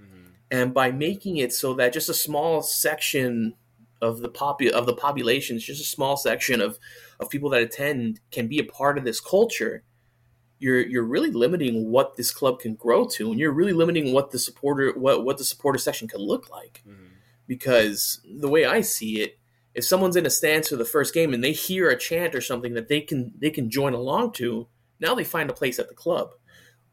Mm-hmm. 0.01 0.31
And 0.51 0.73
by 0.73 0.91
making 0.91 1.37
it 1.37 1.53
so 1.53 1.75
that 1.75 1.93
just 1.93 2.09
a 2.09 2.15
small 2.15 2.63
section 2.63 3.55
of 4.01 4.21
the 4.21 4.29
popu- 4.29 4.71
of 4.71 4.87
the 4.87 4.95
population, 4.95 5.59
just 5.59 5.83
a 5.83 5.85
small 5.85 6.17
section 6.17 6.61
of 6.61 6.79
of 7.21 7.31
people 7.31 7.51
that 7.51 7.63
attend, 7.63 8.21
can 8.31 8.49
be 8.49 8.59
a 8.59 8.65
part 8.65 8.99
of 8.99 9.05
this 9.05 9.21
culture 9.21 9.83
you're 10.59 10.81
you're 10.87 11.05
really 11.05 11.31
limiting 11.31 11.91
what 11.91 12.17
this 12.17 12.31
club 12.31 12.61
can 12.61 12.75
grow 12.75 13.07
to, 13.07 13.31
and 13.31 13.39
you're 13.39 13.53
really 13.53 13.73
limiting 13.73 14.13
what 14.13 14.31
the 14.31 14.39
supporter 14.39 14.93
what 14.97 15.25
what 15.25 15.39
the 15.39 15.45
supporter 15.45 15.79
section 15.79 16.09
can 16.09 16.21
look 16.21 16.51
like. 16.51 16.83
Mm-hmm. 16.89 17.05
Because 17.47 18.21
the 18.25 18.49
way 18.49 18.65
I 18.65 18.81
see 18.81 19.21
it, 19.21 19.36
if 19.77 19.85
someone's 19.85 20.17
in 20.17 20.25
a 20.25 20.31
stance 20.31 20.71
for 20.71 20.77
the 20.77 20.87
first 20.87 21.13
game 21.13 21.35
and 21.35 21.45
they 21.45 21.53
hear 21.53 21.91
a 21.91 21.99
chant 21.99 22.35
or 22.35 22.41
something 22.41 22.73
that 22.73 22.89
they 22.89 23.03
can 23.03 23.33
they 23.39 23.51
can 23.51 23.71
join 23.71 23.93
along 23.93 24.33
to, 24.33 24.67
now 24.99 25.15
they 25.15 25.23
find 25.23 25.51
a 25.51 25.55
place 25.55 25.79
at 25.79 25.89
the 25.89 25.95
club. 25.95 26.31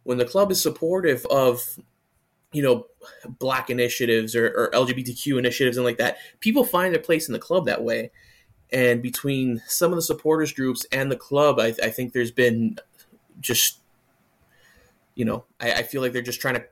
When 0.04 0.18
the 0.18 0.26
club 0.26 0.52
is 0.52 0.62
supportive 0.62 1.26
of 1.28 1.80
you 2.52 2.62
know 2.62 2.86
black 3.40 3.70
initiatives 3.72 4.36
or, 4.36 4.46
or 4.46 4.70
lgbtq 4.72 5.40
initiatives 5.40 5.76
and 5.76 5.84
like 5.84 5.98
that 5.98 6.18
people 6.40 6.64
find 6.64 6.94
their 6.94 7.02
place 7.02 7.28
in 7.28 7.34
the 7.34 7.40
club 7.40 7.66
that 7.66 7.84
way 7.84 8.12
and 8.72 9.02
between 9.02 9.60
some 9.66 9.92
of 9.92 9.96
the 9.96 10.04
supporters 10.04 10.54
groups 10.54 10.86
and 10.92 11.12
the 11.12 11.16
club 11.16 11.60
I, 11.60 11.74
I, 11.84 11.90
think 11.90 12.14
there's 12.14 12.30
been 12.30 12.78
just 13.40 13.80
you 15.16 15.26
know 15.26 15.46
I, 15.60 15.72
I 15.72 15.82
feel 15.84 16.04
like 16.04 16.14
they're 16.14 16.22
just 16.22 16.42
trying 16.42 16.54
to 16.56 16.66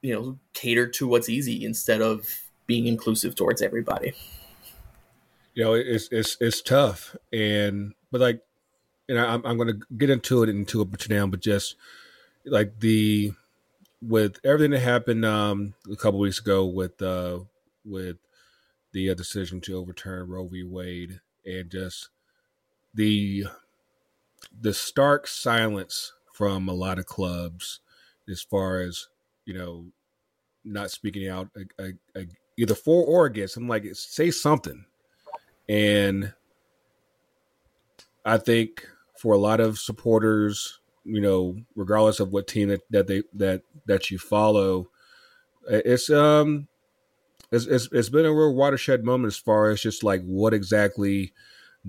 you 0.00 0.14
know 0.14 0.38
cater 0.54 0.88
to 0.88 1.06
what's 1.06 1.28
easy 1.28 1.66
instead 1.66 2.00
of 2.00 2.26
being 2.66 2.86
inclusive 2.86 3.34
towards 3.34 3.60
everybody 3.60 4.14
you 5.60 5.66
know 5.66 5.74
it's 5.74 6.08
it's 6.10 6.38
it's 6.40 6.62
tough. 6.62 7.14
And 7.34 7.92
but 8.10 8.22
like 8.22 8.40
and 9.10 9.18
I, 9.18 9.34
i'm, 9.34 9.44
I'm 9.44 9.58
to 9.58 9.78
get 9.98 10.08
into 10.08 10.42
it 10.42 10.48
into 10.48 10.80
a 10.80 10.86
bit 10.86 11.10
now 11.10 11.26
but 11.26 11.40
just 11.40 11.76
like 12.46 12.80
the 12.80 13.32
with 14.00 14.38
everything 14.42 14.70
that 14.70 14.78
happened 14.80 15.26
um 15.26 15.74
a 15.92 15.96
couple 15.96 16.18
weeks 16.18 16.38
ago 16.38 16.64
with 16.64 17.02
uh 17.02 17.40
with 17.84 18.16
the 18.92 19.10
uh, 19.10 19.14
decision 19.14 19.60
to 19.62 19.76
overturn 19.76 20.28
roe 20.28 20.46
v. 20.46 20.62
Wade 20.62 21.20
and 21.44 21.70
just 21.70 22.08
the 22.94 23.44
the 24.58 24.72
stark 24.72 25.26
silence 25.26 26.14
from 26.32 26.68
a 26.68 26.72
lot 26.72 26.98
of 26.98 27.04
clubs 27.04 27.80
as 28.30 28.40
far 28.40 28.80
as 28.80 29.08
you 29.44 29.52
know 29.52 29.84
not 30.64 30.90
speaking 30.90 31.28
out 31.28 31.48
either 32.56 32.74
for 32.74 33.04
or 33.04 33.26
against. 33.26 33.56
I'm 33.56 33.68
like 33.68 33.84
say 33.94 34.30
something 34.30 34.84
and 35.70 36.32
i 38.24 38.36
think 38.36 38.88
for 39.16 39.34
a 39.34 39.38
lot 39.38 39.60
of 39.60 39.78
supporters 39.78 40.80
you 41.04 41.20
know, 41.20 41.56
regardless 41.74 42.20
of 42.20 42.32
what 42.32 42.46
team 42.46 42.68
that, 42.68 42.82
that 42.90 43.06
they 43.06 43.22
that 43.34 43.62
that 43.86 44.10
you 44.10 44.18
follow, 44.18 44.88
it's 45.68 46.10
um, 46.10 46.68
it's, 47.50 47.66
it's 47.66 47.88
it's 47.92 48.08
been 48.08 48.26
a 48.26 48.32
real 48.32 48.54
watershed 48.54 49.04
moment 49.04 49.32
as 49.32 49.38
far 49.38 49.70
as 49.70 49.80
just 49.80 50.04
like 50.04 50.22
what 50.22 50.54
exactly 50.54 51.32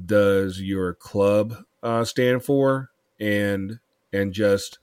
does 0.06 0.62
your 0.62 0.94
club 0.94 1.56
uh, 1.84 2.04
stand 2.04 2.44
for, 2.44 2.92
and 3.20 3.80
and 4.14 4.34
just 4.34 4.80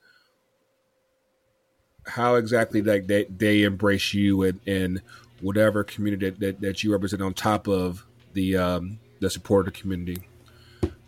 how 2.07 2.37
exactly 2.37 2.81
like 2.81 3.07
they, 3.07 3.25
they 3.25 3.63
embrace 3.63 4.15
you 4.15 4.43
and, 4.43 4.61
and 4.67 5.03
whatever 5.43 5.85
community 5.85 6.31
that, 6.31 6.41
that, 6.41 6.61
that 6.63 6.83
you 6.83 6.91
represent 6.91 7.21
on 7.21 7.35
top 7.35 7.69
of 7.69 8.07
the 8.33 8.57
um, 8.57 8.99
the 9.21 9.31
supporter 9.31 9.71
community. 9.71 10.23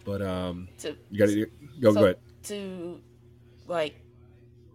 But 0.05 0.23
um, 0.23 0.69
To, 0.79 0.97
you 1.11 1.19
got 1.19 1.27
to 1.29 1.47
go 1.81 1.93
so 1.93 2.01
go 2.01 2.05
ahead. 2.05 2.17
to 2.45 3.01
like 3.67 4.01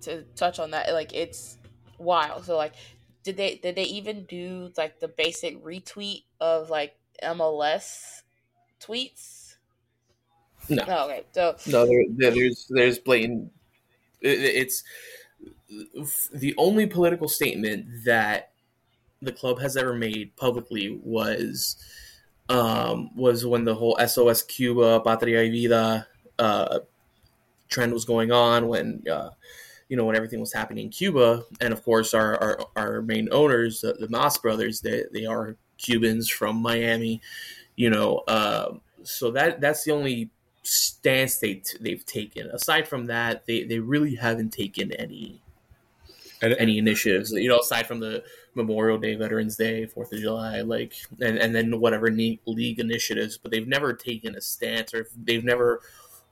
to 0.01 0.21
touch 0.35 0.59
on 0.59 0.71
that, 0.71 0.93
like 0.93 1.13
it's 1.13 1.57
wild. 1.97 2.45
So 2.45 2.55
like, 2.57 2.73
did 3.23 3.35
they 3.37 3.55
did 3.55 3.75
they 3.75 3.83
even 3.83 4.25
do 4.25 4.71
like 4.77 4.99
the 4.99 5.07
basic 5.07 5.63
retweet 5.63 6.23
of 6.39 6.69
like 6.69 6.95
MLS 7.23 8.21
tweets? 8.79 9.55
No. 10.69 10.83
No. 10.85 11.05
Okay. 11.05 11.23
So 11.33 11.55
No, 11.67 11.85
there, 11.85 12.03
there- 12.09 12.31
there's 12.31 12.67
there's 12.69 12.99
blatant. 12.99 13.51
it- 14.21 14.39
It's 14.39 14.83
the 16.33 16.53
only 16.57 16.85
political 16.85 17.27
statement 17.27 17.85
that 18.05 18.51
the 19.21 19.31
club 19.31 19.59
has 19.59 19.75
ever 19.75 19.93
made 19.93 20.35
publicly 20.35 20.99
was 21.03 21.77
um, 22.49 23.15
was 23.15 23.45
when 23.45 23.65
the 23.65 23.75
whole 23.75 23.97
SOS 24.05 24.41
Cuba 24.41 24.99
Patria 25.01 25.43
y 25.43 25.49
Vida 25.49 26.07
uh, 26.39 26.79
trend 27.69 27.93
was 27.93 28.05
going 28.05 28.31
on 28.31 28.67
when 28.67 29.03
uh, 29.11 29.29
you 29.89 29.97
know 29.97 30.05
when 30.05 30.15
everything 30.15 30.39
was 30.39 30.53
happening 30.53 30.85
in 30.85 30.91
Cuba, 30.91 31.43
and 31.61 31.73
of 31.73 31.83
course 31.83 32.13
our 32.13 32.41
our, 32.41 32.67
our 32.75 33.01
main 33.01 33.29
owners, 33.31 33.81
the, 33.81 33.93
the 33.93 34.09
Mas 34.09 34.37
brothers, 34.37 34.81
they 34.81 35.03
they 35.11 35.25
are 35.25 35.55
Cubans 35.77 36.29
from 36.29 36.57
Miami, 36.57 37.21
you 37.75 37.89
know. 37.89 38.23
Um, 38.27 38.81
so 39.03 39.31
that 39.31 39.61
that's 39.61 39.83
the 39.83 39.91
only 39.91 40.29
stance 40.63 41.37
they 41.37 41.55
t- 41.55 41.77
they've 41.79 42.05
taken. 42.05 42.47
Aside 42.47 42.87
from 42.87 43.05
that, 43.07 43.45
they, 43.45 43.63
they 43.63 43.79
really 43.79 44.15
haven't 44.15 44.51
taken 44.51 44.91
any 44.93 45.41
And, 46.41 46.53
any 46.59 46.77
initiatives. 46.77 47.31
You 47.31 47.49
know, 47.49 47.59
aside 47.59 47.87
from 47.87 47.99
the 47.99 48.23
Memorial 48.55 48.97
Day, 48.97 49.15
Veterans 49.15 49.55
Day, 49.57 49.85
Fourth 49.85 50.11
of 50.13 50.19
July, 50.19 50.61
like 50.61 50.93
and 51.21 51.37
and 51.37 51.53
then 51.55 51.79
whatever 51.79 52.09
league 52.09 52.79
initiatives, 52.79 53.37
but 53.37 53.51
they've 53.51 53.67
never 53.67 53.93
taken 53.93 54.35
a 54.35 54.41
stance 54.41 54.93
or 54.93 55.07
they've 55.23 55.43
never 55.43 55.81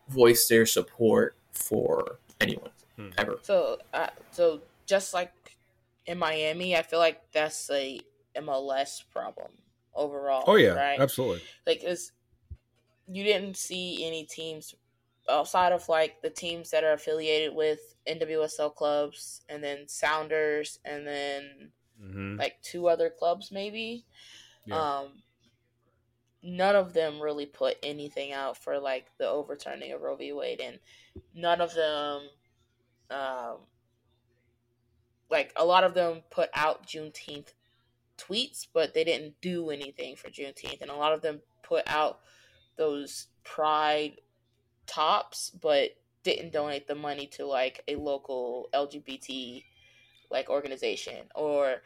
voiced 0.10 0.50
their 0.50 0.66
support 0.66 1.36
for 1.52 2.18
anyone 2.42 2.70
Hmm. 2.98 3.10
ever. 3.18 3.40
so 3.42 3.80
uh, 3.94 4.08
so 4.32 4.62
just 4.86 5.14
like 5.14 5.32
in 6.06 6.18
Miami, 6.18 6.76
I 6.78 6.82
feel 6.84 7.00
like 7.00 7.22
that's 7.32 7.70
a 7.72 8.00
MLS 8.36 9.04
problem 9.12 9.52
overall. 9.96 10.44
oh 10.48 10.56
yeah, 10.56 10.74
right. 10.74 11.00
absolutely. 11.00 11.42
like 11.66 11.84
it's 11.84 12.12
you 13.08 13.24
didn't 13.24 13.58
see 13.58 14.06
any 14.06 14.24
teams 14.26 14.76
outside 15.30 15.72
of 15.72 15.88
like 15.90 16.22
the 16.22 16.30
teams 16.30 16.70
that 16.72 16.84
are 16.84 16.94
affiliated 16.94 17.56
with 17.56 17.96
NWSL 18.08 18.76
clubs 18.76 19.42
and 19.50 19.64
then 19.64 19.88
Sounders 19.88 20.80
and 20.86 21.06
then 21.08 21.72
hmm 22.04 22.38
like 22.38 22.62
two 22.62 22.88
other 22.88 23.10
clubs 23.10 23.52
maybe. 23.52 24.06
Yeah. 24.66 25.00
Um 25.00 25.08
none 26.42 26.76
of 26.76 26.94
them 26.94 27.22
really 27.22 27.46
put 27.46 27.78
anything 27.82 28.34
out 28.34 28.58
for 28.58 28.78
like 28.80 29.06
the 29.18 29.28
overturning 29.28 29.94
of 29.94 30.02
Roe 30.02 30.16
v. 30.16 30.34
Wade 30.34 30.60
and 30.60 30.80
none 31.34 31.62
of 31.62 31.74
them 31.74 32.22
um 33.10 33.58
like 35.30 35.52
a 35.56 35.66
lot 35.66 35.84
of 35.84 35.94
them 35.94 36.22
put 36.30 36.50
out 36.54 36.86
Juneteenth 36.86 37.54
tweets, 38.18 38.68
but 38.72 38.94
they 38.94 39.04
didn't 39.04 39.42
do 39.42 39.70
anything 39.70 40.16
for 40.16 40.30
Juneteenth, 40.30 40.82
and 40.82 40.92
a 40.92 40.96
lot 40.96 41.14
of 41.14 41.22
them 41.22 41.42
put 41.64 41.84
out 41.88 42.20
those 42.78 43.28
pride 43.44 44.22
tops, 44.86 45.50
but 45.50 45.92
didn't 46.24 46.54
donate 46.54 46.88
the 46.88 46.96
money 46.96 47.28
to 47.28 47.46
like 47.46 47.84
a 47.88 47.96
local 47.96 48.70
LGBT 48.74 49.64
like 50.34 50.50
organization 50.50 51.28
or 51.36 51.78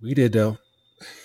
We 0.00 0.14
did 0.14 0.32
though. 0.32 0.58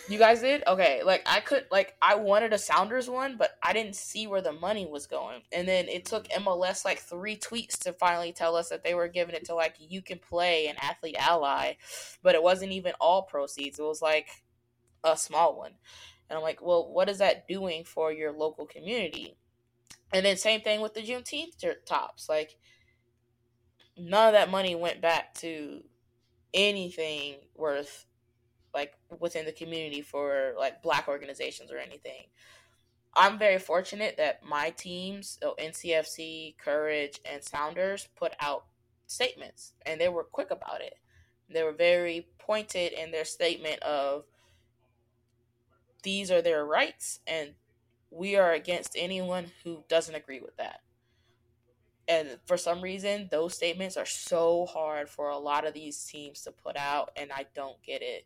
you 0.08 0.18
guys 0.20 0.42
did? 0.42 0.64
Okay 0.68 1.02
like 1.04 1.24
i 1.26 1.40
could 1.40 1.66
like 1.72 1.96
i 2.02 2.16
wanted 2.16 2.54
a 2.54 2.58
sounders 2.58 3.10
one 3.10 3.38
but 3.38 3.52
i 3.64 3.74
didn't 3.74 3.96
see 3.96 4.28
where 4.28 4.42
the 4.42 4.52
money 4.54 4.86
was 4.86 5.08
going. 5.08 5.42
And 5.52 5.68
then 5.68 5.88
it 5.88 6.06
took 6.06 6.28
mls 6.30 6.86
like 6.86 7.00
three 7.00 7.38
tweets 7.38 7.78
to 7.80 7.94
finally 7.94 8.32
tell 8.34 8.56
us 8.56 8.70
that 8.70 8.84
they 8.84 8.94
were 8.94 9.08
giving 9.08 9.36
it 9.36 9.46
to 9.46 9.56
like 9.56 9.76
you 9.80 10.02
can 10.02 10.20
play 10.20 10.68
an 10.68 10.76
athlete 10.82 11.16
ally 11.20 11.74
but 12.22 12.36
it 12.36 12.44
wasn't 12.44 12.72
even 12.72 12.94
all 13.00 13.24
proceeds. 13.24 13.80
It 13.80 13.84
was 13.84 14.02
like 14.02 14.28
a 15.04 15.18
small 15.18 15.58
one. 15.58 15.74
And 16.30 16.38
i'm 16.38 16.44
like 16.44 16.62
well 16.62 16.92
what 16.92 17.10
is 17.10 17.18
that 17.18 17.48
doing 17.48 17.84
for 17.84 18.12
your 18.12 18.32
local 18.32 18.66
community? 18.66 19.36
And 20.14 20.24
then 20.26 20.38
same 20.38 20.62
thing 20.62 20.82
with 20.82 20.94
the 20.94 21.02
juneteenth 21.02 21.58
tops. 21.88 22.30
Like 22.30 22.58
none 23.98 24.28
of 24.28 24.34
that 24.34 24.52
money 24.52 24.76
went 24.76 25.02
back 25.02 25.34
to 25.36 25.84
anything 26.54 27.36
worth 27.56 28.06
like 28.74 28.94
within 29.20 29.46
the 29.46 29.52
community 29.52 30.02
for 30.02 30.54
like 30.58 30.82
black 30.82 31.08
organizations 31.08 31.72
or 31.72 31.78
anything. 31.78 32.24
I'm 33.16 33.38
very 33.38 33.60
fortunate 33.60 34.18
that 34.18 34.44
my 34.44 34.72
teams, 34.72 35.38
uh, 35.44 35.50
so 35.50 35.56
NCFC, 35.60 36.58
Courage, 36.58 37.20
and 37.32 37.44
Sounders, 37.44 38.08
put 38.16 38.34
out 38.40 38.66
statements 39.06 39.74
and 39.86 40.02
they 40.02 40.10
were 40.10 40.24
quick 40.24 40.50
about 40.50 40.82
it. 40.82 40.96
They 41.50 41.64
were 41.64 41.74
very 41.74 42.28
pointed 42.40 42.94
in 42.94 43.12
their 43.12 43.26
statement 43.26 43.82
of 43.84 44.24
these 46.02 46.32
are 46.32 46.42
their 46.42 46.66
rights 46.66 47.20
and 47.28 47.54
we 48.10 48.36
are 48.36 48.54
against 48.54 48.96
anyone 48.98 49.52
who 49.64 49.84
doesn't 49.88 50.16
agree 50.16 50.40
with 50.40 50.58
that. 50.58 50.82
And 52.08 52.38
for 52.46 52.58
some 52.58 52.82
reason, 52.82 53.30
those 53.32 53.54
statements 53.54 53.96
are 53.96 54.06
so 54.06 54.66
hard 54.66 55.10
for 55.10 55.30
a 55.30 55.38
lot 55.38 55.66
of 55.66 55.74
these 55.74 56.04
teams 56.04 56.42
to 56.42 56.52
put 56.52 56.76
out, 56.76 57.12
and 57.16 57.32
I 57.32 57.46
don't 57.56 57.82
get 57.82 58.02
it. 58.02 58.26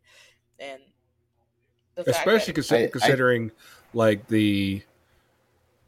And 0.59 0.81
the 1.95 2.03
fact 2.05 2.17
especially 2.27 2.53
that, 2.53 2.61
consi- 2.61 2.75
I- 2.81 2.83
I- 2.85 2.87
considering 2.87 3.51
like 3.93 4.27
the 4.27 4.81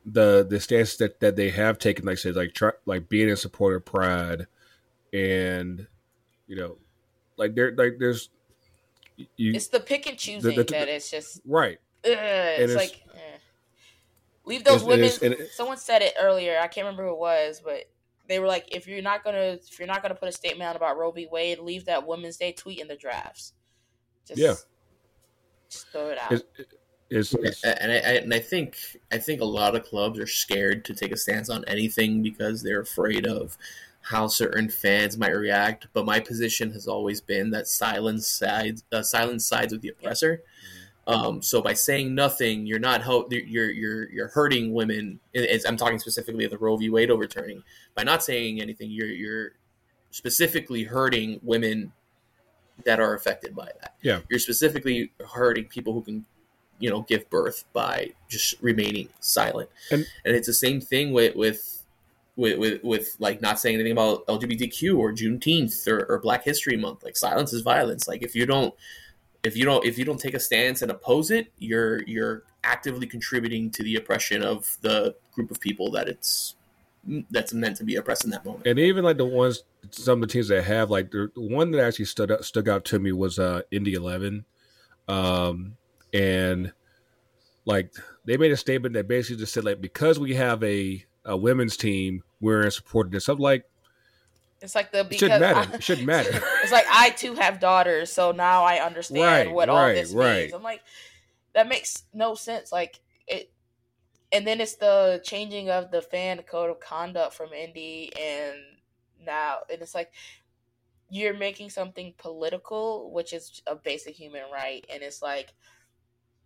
the 0.05 0.45
the 0.49 0.59
stance 0.59 0.97
that 0.97 1.19
that 1.19 1.35
they 1.35 1.49
have 1.49 1.77
taken 1.77 2.05
like 2.05 2.13
I 2.13 2.15
said 2.15 2.35
like 2.35 2.53
try, 2.53 2.71
like 2.85 3.09
being 3.09 3.27
in 3.29 3.35
support 3.35 3.75
of 3.75 3.85
pride 3.85 4.47
and 5.13 5.85
you 6.47 6.55
know 6.55 6.77
like 7.37 7.53
there 7.53 7.75
like 7.75 7.97
there's 7.99 8.29
you 9.35 9.51
it's 9.53 9.67
the 9.67 9.79
pick 9.79 10.07
and 10.07 10.17
choosing 10.17 10.55
the- 10.55 10.63
that 10.63 10.87
it's 10.87 11.11
just 11.11 11.41
right 11.45 11.79
ugh, 12.05 12.11
it's, 12.13 12.71
it's- 12.71 12.75
like 12.77 13.03
eh. 13.13 13.37
Leave 14.49 14.63
those 14.65 14.81
It's- 14.81 14.87
women. 15.21 15.33
is- 15.33 15.39
it- 15.47 15.51
someone 15.53 15.77
said 15.77 16.01
it 16.01 16.13
earlier. 16.19 16.57
I 16.59 16.67
can't 16.67 16.85
remember 16.85 17.05
who 17.05 17.13
it 17.13 17.19
was, 17.19 17.61
but 17.63 17.85
they 18.27 18.39
were 18.39 18.47
like, 18.47 18.67
if 18.75 18.87
you're 18.87 19.01
not 19.01 19.23
gonna 19.23 19.57
if 19.69 19.79
you're 19.79 19.87
not 19.87 20.01
gonna 20.01 20.15
put 20.15 20.27
a 20.27 20.31
statement 20.31 20.67
out 20.67 20.75
about 20.75 20.97
Roe 20.97 21.11
v. 21.11 21.27
Wade, 21.31 21.59
leave 21.59 21.85
that 21.85 22.05
Women's 22.05 22.37
Day 22.37 22.51
tweet 22.51 22.79
in 22.79 22.87
the 22.87 22.95
drafts. 22.95 23.53
Just, 24.27 24.39
Yeah. 24.39 24.55
just 25.69 25.87
throw 25.89 26.09
it 26.09 26.17
out. 26.19 26.31
it's, 26.33 26.43
it's, 27.09 27.33
it's 27.33 27.63
and 27.63 27.91
I, 27.91 27.95
I 27.95 27.99
and 28.17 28.33
I 28.33 28.39
think 28.39 28.75
I 29.11 29.17
think 29.17 29.41
a 29.41 29.45
lot 29.45 29.75
of 29.75 29.83
clubs 29.85 30.19
are 30.19 30.27
scared 30.27 30.85
to 30.85 30.93
take 30.93 31.11
a 31.11 31.17
stance 31.17 31.49
on 31.49 31.63
anything 31.65 32.21
because 32.21 32.61
they're 32.61 32.81
afraid 32.81 33.25
of 33.25 33.57
how 34.01 34.27
certain 34.27 34.69
fans 34.69 35.17
might 35.17 35.31
react. 35.35 35.87
But 35.93 36.05
my 36.05 36.19
position 36.19 36.71
has 36.73 36.87
always 36.87 37.21
been 37.21 37.49
that 37.51 37.67
silence 37.67 38.27
sides 38.27 38.83
uh, 38.91 39.01
silence 39.01 39.47
sides 39.47 39.73
with 39.73 39.81
the 39.81 39.89
oppressor. 39.89 40.43
Um, 41.09 41.41
so 41.41 41.61
by 41.61 41.73
saying 41.73 42.13
nothing, 42.13 42.67
you're 42.67 42.79
not 42.79 43.01
help 43.01 43.33
you're 43.33 43.71
you're 43.71 44.09
you're 44.11 44.27
hurting 44.27 44.73
women. 44.73 45.19
It's, 45.33 45.65
I'm 45.65 45.75
talking 45.75 45.97
specifically 45.99 46.45
of 46.45 46.51
the 46.51 46.57
Roe 46.57 46.77
v. 46.77 46.89
Wade 46.89 47.09
overturning. 47.09 47.63
By 47.95 48.03
not 48.03 48.23
saying 48.23 48.61
anything, 48.61 48.91
you're 48.91 49.07
you're 49.07 49.51
specifically 50.11 50.83
hurting 50.83 51.39
women 51.43 51.91
that 52.85 52.99
are 52.99 53.13
affected 53.15 53.55
by 53.55 53.69
that. 53.81 53.95
Yeah. 54.01 54.19
you're 54.29 54.39
specifically 54.39 55.11
hurting 55.33 55.65
people 55.65 55.93
who 55.93 56.01
can 56.01 56.25
you 56.79 56.89
know 56.89 57.01
give 57.01 57.29
birth 57.29 57.65
by 57.73 58.11
just 58.29 58.55
remaining 58.61 59.09
silent 59.19 59.69
And- 59.91 60.07
and, 60.23 60.35
it's 60.35 60.47
the 60.47 60.53
same 60.53 60.79
thing 60.79 61.11
with 61.11 61.35
with 61.35 61.83
with, 62.37 62.57
with, 62.57 62.83
with 62.85 63.15
like 63.19 63.41
not 63.41 63.59
saying 63.59 63.75
anything 63.75 63.91
about 63.91 64.25
lgbtq 64.27 64.97
or 64.97 65.11
juneteenth 65.11 65.85
or, 65.87 66.05
or 66.05 66.19
black 66.19 66.45
history 66.45 66.77
month 66.77 67.03
like 67.03 67.17
silence 67.17 67.51
is 67.51 67.61
violence 67.63 68.07
like 68.07 68.23
if 68.23 68.33
you 68.33 68.45
don't 68.45 68.73
if 69.43 69.55
you 69.55 69.65
don't 69.65 69.85
if 69.85 69.97
you 69.97 70.05
don't 70.05 70.19
take 70.19 70.33
a 70.33 70.39
stance 70.39 70.81
and 70.81 70.91
oppose 70.91 71.31
it 71.31 71.51
you're 71.57 72.03
you're 72.03 72.43
actively 72.63 73.07
contributing 73.07 73.69
to 73.71 73.83
the 73.83 73.95
oppression 73.95 74.43
of 74.43 74.77
the 74.81 75.15
group 75.33 75.49
of 75.51 75.59
people 75.59 75.91
that 75.91 76.07
it's 76.07 76.55
that's 77.31 77.53
meant 77.53 77.77
to 77.77 77.83
be 77.83 77.95
oppressed 77.95 78.25
in 78.25 78.29
that 78.29 78.43
moment 78.45 78.67
and 78.67 78.77
even 78.77 79.03
like 79.03 79.17
the 79.17 79.25
ones 79.25 79.63
some 79.91 80.21
of 80.21 80.27
the 80.27 80.33
teams 80.33 80.47
that 80.49 80.63
have 80.63 80.89
like 80.89 81.11
the 81.11 81.29
one 81.35 81.71
that 81.71 81.85
actually 81.85 82.05
stood 82.05 82.31
out 82.31 82.43
stuck 82.43 82.67
out 82.67 82.85
to 82.85 82.99
me 82.99 83.11
was 83.11 83.39
uh 83.39 83.61
Indy 83.71 83.93
Eleven, 83.93 84.45
um, 85.07 85.77
and 86.13 86.71
like 87.65 87.93
they 88.25 88.37
made 88.37 88.51
a 88.51 88.57
statement 88.57 88.93
that 88.93 89.07
basically 89.07 89.37
just 89.37 89.53
said 89.53 89.63
like 89.63 89.81
because 89.81 90.19
we 90.19 90.35
have 90.35 90.63
a 90.63 91.05
a 91.25 91.35
women's 91.37 91.77
team, 91.77 92.23
we're 92.41 92.63
in 92.63 92.71
support 92.71 93.07
of 93.07 93.11
this. 93.11 93.27
I'm 93.27 93.37
like, 93.37 93.65
It's 94.61 94.75
like 94.75 94.91
the 94.91 94.99
It 95.01 95.09
because 95.09 95.19
shouldn't 95.19 95.41
matter. 95.41 95.71
I- 95.71 95.75
it 95.75 95.83
shouldn't 95.83 96.07
matter. 96.07 96.29
it's 96.63 96.71
like 96.71 96.85
I 96.91 97.11
too 97.11 97.35
have 97.35 97.59
daughters, 97.59 98.11
so 98.11 98.31
now 98.31 98.63
I 98.63 98.77
understand 98.85 99.47
Right, 99.49 99.53
what 99.53 99.69
all 99.69 99.77
right, 99.77 99.93
this 99.93 100.11
right. 100.13 100.41
means. 100.41 100.53
I'm 100.53 100.63
like, 100.63 100.81
that 101.53 101.67
makes 101.67 102.03
no 102.13 102.35
sense. 102.35 102.71
Like 102.71 102.99
it, 103.27 103.51
and 104.31 104.45
then 104.45 104.59
it's 104.61 104.75
the 104.75 105.21
changing 105.23 105.69
of 105.69 105.91
the 105.91 106.01
fan 106.01 106.41
code 106.43 106.69
of 106.69 106.79
conduct 106.79 107.33
from 107.33 107.53
Indy, 107.53 108.11
and 108.19 108.55
now 109.25 109.59
and 109.71 109.81
it's 109.81 109.95
like 109.95 110.11
you're 111.09 111.33
making 111.33 111.69
something 111.69 112.13
political, 112.17 113.11
which 113.11 113.33
is 113.33 113.61
a 113.65 113.75
basic 113.75 114.15
human 114.15 114.43
right, 114.51 114.85
and 114.93 115.01
it's 115.01 115.21
like 115.21 115.53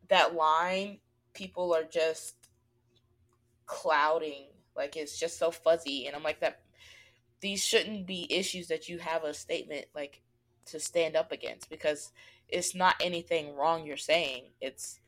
that 0.10 0.35
line. 0.35 0.99
People 1.34 1.73
are 1.73 1.84
just 1.84 2.35
clouding, 3.65 4.45
like 4.76 4.95
it's 4.95 5.19
just 5.19 5.38
so 5.40 5.52
fuzzy, 5.52 6.06
and 6.07 6.15
I'm 6.15 6.23
like 6.23 6.40
that 6.41 6.60
these 7.43 7.63
shouldn't 7.63 8.07
be 8.07 8.25
issues 8.33 8.69
that 8.69 8.87
you 8.87 8.99
have 8.99 9.25
a 9.25 9.33
statement 9.33 9.85
like 9.93 10.21
to 10.65 10.79
stand 10.79 11.17
up 11.17 11.33
against 11.33 11.69
because 11.69 12.13
it's 12.47 12.73
not 12.73 12.95
anything 13.01 13.53
wrong 13.53 13.85
you're 13.85 13.97
saying. 13.97 14.45
It's 14.61 15.01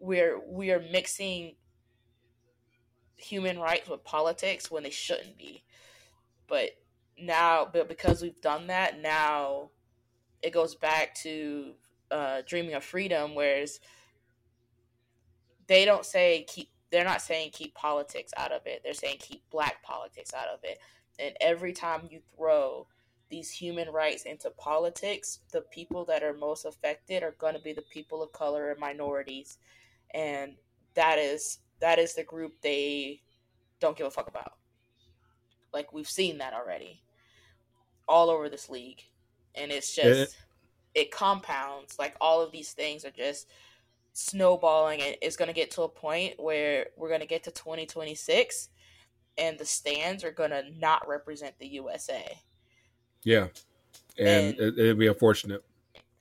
we're 0.00 0.40
we're 0.42 0.80
mixing 0.80 1.56
human 3.14 3.58
rights 3.58 3.90
with 3.90 4.04
politics 4.04 4.70
when 4.70 4.84
they 4.84 4.90
shouldn't 4.90 5.36
be. 5.36 5.64
But 6.48 6.70
now 7.20 7.68
but 7.70 7.88
because 7.88 8.22
we've 8.22 8.40
done 8.40 8.68
that 8.68 9.00
now 9.00 9.70
it 10.42 10.52
goes 10.52 10.74
back 10.74 11.14
to 11.14 11.72
uh 12.10 12.42
dreaming 12.46 12.74
of 12.74 12.84
freedom 12.84 13.34
whereas 13.34 13.80
they 15.66 15.86
don't 15.86 16.04
say 16.04 16.44
keep 16.46 16.68
they're 16.90 17.04
not 17.04 17.22
saying 17.22 17.50
keep 17.52 17.74
politics 17.74 18.32
out 18.36 18.52
of 18.52 18.62
it. 18.66 18.80
They're 18.84 18.94
saying 18.94 19.18
keep 19.20 19.42
black 19.50 19.82
politics 19.82 20.32
out 20.34 20.48
of 20.48 20.60
it. 20.62 20.78
And 21.18 21.34
every 21.40 21.72
time 21.72 22.08
you 22.10 22.20
throw 22.36 22.86
these 23.28 23.50
human 23.50 23.90
rights 23.90 24.22
into 24.24 24.50
politics, 24.50 25.40
the 25.52 25.62
people 25.62 26.04
that 26.04 26.22
are 26.22 26.34
most 26.34 26.64
affected 26.64 27.22
are 27.22 27.34
going 27.38 27.54
to 27.54 27.60
be 27.60 27.72
the 27.72 27.82
people 27.90 28.22
of 28.22 28.32
color 28.32 28.70
and 28.70 28.78
minorities. 28.78 29.58
And 30.14 30.56
that 30.94 31.18
is 31.18 31.58
that 31.80 31.98
is 31.98 32.14
the 32.14 32.22
group 32.24 32.54
they 32.62 33.22
don't 33.80 33.96
give 33.96 34.06
a 34.06 34.10
fuck 34.10 34.28
about. 34.28 34.52
Like 35.72 35.92
we've 35.92 36.08
seen 36.08 36.38
that 36.38 36.54
already 36.54 37.02
all 38.08 38.30
over 38.30 38.48
this 38.48 38.70
league. 38.70 39.02
And 39.54 39.72
it's 39.72 39.94
just 39.94 40.34
It- 40.34 40.36
it 40.94 41.10
compounds 41.10 41.98
like 41.98 42.16
all 42.22 42.40
of 42.40 42.52
these 42.52 42.72
things 42.72 43.04
are 43.04 43.10
just 43.10 43.48
snowballing 44.16 45.02
and 45.02 45.14
it's 45.20 45.36
going 45.36 45.48
to 45.48 45.52
get 45.54 45.70
to 45.72 45.82
a 45.82 45.88
point 45.88 46.34
where 46.38 46.86
we're 46.96 47.08
going 47.08 47.20
to 47.20 47.26
get 47.26 47.42
to 47.44 47.50
2026 47.50 48.70
and 49.36 49.58
the 49.58 49.64
stands 49.64 50.24
are 50.24 50.30
going 50.30 50.50
to 50.50 50.62
not 50.78 51.06
represent 51.06 51.54
the 51.58 51.66
USA 51.68 52.38
Yeah, 53.24 53.48
and 54.18 54.54
And- 54.54 54.60
it, 54.60 54.78
it'd 54.78 54.98
be 54.98 55.06
unfortunate. 55.08 55.62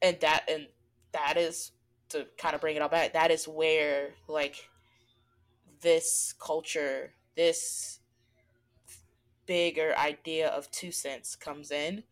and 0.01 0.19
that 0.19 0.43
and 0.49 0.67
that 1.13 1.37
is 1.37 1.71
to 2.09 2.27
kind 2.37 2.53
of 2.53 2.59
bring 2.61 2.75
it 2.75 2.81
all 2.81 2.89
back 2.89 3.13
that 3.13 3.31
is 3.31 3.47
where 3.47 4.09
like 4.27 4.69
this 5.81 6.33
culture 6.39 7.13
this 7.35 7.99
bigger 9.45 9.95
idea 9.97 10.47
of 10.49 10.69
two 10.71 10.91
cents 10.91 11.35
comes 11.35 11.69
in. 11.69 12.03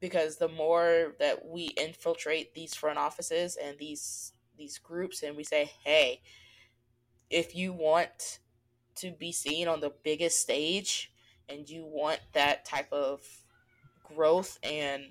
Because 0.00 0.36
the 0.36 0.48
more 0.48 1.14
that 1.18 1.46
we 1.46 1.68
infiltrate 1.76 2.54
these 2.54 2.74
front 2.74 2.98
offices 2.98 3.56
and 3.56 3.78
these 3.78 4.32
these 4.58 4.78
groups 4.78 5.22
and 5.22 5.36
we 5.36 5.44
say 5.44 5.70
hey 5.84 6.20
if 7.30 7.54
you 7.54 7.72
want 7.72 8.40
to 8.96 9.12
be 9.12 9.32
seen 9.32 9.68
on 9.68 9.80
the 9.80 9.92
biggest 10.02 10.40
stage 10.40 11.12
and 11.48 11.68
you 11.68 11.84
want 11.84 12.20
that 12.32 12.64
type 12.64 12.92
of 12.92 13.20
growth 14.02 14.58
and 14.62 15.04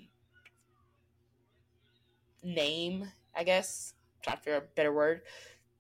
name, 2.44 3.12
I 3.36 3.44
guess, 3.44 3.94
I'm 4.16 4.24
trying 4.24 4.38
to 4.38 4.44
figure 4.44 4.58
out 4.58 4.64
a 4.64 4.76
better 4.76 4.94
word, 4.94 5.22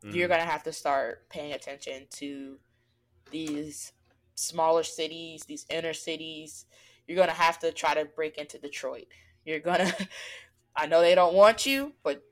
you're 0.03 0.11
mm-hmm. 0.11 0.31
gonna 0.31 0.49
have 0.49 0.63
to 0.63 0.73
start 0.73 1.27
paying 1.29 1.53
attention 1.53 2.05
to 2.11 2.57
these 3.31 3.93
smaller 4.35 4.83
cities, 4.83 5.43
these 5.47 5.65
inner 5.69 5.93
cities. 5.93 6.65
You're 7.07 7.17
gonna 7.17 7.31
have 7.31 7.59
to 7.59 7.71
try 7.71 7.95
to 7.95 8.05
break 8.05 8.37
into 8.37 8.59
Detroit. 8.59 9.07
You're 9.43 9.59
gonna 9.59 9.91
I 10.75 10.85
know 10.85 11.01
they 11.01 11.15
don't 11.15 11.33
want 11.33 11.65
you, 11.65 11.93
but 12.03 12.23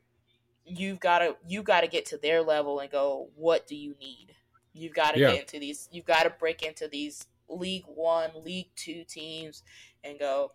you've 0.65 0.99
gotta 0.99 1.35
you've 1.47 1.65
gotta 1.65 1.87
get 1.87 2.05
to 2.07 2.17
their 2.17 2.41
level 2.41 2.79
and 2.79 2.89
go, 2.91 3.29
what 3.35 3.67
do 3.67 3.75
you 3.75 3.95
need? 3.99 4.35
You've 4.73 4.93
gotta 4.93 5.19
Yeah. 5.19 5.31
get 5.31 5.41
into 5.41 5.59
these 5.59 5.87
you've 5.91 6.05
gotta 6.05 6.29
break 6.29 6.63
into 6.63 6.87
these 6.87 7.27
League 7.47 7.85
One, 7.87 8.31
League 8.43 8.71
Two 8.75 9.03
teams 9.03 9.63
and 10.03 10.17
go, 10.19 10.51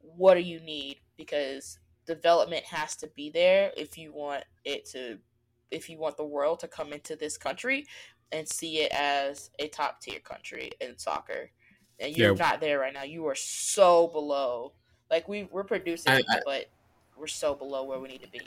what 0.00 0.34
do 0.34 0.40
you 0.40 0.60
need? 0.60 1.00
Because 1.16 1.78
development 2.06 2.64
has 2.66 2.94
to 2.96 3.08
be 3.08 3.30
there 3.30 3.72
if 3.76 3.98
you 3.98 4.12
want 4.12 4.44
it 4.64 4.84
to 4.90 5.18
if 5.70 5.88
you 5.90 5.98
want 5.98 6.16
the 6.16 6.24
world 6.24 6.60
to 6.60 6.68
come 6.68 6.92
into 6.92 7.16
this 7.16 7.36
country 7.36 7.84
and 8.32 8.48
see 8.48 8.80
it 8.80 8.92
as 8.92 9.50
a 9.58 9.68
top 9.68 10.00
tier 10.00 10.20
country 10.20 10.70
in 10.80 10.96
soccer. 10.98 11.50
And 11.98 12.16
you're 12.16 12.32
Yeah. 12.36 12.38
not 12.50 12.60
there 12.60 12.78
right 12.78 12.92
now. 12.92 13.02
You 13.04 13.26
are 13.26 13.34
so 13.34 14.06
below. 14.08 14.74
Like 15.10 15.26
we 15.28 15.44
we're 15.44 15.64
producing, 15.64 16.12
I- 16.12 16.24
I- 16.28 16.40
but 16.44 16.66
we're 17.16 17.26
so 17.26 17.54
below 17.54 17.84
where 17.84 17.98
we 17.98 18.08
need 18.08 18.22
to 18.22 18.28
be. 18.28 18.46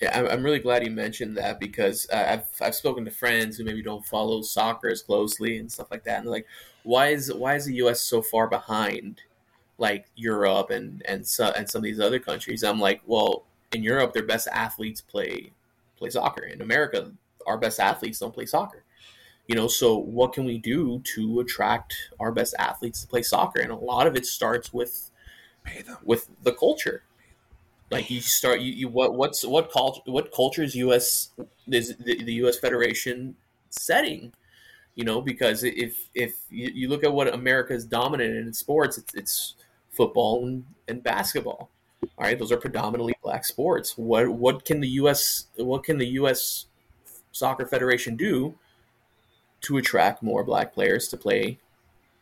Yeah, 0.00 0.28
I'm, 0.30 0.42
really 0.42 0.58
glad 0.58 0.84
you 0.84 0.90
mentioned 0.90 1.38
that 1.38 1.58
because 1.58 2.06
uh, 2.12 2.24
I've 2.28 2.44
I've 2.60 2.74
spoken 2.74 3.06
to 3.06 3.10
friends 3.10 3.56
who 3.56 3.64
maybe 3.64 3.82
don't 3.82 4.04
follow 4.04 4.42
soccer 4.42 4.88
as 4.88 5.00
closely 5.00 5.56
and 5.56 5.72
stuff 5.72 5.90
like 5.90 6.04
that, 6.04 6.18
and 6.18 6.26
they're 6.26 6.32
like, 6.32 6.46
why 6.82 7.08
is 7.08 7.32
why 7.32 7.54
is 7.54 7.64
the 7.64 7.76
U.S. 7.76 8.02
so 8.02 8.20
far 8.20 8.46
behind, 8.46 9.22
like 9.78 10.06
Europe 10.14 10.68
and 10.70 11.02
and 11.06 11.26
so, 11.26 11.46
and 11.56 11.68
some 11.68 11.78
of 11.78 11.84
these 11.84 12.00
other 12.00 12.18
countries? 12.18 12.62
I'm 12.62 12.78
like, 12.78 13.00
well, 13.06 13.44
in 13.72 13.82
Europe, 13.82 14.12
their 14.12 14.26
best 14.26 14.48
athletes 14.52 15.00
play 15.00 15.52
play 15.96 16.10
soccer. 16.10 16.44
In 16.44 16.60
America, 16.60 17.12
our 17.46 17.56
best 17.56 17.80
athletes 17.80 18.18
don't 18.18 18.34
play 18.34 18.46
soccer. 18.46 18.84
You 19.48 19.54
know, 19.54 19.68
so 19.68 19.96
what 19.96 20.34
can 20.34 20.44
we 20.44 20.58
do 20.58 21.00
to 21.14 21.40
attract 21.40 21.94
our 22.20 22.32
best 22.32 22.54
athletes 22.58 23.00
to 23.00 23.06
play 23.06 23.22
soccer? 23.22 23.60
And 23.60 23.70
a 23.70 23.76
lot 23.76 24.06
of 24.06 24.14
it 24.14 24.26
starts 24.26 24.74
with 24.74 25.10
with 26.04 26.28
the 26.42 26.52
culture. 26.52 27.02
Like 27.90 28.10
you 28.10 28.20
start, 28.20 28.60
you, 28.60 28.72
you 28.72 28.88
what 28.88 29.14
what's 29.14 29.44
what 29.44 29.70
culture 29.70 30.00
what 30.06 30.32
culture 30.32 30.62
is 30.62 30.74
U.S. 30.74 31.30
is 31.68 31.96
the, 31.96 32.22
the 32.22 32.32
U.S. 32.34 32.58
Federation 32.58 33.36
setting? 33.70 34.32
You 34.96 35.04
know, 35.04 35.20
because 35.20 35.62
if 35.62 36.08
if 36.14 36.34
you, 36.50 36.70
you 36.74 36.88
look 36.88 37.04
at 37.04 37.12
what 37.12 37.32
America 37.32 37.74
is 37.74 37.84
dominant 37.84 38.34
in 38.34 38.52
sports, 38.52 38.98
it's, 38.98 39.14
it's 39.14 39.54
football 39.90 40.44
and, 40.46 40.64
and 40.88 41.02
basketball. 41.02 41.70
All 42.18 42.24
right, 42.26 42.38
those 42.38 42.50
are 42.52 42.56
predominantly 42.56 43.14
black 43.22 43.44
sports. 43.44 43.96
What 43.96 44.28
what 44.28 44.64
can 44.64 44.80
the 44.80 44.88
U.S. 44.88 45.46
what 45.56 45.84
can 45.84 45.98
the 45.98 46.08
U.S. 46.08 46.66
Soccer 47.30 47.66
Federation 47.66 48.16
do 48.16 48.56
to 49.62 49.76
attract 49.76 50.22
more 50.22 50.42
black 50.42 50.72
players 50.74 51.08
to 51.08 51.16
play 51.16 51.58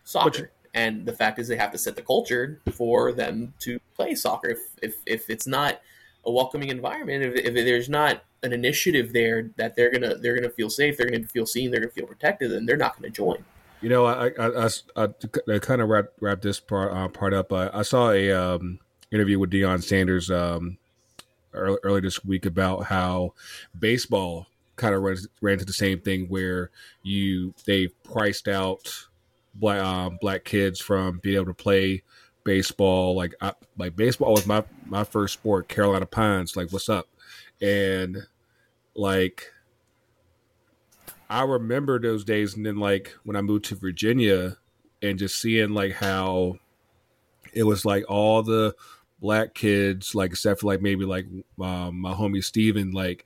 soccer? 0.05 0.51
And 0.75 1.07
the 1.07 1.13
fact 1.13 1.39
is 1.39 1.49
they 1.49 1.57
have 1.57 1.73
to 1.73 1.79
set 1.79 1.97
the 1.97 2.03
culture 2.03 2.61
for 2.73 3.13
them 3.13 3.55
to 3.61 3.79
play 3.95 4.15
soccer. 4.15 4.51
If 4.51 4.59
if, 4.83 4.97
if 5.07 5.31
it's 5.31 5.47
not 5.47 5.81
a 6.27 6.33
welcoming 6.33 6.69
environment, 6.69 7.25
if, 7.25 7.35
if 7.35 7.55
there's 7.55 7.89
not 7.89 8.25
an 8.43 8.53
initiative 8.53 9.13
there 9.13 9.51
that 9.57 9.77
they're 9.77 9.91
gonna 9.91 10.17
they're 10.17 10.35
gonna 10.35 10.51
feel 10.51 10.69
safe, 10.69 10.97
they're 10.97 11.09
gonna 11.09 11.27
feel 11.27 11.47
seen, 11.47 11.71
they're 11.71 11.81
gonna 11.81 11.93
feel 11.93 12.07
protected, 12.07 12.51
then 12.51 12.67
they're 12.67 12.77
not 12.77 12.97
gonna 12.97 13.11
join. 13.11 13.45
You 13.81 13.91
know, 13.91 14.07
I, 14.07 14.29
I, 14.39 14.65
I, 14.65 14.69
I, 14.97 15.07
to 15.07 15.61
kind 15.61 15.81
of 15.81 15.89
wrap 15.89 16.07
wrap 16.21 16.41
this 16.41 16.59
part 16.59 16.93
uh, 16.93 17.09
part 17.09 17.35
up. 17.35 17.53
I, 17.53 17.71
I 17.73 17.83
saw 17.83 18.11
a 18.11 18.33
um, 18.33 18.81
interview 19.13 19.39
with 19.39 19.51
Deion 19.51 19.83
Sanders 19.83 20.31
um, 20.31 20.79
early, 21.53 21.79
early 21.85 22.01
this 22.01 22.25
week 22.25 22.47
about 22.47 22.85
how 22.85 23.35
baseball 23.79 24.47
kind 24.77 24.95
of 24.95 25.03
ran, 25.03 25.17
ran 25.41 25.53
into 25.55 25.65
the 25.65 25.73
same 25.73 26.01
thing 26.01 26.27
where 26.27 26.71
you 27.03 27.55
they 27.67 27.89
priced 28.03 28.49
out 28.49 29.07
black 29.55 29.83
um, 29.83 30.19
black 30.21 30.45
kids 30.45 30.81
from 30.81 31.19
being 31.23 31.37
able 31.37 31.47
to 31.47 31.55
play 31.55 32.03
baseball. 32.45 33.15
Like 33.15 33.35
I, 33.41 33.53
like 33.77 33.97
baseball 33.97 34.33
was 34.33 34.47
my 34.47 34.65
my 34.87 35.05
first 35.05 35.35
sport. 35.35 35.69
Carolina 35.69 36.07
Pines, 36.07 36.57
like 36.57 36.73
what's 36.73 36.89
up, 36.89 37.09
and 37.61 38.19
like 38.95 39.51
I 41.29 41.43
remember 41.43 41.99
those 41.99 42.25
days, 42.25 42.57
and 42.57 42.65
then 42.65 42.77
like 42.77 43.15
when 43.25 43.37
I 43.37 43.41
moved 43.41 43.65
to 43.67 43.75
Virginia, 43.75 44.57
and 45.03 45.19
just 45.19 45.41
seeing 45.41 45.75
like 45.75 45.93
how 45.93 46.59
it 47.53 47.65
was 47.65 47.85
like 47.85 48.05
all 48.09 48.43
the 48.43 48.75
black 49.21 49.55
kids, 49.55 50.15
like 50.15 50.31
except 50.33 50.61
for 50.61 50.67
like 50.67 50.83
maybe 50.83 51.05
like 51.05 51.27
um, 51.61 52.01
my 52.01 52.13
homie 52.13 52.45
Steven, 52.45 52.93
like 52.93 53.25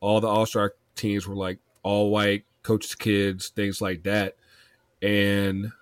all 0.00 0.20
the 0.20 0.28
All 0.28 0.46
Star 0.46 0.74
teams 0.94 1.26
were 1.26 1.36
like 1.36 1.58
all 1.82 2.10
white 2.10 2.44
coaches, 2.62 2.94
kids, 2.94 3.48
things 3.48 3.80
like 3.80 4.02
that, 4.04 4.36
and 5.04 5.72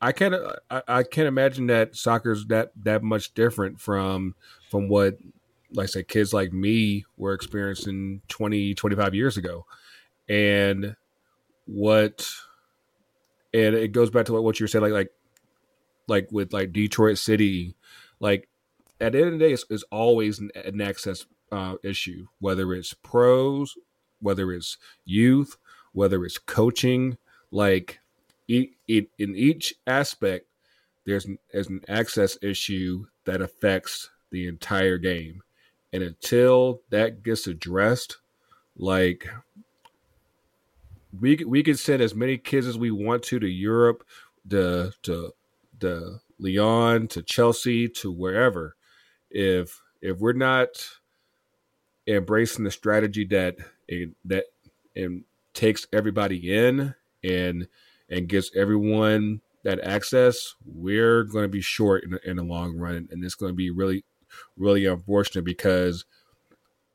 I 0.00 0.12
can't 0.12 0.34
I, 0.70 0.82
I 0.88 1.02
can't 1.02 1.28
imagine 1.28 1.66
that 1.68 1.96
soccer's 1.96 2.46
that 2.46 2.72
that 2.84 3.02
much 3.02 3.34
different 3.34 3.80
from 3.80 4.34
from 4.70 4.88
what 4.88 5.18
like 5.72 5.84
I 5.84 5.86
say 5.86 6.02
kids 6.02 6.32
like 6.32 6.52
me 6.52 7.04
were 7.16 7.32
experiencing 7.32 8.22
20 8.28 8.74
25 8.74 9.14
years 9.14 9.36
ago 9.36 9.66
and 10.28 10.96
what 11.66 12.28
and 13.52 13.74
it 13.74 13.92
goes 13.92 14.10
back 14.10 14.26
to 14.26 14.40
what 14.40 14.58
you 14.58 14.64
were 14.64 14.68
saying 14.68 14.82
like 14.82 14.92
like 14.92 15.10
like 16.08 16.28
with 16.30 16.52
like 16.52 16.72
Detroit 16.72 17.18
City, 17.18 17.74
like 18.20 18.48
at 19.00 19.12
the 19.12 19.18
end 19.18 19.26
of 19.28 19.32
the 19.34 19.38
day, 19.38 19.52
it's, 19.52 19.64
it's 19.70 19.84
always 19.90 20.38
an, 20.38 20.50
an 20.54 20.80
access 20.80 21.26
uh, 21.52 21.76
issue, 21.82 22.26
whether 22.40 22.72
it's 22.72 22.94
pros, 22.94 23.74
whether 24.20 24.52
it's 24.52 24.76
youth, 25.04 25.56
whether 25.92 26.24
it's 26.24 26.38
coaching. 26.38 27.18
Like 27.50 28.00
in 28.48 29.06
each 29.18 29.74
aspect, 29.86 30.46
there's 31.04 31.24
an, 31.26 31.38
there's 31.52 31.68
an 31.68 31.82
access 31.88 32.38
issue 32.42 33.06
that 33.24 33.40
affects 33.40 34.10
the 34.30 34.46
entire 34.46 34.98
game, 34.98 35.42
and 35.92 36.02
until 36.02 36.82
that 36.90 37.22
gets 37.22 37.46
addressed, 37.46 38.18
like 38.76 39.28
we 41.20 41.36
we 41.46 41.62
can 41.62 41.76
send 41.76 42.02
as 42.02 42.14
many 42.14 42.38
kids 42.38 42.66
as 42.66 42.78
we 42.78 42.90
want 42.90 43.22
to 43.24 43.38
to 43.38 43.48
Europe, 43.48 44.04
to 44.48 44.92
to 45.02 45.32
to 45.80 46.20
Lyon, 46.38 47.08
to 47.08 47.22
Chelsea, 47.22 47.88
to 47.88 48.10
wherever. 48.10 48.76
If 49.30 49.80
if 50.00 50.18
we're 50.18 50.32
not 50.32 50.86
embracing 52.06 52.64
the 52.64 52.70
strategy 52.70 53.24
that 53.26 53.56
that 54.24 54.44
and 54.96 55.24
takes 55.52 55.86
everybody 55.92 56.54
in 56.54 56.94
and 57.22 57.68
and 58.08 58.28
gives 58.28 58.50
everyone 58.54 59.40
that 59.62 59.80
access, 59.80 60.54
we're 60.66 61.24
going 61.24 61.44
to 61.44 61.48
be 61.48 61.60
short 61.60 62.04
in, 62.04 62.18
in 62.24 62.36
the 62.36 62.42
long 62.42 62.76
run, 62.76 63.08
and 63.10 63.24
it's 63.24 63.34
going 63.34 63.50
to 63.50 63.56
be 63.56 63.70
really, 63.70 64.04
really 64.56 64.84
unfortunate 64.86 65.44
because 65.44 66.04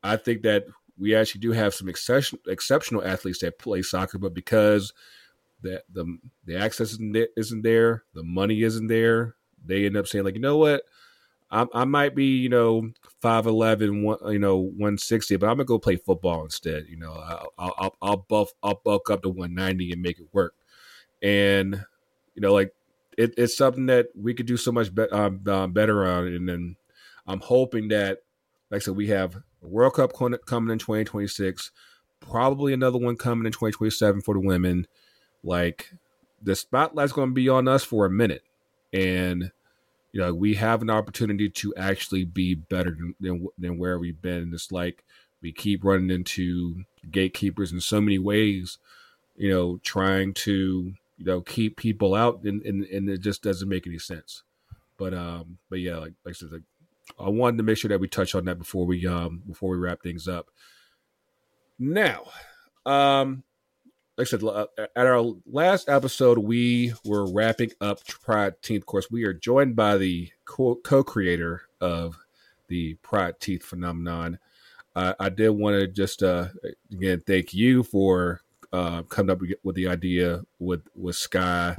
I 0.02 0.16
think 0.16 0.42
that 0.42 0.64
we 0.98 1.14
actually 1.14 1.40
do 1.40 1.52
have 1.52 1.74
some 1.74 1.88
exception, 1.88 2.38
exceptional 2.46 3.04
athletes 3.04 3.40
that 3.40 3.58
play 3.58 3.82
soccer, 3.82 4.18
but 4.18 4.34
because 4.34 4.92
the 5.62 5.82
the 5.92 6.18
the 6.44 6.56
access 6.56 6.98
isn't 7.36 7.62
there, 7.62 8.04
the 8.14 8.22
money 8.22 8.62
isn't 8.62 8.86
there, 8.86 9.34
they 9.64 9.86
end 9.86 9.96
up 9.96 10.06
saying 10.06 10.24
like, 10.24 10.34
you 10.34 10.40
know 10.40 10.56
what, 10.56 10.82
I, 11.50 11.66
I 11.74 11.84
might 11.84 12.14
be 12.14 12.36
you 12.36 12.48
know 12.48 12.90
5'11", 13.22 14.32
you 14.32 14.38
know 14.38 14.56
one 14.56 14.98
sixty, 14.98 15.36
but 15.36 15.46
I'm 15.46 15.56
gonna 15.56 15.64
go 15.64 15.78
play 15.78 15.96
football 15.96 16.44
instead. 16.44 16.86
You 16.88 16.98
know, 16.98 17.12
I'll 17.12 17.74
I'll, 17.78 17.96
I'll 18.00 18.16
buff 18.16 18.50
I'll 18.62 18.80
bulk 18.84 19.10
up 19.10 19.22
to 19.22 19.28
one 19.28 19.54
ninety 19.54 19.90
and 19.92 20.02
make 20.02 20.18
it 20.18 20.28
work, 20.32 20.54
and 21.22 21.84
you 22.34 22.42
know 22.42 22.52
like 22.52 22.72
it, 23.18 23.34
it's 23.36 23.56
something 23.56 23.86
that 23.86 24.06
we 24.14 24.34
could 24.34 24.46
do 24.46 24.56
so 24.56 24.72
much 24.72 24.94
be, 24.94 25.02
um, 25.10 25.42
um, 25.46 25.72
better 25.72 26.06
on, 26.06 26.26
and 26.26 26.48
then 26.48 26.76
I'm 27.26 27.40
hoping 27.40 27.88
that 27.88 28.20
like 28.70 28.82
I 28.82 28.84
said, 28.84 28.96
we 28.96 29.08
have 29.08 29.42
World 29.60 29.94
Cup 29.94 30.12
coming 30.12 30.70
in 30.70 30.78
2026, 30.78 31.70
probably 32.20 32.72
another 32.72 32.98
one 32.98 33.16
coming 33.16 33.46
in 33.46 33.52
2027 33.52 34.20
for 34.22 34.34
the 34.34 34.40
women. 34.40 34.86
Like 35.42 35.92
the 36.42 36.54
spotlight's 36.54 37.12
going 37.12 37.30
to 37.30 37.34
be 37.34 37.48
on 37.48 37.68
us 37.68 37.82
for 37.82 38.06
a 38.06 38.10
minute, 38.10 38.42
and 38.92 39.50
you 40.12 40.20
know 40.20 40.34
we 40.34 40.54
have 40.54 40.82
an 40.82 40.90
opportunity 40.90 41.48
to 41.48 41.74
actually 41.76 42.24
be 42.24 42.54
better 42.54 42.90
than 42.90 43.14
than, 43.20 43.48
than 43.58 43.78
where 43.78 43.98
we've 43.98 44.20
been. 44.20 44.52
It's 44.54 44.70
like 44.70 45.04
we 45.42 45.52
keep 45.52 45.84
running 45.84 46.10
into 46.10 46.84
gatekeepers 47.10 47.72
in 47.72 47.80
so 47.80 48.00
many 48.00 48.18
ways. 48.18 48.78
You 49.36 49.50
know, 49.50 49.80
trying 49.82 50.34
to 50.34 50.92
you 51.20 51.26
know 51.26 51.42
keep 51.42 51.76
people 51.76 52.14
out, 52.14 52.42
and 52.44 52.62
and, 52.62 52.84
and 52.84 53.08
it 53.08 53.20
just 53.20 53.42
doesn't 53.42 53.68
make 53.68 53.86
any 53.86 53.98
sense. 53.98 54.42
But 54.96 55.12
um, 55.12 55.58
but 55.68 55.80
yeah, 55.80 55.98
like 55.98 56.14
like 56.24 56.32
I 56.34 56.38
said, 56.38 56.50
like 56.50 56.62
I 57.18 57.28
wanted 57.28 57.58
to 57.58 57.62
make 57.62 57.76
sure 57.76 57.90
that 57.90 58.00
we 58.00 58.08
touch 58.08 58.34
on 58.34 58.46
that 58.46 58.58
before 58.58 58.86
we 58.86 59.06
um 59.06 59.42
before 59.46 59.70
we 59.70 59.76
wrap 59.76 60.02
things 60.02 60.26
up. 60.26 60.46
Now, 61.78 62.24
um, 62.86 63.44
like 64.16 64.26
I 64.26 64.30
said, 64.30 64.42
uh, 64.42 64.66
at 64.96 65.06
our 65.06 65.34
last 65.46 65.90
episode, 65.90 66.38
we 66.38 66.94
were 67.04 67.30
wrapping 67.30 67.72
up 67.82 68.06
Pride 68.06 68.54
Teeth. 68.62 68.86
Course, 68.86 69.10
we 69.10 69.24
are 69.24 69.34
joined 69.34 69.76
by 69.76 69.98
the 69.98 70.30
co-creator 70.46 71.62
of 71.82 72.16
the 72.68 72.94
Pride 73.02 73.40
Teeth 73.40 73.62
phenomenon. 73.62 74.38
Uh, 74.96 75.12
I 75.20 75.28
did 75.28 75.50
want 75.50 75.78
to 75.78 75.86
just 75.86 76.22
uh, 76.22 76.48
again 76.90 77.22
thank 77.26 77.52
you 77.52 77.82
for 77.82 78.40
uh, 78.72 79.02
coming 79.02 79.30
up 79.30 79.40
with 79.62 79.76
the 79.76 79.88
idea 79.88 80.42
with 80.58 80.82
with 80.96 81.16
Sky, 81.16 81.76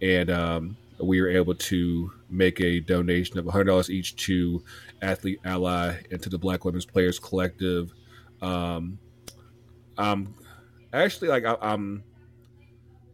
and 0.00 0.30
um, 0.30 0.76
we 1.00 1.20
were 1.20 1.28
able 1.28 1.54
to 1.54 2.12
make 2.30 2.60
a 2.60 2.80
donation 2.80 3.38
of 3.38 3.44
$100 3.44 3.90
each 3.90 4.16
to 4.16 4.62
Athlete 5.02 5.40
Ally 5.44 5.96
and 6.10 6.22
to 6.22 6.28
the 6.28 6.38
Black 6.38 6.64
Women's 6.64 6.86
Players 6.86 7.18
Collective. 7.18 7.92
Um, 8.42 8.98
um, 9.98 10.34
actually, 10.92 11.28
like 11.28 11.44
I, 11.44 11.56
am 11.60 12.02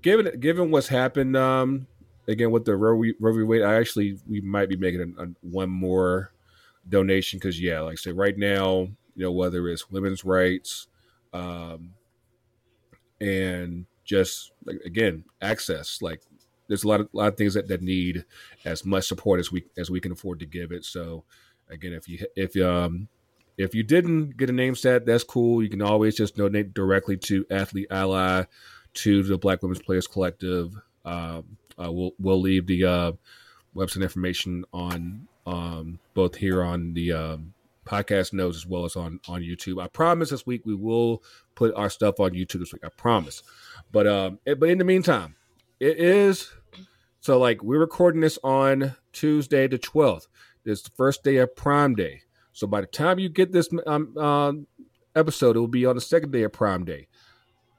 given 0.02 0.38
given 0.40 0.70
what's 0.70 0.88
happened, 0.88 1.36
um, 1.36 1.86
again 2.28 2.50
with 2.50 2.64
the 2.64 2.76
Roe 2.76 3.00
v. 3.00 3.14
Wade, 3.20 3.62
I 3.62 3.74
actually 3.74 4.18
we 4.28 4.40
might 4.40 4.68
be 4.68 4.76
making 4.76 5.14
a, 5.18 5.22
a, 5.22 5.26
one 5.42 5.70
more 5.70 6.32
donation 6.88 7.38
because 7.38 7.60
yeah, 7.60 7.80
like 7.80 7.92
I 7.92 7.96
said, 7.96 8.16
right 8.16 8.36
now, 8.36 8.88
you 9.14 9.24
know, 9.24 9.32
whether 9.32 9.68
it's 9.68 9.90
women's 9.90 10.24
rights, 10.24 10.86
um, 11.32 11.94
and 13.20 13.86
just 14.04 14.52
like 14.64 14.80
again 14.84 15.24
access, 15.40 16.02
like 16.02 16.22
there's 16.68 16.84
a 16.84 16.88
lot 16.88 17.00
of 17.00 17.08
lot 17.12 17.28
of 17.28 17.36
things 17.36 17.54
that, 17.54 17.68
that 17.68 17.82
need 17.82 18.24
as 18.64 18.84
much 18.84 19.06
support 19.06 19.40
as 19.40 19.50
we 19.50 19.64
as 19.76 19.90
we 19.90 20.00
can 20.00 20.12
afford 20.12 20.40
to 20.40 20.46
give 20.46 20.72
it. 20.72 20.84
So 20.84 21.24
again, 21.68 21.92
if 21.92 22.08
you 22.08 22.24
if 22.36 22.56
um 22.56 23.08
if 23.58 23.74
you 23.74 23.82
didn't 23.82 24.36
get 24.36 24.48
a 24.48 24.52
name 24.52 24.74
set, 24.74 25.04
that's 25.04 25.24
cool. 25.24 25.62
You 25.62 25.68
can 25.68 25.82
always 25.82 26.16
just 26.16 26.36
donate 26.36 26.72
directly 26.72 27.16
to 27.18 27.44
Athlete 27.50 27.88
Ally, 27.90 28.44
to 28.94 29.22
the 29.22 29.36
Black 29.36 29.62
Women's 29.62 29.82
Players 29.82 30.06
Collective. 30.06 30.74
Um, 31.04 31.56
uh, 31.78 31.90
we'll 31.92 32.12
we'll 32.18 32.40
leave 32.40 32.66
the 32.66 32.84
uh, 32.84 33.12
website 33.74 34.02
information 34.02 34.64
on 34.72 35.26
um, 35.46 35.98
both 36.14 36.36
here 36.36 36.62
on 36.62 36.94
the 36.94 37.12
um, 37.12 37.54
podcast 37.90 38.32
notes 38.32 38.56
as 38.56 38.66
well 38.66 38.84
as 38.84 38.96
on 38.96 39.20
on 39.28 39.42
YouTube. 39.42 39.82
I 39.82 39.88
promise 39.88 40.30
this 40.30 40.46
week 40.46 40.62
we 40.64 40.74
will 40.74 41.22
put 41.54 41.74
our 41.74 41.90
stuff 41.90 42.20
on 42.20 42.30
YouTube 42.30 42.60
this 42.60 42.72
week. 42.72 42.84
I 42.84 42.88
promise. 42.96 43.42
But 43.90 44.06
um, 44.06 44.38
it, 44.46 44.60
but 44.60 44.68
in 44.68 44.78
the 44.78 44.84
meantime, 44.84 45.34
it 45.80 45.98
is 45.98 46.50
so 47.20 47.38
like 47.38 47.62
we're 47.62 47.80
recording 47.80 48.20
this 48.20 48.38
on 48.44 48.94
Tuesday 49.12 49.66
the 49.66 49.78
12th. 49.78 50.28
This 50.64 50.78
is 50.78 50.84
the 50.84 50.90
first 50.96 51.24
day 51.24 51.38
of 51.38 51.56
Prime 51.56 51.94
Day. 51.94 52.22
So 52.52 52.66
by 52.66 52.80
the 52.80 52.86
time 52.86 53.18
you 53.18 53.28
get 53.28 53.52
this 53.52 53.68
um, 53.86 54.14
uh, 54.16 54.52
episode, 55.16 55.56
it 55.56 55.60
will 55.60 55.68
be 55.68 55.86
on 55.86 55.94
the 55.94 56.00
second 56.00 56.30
day 56.30 56.42
of 56.42 56.52
Prime 56.52 56.84
Day. 56.84 57.08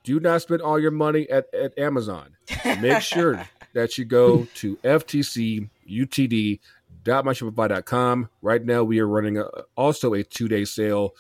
Do 0.04 0.20
not 0.20 0.42
spend 0.42 0.62
all 0.62 0.80
your 0.80 0.92
money 0.92 1.30
at, 1.30 1.54
at 1.54 1.78
Amazon. 1.78 2.36
Make 2.66 3.02
sure 3.02 3.48
that 3.74 3.98
you 3.98 4.06
go 4.06 4.48
to 4.56 4.80
ftcutd.myshopify.com. 7.03 8.30
Right 8.41 8.64
now, 8.64 8.84
we 8.84 8.99
are 8.99 9.07
running 9.07 9.38
a, 9.38 9.45
also 9.76 10.14
a 10.14 10.23
two 10.23 10.48
day 10.48 10.65
sale 10.65 11.15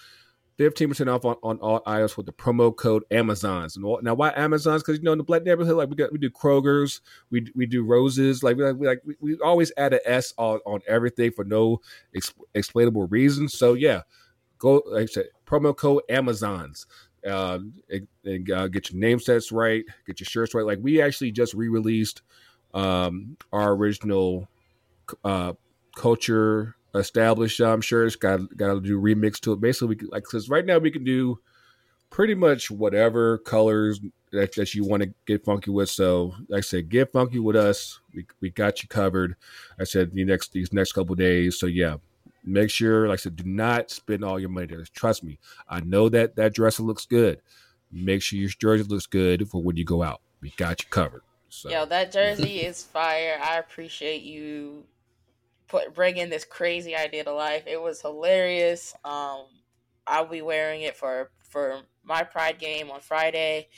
15% 0.59 1.13
off 1.13 1.25
on, 1.25 1.37
on 1.41 1.57
all 1.57 1.81
items 1.87 2.15
with 2.15 2.27
the 2.27 2.33
promo 2.33 2.75
code 2.75 3.03
Amazons. 3.09 3.75
And 3.75 3.85
now, 4.03 4.13
why 4.13 4.31
Amazons? 4.35 4.83
Because 4.83 4.99
you 4.99 5.03
know 5.03 5.11
in 5.11 5.17
the 5.17 5.23
black 5.23 5.43
neighborhood, 5.43 5.75
like 5.75 5.89
we 5.89 5.95
got 5.95 6.11
we 6.11 6.19
do 6.19 6.29
Kroger's, 6.29 7.01
we 7.31 7.47
we 7.55 7.65
do 7.65 7.83
Roses, 7.83 8.43
like 8.43 8.57
we 8.57 8.63
like 8.65 9.01
we, 9.05 9.15
we 9.19 9.37
always 9.39 9.71
add 9.77 9.93
an 9.93 10.01
S 10.05 10.33
on 10.37 10.59
on 10.65 10.81
everything 10.87 11.31
for 11.31 11.43
no 11.45 11.81
ex, 12.15 12.33
explainable 12.53 13.07
reason. 13.07 13.47
So 13.49 13.73
yeah, 13.73 14.01
go 14.59 14.83
like 14.85 15.03
I 15.03 15.05
said, 15.07 15.25
promo 15.45 15.75
code 15.75 16.03
Amazons. 16.09 16.85
Uh, 17.23 17.59
and, 17.91 18.07
and 18.25 18.49
uh, 18.49 18.67
get 18.67 18.91
your 18.91 18.99
name 18.99 19.19
sets 19.19 19.51
right, 19.51 19.83
get 20.07 20.19
your 20.19 20.25
shirts 20.25 20.55
right. 20.55 20.65
Like 20.65 20.79
we 20.81 21.03
actually 21.03 21.31
just 21.31 21.53
re-released 21.53 22.23
um, 22.73 23.37
our 23.53 23.73
original 23.73 24.47
uh, 25.23 25.53
culture 25.95 26.75
established 26.95 27.61
um, 27.61 27.81
shirts. 27.81 28.15
Got 28.15 28.55
got 28.55 28.73
to 28.73 28.81
do 28.81 28.99
remix 28.99 29.39
to 29.41 29.53
it. 29.53 29.61
Basically, 29.61 29.89
we 29.89 29.95
can, 29.95 30.07
like 30.09 30.23
because 30.23 30.49
right 30.49 30.65
now 30.65 30.77
we 30.77 30.91
can 30.91 31.03
do 31.03 31.39
pretty 32.09 32.35
much 32.35 32.69
whatever 32.69 33.37
colors 33.39 33.99
that, 34.31 34.53
that 34.55 34.75
you 34.75 34.85
want 34.85 35.03
to 35.03 35.13
get 35.25 35.43
funky 35.43 35.71
with. 35.71 35.89
So, 35.89 36.35
like 36.49 36.59
I 36.59 36.61
said, 36.61 36.89
get 36.89 37.11
funky 37.11 37.39
with 37.39 37.55
us. 37.55 37.99
We, 38.13 38.25
we 38.41 38.49
got 38.49 38.83
you 38.83 38.89
covered. 38.89 39.35
I 39.79 39.85
said 39.85 40.13
the 40.13 40.25
next 40.25 40.53
these 40.53 40.73
next 40.73 40.91
couple 40.93 41.15
days. 41.15 41.57
So 41.57 41.65
yeah, 41.65 41.97
make 42.43 42.69
sure, 42.69 43.07
like 43.07 43.19
I 43.19 43.21
said, 43.21 43.35
do 43.35 43.43
not 43.45 43.89
spend 43.89 44.23
all 44.23 44.39
your 44.39 44.49
money 44.49 44.67
there. 44.67 44.83
Trust 44.93 45.23
me, 45.23 45.39
I 45.67 45.81
know 45.81 46.09
that 46.09 46.35
that 46.35 46.53
dresser 46.53 46.83
looks 46.83 47.05
good. 47.05 47.41
Make 47.91 48.21
sure 48.21 48.39
your 48.39 48.49
jersey 48.49 48.83
looks 48.83 49.05
good 49.05 49.49
for 49.49 49.61
when 49.61 49.75
you 49.75 49.83
go 49.83 50.01
out. 50.01 50.21
We 50.41 50.53
got 50.57 50.81
you 50.81 50.89
covered. 50.89 51.23
So. 51.49 51.69
Yo, 51.69 51.85
that 51.85 52.13
jersey 52.13 52.61
is 52.61 52.81
fire. 52.81 53.37
I 53.43 53.57
appreciate 53.57 54.21
you 54.21 54.85
put 55.71 55.95
bringing 55.95 56.29
this 56.29 56.43
crazy 56.43 56.95
idea 56.95 57.23
to 57.23 57.33
life. 57.33 57.63
It 57.65 57.81
was 57.81 58.01
hilarious. 58.01 58.93
Um, 59.05 59.45
I'll 60.05 60.27
be 60.27 60.41
wearing 60.41 60.81
it 60.81 60.97
for 60.97 61.31
for 61.49 61.81
my 62.03 62.23
Pride 62.23 62.59
game 62.59 62.91
on 62.91 62.99
Friday. 62.99 63.69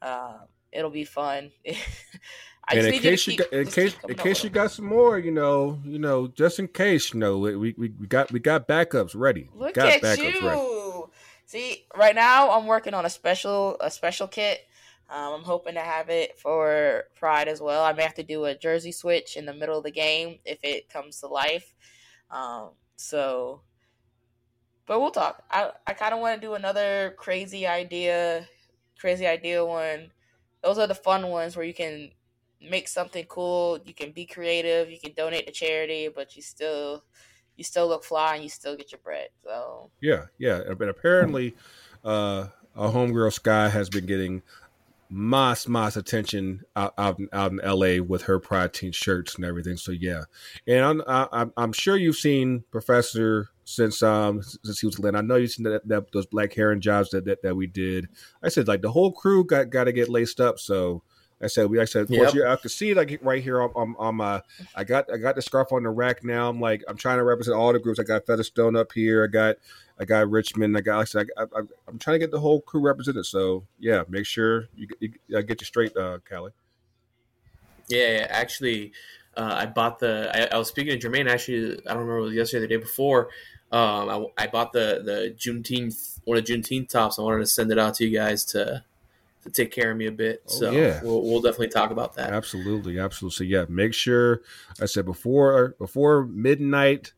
Uh, 0.00 0.38
it'll 0.70 0.90
be 0.90 1.04
fun. 1.04 1.50
and 1.66 2.86
in 2.86 3.00
case 3.00 3.26
you 3.26 3.36
got, 3.36 3.52
in 3.52 3.66
case 3.66 3.96
in 4.08 4.14
case 4.14 4.44
you 4.44 4.50
got 4.50 4.70
some 4.70 4.86
more, 4.86 5.18
you 5.18 5.32
know, 5.32 5.80
you 5.84 5.98
know, 5.98 6.28
just 6.28 6.60
in 6.60 6.68
case, 6.68 7.12
you 7.12 7.18
know, 7.18 7.38
we 7.38 7.56
we, 7.56 7.74
we 7.76 8.06
got 8.06 8.30
we 8.30 8.38
got 8.38 8.68
backups 8.68 9.12
ready. 9.16 9.50
Look 9.52 9.74
got 9.74 10.02
at 10.02 10.18
you. 10.18 10.48
Ready. 10.48 10.68
See, 11.44 11.86
right 11.96 12.14
now 12.14 12.52
I'm 12.52 12.66
working 12.66 12.94
on 12.94 13.04
a 13.04 13.10
special 13.10 13.76
a 13.80 13.90
special 13.90 14.28
kit. 14.28 14.60
Um, 15.12 15.34
I'm 15.34 15.42
hoping 15.42 15.74
to 15.74 15.80
have 15.80 16.08
it 16.08 16.38
for 16.38 17.04
Pride 17.14 17.46
as 17.46 17.60
well. 17.60 17.84
I 17.84 17.92
may 17.92 18.02
have 18.02 18.14
to 18.14 18.22
do 18.22 18.46
a 18.46 18.56
jersey 18.56 18.92
switch 18.92 19.36
in 19.36 19.44
the 19.44 19.52
middle 19.52 19.76
of 19.76 19.84
the 19.84 19.90
game 19.90 20.38
if 20.46 20.58
it 20.62 20.88
comes 20.88 21.20
to 21.20 21.26
life. 21.26 21.74
Um, 22.30 22.70
so, 22.96 23.60
but 24.86 25.00
we'll 25.00 25.10
talk. 25.10 25.44
I, 25.50 25.70
I 25.86 25.92
kind 25.92 26.14
of 26.14 26.20
want 26.20 26.40
to 26.40 26.46
do 26.46 26.54
another 26.54 27.14
crazy 27.18 27.66
idea, 27.66 28.48
crazy 28.98 29.26
idea 29.26 29.62
one. 29.62 30.12
Those 30.62 30.78
are 30.78 30.86
the 30.86 30.94
fun 30.94 31.28
ones 31.28 31.56
where 31.56 31.66
you 31.66 31.74
can 31.74 32.12
make 32.62 32.88
something 32.88 33.26
cool. 33.26 33.80
You 33.84 33.92
can 33.92 34.12
be 34.12 34.24
creative. 34.24 34.90
You 34.90 34.98
can 34.98 35.12
donate 35.12 35.46
to 35.46 35.52
charity, 35.52 36.08
but 36.08 36.36
you 36.36 36.40
still 36.40 37.04
you 37.56 37.64
still 37.64 37.86
look 37.86 38.02
fly 38.02 38.36
and 38.36 38.42
you 38.42 38.48
still 38.48 38.76
get 38.76 38.92
your 38.92 39.00
bread. 39.04 39.28
So 39.44 39.90
yeah, 40.00 40.24
yeah. 40.38 40.62
But 40.78 40.88
apparently, 40.88 41.54
uh, 42.02 42.46
a 42.74 42.88
homegirl 42.88 43.32
Sky 43.34 43.68
has 43.68 43.90
been 43.90 44.06
getting 44.06 44.42
mass 45.12 45.68
mass 45.68 45.94
attention 45.94 46.62
out, 46.74 46.94
out 46.96 47.20
out 47.34 47.52
in 47.52 47.58
LA 47.58 48.02
with 48.02 48.22
her 48.22 48.38
Pride 48.38 48.72
Team 48.72 48.92
shirts 48.92 49.34
and 49.34 49.44
everything. 49.44 49.76
So 49.76 49.92
yeah, 49.92 50.24
and 50.66 50.84
I'm 50.84 51.02
I'm, 51.06 51.52
I'm 51.56 51.72
sure 51.72 51.96
you've 51.96 52.16
seen 52.16 52.64
Professor 52.70 53.50
since 53.64 54.02
um 54.02 54.42
since 54.42 54.80
he 54.80 54.86
was 54.86 54.98
lit. 54.98 55.14
I 55.14 55.20
know 55.20 55.36
you've 55.36 55.50
seen 55.50 55.64
that, 55.64 55.86
that 55.86 56.10
those 56.12 56.26
black 56.26 56.54
heron 56.54 56.80
jobs 56.80 57.10
that, 57.10 57.26
that 57.26 57.42
that 57.42 57.54
we 57.54 57.66
did. 57.66 58.08
I 58.42 58.48
said 58.48 58.68
like 58.68 58.80
the 58.80 58.90
whole 58.90 59.12
crew 59.12 59.44
got 59.44 59.68
got 59.68 59.84
to 59.84 59.92
get 59.92 60.08
laced 60.08 60.40
up. 60.40 60.58
So 60.58 61.02
I 61.42 61.48
said 61.48 61.68
we 61.68 61.80
I 61.80 61.84
said 61.84 62.02
of 62.02 62.08
course 62.08 62.34
Yep. 62.34 62.34
you 62.34 62.46
I 62.46 62.56
could 62.56 62.70
see 62.70 62.94
like 62.94 63.18
right 63.22 63.42
here 63.42 63.60
on, 63.60 63.70
on, 63.74 63.96
on 63.98 64.14
my 64.16 64.42
I 64.74 64.84
got 64.84 65.12
I 65.12 65.16
got 65.16 65.34
the 65.34 65.42
scarf 65.42 65.72
on 65.72 65.82
the 65.82 65.90
rack 65.90 66.24
now. 66.24 66.48
I'm 66.48 66.60
like 66.60 66.84
I'm 66.86 66.96
trying 66.96 67.18
to 67.18 67.24
represent 67.24 67.56
all 67.56 67.72
the 67.72 67.78
groups. 67.78 67.98
I 67.98 68.04
got 68.04 68.26
Featherstone 68.26 68.76
up 68.76 68.92
here. 68.92 69.24
I 69.24 69.26
got 69.26 69.56
I 69.98 70.04
got 70.04 70.30
Richmond. 70.30 70.76
I 70.76 70.80
got 70.80 70.98
like 70.98 71.02
I 71.02 71.04
said 71.04 71.26
I, 71.36 71.60
I'm 71.88 71.98
trying 71.98 72.14
to 72.14 72.18
get 72.18 72.30
the 72.30 72.40
whole 72.40 72.60
crew 72.60 72.80
represented. 72.80 73.26
So 73.26 73.64
yeah, 73.78 74.02
make 74.08 74.26
sure 74.26 74.68
you, 74.76 74.88
you, 75.00 75.42
get 75.42 75.60
you 75.60 75.66
straight, 75.66 75.96
uh, 75.96 76.18
Callie. 76.28 76.52
Yeah, 77.88 78.18
yeah, 78.18 78.26
actually, 78.30 78.92
uh, 79.36 79.54
I 79.58 79.66
bought 79.66 79.98
the. 79.98 80.30
I, 80.34 80.54
I 80.54 80.58
was 80.58 80.68
speaking 80.68 80.98
to 80.98 81.08
Jermaine. 81.08 81.28
Actually, 81.28 81.80
I 81.86 81.94
don't 81.94 81.98
remember 81.98 82.18
it 82.18 82.22
was 82.22 82.34
yesterday 82.34 82.64
or 82.64 82.68
the 82.68 82.74
day 82.76 82.80
before. 82.80 83.28
Um, 83.70 84.32
I, 84.38 84.44
I 84.44 84.46
bought 84.46 84.72
the 84.72 85.02
the 85.04 85.34
Juneteenth 85.36 86.20
one 86.24 86.38
of 86.38 86.44
the 86.44 86.52
Juneteenth 86.52 86.88
tops. 86.88 87.18
I 87.18 87.22
wanted 87.22 87.40
to 87.40 87.46
send 87.46 87.70
it 87.72 87.78
out 87.78 87.94
to 87.94 88.06
you 88.06 88.16
guys 88.16 88.44
to 88.46 88.84
to 89.42 89.50
take 89.50 89.70
care 89.70 89.90
of 89.90 89.96
me 89.96 90.06
a 90.06 90.12
bit. 90.12 90.42
Oh, 90.48 90.52
so 90.52 90.70
yeah. 90.70 91.00
we'll, 91.02 91.22
we'll 91.22 91.40
definitely 91.40 91.68
talk 91.68 91.90
about 91.90 92.14
that. 92.14 92.32
Absolutely, 92.32 92.98
absolutely. 92.98 93.34
So 93.34 93.44
yeah, 93.44 93.64
make 93.68 93.94
sure 93.94 94.42
I 94.80 94.86
said 94.86 95.04
before 95.04 95.74
before 95.78 96.26
midnight 96.26 97.12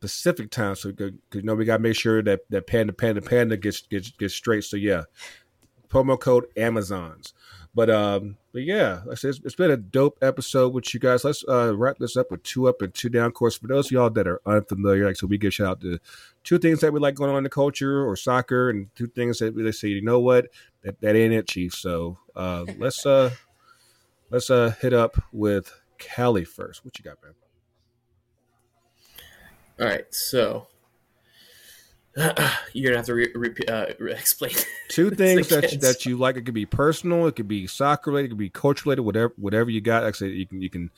Pacific 0.00 0.50
time. 0.50 0.74
So 0.74 0.90
because 0.92 1.12
you 1.32 1.42
know 1.42 1.54
we 1.54 1.64
got 1.64 1.78
to 1.78 1.82
make 1.82 1.96
sure 1.96 2.22
that 2.22 2.40
that 2.50 2.66
panda 2.66 2.92
panda 2.92 3.22
panda 3.22 3.56
gets 3.56 3.82
gets 3.82 4.10
gets 4.10 4.34
straight. 4.34 4.64
So 4.64 4.76
yeah, 4.76 5.04
promo 5.92 6.18
code 6.18 6.46
Amazons. 6.56 7.34
But 7.74 7.88
um, 7.88 8.36
but 8.52 8.62
yeah, 8.62 9.00
like 9.06 9.12
I 9.12 9.14
said, 9.14 9.30
it's, 9.30 9.40
it's 9.44 9.54
been 9.54 9.70
a 9.70 9.78
dope 9.78 10.18
episode 10.20 10.74
with 10.74 10.92
you 10.92 11.00
guys. 11.00 11.24
Let's 11.24 11.42
uh 11.48 11.74
wrap 11.74 11.98
this 11.98 12.16
up 12.16 12.30
with 12.30 12.42
two 12.42 12.68
up 12.68 12.82
and 12.82 12.92
two 12.92 13.08
down. 13.08 13.26
Of 13.26 13.34
course, 13.34 13.56
for 13.56 13.66
those 13.66 13.86
of 13.86 13.92
y'all 13.92 14.10
that 14.10 14.28
are 14.28 14.42
unfamiliar, 14.44 15.06
like 15.06 15.16
so, 15.16 15.26
we 15.26 15.38
give 15.38 15.54
shout 15.54 15.68
out 15.68 15.80
to 15.80 15.98
two 16.44 16.58
things 16.58 16.80
that 16.80 16.92
we 16.92 17.00
like 17.00 17.14
going 17.14 17.30
on 17.30 17.38
in 17.38 17.44
the 17.44 17.50
culture 17.50 18.06
or 18.06 18.14
soccer, 18.14 18.68
and 18.68 18.94
two 18.94 19.06
things 19.06 19.38
that 19.38 19.54
we 19.54 19.70
say, 19.72 19.88
you 19.88 20.02
know 20.02 20.20
what, 20.20 20.48
that, 20.82 21.00
that 21.00 21.16
ain't 21.16 21.32
it, 21.32 21.48
Chief. 21.48 21.74
So 21.74 22.18
uh, 22.36 22.66
let's 22.78 23.06
uh 23.06 23.30
let's 24.30 24.50
uh 24.50 24.74
hit 24.80 24.92
up 24.92 25.22
with 25.32 25.72
Callie 26.14 26.44
first. 26.44 26.84
What 26.84 26.98
you 26.98 27.04
got, 27.04 27.22
man? 27.22 27.32
All 29.80 29.86
right, 29.86 30.04
so 30.10 30.66
you're 32.72 32.90
gonna 32.90 32.98
have 32.98 33.06
to 33.06 33.14
re- 33.14 33.32
re- 33.34 33.54
uh, 33.68 33.86
re- 33.98 34.12
explain 34.18 34.52
Two 34.88 35.10
things 35.14 35.48
that 35.48 35.72
you, 35.72 35.78
that 35.78 36.04
you 36.04 36.16
like. 36.16 36.36
It 36.36 36.42
could 36.42 36.54
be 36.54 36.66
personal. 36.66 37.26
It 37.26 37.36
could 37.36 37.48
be 37.48 37.66
soccer 37.66 38.10
related. 38.10 38.26
It 38.26 38.28
could 38.30 38.38
be 38.38 38.50
coach 38.50 38.84
related. 38.84 39.02
Whatever 39.02 39.32
whatever 39.36 39.70
you 39.70 39.80
got. 39.80 40.02
Like 40.02 40.14
I 40.14 40.18
said, 40.18 40.30
you 40.32 40.46
can 40.46 40.60
you 40.60 40.70
can 40.70 40.90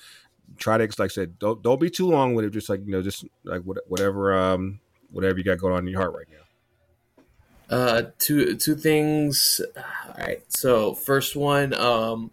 try 0.57 0.79
to 0.79 0.85
like 0.85 1.01
I 1.01 1.07
said. 1.09 1.39
Don't 1.39 1.63
don't 1.63 1.81
be 1.81 1.91
too 1.91 2.09
long 2.09 2.35
with 2.35 2.45
it. 2.45 2.51
Just 2.51 2.69
like 2.69 2.81
you 2.85 2.93
know, 2.93 3.03
just 3.03 3.25
like 3.45 3.63
what, 3.63 3.79
whatever 3.89 4.37
um 4.37 4.81
whatever 5.11 5.39
you 5.39 5.45
got 5.45 5.59
going 5.59 5.73
on 5.73 5.81
in 5.81 5.89
your 5.89 6.01
heart 6.01 6.15
right 6.15 6.27
now. 6.31 7.77
Uh, 7.77 8.03
two 8.19 8.57
two 8.57 8.75
things. 8.75 9.61
All 9.77 10.15
right. 10.19 10.43
So 10.49 10.95
first 10.95 11.37
one, 11.37 11.75
um, 11.75 12.31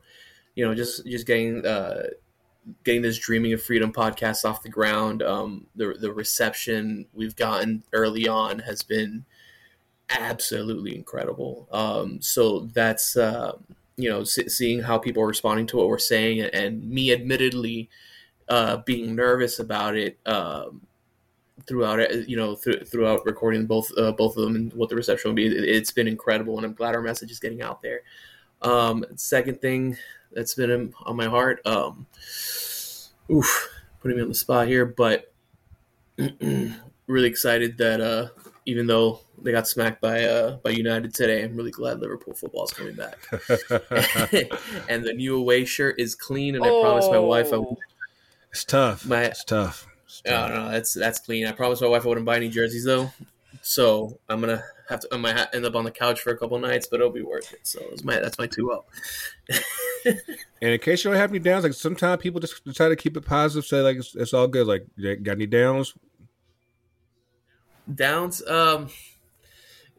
you 0.56 0.66
know, 0.66 0.76
just 0.76 1.06
just 1.06 1.28
getting 1.28 1.66
uh, 1.66 2.04
getting 2.84 3.02
this 3.02 3.18
Dreaming 3.18 3.54
of 3.54 3.62
Freedom 3.62 3.92
podcast 3.92 4.46
off 4.46 4.64
the 4.64 4.70
ground. 4.70 5.24
Um, 5.24 5.68
the 5.76 5.96
the 6.00 6.12
reception 6.12 7.06
we've 7.14 7.36
gotten 7.36 7.84
early 7.94 8.28
on 8.28 8.60
has 8.60 8.84
been 8.84 9.26
absolutely 10.10 10.96
incredible. 10.96 11.68
Um, 11.72 12.22
so 12.22 12.70
that's 12.74 13.18
uh, 13.18 13.54
you 13.98 14.10
know, 14.10 14.24
se- 14.24 14.48
seeing 14.48 14.82
how 14.82 14.98
people 14.98 15.24
are 15.24 15.28
responding 15.28 15.68
to 15.68 15.78
what 15.78 15.88
we're 15.88 15.98
saying, 15.98 16.42
and 16.42 16.88
me 16.90 17.12
admittedly 17.12 17.90
uh, 18.50 18.78
being 18.78 19.16
nervous 19.16 19.60
about 19.60 19.96
it. 19.96 20.20
Um, 20.26 20.82
throughout 21.68 22.00
it, 22.00 22.28
you 22.28 22.36
know, 22.36 22.56
th- 22.56 22.88
throughout 22.88 23.26
recording 23.26 23.66
both 23.68 23.92
uh, 23.98 24.12
both 24.12 24.36
of 24.36 24.44
them 24.44 24.56
and 24.56 24.74
what 24.74 24.90
the 24.90 24.96
reception 24.96 25.30
will 25.30 25.36
be. 25.36 25.46
It, 25.46 25.64
it's 25.64 25.92
been 25.92 26.08
incredible, 26.08 26.58
and 26.58 26.66
I'm 26.66 26.74
glad 26.74 26.96
our 26.96 27.02
message 27.02 27.32
is 27.32 27.40
getting 27.40 27.62
out 27.62 27.82
there. 27.82 28.02
Um, 28.62 29.06
second 29.16 29.62
thing 29.62 29.98
that's 30.34 30.54
been 30.56 30.94
on 31.06 31.16
my 31.16 31.26
heart, 31.26 31.62
um, 31.66 32.06
oof, 33.32 33.70
putting 34.02 34.18
me 34.18 34.24
on 34.24 34.30
the 34.30 34.36
spot 34.36 34.68
here, 34.68 34.86
but 34.86 35.32
really 37.08 37.28
excited 37.28 37.78
that 37.78 38.02
uh, 38.02 38.28
even 38.66 38.88
though 38.88 39.20
they 39.42 39.52
got 39.52 39.68
smacked 39.68 40.02
by 40.02 40.24
uh, 40.24 40.58
by 40.58 40.70
United 40.70 41.14
today, 41.14 41.44
I'm 41.44 41.56
really 41.56 41.72
glad 41.72 42.00
Liverpool 42.00 42.34
football 42.34 42.66
is 42.66 42.72
coming 42.74 42.96
back. 42.96 43.18
and 44.90 45.04
the 45.04 45.14
new 45.16 45.38
away 45.38 45.66
shirt 45.66 46.00
is 46.00 46.16
clean, 46.16 46.56
and 46.56 46.64
I 46.64 46.70
promised 46.82 47.10
my 47.12 47.20
wife 47.20 47.52
I 47.54 47.58
Oh. 47.58 47.78
it's 48.52 48.64
tough. 48.66 49.06
My- 49.06 49.24
it's 49.24 49.44
tough. 49.44 49.88
It's 50.06 50.22
No, 50.26 50.32
tough. 50.32 50.50
no, 50.52 50.72
that's 50.72 50.94
that's 50.94 51.20
clean. 51.20 51.46
I 51.48 51.54
promised 51.54 51.82
my 51.82 51.88
wife 51.88 52.06
I 52.06 52.10
wouldn't 52.10 52.26
buy 52.26 52.36
any 52.36 52.50
jerseys 52.50 52.84
though, 52.86 53.12
so 53.62 54.20
I'm 54.28 54.42
gonna 54.42 54.64
have 54.90 55.02
to. 55.02 55.08
I 55.14 55.18
might 55.18 55.48
end 55.54 55.66
up 55.66 55.76
on 55.76 55.86
the 55.86 55.92
couch 55.92 56.22
for 56.22 56.32
a 56.32 56.38
couple 56.38 56.58
nights, 56.60 56.88
but 56.90 57.00
it'll 57.00 57.12
be 57.12 57.22
worth 57.22 57.54
it. 57.54 57.66
So 57.66 57.80
it's 57.92 58.04
my 58.04 58.20
that's 58.20 58.38
my 58.38 58.48
two 58.48 58.72
up. 58.72 58.88
And 60.62 60.72
in 60.72 60.80
case 60.80 61.04
you 61.04 61.10
don't 61.10 61.20
have 61.20 61.32
any 61.32 61.40
downs, 61.40 61.64
like 61.64 61.74
sometimes 61.74 62.22
people 62.22 62.40
just 62.40 62.62
try 62.76 62.88
to 62.88 62.96
keep 62.96 63.18
it 63.18 63.26
positive, 63.26 63.66
say 63.66 63.82
like 63.82 63.98
it's, 63.98 64.16
it's 64.16 64.34
all 64.34 64.48
good. 64.48 64.68
Like, 64.68 64.86
you 64.96 65.16
got 65.16 65.34
any 65.34 65.48
downs? 65.48 65.96
Downs. 67.94 68.46
Um, 68.48 68.90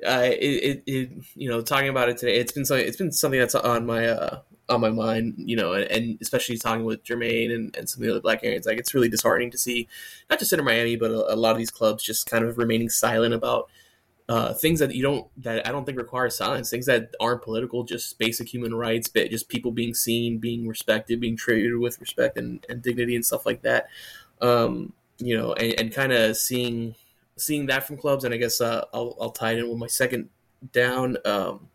uh, 0.07 0.23
it, 0.23 0.35
it, 0.35 0.83
it 0.87 1.11
you 1.35 1.49
know 1.49 1.63
talking 1.63 1.89
about 1.89 2.09
it 2.09 2.19
today. 2.19 2.37
It's 2.37 2.53
been 2.53 2.65
something. 2.65 2.87
It's 2.87 2.97
been 2.97 3.11
something 3.11 3.41
that's 3.41 3.57
on 3.57 3.87
my 3.87 4.07
uh 4.07 4.41
on 4.75 4.81
my 4.81 4.91
mind. 4.91 5.35
You 5.37 5.57
know, 5.57 5.73
and, 5.73 5.85
and 5.91 6.19
especially 6.21 6.59
talking 6.59 6.85
with 6.85 7.05
Jermaine 7.05 7.55
and, 7.55 7.77
and 7.77 7.89
some 7.89 8.03
of 8.03 8.07
the 8.07 8.13
other 8.13 8.21
Black 8.21 8.43
Herons, 8.43 8.67
like 8.67 8.79
it's 8.79 8.95
really 8.95 9.09
disheartening 9.09 9.51
to 9.51 9.59
see 9.59 9.89
not 10.31 10.39
just 10.39 10.53
Inter 10.53 10.65
Miami, 10.65 10.97
but 10.97 11.11
a, 11.11 11.35
a 11.35 11.37
lot 11.37 11.53
of 11.53 11.59
these 11.59 11.71
clubs 11.71 12.03
just 12.03 12.29
kind 12.29 12.45
of 12.45 12.59
remaining 12.59 12.89
silent 12.89 13.35
about 13.35 13.69
uh, 14.29 14.55
things 14.55 14.79
that 14.81 14.95
you 14.95 15.03
don't 15.03 15.27
that 15.43 15.67
I 15.67 15.73
don't 15.73 15.85
think 15.85 15.99
require 15.99 16.31
silence. 16.31 16.71
Things 16.71 16.87
that 16.87 17.15
aren't 17.21 17.43
political, 17.43 17.85
just 17.85 18.19
basic 18.19 18.49
human 18.49 18.75
rights, 18.75 19.09
but 19.09 19.31
just 19.31 19.49
people 19.49 19.73
being 19.73 19.95
seen, 19.95 20.39
being 20.39 20.67
respected, 20.67 21.21
being 21.21 21.37
treated 21.37 21.77
with 21.77 22.01
respect 22.01 22.39
and, 22.39 22.65
and 22.69 22.83
dignity 22.83 23.15
and 23.15 23.27
stuff 23.27 23.45
like 23.45 23.63
that. 23.63 23.89
Um, 24.41 24.93
you 25.19 25.37
know, 25.37 25.53
and, 25.53 25.79
and 25.79 25.93
kind 25.93 26.13
of 26.13 26.37
seeing 26.37 26.95
seeing 27.37 27.67
that 27.67 27.87
from 27.87 27.97
clubs, 27.97 28.25
and 28.25 28.33
I 28.33 28.37
guess 28.37 28.61
uh, 28.61 28.85
I'll, 28.95 29.17
I'll 29.21 29.31
tie 29.31 29.53
it 29.53 29.59
in 29.59 29.69
with 29.69 29.79
my 29.79 29.87
second 29.87 30.29
down. 30.73 31.17
Um, 31.25 31.69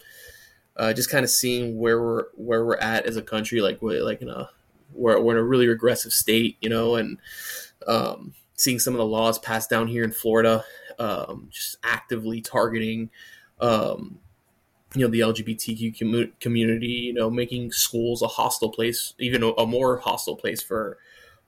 uh, 0.78 0.94
just 0.94 1.10
kind 1.10 1.24
of 1.24 1.30
seeing 1.30 1.78
where 1.78 2.02
we're 2.02 2.26
where 2.36 2.66
we're 2.66 2.78
at 2.78 3.06
as 3.06 3.18
a 3.18 3.22
country, 3.22 3.62
like 3.62 3.82
we're 3.82 4.04
like 4.04 4.22
in 4.22 4.30
a 4.30 4.50
we're, 4.94 5.20
we're 5.20 5.34
in 5.34 5.40
a 5.40 5.44
really 5.44 5.68
regressive 5.68 6.14
state, 6.14 6.58
you 6.62 6.70
know, 6.70 6.96
and 6.96 7.18
um, 7.88 8.34
seeing 8.56 8.80
some 8.80 8.94
of 8.94 8.98
the 9.00 9.06
laws 9.06 9.38
passed 9.40 9.70
down 9.70 9.88
here 9.88 10.04
in 10.04 10.12
Florida, 10.12 10.64
um, 11.00 11.50
just 11.52 11.78
actively 11.84 12.42
targeting, 12.42 13.10
um, 13.60 14.20
you 14.96 15.02
know, 15.02 15.08
the 15.12 15.20
LGBTQ 15.20 15.98
commu- 15.98 16.32
community, 16.40 16.88
you 16.88 17.14
know, 17.14 17.30
making 17.30 17.72
schools 17.72 18.22
a 18.22 18.28
hostile 18.28 18.70
place, 18.72 19.14
even 19.20 19.44
a, 19.44 19.48
a 19.54 19.66
more 19.68 19.98
hostile 19.98 20.36
place 20.36 20.62
for 20.62 20.98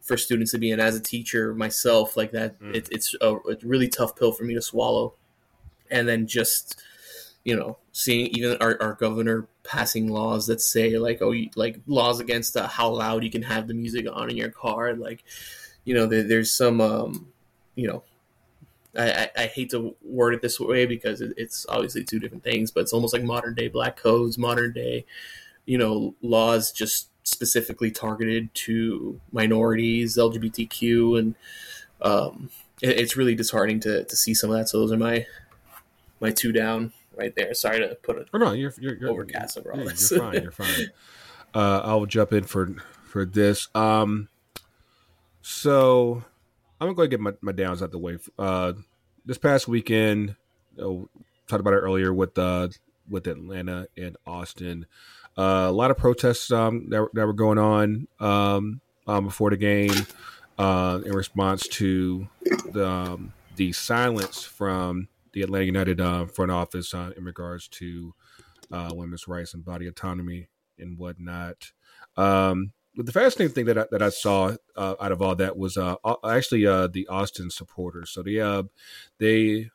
for 0.02 0.18
students 0.18 0.52
to 0.52 0.58
be 0.58 0.72
in. 0.72 0.80
As 0.80 0.96
a 0.96 1.02
teacher 1.02 1.54
myself, 1.54 2.16
like 2.18 2.32
that, 2.32 2.60
Mm. 2.60 2.76
it, 2.76 2.90
it's 2.92 3.16
a, 3.22 3.36
a 3.36 3.56
really 3.64 3.88
tough 3.88 4.16
pill 4.16 4.32
for 4.32 4.44
me 4.44 4.54
to 4.54 4.62
swallow. 4.62 5.14
And 5.92 6.08
then 6.08 6.28
just 6.28 6.82
you 7.50 7.56
know, 7.56 7.80
seeing 7.94 8.28
even 8.28 8.56
our, 8.62 8.78
our 8.80 8.94
governor 8.94 9.48
passing 9.64 10.08
laws 10.08 10.46
that 10.46 10.62
say 10.62 11.00
like, 11.00 11.20
oh, 11.20 11.34
like 11.56 11.80
laws 11.88 12.20
against 12.20 12.56
uh, 12.56 12.68
how 12.68 12.90
loud 12.90 13.24
you 13.24 13.32
can 13.32 13.42
have 13.42 13.68
the 13.68 13.74
music 13.74 14.06
on 14.14 14.30
in 14.30 14.38
your 14.38 14.52
car, 14.52 14.94
like, 14.94 15.24
you 15.84 15.96
know, 15.96 16.06
there, 16.06 16.22
there's 16.22 16.52
some, 16.52 16.80
um, 16.80 17.30
you 17.74 17.88
know, 17.88 18.04
I, 18.96 19.12
I, 19.12 19.30
I 19.36 19.46
hate 19.48 19.72
to 19.72 19.96
word 20.04 20.36
it 20.36 20.44
this 20.44 20.60
way 20.60 20.86
because 20.86 21.22
it, 21.22 21.34
it's 21.38 21.66
obviously 21.70 22.04
two 22.04 22.20
different 22.20 22.44
things, 22.44 22.70
but 22.70 22.82
it's 22.82 22.94
almost 22.94 23.16
like 23.16 23.24
modern 23.24 23.56
day 23.56 23.68
black 23.68 23.98
codes, 23.98 24.38
modern 24.38 24.72
day, 24.72 25.08
you 25.66 25.80
know, 25.80 26.14
laws 26.22 26.72
just 26.72 27.10
specifically 27.24 27.90
targeted 27.90 28.54
to 28.54 29.20
minorities, 29.32 30.18
LGBTQ, 30.18 31.18
and 31.18 31.36
um, 32.04 32.52
it, 32.80 33.00
it's 33.00 33.18
really 33.18 33.34
disheartening 33.34 33.80
to, 33.80 34.04
to 34.04 34.16
see 34.16 34.36
some 34.36 34.52
of 34.52 34.58
that. 34.58 34.70
So 34.70 34.80
those 34.80 34.92
are 34.92 34.98
my 34.98 35.26
my 36.20 36.30
two 36.30 36.52
down. 36.52 36.94
Right 37.20 37.36
there. 37.36 37.54
Sorry 37.54 37.80
to 37.80 37.96
put 37.96 38.18
a 38.18 38.26
Oh 38.34 38.38
no, 38.38 38.54
you're 38.54 38.74
you're, 38.80 38.96
you're 38.98 39.10
overcast 39.10 39.58
over 39.58 39.74
all 39.74 39.80
yeah, 39.80 39.86
this. 39.86 40.10
You're 40.12 40.20
fine. 40.20 40.42
You're 40.42 40.52
fine. 40.52 40.88
Uh, 41.52 41.82
I'll 41.84 42.06
jump 42.06 42.32
in 42.32 42.44
for 42.44 42.76
for 43.06 43.26
this. 43.26 43.70
Um, 43.74 44.30
so 45.42 46.24
I'm 46.80 46.88
gonna 46.88 46.94
go 46.94 47.02
ahead 47.02 47.12
and 47.12 47.12
get 47.12 47.20
my, 47.20 47.34
my 47.42 47.52
downs 47.52 47.82
out 47.82 47.90
the 47.90 47.98
way. 47.98 48.20
Uh, 48.38 48.74
this 49.26 49.40
past 49.40 49.68
weekend, 49.68 50.36
oh, 50.80 51.10
talked 51.48 51.60
about 51.60 51.74
it 51.74 51.78
earlier 51.78 52.14
with 52.14 52.38
uh 52.38 52.68
with 53.10 53.26
Atlanta 53.26 53.88
and 53.98 54.16
Austin. 54.28 54.86
Uh, 55.36 55.66
a 55.68 55.72
lot 55.72 55.90
of 55.90 55.98
protests 55.98 56.52
um, 56.52 56.90
that, 56.90 57.02
were- 57.02 57.12
that 57.14 57.26
were 57.26 57.34
going 57.34 57.58
on 57.58 58.08
um, 58.20 58.82
um, 59.08 59.26
before 59.26 59.50
the 59.50 59.58
game 59.58 60.06
uh, 60.60 61.00
in 61.06 61.14
response 61.14 61.68
to 61.68 62.28
the 62.72 62.88
um, 62.88 63.34
the 63.56 63.72
silence 63.72 64.44
from 64.44 65.08
the 65.34 65.42
Atlanta 65.42 65.66
United 65.66 66.02
uh, 66.02 66.26
front 66.26 66.52
office 66.52 66.94
uh, 66.94 67.12
in 67.18 67.24
regards 67.24 67.68
to 67.68 68.14
uh, 68.72 68.92
women's 68.94 69.28
rights 69.28 69.54
and 69.54 69.66
body 69.66 69.88
autonomy 69.88 70.48
and 70.78 70.98
whatnot. 70.98 71.72
Um, 72.18 72.72
but 72.96 73.06
the 73.06 73.12
fascinating 73.12 73.54
thing 73.54 73.66
that 73.66 73.78
I, 73.78 73.86
that 73.92 74.02
I 74.02 74.10
saw 74.10 74.56
uh, 74.76 74.96
out 75.00 75.12
of 75.12 75.22
all 75.22 75.36
that 75.36 75.58
was 75.58 75.78
uh, 75.78 75.96
actually 76.26 76.66
uh, 76.66 76.88
the 76.88 77.08
Austin 77.08 77.50
supporters. 77.50 78.10
So 78.10 78.24
they 78.24 78.64
they 79.20 79.70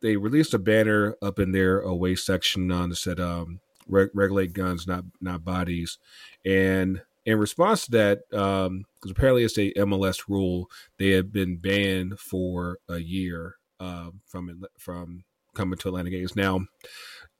they 0.00 0.16
released 0.16 0.54
a 0.54 0.58
banner 0.58 1.16
up 1.22 1.38
in 1.38 1.52
their 1.52 1.80
away 1.80 2.14
section 2.14 2.70
on 2.70 2.90
that 2.90 2.96
said 2.96 3.18
um, 3.18 3.60
reg- 3.88 4.10
"Regulate 4.14 4.52
guns, 4.52 4.86
not 4.86 5.04
not 5.20 5.44
bodies," 5.44 5.98
and 6.44 7.02
in 7.24 7.38
response 7.38 7.86
to 7.86 7.90
that, 7.92 8.18
because 8.30 9.10
apparently 9.10 9.44
it's 9.44 9.56
a 9.56 9.72
MLS 9.74 10.28
rule, 10.28 10.68
they 10.98 11.10
have 11.10 11.32
been 11.32 11.56
banned 11.56 12.18
for 12.18 12.78
a 12.88 12.98
year 12.98 13.56
uh, 13.82 14.10
from 14.26 14.64
from 14.78 15.24
coming 15.54 15.78
to 15.78 15.88
Atlanta 15.88 16.10
games. 16.10 16.36
Now, 16.36 16.66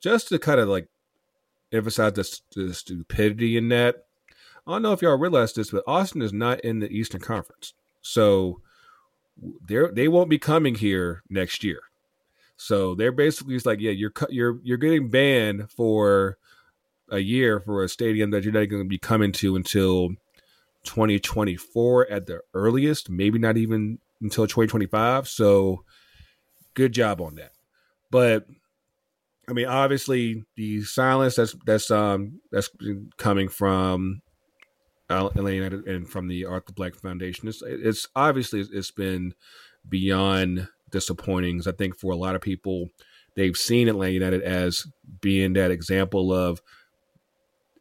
just 0.01 0.29
to 0.29 0.39
kind 0.39 0.61
of 0.61 0.69
like 0.69 0.89
emphasize 1.73 2.13
the, 2.15 2.41
the 2.67 2.75
stupidity 2.75 3.57
in 3.57 3.69
that, 3.69 4.05
I 4.67 4.73
don't 4.73 4.83
know 4.83 4.93
if 4.93 5.03
y'all 5.03 5.17
realize 5.17 5.53
this, 5.53 5.71
but 5.71 5.85
Austin 5.87 6.21
is 6.21 6.33
not 6.33 6.61
in 6.61 6.81
the 6.81 6.91
Eastern 6.91 7.21
Conference, 7.21 7.75
so 8.03 8.61
they 9.69 9.79
they 9.93 10.09
won't 10.09 10.31
be 10.31 10.39
coming 10.39 10.75
here 10.75 11.23
next 11.31 11.63
year. 11.63 11.81
So 12.57 12.95
they're 12.95 13.13
basically 13.13 13.55
just 13.55 13.67
like, 13.67 13.81
yeah, 13.81 13.93
you're 13.93 14.13
you're 14.29 14.59
you're 14.63 14.79
getting 14.79 15.09
banned 15.09 15.71
for 15.71 16.39
a 17.09 17.19
year 17.19 17.61
for 17.61 17.85
a 17.85 17.89
stadium 17.89 18.31
that 18.31 18.43
you're 18.43 18.53
not 18.53 18.69
going 18.69 18.83
to 18.83 18.89
be 18.89 18.99
coming 18.99 19.33
to 19.33 19.55
until 19.55 20.11
2024 20.85 22.11
at 22.11 22.27
the 22.27 22.41
earliest, 22.55 23.11
maybe 23.11 23.39
not 23.39 23.57
even 23.57 23.99
until 24.21 24.47
2025. 24.47 25.29
So 25.29 25.85
good 26.75 26.93
job 26.93 27.21
on 27.21 27.37
that. 27.37 27.53
But 28.11 28.47
I 29.49 29.53
mean, 29.53 29.67
obviously, 29.67 30.45
the 30.57 30.83
silence 30.83 31.37
that's 31.37 31.55
that's 31.67 31.91
um 31.91 32.41
that's 32.51 32.71
coming 33.17 33.49
from 33.49 34.23
United 35.11 35.87
and 35.87 36.09
from 36.09 36.29
the 36.29 36.45
Arthur 36.47 36.73
Blank 36.73 36.97
Foundation. 36.97 37.49
It's 37.49 37.63
it's 37.67 38.09
obviously 38.15 38.61
it's 38.61 38.91
been 38.91 39.35
beyond 39.89 40.69
disappointing. 40.91 41.63
I 41.67 41.73
think 41.73 41.99
for 41.99 42.13
a 42.13 42.17
lot 42.17 42.35
of 42.35 42.41
people, 42.41 42.89
they've 43.35 43.57
seen 43.57 43.89
Atlanta 43.89 44.13
United 44.13 44.43
as 44.43 44.87
being 45.21 45.55
that 45.55 45.71
example 45.71 46.33
of 46.33 46.63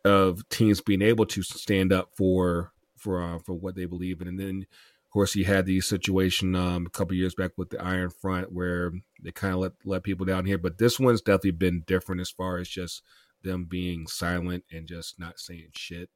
of 0.03 0.47
teams 0.49 0.81
being 0.81 1.01
able 1.01 1.26
to 1.27 1.43
stand 1.43 1.93
up 1.93 2.09
for 2.15 2.72
for 2.97 3.22
uh, 3.22 3.39
for 3.39 3.53
what 3.53 3.76
they 3.76 3.85
believe 3.85 4.22
in, 4.22 4.27
and 4.27 4.39
then 4.39 4.65
course 5.12 5.36
you 5.36 5.46
had 5.46 5.66
the 5.66 5.82
situation 5.82 6.56
um, 6.56 6.86
a 6.86 6.90
couple 6.90 7.16
years 7.16 7.36
back 7.36 7.52
with 7.58 7.70
the 7.70 7.82
Iron 7.84 8.10
Front 8.10 8.52
where 8.52 8.92
they 9.22 9.32
kind 9.32 9.54
of 9.54 9.60
let 9.60 9.72
let 9.86 10.04
people 10.04 10.26
down 10.26 10.46
here, 10.46 10.58
but 10.58 10.78
this 10.78 11.00
one's 11.00 11.22
definitely 11.22 11.52
been 11.52 11.84
different 11.86 12.22
as 12.22 12.30
far 12.30 12.58
as 12.58 12.70
just 12.70 13.04
them 13.44 13.66
being 13.66 14.08
silent 14.08 14.64
and 14.72 14.88
just 14.88 15.20
not 15.20 15.40
saying 15.40 15.70
shit. 15.74 16.10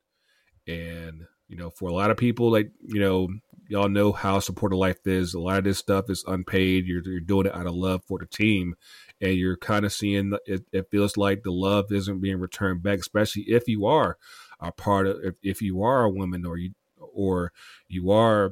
And 0.67 1.25
you 1.47 1.57
know, 1.57 1.69
for 1.69 1.89
a 1.89 1.93
lot 1.93 2.09
of 2.09 2.17
people, 2.17 2.51
like 2.51 2.71
you 2.87 2.99
know, 2.99 3.27
y'all 3.67 3.89
know 3.89 4.11
how 4.11 4.39
supporter 4.39 4.75
life 4.75 5.05
is. 5.05 5.33
A 5.33 5.39
lot 5.39 5.59
of 5.59 5.63
this 5.63 5.77
stuff 5.77 6.09
is 6.09 6.23
unpaid. 6.27 6.85
You're 6.85 7.03
you're 7.05 7.19
doing 7.19 7.47
it 7.47 7.55
out 7.55 7.67
of 7.67 7.75
love 7.75 8.03
for 8.05 8.17
the 8.17 8.25
team, 8.25 8.75
and 9.21 9.35
you're 9.35 9.57
kind 9.57 9.85
of 9.85 9.93
seeing 9.93 10.33
it, 10.45 10.65
it 10.71 10.89
feels 10.89 11.17
like 11.17 11.43
the 11.43 11.51
love 11.51 11.91
isn't 11.91 12.21
being 12.21 12.39
returned 12.39 12.81
back, 12.81 12.99
especially 12.99 13.43
if 13.43 13.67
you 13.67 13.85
are 13.85 14.17
a 14.59 14.71
part 14.71 15.05
of 15.07 15.17
if, 15.23 15.35
if 15.43 15.61
you 15.61 15.83
are 15.83 16.03
a 16.03 16.09
woman 16.09 16.45
or 16.45 16.57
you 16.57 16.71
or 16.97 17.51
you 17.87 18.11
are 18.11 18.51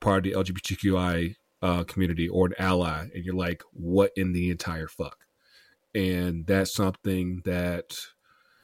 part 0.00 0.26
of 0.26 0.32
the 0.32 0.38
LGBTQI 0.38 1.36
uh, 1.62 1.84
community 1.84 2.28
or 2.28 2.46
an 2.46 2.54
ally, 2.58 3.06
and 3.14 3.24
you're 3.24 3.34
like, 3.34 3.62
what 3.72 4.12
in 4.16 4.32
the 4.32 4.50
entire 4.50 4.88
fuck? 4.88 5.18
And 5.94 6.46
that's 6.46 6.74
something 6.74 7.42
that, 7.44 7.98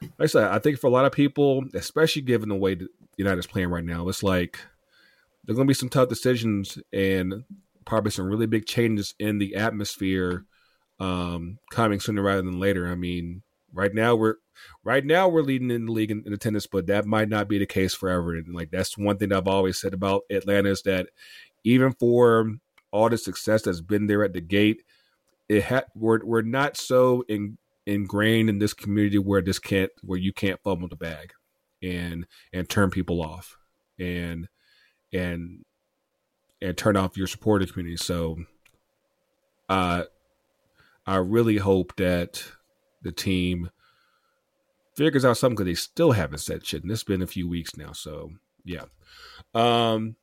like 0.01 0.11
I 0.19 0.25
said, 0.27 0.51
I 0.51 0.59
think 0.59 0.79
for 0.79 0.87
a 0.87 0.91
lot 0.91 1.05
of 1.05 1.11
people, 1.11 1.63
especially 1.73 2.21
given 2.21 2.49
the 2.49 2.55
way 2.55 2.75
that 2.75 2.87
United's 3.17 3.47
playing 3.47 3.69
right 3.69 3.83
now, 3.83 4.07
it's 4.07 4.23
like 4.23 4.59
there's 5.45 5.55
going 5.57 5.67
to 5.67 5.71
be 5.71 5.75
some 5.75 5.89
tough 5.89 6.09
decisions 6.09 6.77
and 6.91 7.43
probably 7.85 8.11
some 8.11 8.25
really 8.25 8.45
big 8.45 8.65
changes 8.65 9.13
in 9.19 9.39
the 9.39 9.55
atmosphere 9.55 10.45
um, 10.99 11.57
coming 11.71 11.99
sooner 11.99 12.21
rather 12.21 12.41
than 12.41 12.59
later. 12.59 12.87
I 12.87 12.95
mean, 12.95 13.41
right 13.73 13.93
now 13.93 14.15
we're 14.15 14.35
right 14.83 15.05
now 15.05 15.27
we're 15.27 15.41
leading 15.41 15.71
in 15.71 15.85
the 15.85 15.91
league 15.91 16.11
in, 16.11 16.23
in 16.25 16.33
attendance, 16.33 16.67
but 16.67 16.87
that 16.87 17.05
might 17.05 17.29
not 17.29 17.47
be 17.47 17.57
the 17.57 17.65
case 17.65 17.93
forever. 17.93 18.35
And 18.35 18.53
like 18.53 18.71
that's 18.71 18.97
one 18.97 19.17
thing 19.17 19.31
I've 19.31 19.47
always 19.47 19.79
said 19.79 19.93
about 19.93 20.23
Atlanta 20.29 20.69
is 20.69 20.81
that 20.83 21.09
even 21.63 21.93
for 21.93 22.53
all 22.91 23.09
the 23.09 23.17
success 23.17 23.63
that's 23.63 23.81
been 23.81 24.07
there 24.07 24.23
at 24.23 24.33
the 24.33 24.41
gate, 24.41 24.83
it 25.49 25.63
ha- 25.63 25.83
we're 25.95 26.23
we're 26.23 26.41
not 26.41 26.77
so 26.77 27.23
in, 27.27 27.57
ingrained 27.85 28.49
in 28.49 28.59
this 28.59 28.73
community 28.73 29.17
where 29.17 29.41
this 29.41 29.59
can't 29.59 29.91
where 30.01 30.19
you 30.19 30.33
can't 30.33 30.61
fumble 30.63 30.87
the 30.87 30.95
bag 30.95 31.33
and 31.81 32.25
and 32.53 32.69
turn 32.69 32.89
people 32.89 33.21
off 33.21 33.57
and 33.99 34.47
and 35.11 35.65
and 36.61 36.77
turn 36.77 36.95
off 36.95 37.17
your 37.17 37.27
supporter 37.27 37.65
community. 37.65 37.97
So, 37.97 38.37
uh, 39.67 40.03
I 41.05 41.17
really 41.17 41.57
hope 41.57 41.95
that 41.97 42.43
the 43.01 43.11
team 43.11 43.69
figures 44.95 45.25
out 45.25 45.37
something 45.37 45.55
because 45.55 45.65
they 45.65 45.75
still 45.75 46.11
haven't 46.11 46.39
said 46.39 46.65
shit, 46.65 46.83
and 46.83 46.91
it's 46.91 47.03
been 47.03 47.21
a 47.21 47.27
few 47.27 47.47
weeks 47.47 47.75
now. 47.77 47.91
So, 47.91 48.31
yeah. 48.63 48.85
Um, 49.53 50.15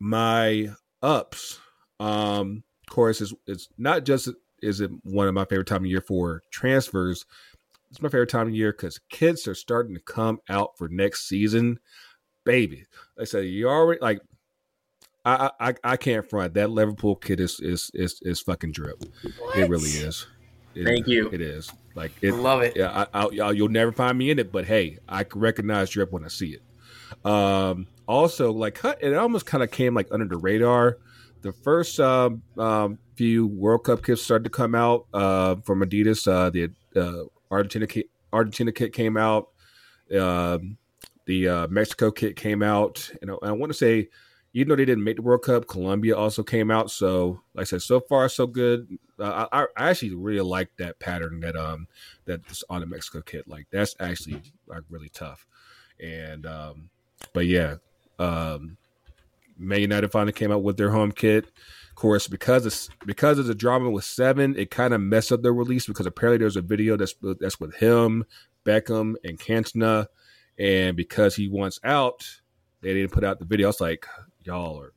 my 0.00 0.70
ups, 1.02 1.60
um, 2.00 2.62
of 2.86 2.94
course, 2.94 3.20
is 3.20 3.34
it's 3.46 3.68
not 3.78 4.04
just 4.04 4.28
is 4.62 4.80
it 4.80 4.90
one 5.04 5.28
of 5.28 5.34
my 5.34 5.44
favorite 5.44 5.66
time 5.66 5.84
of 5.84 5.90
year 5.90 6.00
for 6.00 6.42
transfers. 6.50 7.24
It's 7.90 8.02
my 8.02 8.08
favorite 8.08 8.28
time 8.28 8.48
of 8.48 8.54
year 8.54 8.72
because 8.72 9.00
kids 9.08 9.48
are 9.48 9.54
starting 9.54 9.94
to 9.94 10.00
come 10.00 10.40
out 10.48 10.76
for 10.76 10.88
next 10.88 11.28
season. 11.28 11.78
Baby, 12.44 12.84
like 13.16 13.22
I 13.22 13.24
said, 13.24 13.46
you 13.46 13.68
already 13.68 14.00
like. 14.00 14.20
I, 15.24 15.50
I 15.60 15.74
I 15.84 15.96
can't 15.98 16.28
front 16.28 16.54
that 16.54 16.70
Liverpool 16.70 17.16
kid 17.16 17.40
is 17.40 17.60
is 17.60 17.90
is, 17.92 18.18
is 18.22 18.40
fucking 18.40 18.72
drip. 18.72 19.02
It 19.56 19.68
really 19.68 19.90
is. 19.90 20.26
It- 20.74 20.84
Thank 20.84 21.06
you. 21.08 21.28
It 21.32 21.40
is 21.40 21.70
like 21.94 22.12
it. 22.22 22.32
love 22.34 22.62
it. 22.62 22.76
Yeah, 22.76 23.06
I, 23.12 23.24
I, 23.26 23.50
you'll 23.50 23.68
never 23.68 23.90
find 23.92 24.16
me 24.16 24.30
in 24.30 24.38
it, 24.38 24.52
but 24.52 24.64
hey, 24.64 24.98
I 25.08 25.24
can 25.24 25.40
recognize 25.40 25.90
drip 25.90 26.12
when 26.12 26.24
I 26.24 26.28
see 26.28 26.54
it. 26.56 26.62
Um, 27.28 27.86
also, 28.06 28.52
like 28.52 28.74
cut- 28.76 29.02
it 29.02 29.14
almost 29.14 29.46
kind 29.46 29.62
of 29.64 29.70
came 29.70 29.94
like 29.94 30.08
under 30.12 30.26
the 30.26 30.36
radar. 30.36 30.98
The 31.42 31.52
first 31.52 31.98
um, 32.00 32.42
um, 32.56 32.98
few 33.16 33.46
World 33.46 33.84
Cup 33.84 34.04
kits 34.04 34.22
started 34.22 34.44
to 34.44 34.50
come 34.50 34.74
out 34.74 35.06
uh, 35.14 35.56
from 35.64 35.80
Adidas. 35.82 36.26
Uh, 36.30 36.50
the 36.50 36.70
uh, 37.00 37.24
Argentina 37.50 37.86
kit, 37.86 38.06
Argentina 38.32 38.72
kit 38.72 38.92
came 38.92 39.16
out. 39.16 39.48
Um, 40.16 40.78
the 41.26 41.48
uh, 41.48 41.66
Mexico 41.68 42.10
kit 42.10 42.36
came 42.36 42.62
out, 42.62 43.10
and 43.20 43.30
I, 43.30 43.34
I 43.42 43.52
want 43.52 43.70
to 43.70 43.76
say, 43.78 44.08
even 44.54 44.68
though 44.68 44.76
they 44.76 44.84
didn't 44.84 45.04
make 45.04 45.16
the 45.16 45.22
World 45.22 45.42
Cup, 45.42 45.66
Colombia 45.66 46.16
also 46.16 46.42
came 46.42 46.70
out. 46.70 46.90
So, 46.90 47.40
like 47.54 47.62
I 47.62 47.64
said, 47.64 47.82
so 47.82 48.00
far 48.00 48.28
so 48.28 48.46
good. 48.46 48.98
Uh, 49.18 49.46
I, 49.52 49.66
I 49.76 49.90
actually 49.90 50.14
really 50.14 50.40
like 50.40 50.70
that 50.78 50.98
pattern 51.00 51.40
that 51.40 51.56
um 51.56 51.86
that's 52.24 52.64
on 52.70 52.80
the 52.80 52.86
Mexico 52.86 53.20
kit. 53.20 53.46
Like 53.48 53.66
that's 53.70 53.94
actually 54.00 54.42
like 54.66 54.82
really 54.88 55.10
tough. 55.10 55.46
And 56.02 56.46
um, 56.46 56.90
but 57.32 57.46
yeah, 57.46 57.76
um, 58.18 58.76
Man 59.58 59.80
United 59.80 60.10
finally 60.10 60.32
came 60.32 60.52
out 60.52 60.62
with 60.62 60.76
their 60.76 60.90
home 60.90 61.12
kit. 61.12 61.46
Of 61.90 61.94
course, 61.96 62.28
because 62.28 62.64
it's 62.64 62.88
because 63.04 63.38
of 63.38 63.46
the 63.46 63.54
drama 63.54 63.90
with 63.90 64.04
Seven, 64.04 64.56
it 64.56 64.70
kind 64.70 64.94
of 64.94 65.00
messed 65.00 65.32
up 65.32 65.42
their 65.42 65.52
release 65.52 65.86
because 65.86 66.06
apparently 66.06 66.38
there's 66.38 66.56
a 66.56 66.62
video 66.62 66.96
that's 66.96 67.14
that's 67.40 67.58
with 67.58 67.74
him, 67.74 68.24
Beckham, 68.64 69.14
and 69.24 69.38
Cantona, 69.38 70.06
and 70.58 70.96
because 70.96 71.34
he 71.34 71.48
wants 71.48 71.80
out, 71.82 72.24
they 72.80 72.94
didn't 72.94 73.12
put 73.12 73.24
out 73.24 73.40
the 73.40 73.44
video. 73.44 73.66
I 73.66 73.70
was 73.70 73.80
like, 73.80 74.06
y'all 74.48 74.80
are 74.80 74.92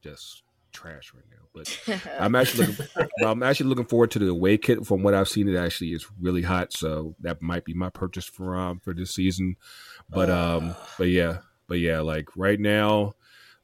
just 0.00 0.42
trash 0.72 1.12
right 1.14 1.24
now. 1.30 1.36
But 1.52 2.00
I'm 2.20 2.34
actually 2.34 2.68
looking. 2.68 2.86
I'm 3.22 3.42
actually 3.42 3.68
looking 3.68 3.84
forward 3.84 4.10
to 4.12 4.18
the 4.18 4.28
away 4.28 4.56
kit. 4.56 4.86
From 4.86 5.02
what 5.02 5.14
I've 5.14 5.28
seen, 5.28 5.48
it 5.48 5.56
actually 5.56 5.90
is 5.90 6.06
really 6.20 6.42
hot. 6.42 6.72
So 6.72 7.14
that 7.20 7.42
might 7.42 7.64
be 7.64 7.74
my 7.74 7.90
purchase 7.90 8.24
for 8.24 8.56
um 8.56 8.80
for 8.80 8.94
this 8.94 9.14
season. 9.14 9.56
But 10.08 10.30
um, 10.30 10.74
but 10.96 11.08
yeah, 11.08 11.38
but 11.66 11.80
yeah, 11.80 12.00
like 12.00 12.28
right 12.36 12.58
now, 12.58 13.04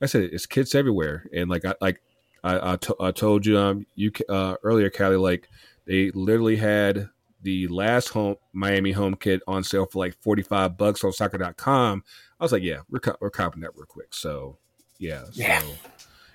like 0.01 0.03
I 0.03 0.07
said 0.07 0.25
it's 0.33 0.47
kits 0.47 0.75
everywhere, 0.75 1.27
and 1.33 1.49
like 1.49 1.65
I 1.65 1.75
like 1.81 2.03
I 2.45 2.73
I, 2.73 2.77
to, 2.77 2.97
I 3.01 3.11
told 3.13 3.47
you 3.47 3.59
um 3.59 3.87
you 3.95 4.13
uh 4.29 4.57
earlier, 4.63 4.91
Callie, 4.91 5.17
like 5.17 5.49
they 5.87 6.11
literally 6.11 6.57
had 6.57 7.09
the 7.41 7.69
last 7.69 8.09
home 8.09 8.35
Miami 8.53 8.93
home 8.93 9.15
kit 9.15 9.41
on 9.47 9.63
sale 9.63 9.87
for 9.87 10.01
like 10.01 10.21
45 10.21 10.77
bucks 10.77 11.05
on 11.05 11.13
soccer.com. 11.13 12.03
I 12.39 12.45
was 12.45 12.51
like, 12.51 12.65
yeah, 12.65 12.81
we're, 12.91 12.99
co- 12.99 13.17
we're 13.21 13.31
copping 13.31 13.63
that 13.63 13.77
real 13.77 13.87
quick. 13.87 14.13
So 14.13 14.59
yeah. 14.99 15.25
So, 15.25 15.31
Yeah. 15.35 15.63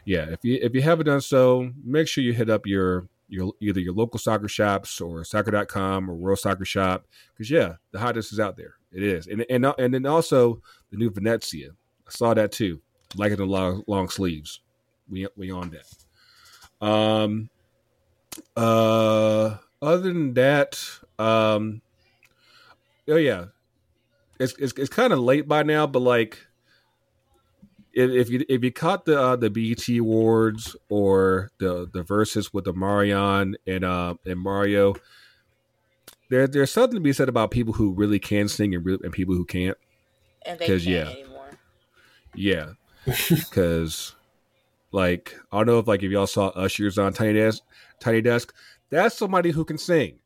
yeah. 0.05 0.25
If 0.29 0.39
you, 0.43 0.59
if 0.61 0.73
you 0.73 0.81
haven't 0.81 1.05
done 1.05 1.21
so, 1.21 1.71
make 1.83 2.07
sure 2.07 2.23
you 2.23 2.33
hit 2.33 2.49
up 2.49 2.65
your, 2.65 3.07
your, 3.29 3.51
either 3.59 3.79
your 3.79 3.93
local 3.93 4.19
soccer 4.19 4.47
shops 4.47 4.99
or 5.01 5.23
soccer.com 5.23 6.09
or 6.09 6.15
world 6.15 6.39
soccer 6.39 6.65
shop. 6.65 7.05
Cause 7.37 7.49
yeah, 7.49 7.73
the 7.91 7.99
hottest 7.99 8.31
is 8.33 8.39
out 8.39 8.57
there. 8.57 8.75
It 8.91 9.03
is. 9.03 9.27
And, 9.27 9.45
and, 9.49 9.65
and 9.77 9.93
then 9.93 10.05
also 10.05 10.61
the 10.91 10.97
new 10.97 11.09
Venezia. 11.09 11.69
I 12.07 12.11
saw 12.11 12.33
that 12.33 12.51
too. 12.51 12.81
Like 13.15 13.31
it 13.31 13.37
the 13.37 13.45
long, 13.45 13.83
long 13.87 14.09
sleeves. 14.09 14.61
We, 15.09 15.27
we 15.35 15.51
on 15.51 15.71
that. 15.71 16.85
Um, 16.85 17.49
uh, 18.55 19.57
other 19.81 20.01
than 20.01 20.33
that, 20.33 20.79
um, 21.19 21.81
oh 23.07 23.15
yeah, 23.15 23.45
it's 24.39 24.53
it's, 24.57 24.73
it's 24.73 24.89
kind 24.89 25.13
of 25.13 25.19
late 25.19 25.47
by 25.47 25.63
now, 25.63 25.87
but 25.87 26.01
like, 26.01 26.45
if, 27.93 28.09
if 28.11 28.29
you 28.29 28.45
if 28.49 28.63
you 28.63 28.71
caught 28.71 29.05
the 29.05 29.19
uh, 29.21 29.35
the 29.35 29.49
BET 29.49 29.87
awards 29.97 30.75
or 30.89 31.51
the 31.59 31.87
the 31.91 32.03
Verzuz 32.03 32.53
with 32.53 32.65
Omarion 32.65 33.53
and 33.67 33.83
uh 33.85 34.15
and 34.25 34.39
Mario, 34.39 34.95
there 36.29 36.47
there's 36.47 36.71
something 36.71 36.95
to 36.95 37.01
be 37.01 37.13
said 37.13 37.29
about 37.29 37.51
people 37.51 37.73
who 37.73 37.93
really 37.93 38.19
can 38.19 38.47
sing 38.47 38.73
and 38.75 38.85
re- 38.85 38.99
and 39.03 39.13
people 39.13 39.35
who 39.35 39.45
can't. 39.45 39.77
and 40.45 40.59
they 40.59 40.67
'Cause, 40.67 40.83
can't 40.85 41.07
yeah. 41.07 41.11
anymore. 41.13 41.49
Yeah, 42.35 42.71
because 43.29 44.15
like 44.91 45.35
I 45.51 45.57
don't 45.57 45.67
know 45.67 45.79
if 45.79 45.87
like 45.87 46.03
if 46.03 46.11
y'all 46.11 46.27
saw 46.27 46.47
Usher's 46.49 46.97
on 46.97 47.13
Tiny 47.13 47.33
Desk, 47.33 47.61
Tiny 47.99 48.21
Desk, 48.21 48.53
that's 48.89 49.15
somebody 49.17 49.51
who 49.51 49.63
can 49.65 49.77
sing. 49.77 50.19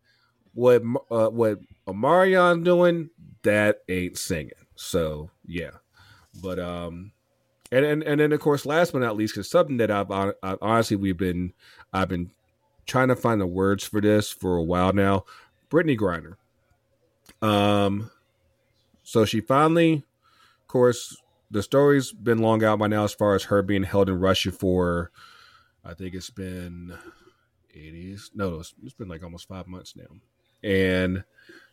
What 0.53 0.81
uh, 1.11 1.27
what 1.29 1.59
Omarion 1.85 2.63
doing, 2.63 3.09
that 3.43 3.79
ain't 3.89 4.17
singing. 4.17 4.51
So 4.75 5.29
yeah, 5.45 5.71
but 6.41 6.59
um, 6.59 7.11
and 7.71 7.85
and 7.85 8.03
and 8.03 8.19
then 8.19 8.31
of 8.31 8.39
course, 8.39 8.65
last 8.65 8.93
but 8.93 8.99
not 8.99 9.17
least, 9.17 9.33
because 9.35 9.49
something 9.49 9.77
that 9.77 9.91
I've, 9.91 10.07
hon- 10.07 10.33
i 10.43 10.55
honestly 10.61 10.97
we've 10.97 11.17
been 11.17 11.53
I've 11.93 12.09
been 12.09 12.31
trying 12.85 13.09
to 13.09 13.15
find 13.15 13.39
the 13.39 13.47
words 13.47 13.83
for 13.83 14.01
this 14.01 14.31
for 14.31 14.55
a 14.55 14.63
while 14.63 14.93
now. 14.93 15.25
Brittney 15.69 15.97
Griner. 15.97 16.35
Um, 17.45 18.09
so 19.03 19.25
she 19.25 19.41
finally, 19.41 20.05
of 20.61 20.67
course, 20.67 21.15
the 21.51 21.61
story's 21.61 22.11
been 22.11 22.39
long 22.39 22.63
out 22.63 22.79
by 22.79 22.87
now 22.87 23.03
as 23.03 23.13
far 23.13 23.35
as 23.35 23.43
her 23.43 23.61
being 23.61 23.83
held 23.83 24.09
in 24.09 24.19
Russia 24.19 24.51
for, 24.51 25.11
I 25.83 25.93
think 25.93 26.15
it's 26.15 26.29
been 26.29 26.97
80s. 27.75 28.31
No, 28.33 28.59
it's, 28.59 28.73
it's 28.83 28.93
been 28.93 29.07
like 29.07 29.23
almost 29.23 29.47
five 29.47 29.67
months 29.67 29.95
now. 29.95 30.07
And 30.63 31.23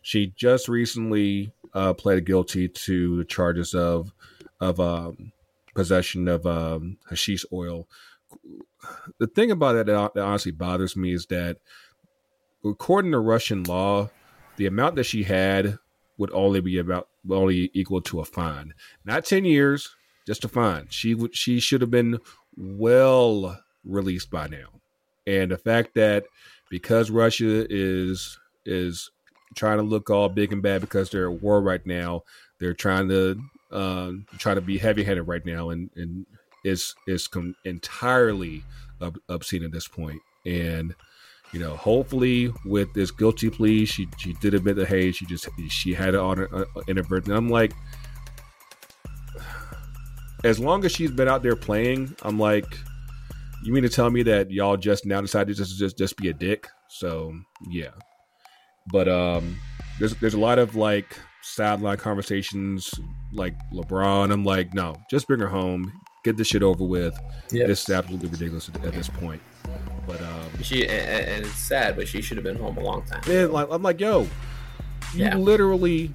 she 0.03 0.33
just 0.37 0.69
recently 0.69 1.53
uh, 1.73 1.95
pled 1.95 2.25
guilty 2.27 2.69
to 2.69 3.17
the 3.17 3.25
charges 3.25 3.75
of 3.75 4.13
of 4.61 4.79
um, 4.79 5.33
possession 5.75 6.29
of 6.29 6.47
um, 6.47 6.99
hashish 7.09 7.45
oil. 7.53 7.89
The 9.19 9.27
thing 9.27 9.51
about 9.51 9.77
it 9.77 9.87
that, 9.87 10.15
that 10.15 10.25
honestly 10.25 10.53
bothers 10.53 10.97
me 10.97 11.13
is 11.13 11.27
that, 11.27 11.59
according 12.65 13.13
to 13.13 13.19
Russian 13.19 13.63
law, 13.65 14.11
the 14.57 14.67
amount 14.67 14.97
that 14.97 15.05
she 15.05 15.25
had 15.25 15.79
would 16.19 16.31
only 16.33 16.61
be 16.61 16.79
about 16.79 17.09
only 17.31 17.71
equal 17.75 18.01
to 18.03 18.21
a 18.21 18.25
fine, 18.25 18.75
not 19.05 19.25
ten 19.25 19.45
years, 19.45 19.95
just 20.27 20.45
a 20.45 20.49
fine. 20.49 20.87
She 20.91 21.15
would 21.15 21.37
she 21.37 21.61
should 21.61 21.81
have 21.81 21.91
been 21.91 22.19
well 22.57 23.61
released 23.85 24.31
by 24.31 24.49
now, 24.49 24.81
and 25.27 25.51
the 25.51 25.59
fact 25.59 25.95
that 25.95 26.25
because 26.71 27.11
Russia 27.11 27.67
is 27.69 28.39
is 28.65 29.11
trying 29.55 29.79
to 29.79 29.85
look 29.85 30.11
all 30.11 30.29
big 30.29 30.53
and 30.53 30.63
bad 30.63 30.81
because 30.81 31.11
they're 31.11 31.31
at 31.31 31.43
war 31.43 31.61
right 31.61 31.85
now, 31.87 32.23
they're 32.59 32.75
trying 32.75 33.09
to 33.09 33.41
um, 33.75 34.27
try 34.39 34.55
to 34.55 34.61
be 34.61 34.79
heavy 34.79 35.05
headed 35.05 35.27
right 35.27 35.45
now, 35.45 35.71
and 35.71 35.91
and 35.97 36.27
is 36.65 36.95
is 37.07 37.27
com- 37.29 37.57
entirely 37.65 38.63
ob- 39.03 39.21
obscene 39.29 39.65
at 39.65 39.73
this 39.73 39.89
point. 39.89 40.21
and 40.47 40.95
you 41.55 41.61
know, 41.61 41.77
hopefully 41.77 42.53
with 42.65 42.93
this 42.95 43.13
guilty 43.13 43.49
plea, 43.49 43.85
she 43.85 44.09
she 44.19 44.33
did 44.35 44.55
admit 44.55 44.75
that 44.75 44.89
hey, 44.89 45.13
she 45.13 45.25
just 45.25 45.49
she 45.69 45.95
had 45.95 46.15
it 46.15 46.21
on 46.21 46.39
her 46.39 46.53
uh, 46.53 46.65
inadvertent. 46.89 47.29
And 47.29 47.37
I'm 47.37 47.49
like, 47.49 47.73
as 50.43 50.59
long 50.59 50.85
as 50.85 50.91
she's 50.91 51.13
been 51.13 51.29
out 51.29 51.45
there 51.45 51.55
playing, 51.55 52.17
I'm 52.23 52.41
like, 52.41 52.67
you 53.63 53.73
mean 53.73 53.85
to 53.85 53.89
tell 53.89 54.11
me 54.11 54.25
that 54.25 54.51
y'all 54.51 54.77
just 54.77 55.07
now 55.07 55.21
decided 55.21 55.55
to 55.55 55.63
just 55.63 55.79
just 55.79 55.97
just 55.97 56.17
be 56.17 56.29
a 56.29 56.33
dick? 56.33 56.67
So 56.89 57.33
yeah, 57.71 57.93
but 58.91 59.07
um, 59.09 59.57
there's 60.01 60.17
there's 60.17 60.35
a 60.35 60.41
lot 60.41 60.59
of 60.59 60.75
like 60.75 61.17
sideline 61.45 61.99
conversations, 61.99 62.91
like 63.33 63.55
LeBron. 63.73 64.33
I'm 64.33 64.45
like, 64.45 64.75
no, 64.75 64.97
just 65.11 65.27
bring 65.27 65.41
her 65.41 65.47
home, 65.49 65.93
get 66.25 66.37
this 66.37 66.49
shit 66.49 66.63
over 66.63 66.85
with. 66.85 67.17
This 67.51 67.85
is 67.85 67.91
absolutely 67.91 68.29
ridiculous 68.31 68.69
at, 68.69 68.85
at 68.85 68.93
this 68.95 69.09
point. 69.09 69.41
But 70.07 70.21
um, 70.21 70.63
She 70.63 70.83
and, 70.87 70.91
and 71.27 71.47
it's 71.47 71.55
sad, 71.55 71.97
but 71.97 72.09
she 72.09 72.21
should 72.23 72.37
have 72.37 72.45
been 72.45 72.57
home 72.57 72.77
a 72.77 72.81
long 72.83 73.03
time. 73.05 73.23
man, 73.27 73.53
like 73.53 73.69
I'm 73.71 73.83
like, 73.83 74.01
yo, 74.01 74.23
you 74.23 74.29
Yeah. 75.25 75.37
literally, 75.37 76.11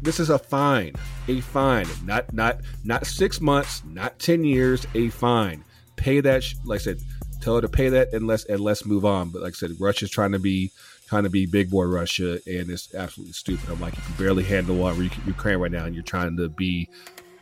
this 0.00 0.20
is 0.20 0.30
a 0.30 0.38
fine, 0.38 0.94
a 1.28 1.40
fine, 1.40 1.86
not 2.04 2.32
not 2.32 2.60
not 2.84 3.06
six 3.06 3.40
months, 3.40 3.82
not 3.86 4.18
ten 4.18 4.44
years, 4.44 4.86
a 4.94 5.08
fine. 5.10 5.64
Pay 5.96 6.20
that, 6.20 6.44
sh- 6.44 6.54
like 6.64 6.80
I 6.80 6.84
said, 6.84 7.00
tell 7.42 7.56
her 7.56 7.60
to 7.60 7.68
pay 7.68 7.88
that 7.90 8.12
and 8.14 8.26
let's 8.26 8.44
and 8.46 8.60
let's 8.60 8.86
move 8.86 9.04
on. 9.04 9.28
But 9.30 9.42
like 9.42 9.54
I 9.54 9.56
said, 9.56 9.72
Russia's 9.78 10.10
trying 10.10 10.32
to 10.32 10.38
be 10.38 10.70
trying 11.08 11.22
to 11.22 11.30
be 11.30 11.46
big 11.46 11.70
boy 11.70 11.84
Russia, 11.84 12.34
and 12.46 12.70
it's 12.70 12.94
absolutely 12.94 13.32
stupid. 13.32 13.70
I'm 13.70 13.80
like, 13.80 13.96
you 13.96 14.02
can 14.02 14.14
barely 14.16 14.44
handle 14.44 14.84
Uk- 14.84 15.26
Ukraine 15.26 15.58
right 15.58 15.72
now, 15.72 15.86
and 15.86 15.94
you're 15.94 16.04
trying 16.04 16.36
to 16.36 16.48
be 16.50 16.88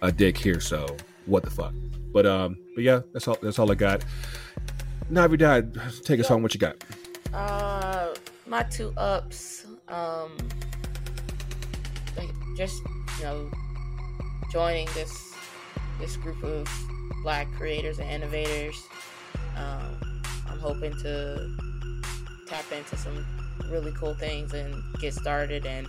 a 0.02 0.12
dick 0.12 0.38
here. 0.38 0.60
So 0.60 0.97
what 1.26 1.43
the 1.43 1.51
fuck? 1.51 1.74
But 2.12 2.26
um, 2.26 2.56
but 2.74 2.84
yeah, 2.84 3.01
that's 3.12 3.26
all. 3.26 3.36
That's 3.43 3.59
all 3.59 3.70
I 3.70 3.74
got. 3.74 4.05
Navi 5.10 5.38
died. 5.38 5.74
Take 6.05 6.20
us 6.20 6.28
home. 6.28 6.43
What 6.43 6.55
you 6.55 6.60
got? 6.60 6.76
Uh, 7.32 8.14
my 8.47 8.62
two 8.64 8.93
ups. 8.97 9.66
Um, 9.88 10.36
just 12.56 12.82
you 13.18 13.24
know, 13.24 13.51
joining 14.51 14.86
this 14.94 15.34
this 16.01 16.16
group 16.16 16.43
of 16.43 16.68
black 17.22 17.52
creators 17.52 17.98
and 17.98 18.09
innovators. 18.09 18.80
Um, 19.56 20.22
I'm 20.48 20.59
hoping 20.59 20.93
to 21.02 21.56
tap 22.47 22.64
into 22.72 22.97
some 22.97 23.26
really 23.70 23.93
cool 23.93 24.15
things 24.15 24.53
and 24.53 24.83
get 25.01 25.15
started. 25.15 25.66
And 25.66 25.87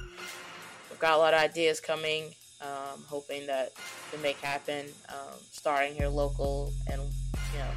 we've 0.90 1.00
got 1.00 1.14
a 1.14 1.18
lot 1.18 1.34
of 1.34 1.40
ideas 1.40 1.80
coming. 1.80 2.34
Um, 2.60 3.04
hoping 3.08 3.46
that 3.46 3.74
to 4.12 4.18
make 4.18 4.38
happen. 4.38 4.88
Um, 5.10 5.38
starting 5.52 5.94
here 5.94 6.08
local 6.08 6.74
and 6.92 7.00
you 7.00 7.60
know 7.60 7.70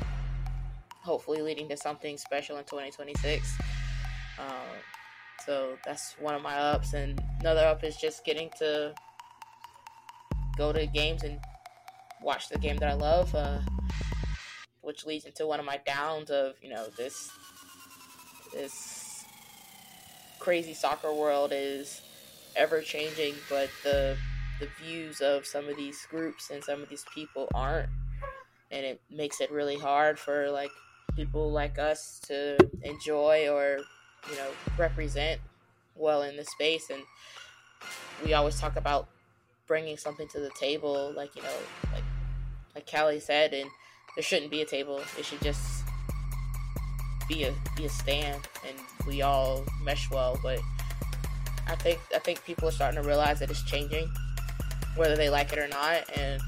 hopefully 1.02 1.42
leading 1.42 1.68
to 1.68 1.76
something 1.76 2.16
special 2.16 2.56
in 2.56 2.64
2026. 2.64 3.58
Um, 4.38 4.46
so 5.44 5.76
that's 5.84 6.14
one 6.18 6.34
of 6.34 6.42
my 6.42 6.56
ups, 6.56 6.92
and 6.92 7.20
another 7.40 7.64
up 7.66 7.82
is 7.82 7.96
just 7.96 8.24
getting 8.24 8.50
to 8.58 8.94
go 10.56 10.72
to 10.72 10.86
games 10.86 11.22
and 11.22 11.38
watch 12.22 12.48
the 12.48 12.58
game 12.58 12.76
that 12.76 12.90
I 12.90 12.94
love, 12.94 13.34
uh, 13.34 13.58
which 14.82 15.06
leads 15.06 15.24
into 15.24 15.46
one 15.46 15.58
of 15.58 15.66
my 15.66 15.80
downs 15.86 16.30
of 16.30 16.54
you 16.62 16.70
know 16.70 16.86
this 16.96 17.30
this 18.52 18.99
crazy 20.40 20.74
soccer 20.74 21.12
world 21.12 21.52
is 21.54 22.00
ever 22.56 22.80
changing, 22.80 23.34
but 23.48 23.70
the 23.84 24.16
the 24.58 24.68
views 24.82 25.20
of 25.22 25.46
some 25.46 25.68
of 25.68 25.76
these 25.76 26.06
groups 26.10 26.50
and 26.50 26.62
some 26.62 26.82
of 26.82 26.88
these 26.88 27.04
people 27.14 27.48
aren't, 27.54 27.88
and 28.70 28.84
it 28.84 29.00
makes 29.10 29.40
it 29.40 29.50
really 29.50 29.78
hard 29.78 30.18
for 30.18 30.50
like 30.50 30.70
people 31.14 31.50
like 31.50 31.78
us 31.78 32.20
to 32.26 32.56
enjoy 32.82 33.48
or 33.48 33.78
you 34.30 34.36
know 34.36 34.48
represent 34.78 35.40
well 35.94 36.22
in 36.22 36.36
the 36.36 36.44
space. 36.44 36.90
And 36.90 37.02
we 38.24 38.34
always 38.34 38.58
talk 38.58 38.76
about 38.76 39.08
bringing 39.66 39.96
something 39.96 40.26
to 40.28 40.40
the 40.40 40.50
table 40.58 41.12
like 41.16 41.34
you 41.36 41.42
know 41.42 41.56
like 41.92 42.02
like 42.74 42.90
Callie 42.90 43.20
said 43.20 43.54
and 43.54 43.70
there 44.16 44.22
shouldn't 44.22 44.50
be 44.50 44.62
a 44.62 44.66
table. 44.66 45.00
It 45.18 45.24
should 45.24 45.40
just 45.40 45.79
be 47.30 47.44
a 47.44 47.54
be 47.76 47.86
a 47.86 47.88
stand 47.88 48.48
and 48.66 48.76
we 49.06 49.22
all 49.22 49.64
mesh 49.82 50.10
well 50.10 50.38
but 50.42 50.58
I 51.66 51.76
think 51.76 51.98
I 52.14 52.18
think 52.18 52.44
people 52.44 52.68
are 52.68 52.72
starting 52.72 53.00
to 53.00 53.06
realize 53.06 53.38
that 53.38 53.50
it's 53.50 53.62
changing 53.62 54.12
whether 54.96 55.16
they 55.16 55.30
like 55.30 55.52
it 55.52 55.58
or 55.58 55.68
not 55.68 56.04
and 56.18 56.42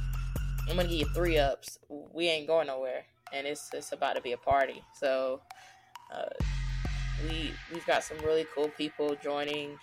I'm 0.69 0.77
gonna 0.77 0.89
give 0.89 0.99
you 0.99 1.15
three 1.15 1.39
ups 1.39 1.79
we 1.89 2.29
ain't 2.29 2.47
going 2.47 2.67
nowhere 2.67 3.05
and 3.33 3.47
it's 3.47 3.71
it's 3.73 3.93
about 3.93 4.15
to 4.15 4.21
be 4.21 4.33
a 4.33 4.37
party. 4.37 4.83
So 4.95 5.41
uh, 6.15 6.29
we 7.29 7.53
we've 7.73 7.87
got 7.87 8.05
some 8.05 8.19
really 8.19 8.47
cool 8.55 8.69
people 8.69 9.17
joining 9.23 9.79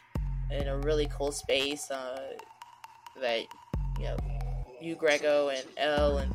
in 0.52 0.68
a 0.68 0.78
really 0.80 1.08
cool 1.16 1.32
space 1.32 1.90
uh, 1.92 2.34
that 3.20 3.42
you 3.98 4.06
know 4.06 4.18
you 4.82 4.96
Grego 4.96 5.50
and 5.50 5.66
L 5.78 6.20
and 6.20 6.34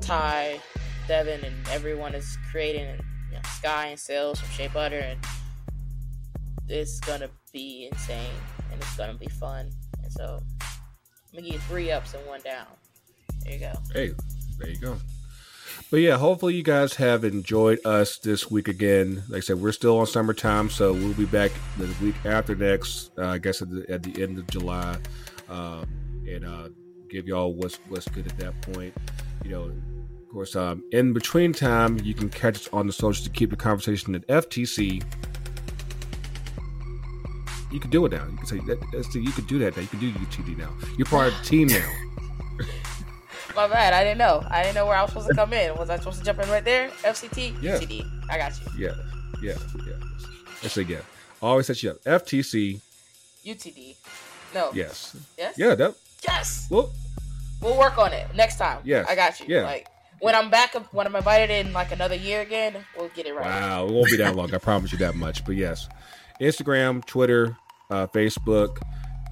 Ty, 0.00 0.60
Devin 1.06 1.44
and 1.44 1.68
everyone 1.68 2.14
is 2.14 2.38
creating 2.50 2.98
Sky 3.46 3.86
and 3.86 3.98
Sales 3.98 4.40
from 4.40 4.50
Shea 4.50 4.68
Butter 4.68 4.98
and 4.98 5.18
it's 6.68 7.00
gonna 7.00 7.30
be 7.52 7.88
insane 7.90 8.30
and 8.70 8.80
it's 8.80 8.96
gonna 8.96 9.14
be 9.14 9.28
fun. 9.28 9.70
And 10.02 10.12
so 10.12 10.42
I'm 10.42 11.40
gonna 11.40 11.52
you 11.52 11.58
three 11.60 11.90
ups 11.90 12.14
and 12.14 12.26
one 12.26 12.40
down. 12.42 12.66
There 13.44 13.52
you 13.52 13.60
go. 13.60 13.72
Hey, 13.92 14.12
there 14.58 14.70
you 14.70 14.78
go. 14.78 14.98
But 15.90 15.98
yeah, 15.98 16.18
hopefully 16.18 16.54
you 16.54 16.62
guys 16.62 16.94
have 16.96 17.24
enjoyed 17.24 17.78
us 17.84 18.18
this 18.18 18.50
week 18.50 18.68
again. 18.68 19.22
Like 19.28 19.38
I 19.38 19.40
said, 19.40 19.60
we're 19.60 19.72
still 19.72 19.98
on 19.98 20.06
summertime, 20.06 20.68
so 20.68 20.92
we'll 20.92 21.14
be 21.14 21.24
back 21.24 21.50
the 21.78 21.90
week 22.02 22.14
after 22.26 22.54
next. 22.54 23.10
Uh, 23.16 23.28
I 23.28 23.38
guess 23.38 23.62
at 23.62 23.70
the, 23.70 23.86
at 23.88 24.02
the 24.02 24.22
end 24.22 24.38
of 24.38 24.46
July, 24.48 24.98
um, 25.48 25.86
and 26.28 26.44
uh, 26.44 26.68
give 27.08 27.26
y'all 27.26 27.54
what's 27.54 27.76
what's 27.88 28.06
good 28.08 28.26
at 28.26 28.36
that 28.38 28.60
point. 28.60 28.94
You 29.44 29.50
know, 29.50 29.72
course, 30.38 30.54
um, 30.54 30.84
in 30.92 31.12
between 31.12 31.52
time, 31.52 31.98
you 32.04 32.14
can 32.14 32.28
catch 32.28 32.54
us 32.54 32.68
on 32.72 32.86
the 32.86 32.92
socials 32.92 33.24
to 33.26 33.30
keep 33.30 33.50
the 33.50 33.56
conversation 33.56 34.14
at 34.14 34.24
FTC. 34.28 35.02
You 37.72 37.80
can 37.80 37.90
do 37.90 38.06
it 38.06 38.12
now. 38.12 38.24
You 38.30 38.36
can 38.36 38.46
say 38.46 38.58
that. 38.58 39.14
You 39.14 39.32
can 39.32 39.44
do 39.46 39.58
that 39.58 39.74
now. 39.76 39.82
You 39.82 39.88
can 39.88 39.98
do 39.98 40.12
UTD 40.12 40.56
now. 40.56 40.72
You're 40.96 41.06
part 41.06 41.32
of 41.32 41.38
the 41.40 41.44
team 41.44 41.66
now. 41.66 41.92
My 43.56 43.66
bad. 43.66 43.92
I 43.92 44.04
didn't 44.04 44.18
know. 44.18 44.46
I 44.48 44.62
didn't 44.62 44.76
know 44.76 44.86
where 44.86 44.96
I 44.96 45.02
was 45.02 45.10
supposed 45.10 45.28
to 45.28 45.34
come 45.34 45.52
in. 45.52 45.74
Was 45.74 45.90
I 45.90 45.98
supposed 45.98 46.20
to 46.20 46.24
jump 46.24 46.38
in 46.40 46.48
right 46.48 46.64
there? 46.64 46.90
FCT, 47.02 47.60
Yeah. 47.60 47.78
UTD. 47.78 48.08
I 48.30 48.38
got 48.38 48.52
you. 48.60 48.86
Yeah, 48.86 48.94
yeah, 49.42 49.58
yeah. 49.88 49.94
I 50.62 50.68
say 50.68 50.82
yeah. 50.82 50.98
Always 51.42 51.66
set 51.66 51.82
you 51.82 51.90
up. 51.90 52.04
FTC. 52.04 52.80
UTD. 53.44 53.96
No. 54.54 54.70
Yes. 54.72 55.16
Yes. 55.36 55.58
Yeah. 55.58 55.74
That. 55.74 55.96
Yes. 56.22 56.68
Well. 56.70 56.92
We'll 57.60 57.76
work 57.76 57.98
on 57.98 58.12
it 58.12 58.28
next 58.36 58.56
time. 58.56 58.78
Yes. 58.84 59.08
I 59.10 59.16
got 59.16 59.40
you. 59.40 59.46
Yeah. 59.48 59.64
Like 59.64 59.88
when 60.20 60.34
I'm 60.34 60.50
back, 60.50 60.74
when 60.92 61.06
I'm 61.06 61.14
invited 61.16 61.50
in 61.50 61.72
like 61.72 61.92
another 61.92 62.14
year 62.14 62.40
again, 62.40 62.84
we'll 62.96 63.08
get 63.08 63.26
it 63.26 63.34
right. 63.34 63.46
Wow. 63.46 63.86
It 63.86 63.92
won't 63.92 64.10
be 64.10 64.16
that 64.16 64.34
long. 64.36 64.52
I 64.54 64.58
promise 64.58 64.92
you 64.92 64.98
that 64.98 65.14
much. 65.14 65.44
But 65.44 65.56
yes, 65.56 65.88
Instagram, 66.40 67.04
Twitter, 67.04 67.56
uh, 67.90 68.06
Facebook, 68.08 68.78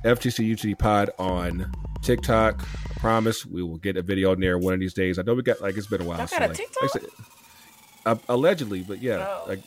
FTC 0.05 0.53
UTD 0.53 0.79
Pod 0.79 1.11
on 1.19 1.73
TikTok. 2.03 2.63
I 2.91 3.01
promise 3.01 3.45
we 3.45 3.63
will 3.63 3.79
get 3.79 3.97
a 3.97 4.03
video 4.03 4.33
in 4.33 4.41
there 4.41 4.59
one 4.59 4.75
of 4.75 4.81
these 4.81 4.95
days. 4.95 5.19
I 5.19 5.23
know 5.23 5.35
we 5.35 5.43
got 5.43 5.61
like 5.61 5.77
it's 5.77 5.87
been 5.87 6.03
a 6.03 6.05
while. 6.05 6.19
Y'all 6.19 6.27
so, 6.27 6.39
got 6.39 6.47
a 6.47 6.49
like, 6.49 6.57
TikTok? 6.57 6.95
like 6.95 7.05
uh, 8.07 8.17
allegedly, 8.29 8.83
but 8.83 9.03
yeah, 9.03 9.27
Oh. 9.29 9.45
like, 9.49 9.61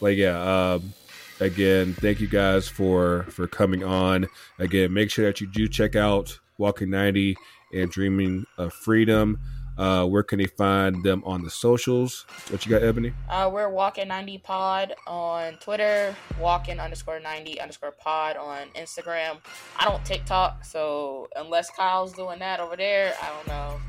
like 0.00 0.16
yeah. 0.16 0.72
Um, 0.74 0.92
again, 1.40 1.94
thank 1.94 2.20
you 2.20 2.26
guys 2.26 2.68
for 2.68 3.24
for 3.30 3.46
coming 3.46 3.84
on. 3.84 4.26
Again, 4.58 4.92
make 4.92 5.10
sure 5.10 5.26
that 5.26 5.40
you 5.40 5.46
do 5.46 5.68
check 5.68 5.94
out 5.94 6.38
Walking 6.58 6.90
Ninety 6.90 7.36
and 7.72 7.90
Dreaming 7.90 8.44
of 8.56 8.72
Freedom. 8.72 9.38
Uh, 9.78 10.04
where 10.04 10.24
can 10.24 10.40
they 10.40 10.46
find 10.46 11.04
them 11.04 11.22
on 11.24 11.44
the 11.44 11.50
socials? 11.50 12.26
What 12.50 12.66
you 12.66 12.70
got, 12.70 12.82
Ebony? 12.82 13.12
Uh, 13.30 13.48
we're 13.52 13.68
walking 13.68 14.08
90 14.08 14.38
pod 14.38 14.94
on 15.06 15.54
Twitter, 15.58 16.16
walking 16.40 16.80
underscore 16.80 17.20
90 17.20 17.60
underscore 17.60 17.92
pod 17.92 18.36
on 18.36 18.66
Instagram. 18.74 19.38
I 19.78 19.84
don't 19.84 20.04
TikTok, 20.04 20.64
so 20.64 21.28
unless 21.36 21.70
Kyle's 21.70 22.12
doing 22.12 22.40
that 22.40 22.58
over 22.58 22.76
there, 22.76 23.14
I 23.22 23.28
don't 23.28 23.46
know. 23.46 23.80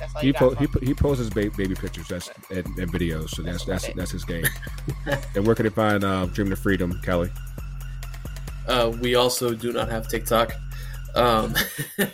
That's 0.00 0.14
all 0.14 0.20
He 0.22 0.28
you 0.28 0.34
po- 0.34 0.54
he, 0.54 0.66
po- 0.66 0.80
he 0.80 0.94
posts 0.94 1.18
his 1.18 1.30
ba- 1.30 1.56
baby 1.56 1.74
pictures 1.76 2.08
that's 2.08 2.30
and, 2.50 2.66
and 2.66 2.92
videos, 2.92 3.30
so 3.30 3.42
that's 3.42 3.64
That's 3.64 3.84
that's 3.84 3.96
that's 3.96 4.10
his 4.10 4.24
game. 4.24 4.44
and 5.34 5.46
where 5.46 5.54
can 5.54 5.64
they 5.64 5.70
find 5.70 6.02
uh, 6.02 6.26
Dreaming 6.26 6.52
of 6.52 6.58
Freedom, 6.58 7.00
Kelly? 7.02 7.30
Uh, 8.66 8.92
we 9.00 9.14
also 9.14 9.54
do 9.54 9.72
not 9.72 9.88
have 9.88 10.08
TikTok. 10.08 10.52
Um, 11.14 11.54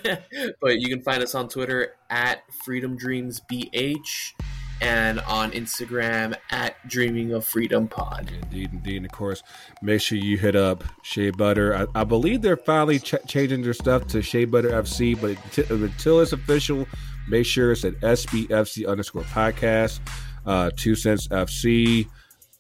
but 0.61 0.81
you 0.81 0.89
can 0.89 1.03
find 1.03 1.23
us 1.23 1.35
on 1.35 1.49
Twitter 1.49 1.95
at 2.11 2.43
Freedom 2.65 2.97
Dreams 2.97 3.41
BH 3.51 4.33
and 4.81 5.21
on 5.21 5.53
Instagram 5.53 6.35
at 6.51 6.77
Dreaming 6.89 7.33
of 7.33 7.45
Freedom 7.45 7.89
Pod. 7.89 8.31
Indeed, 8.43 8.71
indeed. 8.73 8.97
And 8.99 9.07
of 9.07 9.13
course, 9.13 9.43
make 9.83 10.01
sure 10.01 10.19
you 10.19 10.37
hit 10.37 10.57
up 10.57 10.85
Shea 11.03 11.31
Butter. 11.31 11.75
I, 11.77 12.01
I 12.01 12.05
believe 12.05 12.43
they're 12.43 12.57
finally 12.57 12.99
ch- 12.99 13.15
changing 13.27 13.63
their 13.63 13.73
stuff 13.75 14.07
to 14.09 14.23
Shea 14.23 14.45
Butter 14.45 14.71
FC, 14.71 15.21
but 15.21 15.31
until, 15.45 15.85
until 15.85 16.21
it's 16.21 16.33
official, 16.33 16.87
make 17.29 17.47
sure 17.47 17.73
it's 17.73 17.85
at 17.85 17.95
SBFC 18.01 18.87
underscore 18.87 19.23
podcast, 19.23 20.01
uh, 20.47 20.71
Two 20.77 20.95
Cents 20.95 21.29
FC. 21.29 22.09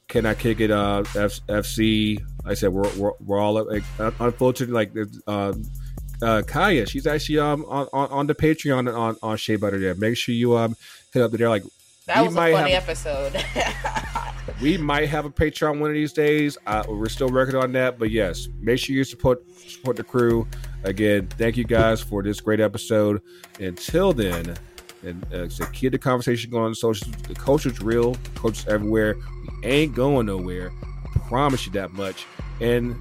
Can 0.09 0.27
I 0.27 0.35
kick 0.35 0.61
it? 0.61 0.71
Uh, 0.71 1.03
F- 1.17 1.41
FC. 1.49 2.19
Like 2.45 2.53
I 2.53 2.55
said 2.55 2.73
we're 2.73 2.95
we're, 2.97 3.13
we're 3.21 3.41
all 3.41 3.55
like, 3.65 3.83
un- 3.99 4.15
unfortunately 4.21 4.75
like 4.75 4.93
um, 5.27 5.65
uh, 6.25 6.43
Kaya. 6.43 6.87
She's 6.87 7.07
actually 7.07 7.39
um 7.39 7.65
on, 7.69 7.89
on, 7.93 8.09
on 8.11 8.27
the 8.27 8.35
Patreon 8.35 8.93
on 8.93 9.17
on 9.23 9.37
Shea 9.37 9.57
Butter 9.57 9.79
there. 9.79 9.95
Make 9.95 10.17
sure 10.17 10.35
you 10.35 10.57
um 10.57 10.77
hit 11.13 11.23
up 11.23 11.31
there. 11.33 11.49
Like 11.49 11.63
That 12.07 12.25
was 12.25 12.33
a 12.35 12.37
funny 12.37 12.73
have- 12.73 12.83
episode. 12.89 13.45
we 14.61 14.77
might 14.77 15.09
have 15.09 15.25
a 15.25 15.31
Patreon 15.31 15.81
one 15.81 15.91
of 15.91 15.95
these 15.95 16.13
days. 16.13 16.57
Uh, 16.67 16.85
we're 16.89 17.09
still 17.09 17.29
working 17.29 17.57
on 17.57 17.73
that, 17.73 17.99
but 17.99 18.11
yes, 18.11 18.49
make 18.61 18.79
sure 18.79 18.95
you 18.95 19.05
support 19.05 19.43
support 19.69 19.97
the 19.97 20.05
crew. 20.05 20.47
Again, 20.85 21.29
thank 21.39 21.57
you 21.57 21.65
guys 21.65 22.01
for 22.01 22.23
this 22.23 22.41
great 22.41 22.61
episode. 22.61 23.23
Until 23.59 24.13
then, 24.13 24.57
and 25.03 25.33
uh, 25.33 25.49
so 25.49 25.65
keep 25.67 25.93
the 25.93 25.99
conversation 25.99 26.51
going 26.51 26.65
on 26.65 26.95
the 27.29 27.35
culture's 27.35 27.81
real. 27.81 28.13
The 28.15 28.31
culture's 28.41 28.67
everywhere. 28.67 29.17
We 29.63 29.69
ain't 29.69 29.95
going 29.95 30.27
nowhere. 30.27 30.73
I 30.83 31.19
promise 31.29 31.67
you 31.67 31.73
that 31.73 31.93
much. 31.93 32.27
And 32.61 32.97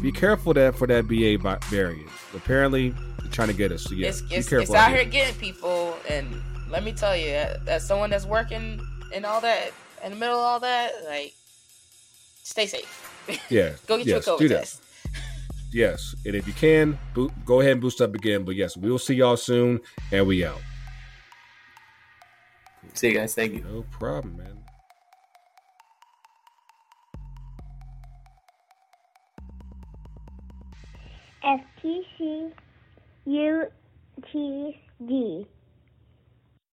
be 0.00 0.12
careful 0.12 0.54
that 0.54 0.76
for 0.76 0.86
that 0.86 1.08
BA 1.08 1.38
variant. 1.70 2.08
Apparently, 2.34 2.90
they're 3.20 3.30
trying 3.30 3.48
to 3.48 3.54
get 3.54 3.72
us. 3.72 3.84
So 3.84 3.94
yeah, 3.94 4.08
it's 4.08 4.22
be 4.22 4.36
it's, 4.36 4.48
careful 4.48 4.74
it's 4.74 4.74
out 4.74 4.88
here. 4.88 4.98
here 5.02 5.10
getting 5.10 5.34
people, 5.40 5.96
and 6.08 6.42
let 6.70 6.84
me 6.84 6.92
tell 6.92 7.16
you, 7.16 7.30
as 7.66 7.86
someone 7.86 8.10
that's 8.10 8.26
working 8.26 8.80
and 9.14 9.24
all 9.24 9.40
that, 9.40 9.72
in 10.04 10.10
the 10.10 10.16
middle 10.16 10.38
of 10.38 10.44
all 10.44 10.60
that, 10.60 10.92
like, 11.06 11.34
stay 12.42 12.66
safe. 12.66 13.04
Yeah, 13.50 13.72
Go 13.86 13.98
get 13.98 14.06
yes, 14.06 14.26
you 14.26 14.34
a 14.34 14.38
do 14.38 14.44
COVID 14.44 14.48
that. 14.48 14.58
test. 14.60 14.82
Yes, 15.70 16.14
and 16.24 16.34
if 16.34 16.46
you 16.46 16.54
can, 16.54 16.98
boot, 17.12 17.30
go 17.44 17.60
ahead 17.60 17.72
and 17.72 17.80
boost 17.82 18.00
up 18.00 18.14
again. 18.14 18.44
But 18.44 18.54
yes, 18.56 18.74
we'll 18.74 18.98
see 18.98 19.16
y'all 19.16 19.36
soon, 19.36 19.80
and 20.10 20.26
we 20.26 20.42
out. 20.42 20.60
See 22.94 23.08
you 23.08 23.14
guys. 23.14 23.34
Thank 23.34 23.52
you. 23.52 23.64
No 23.70 23.84
problem, 23.90 24.38
man. 24.38 24.57
FTC 31.44 32.52
UTD. 33.26 35.46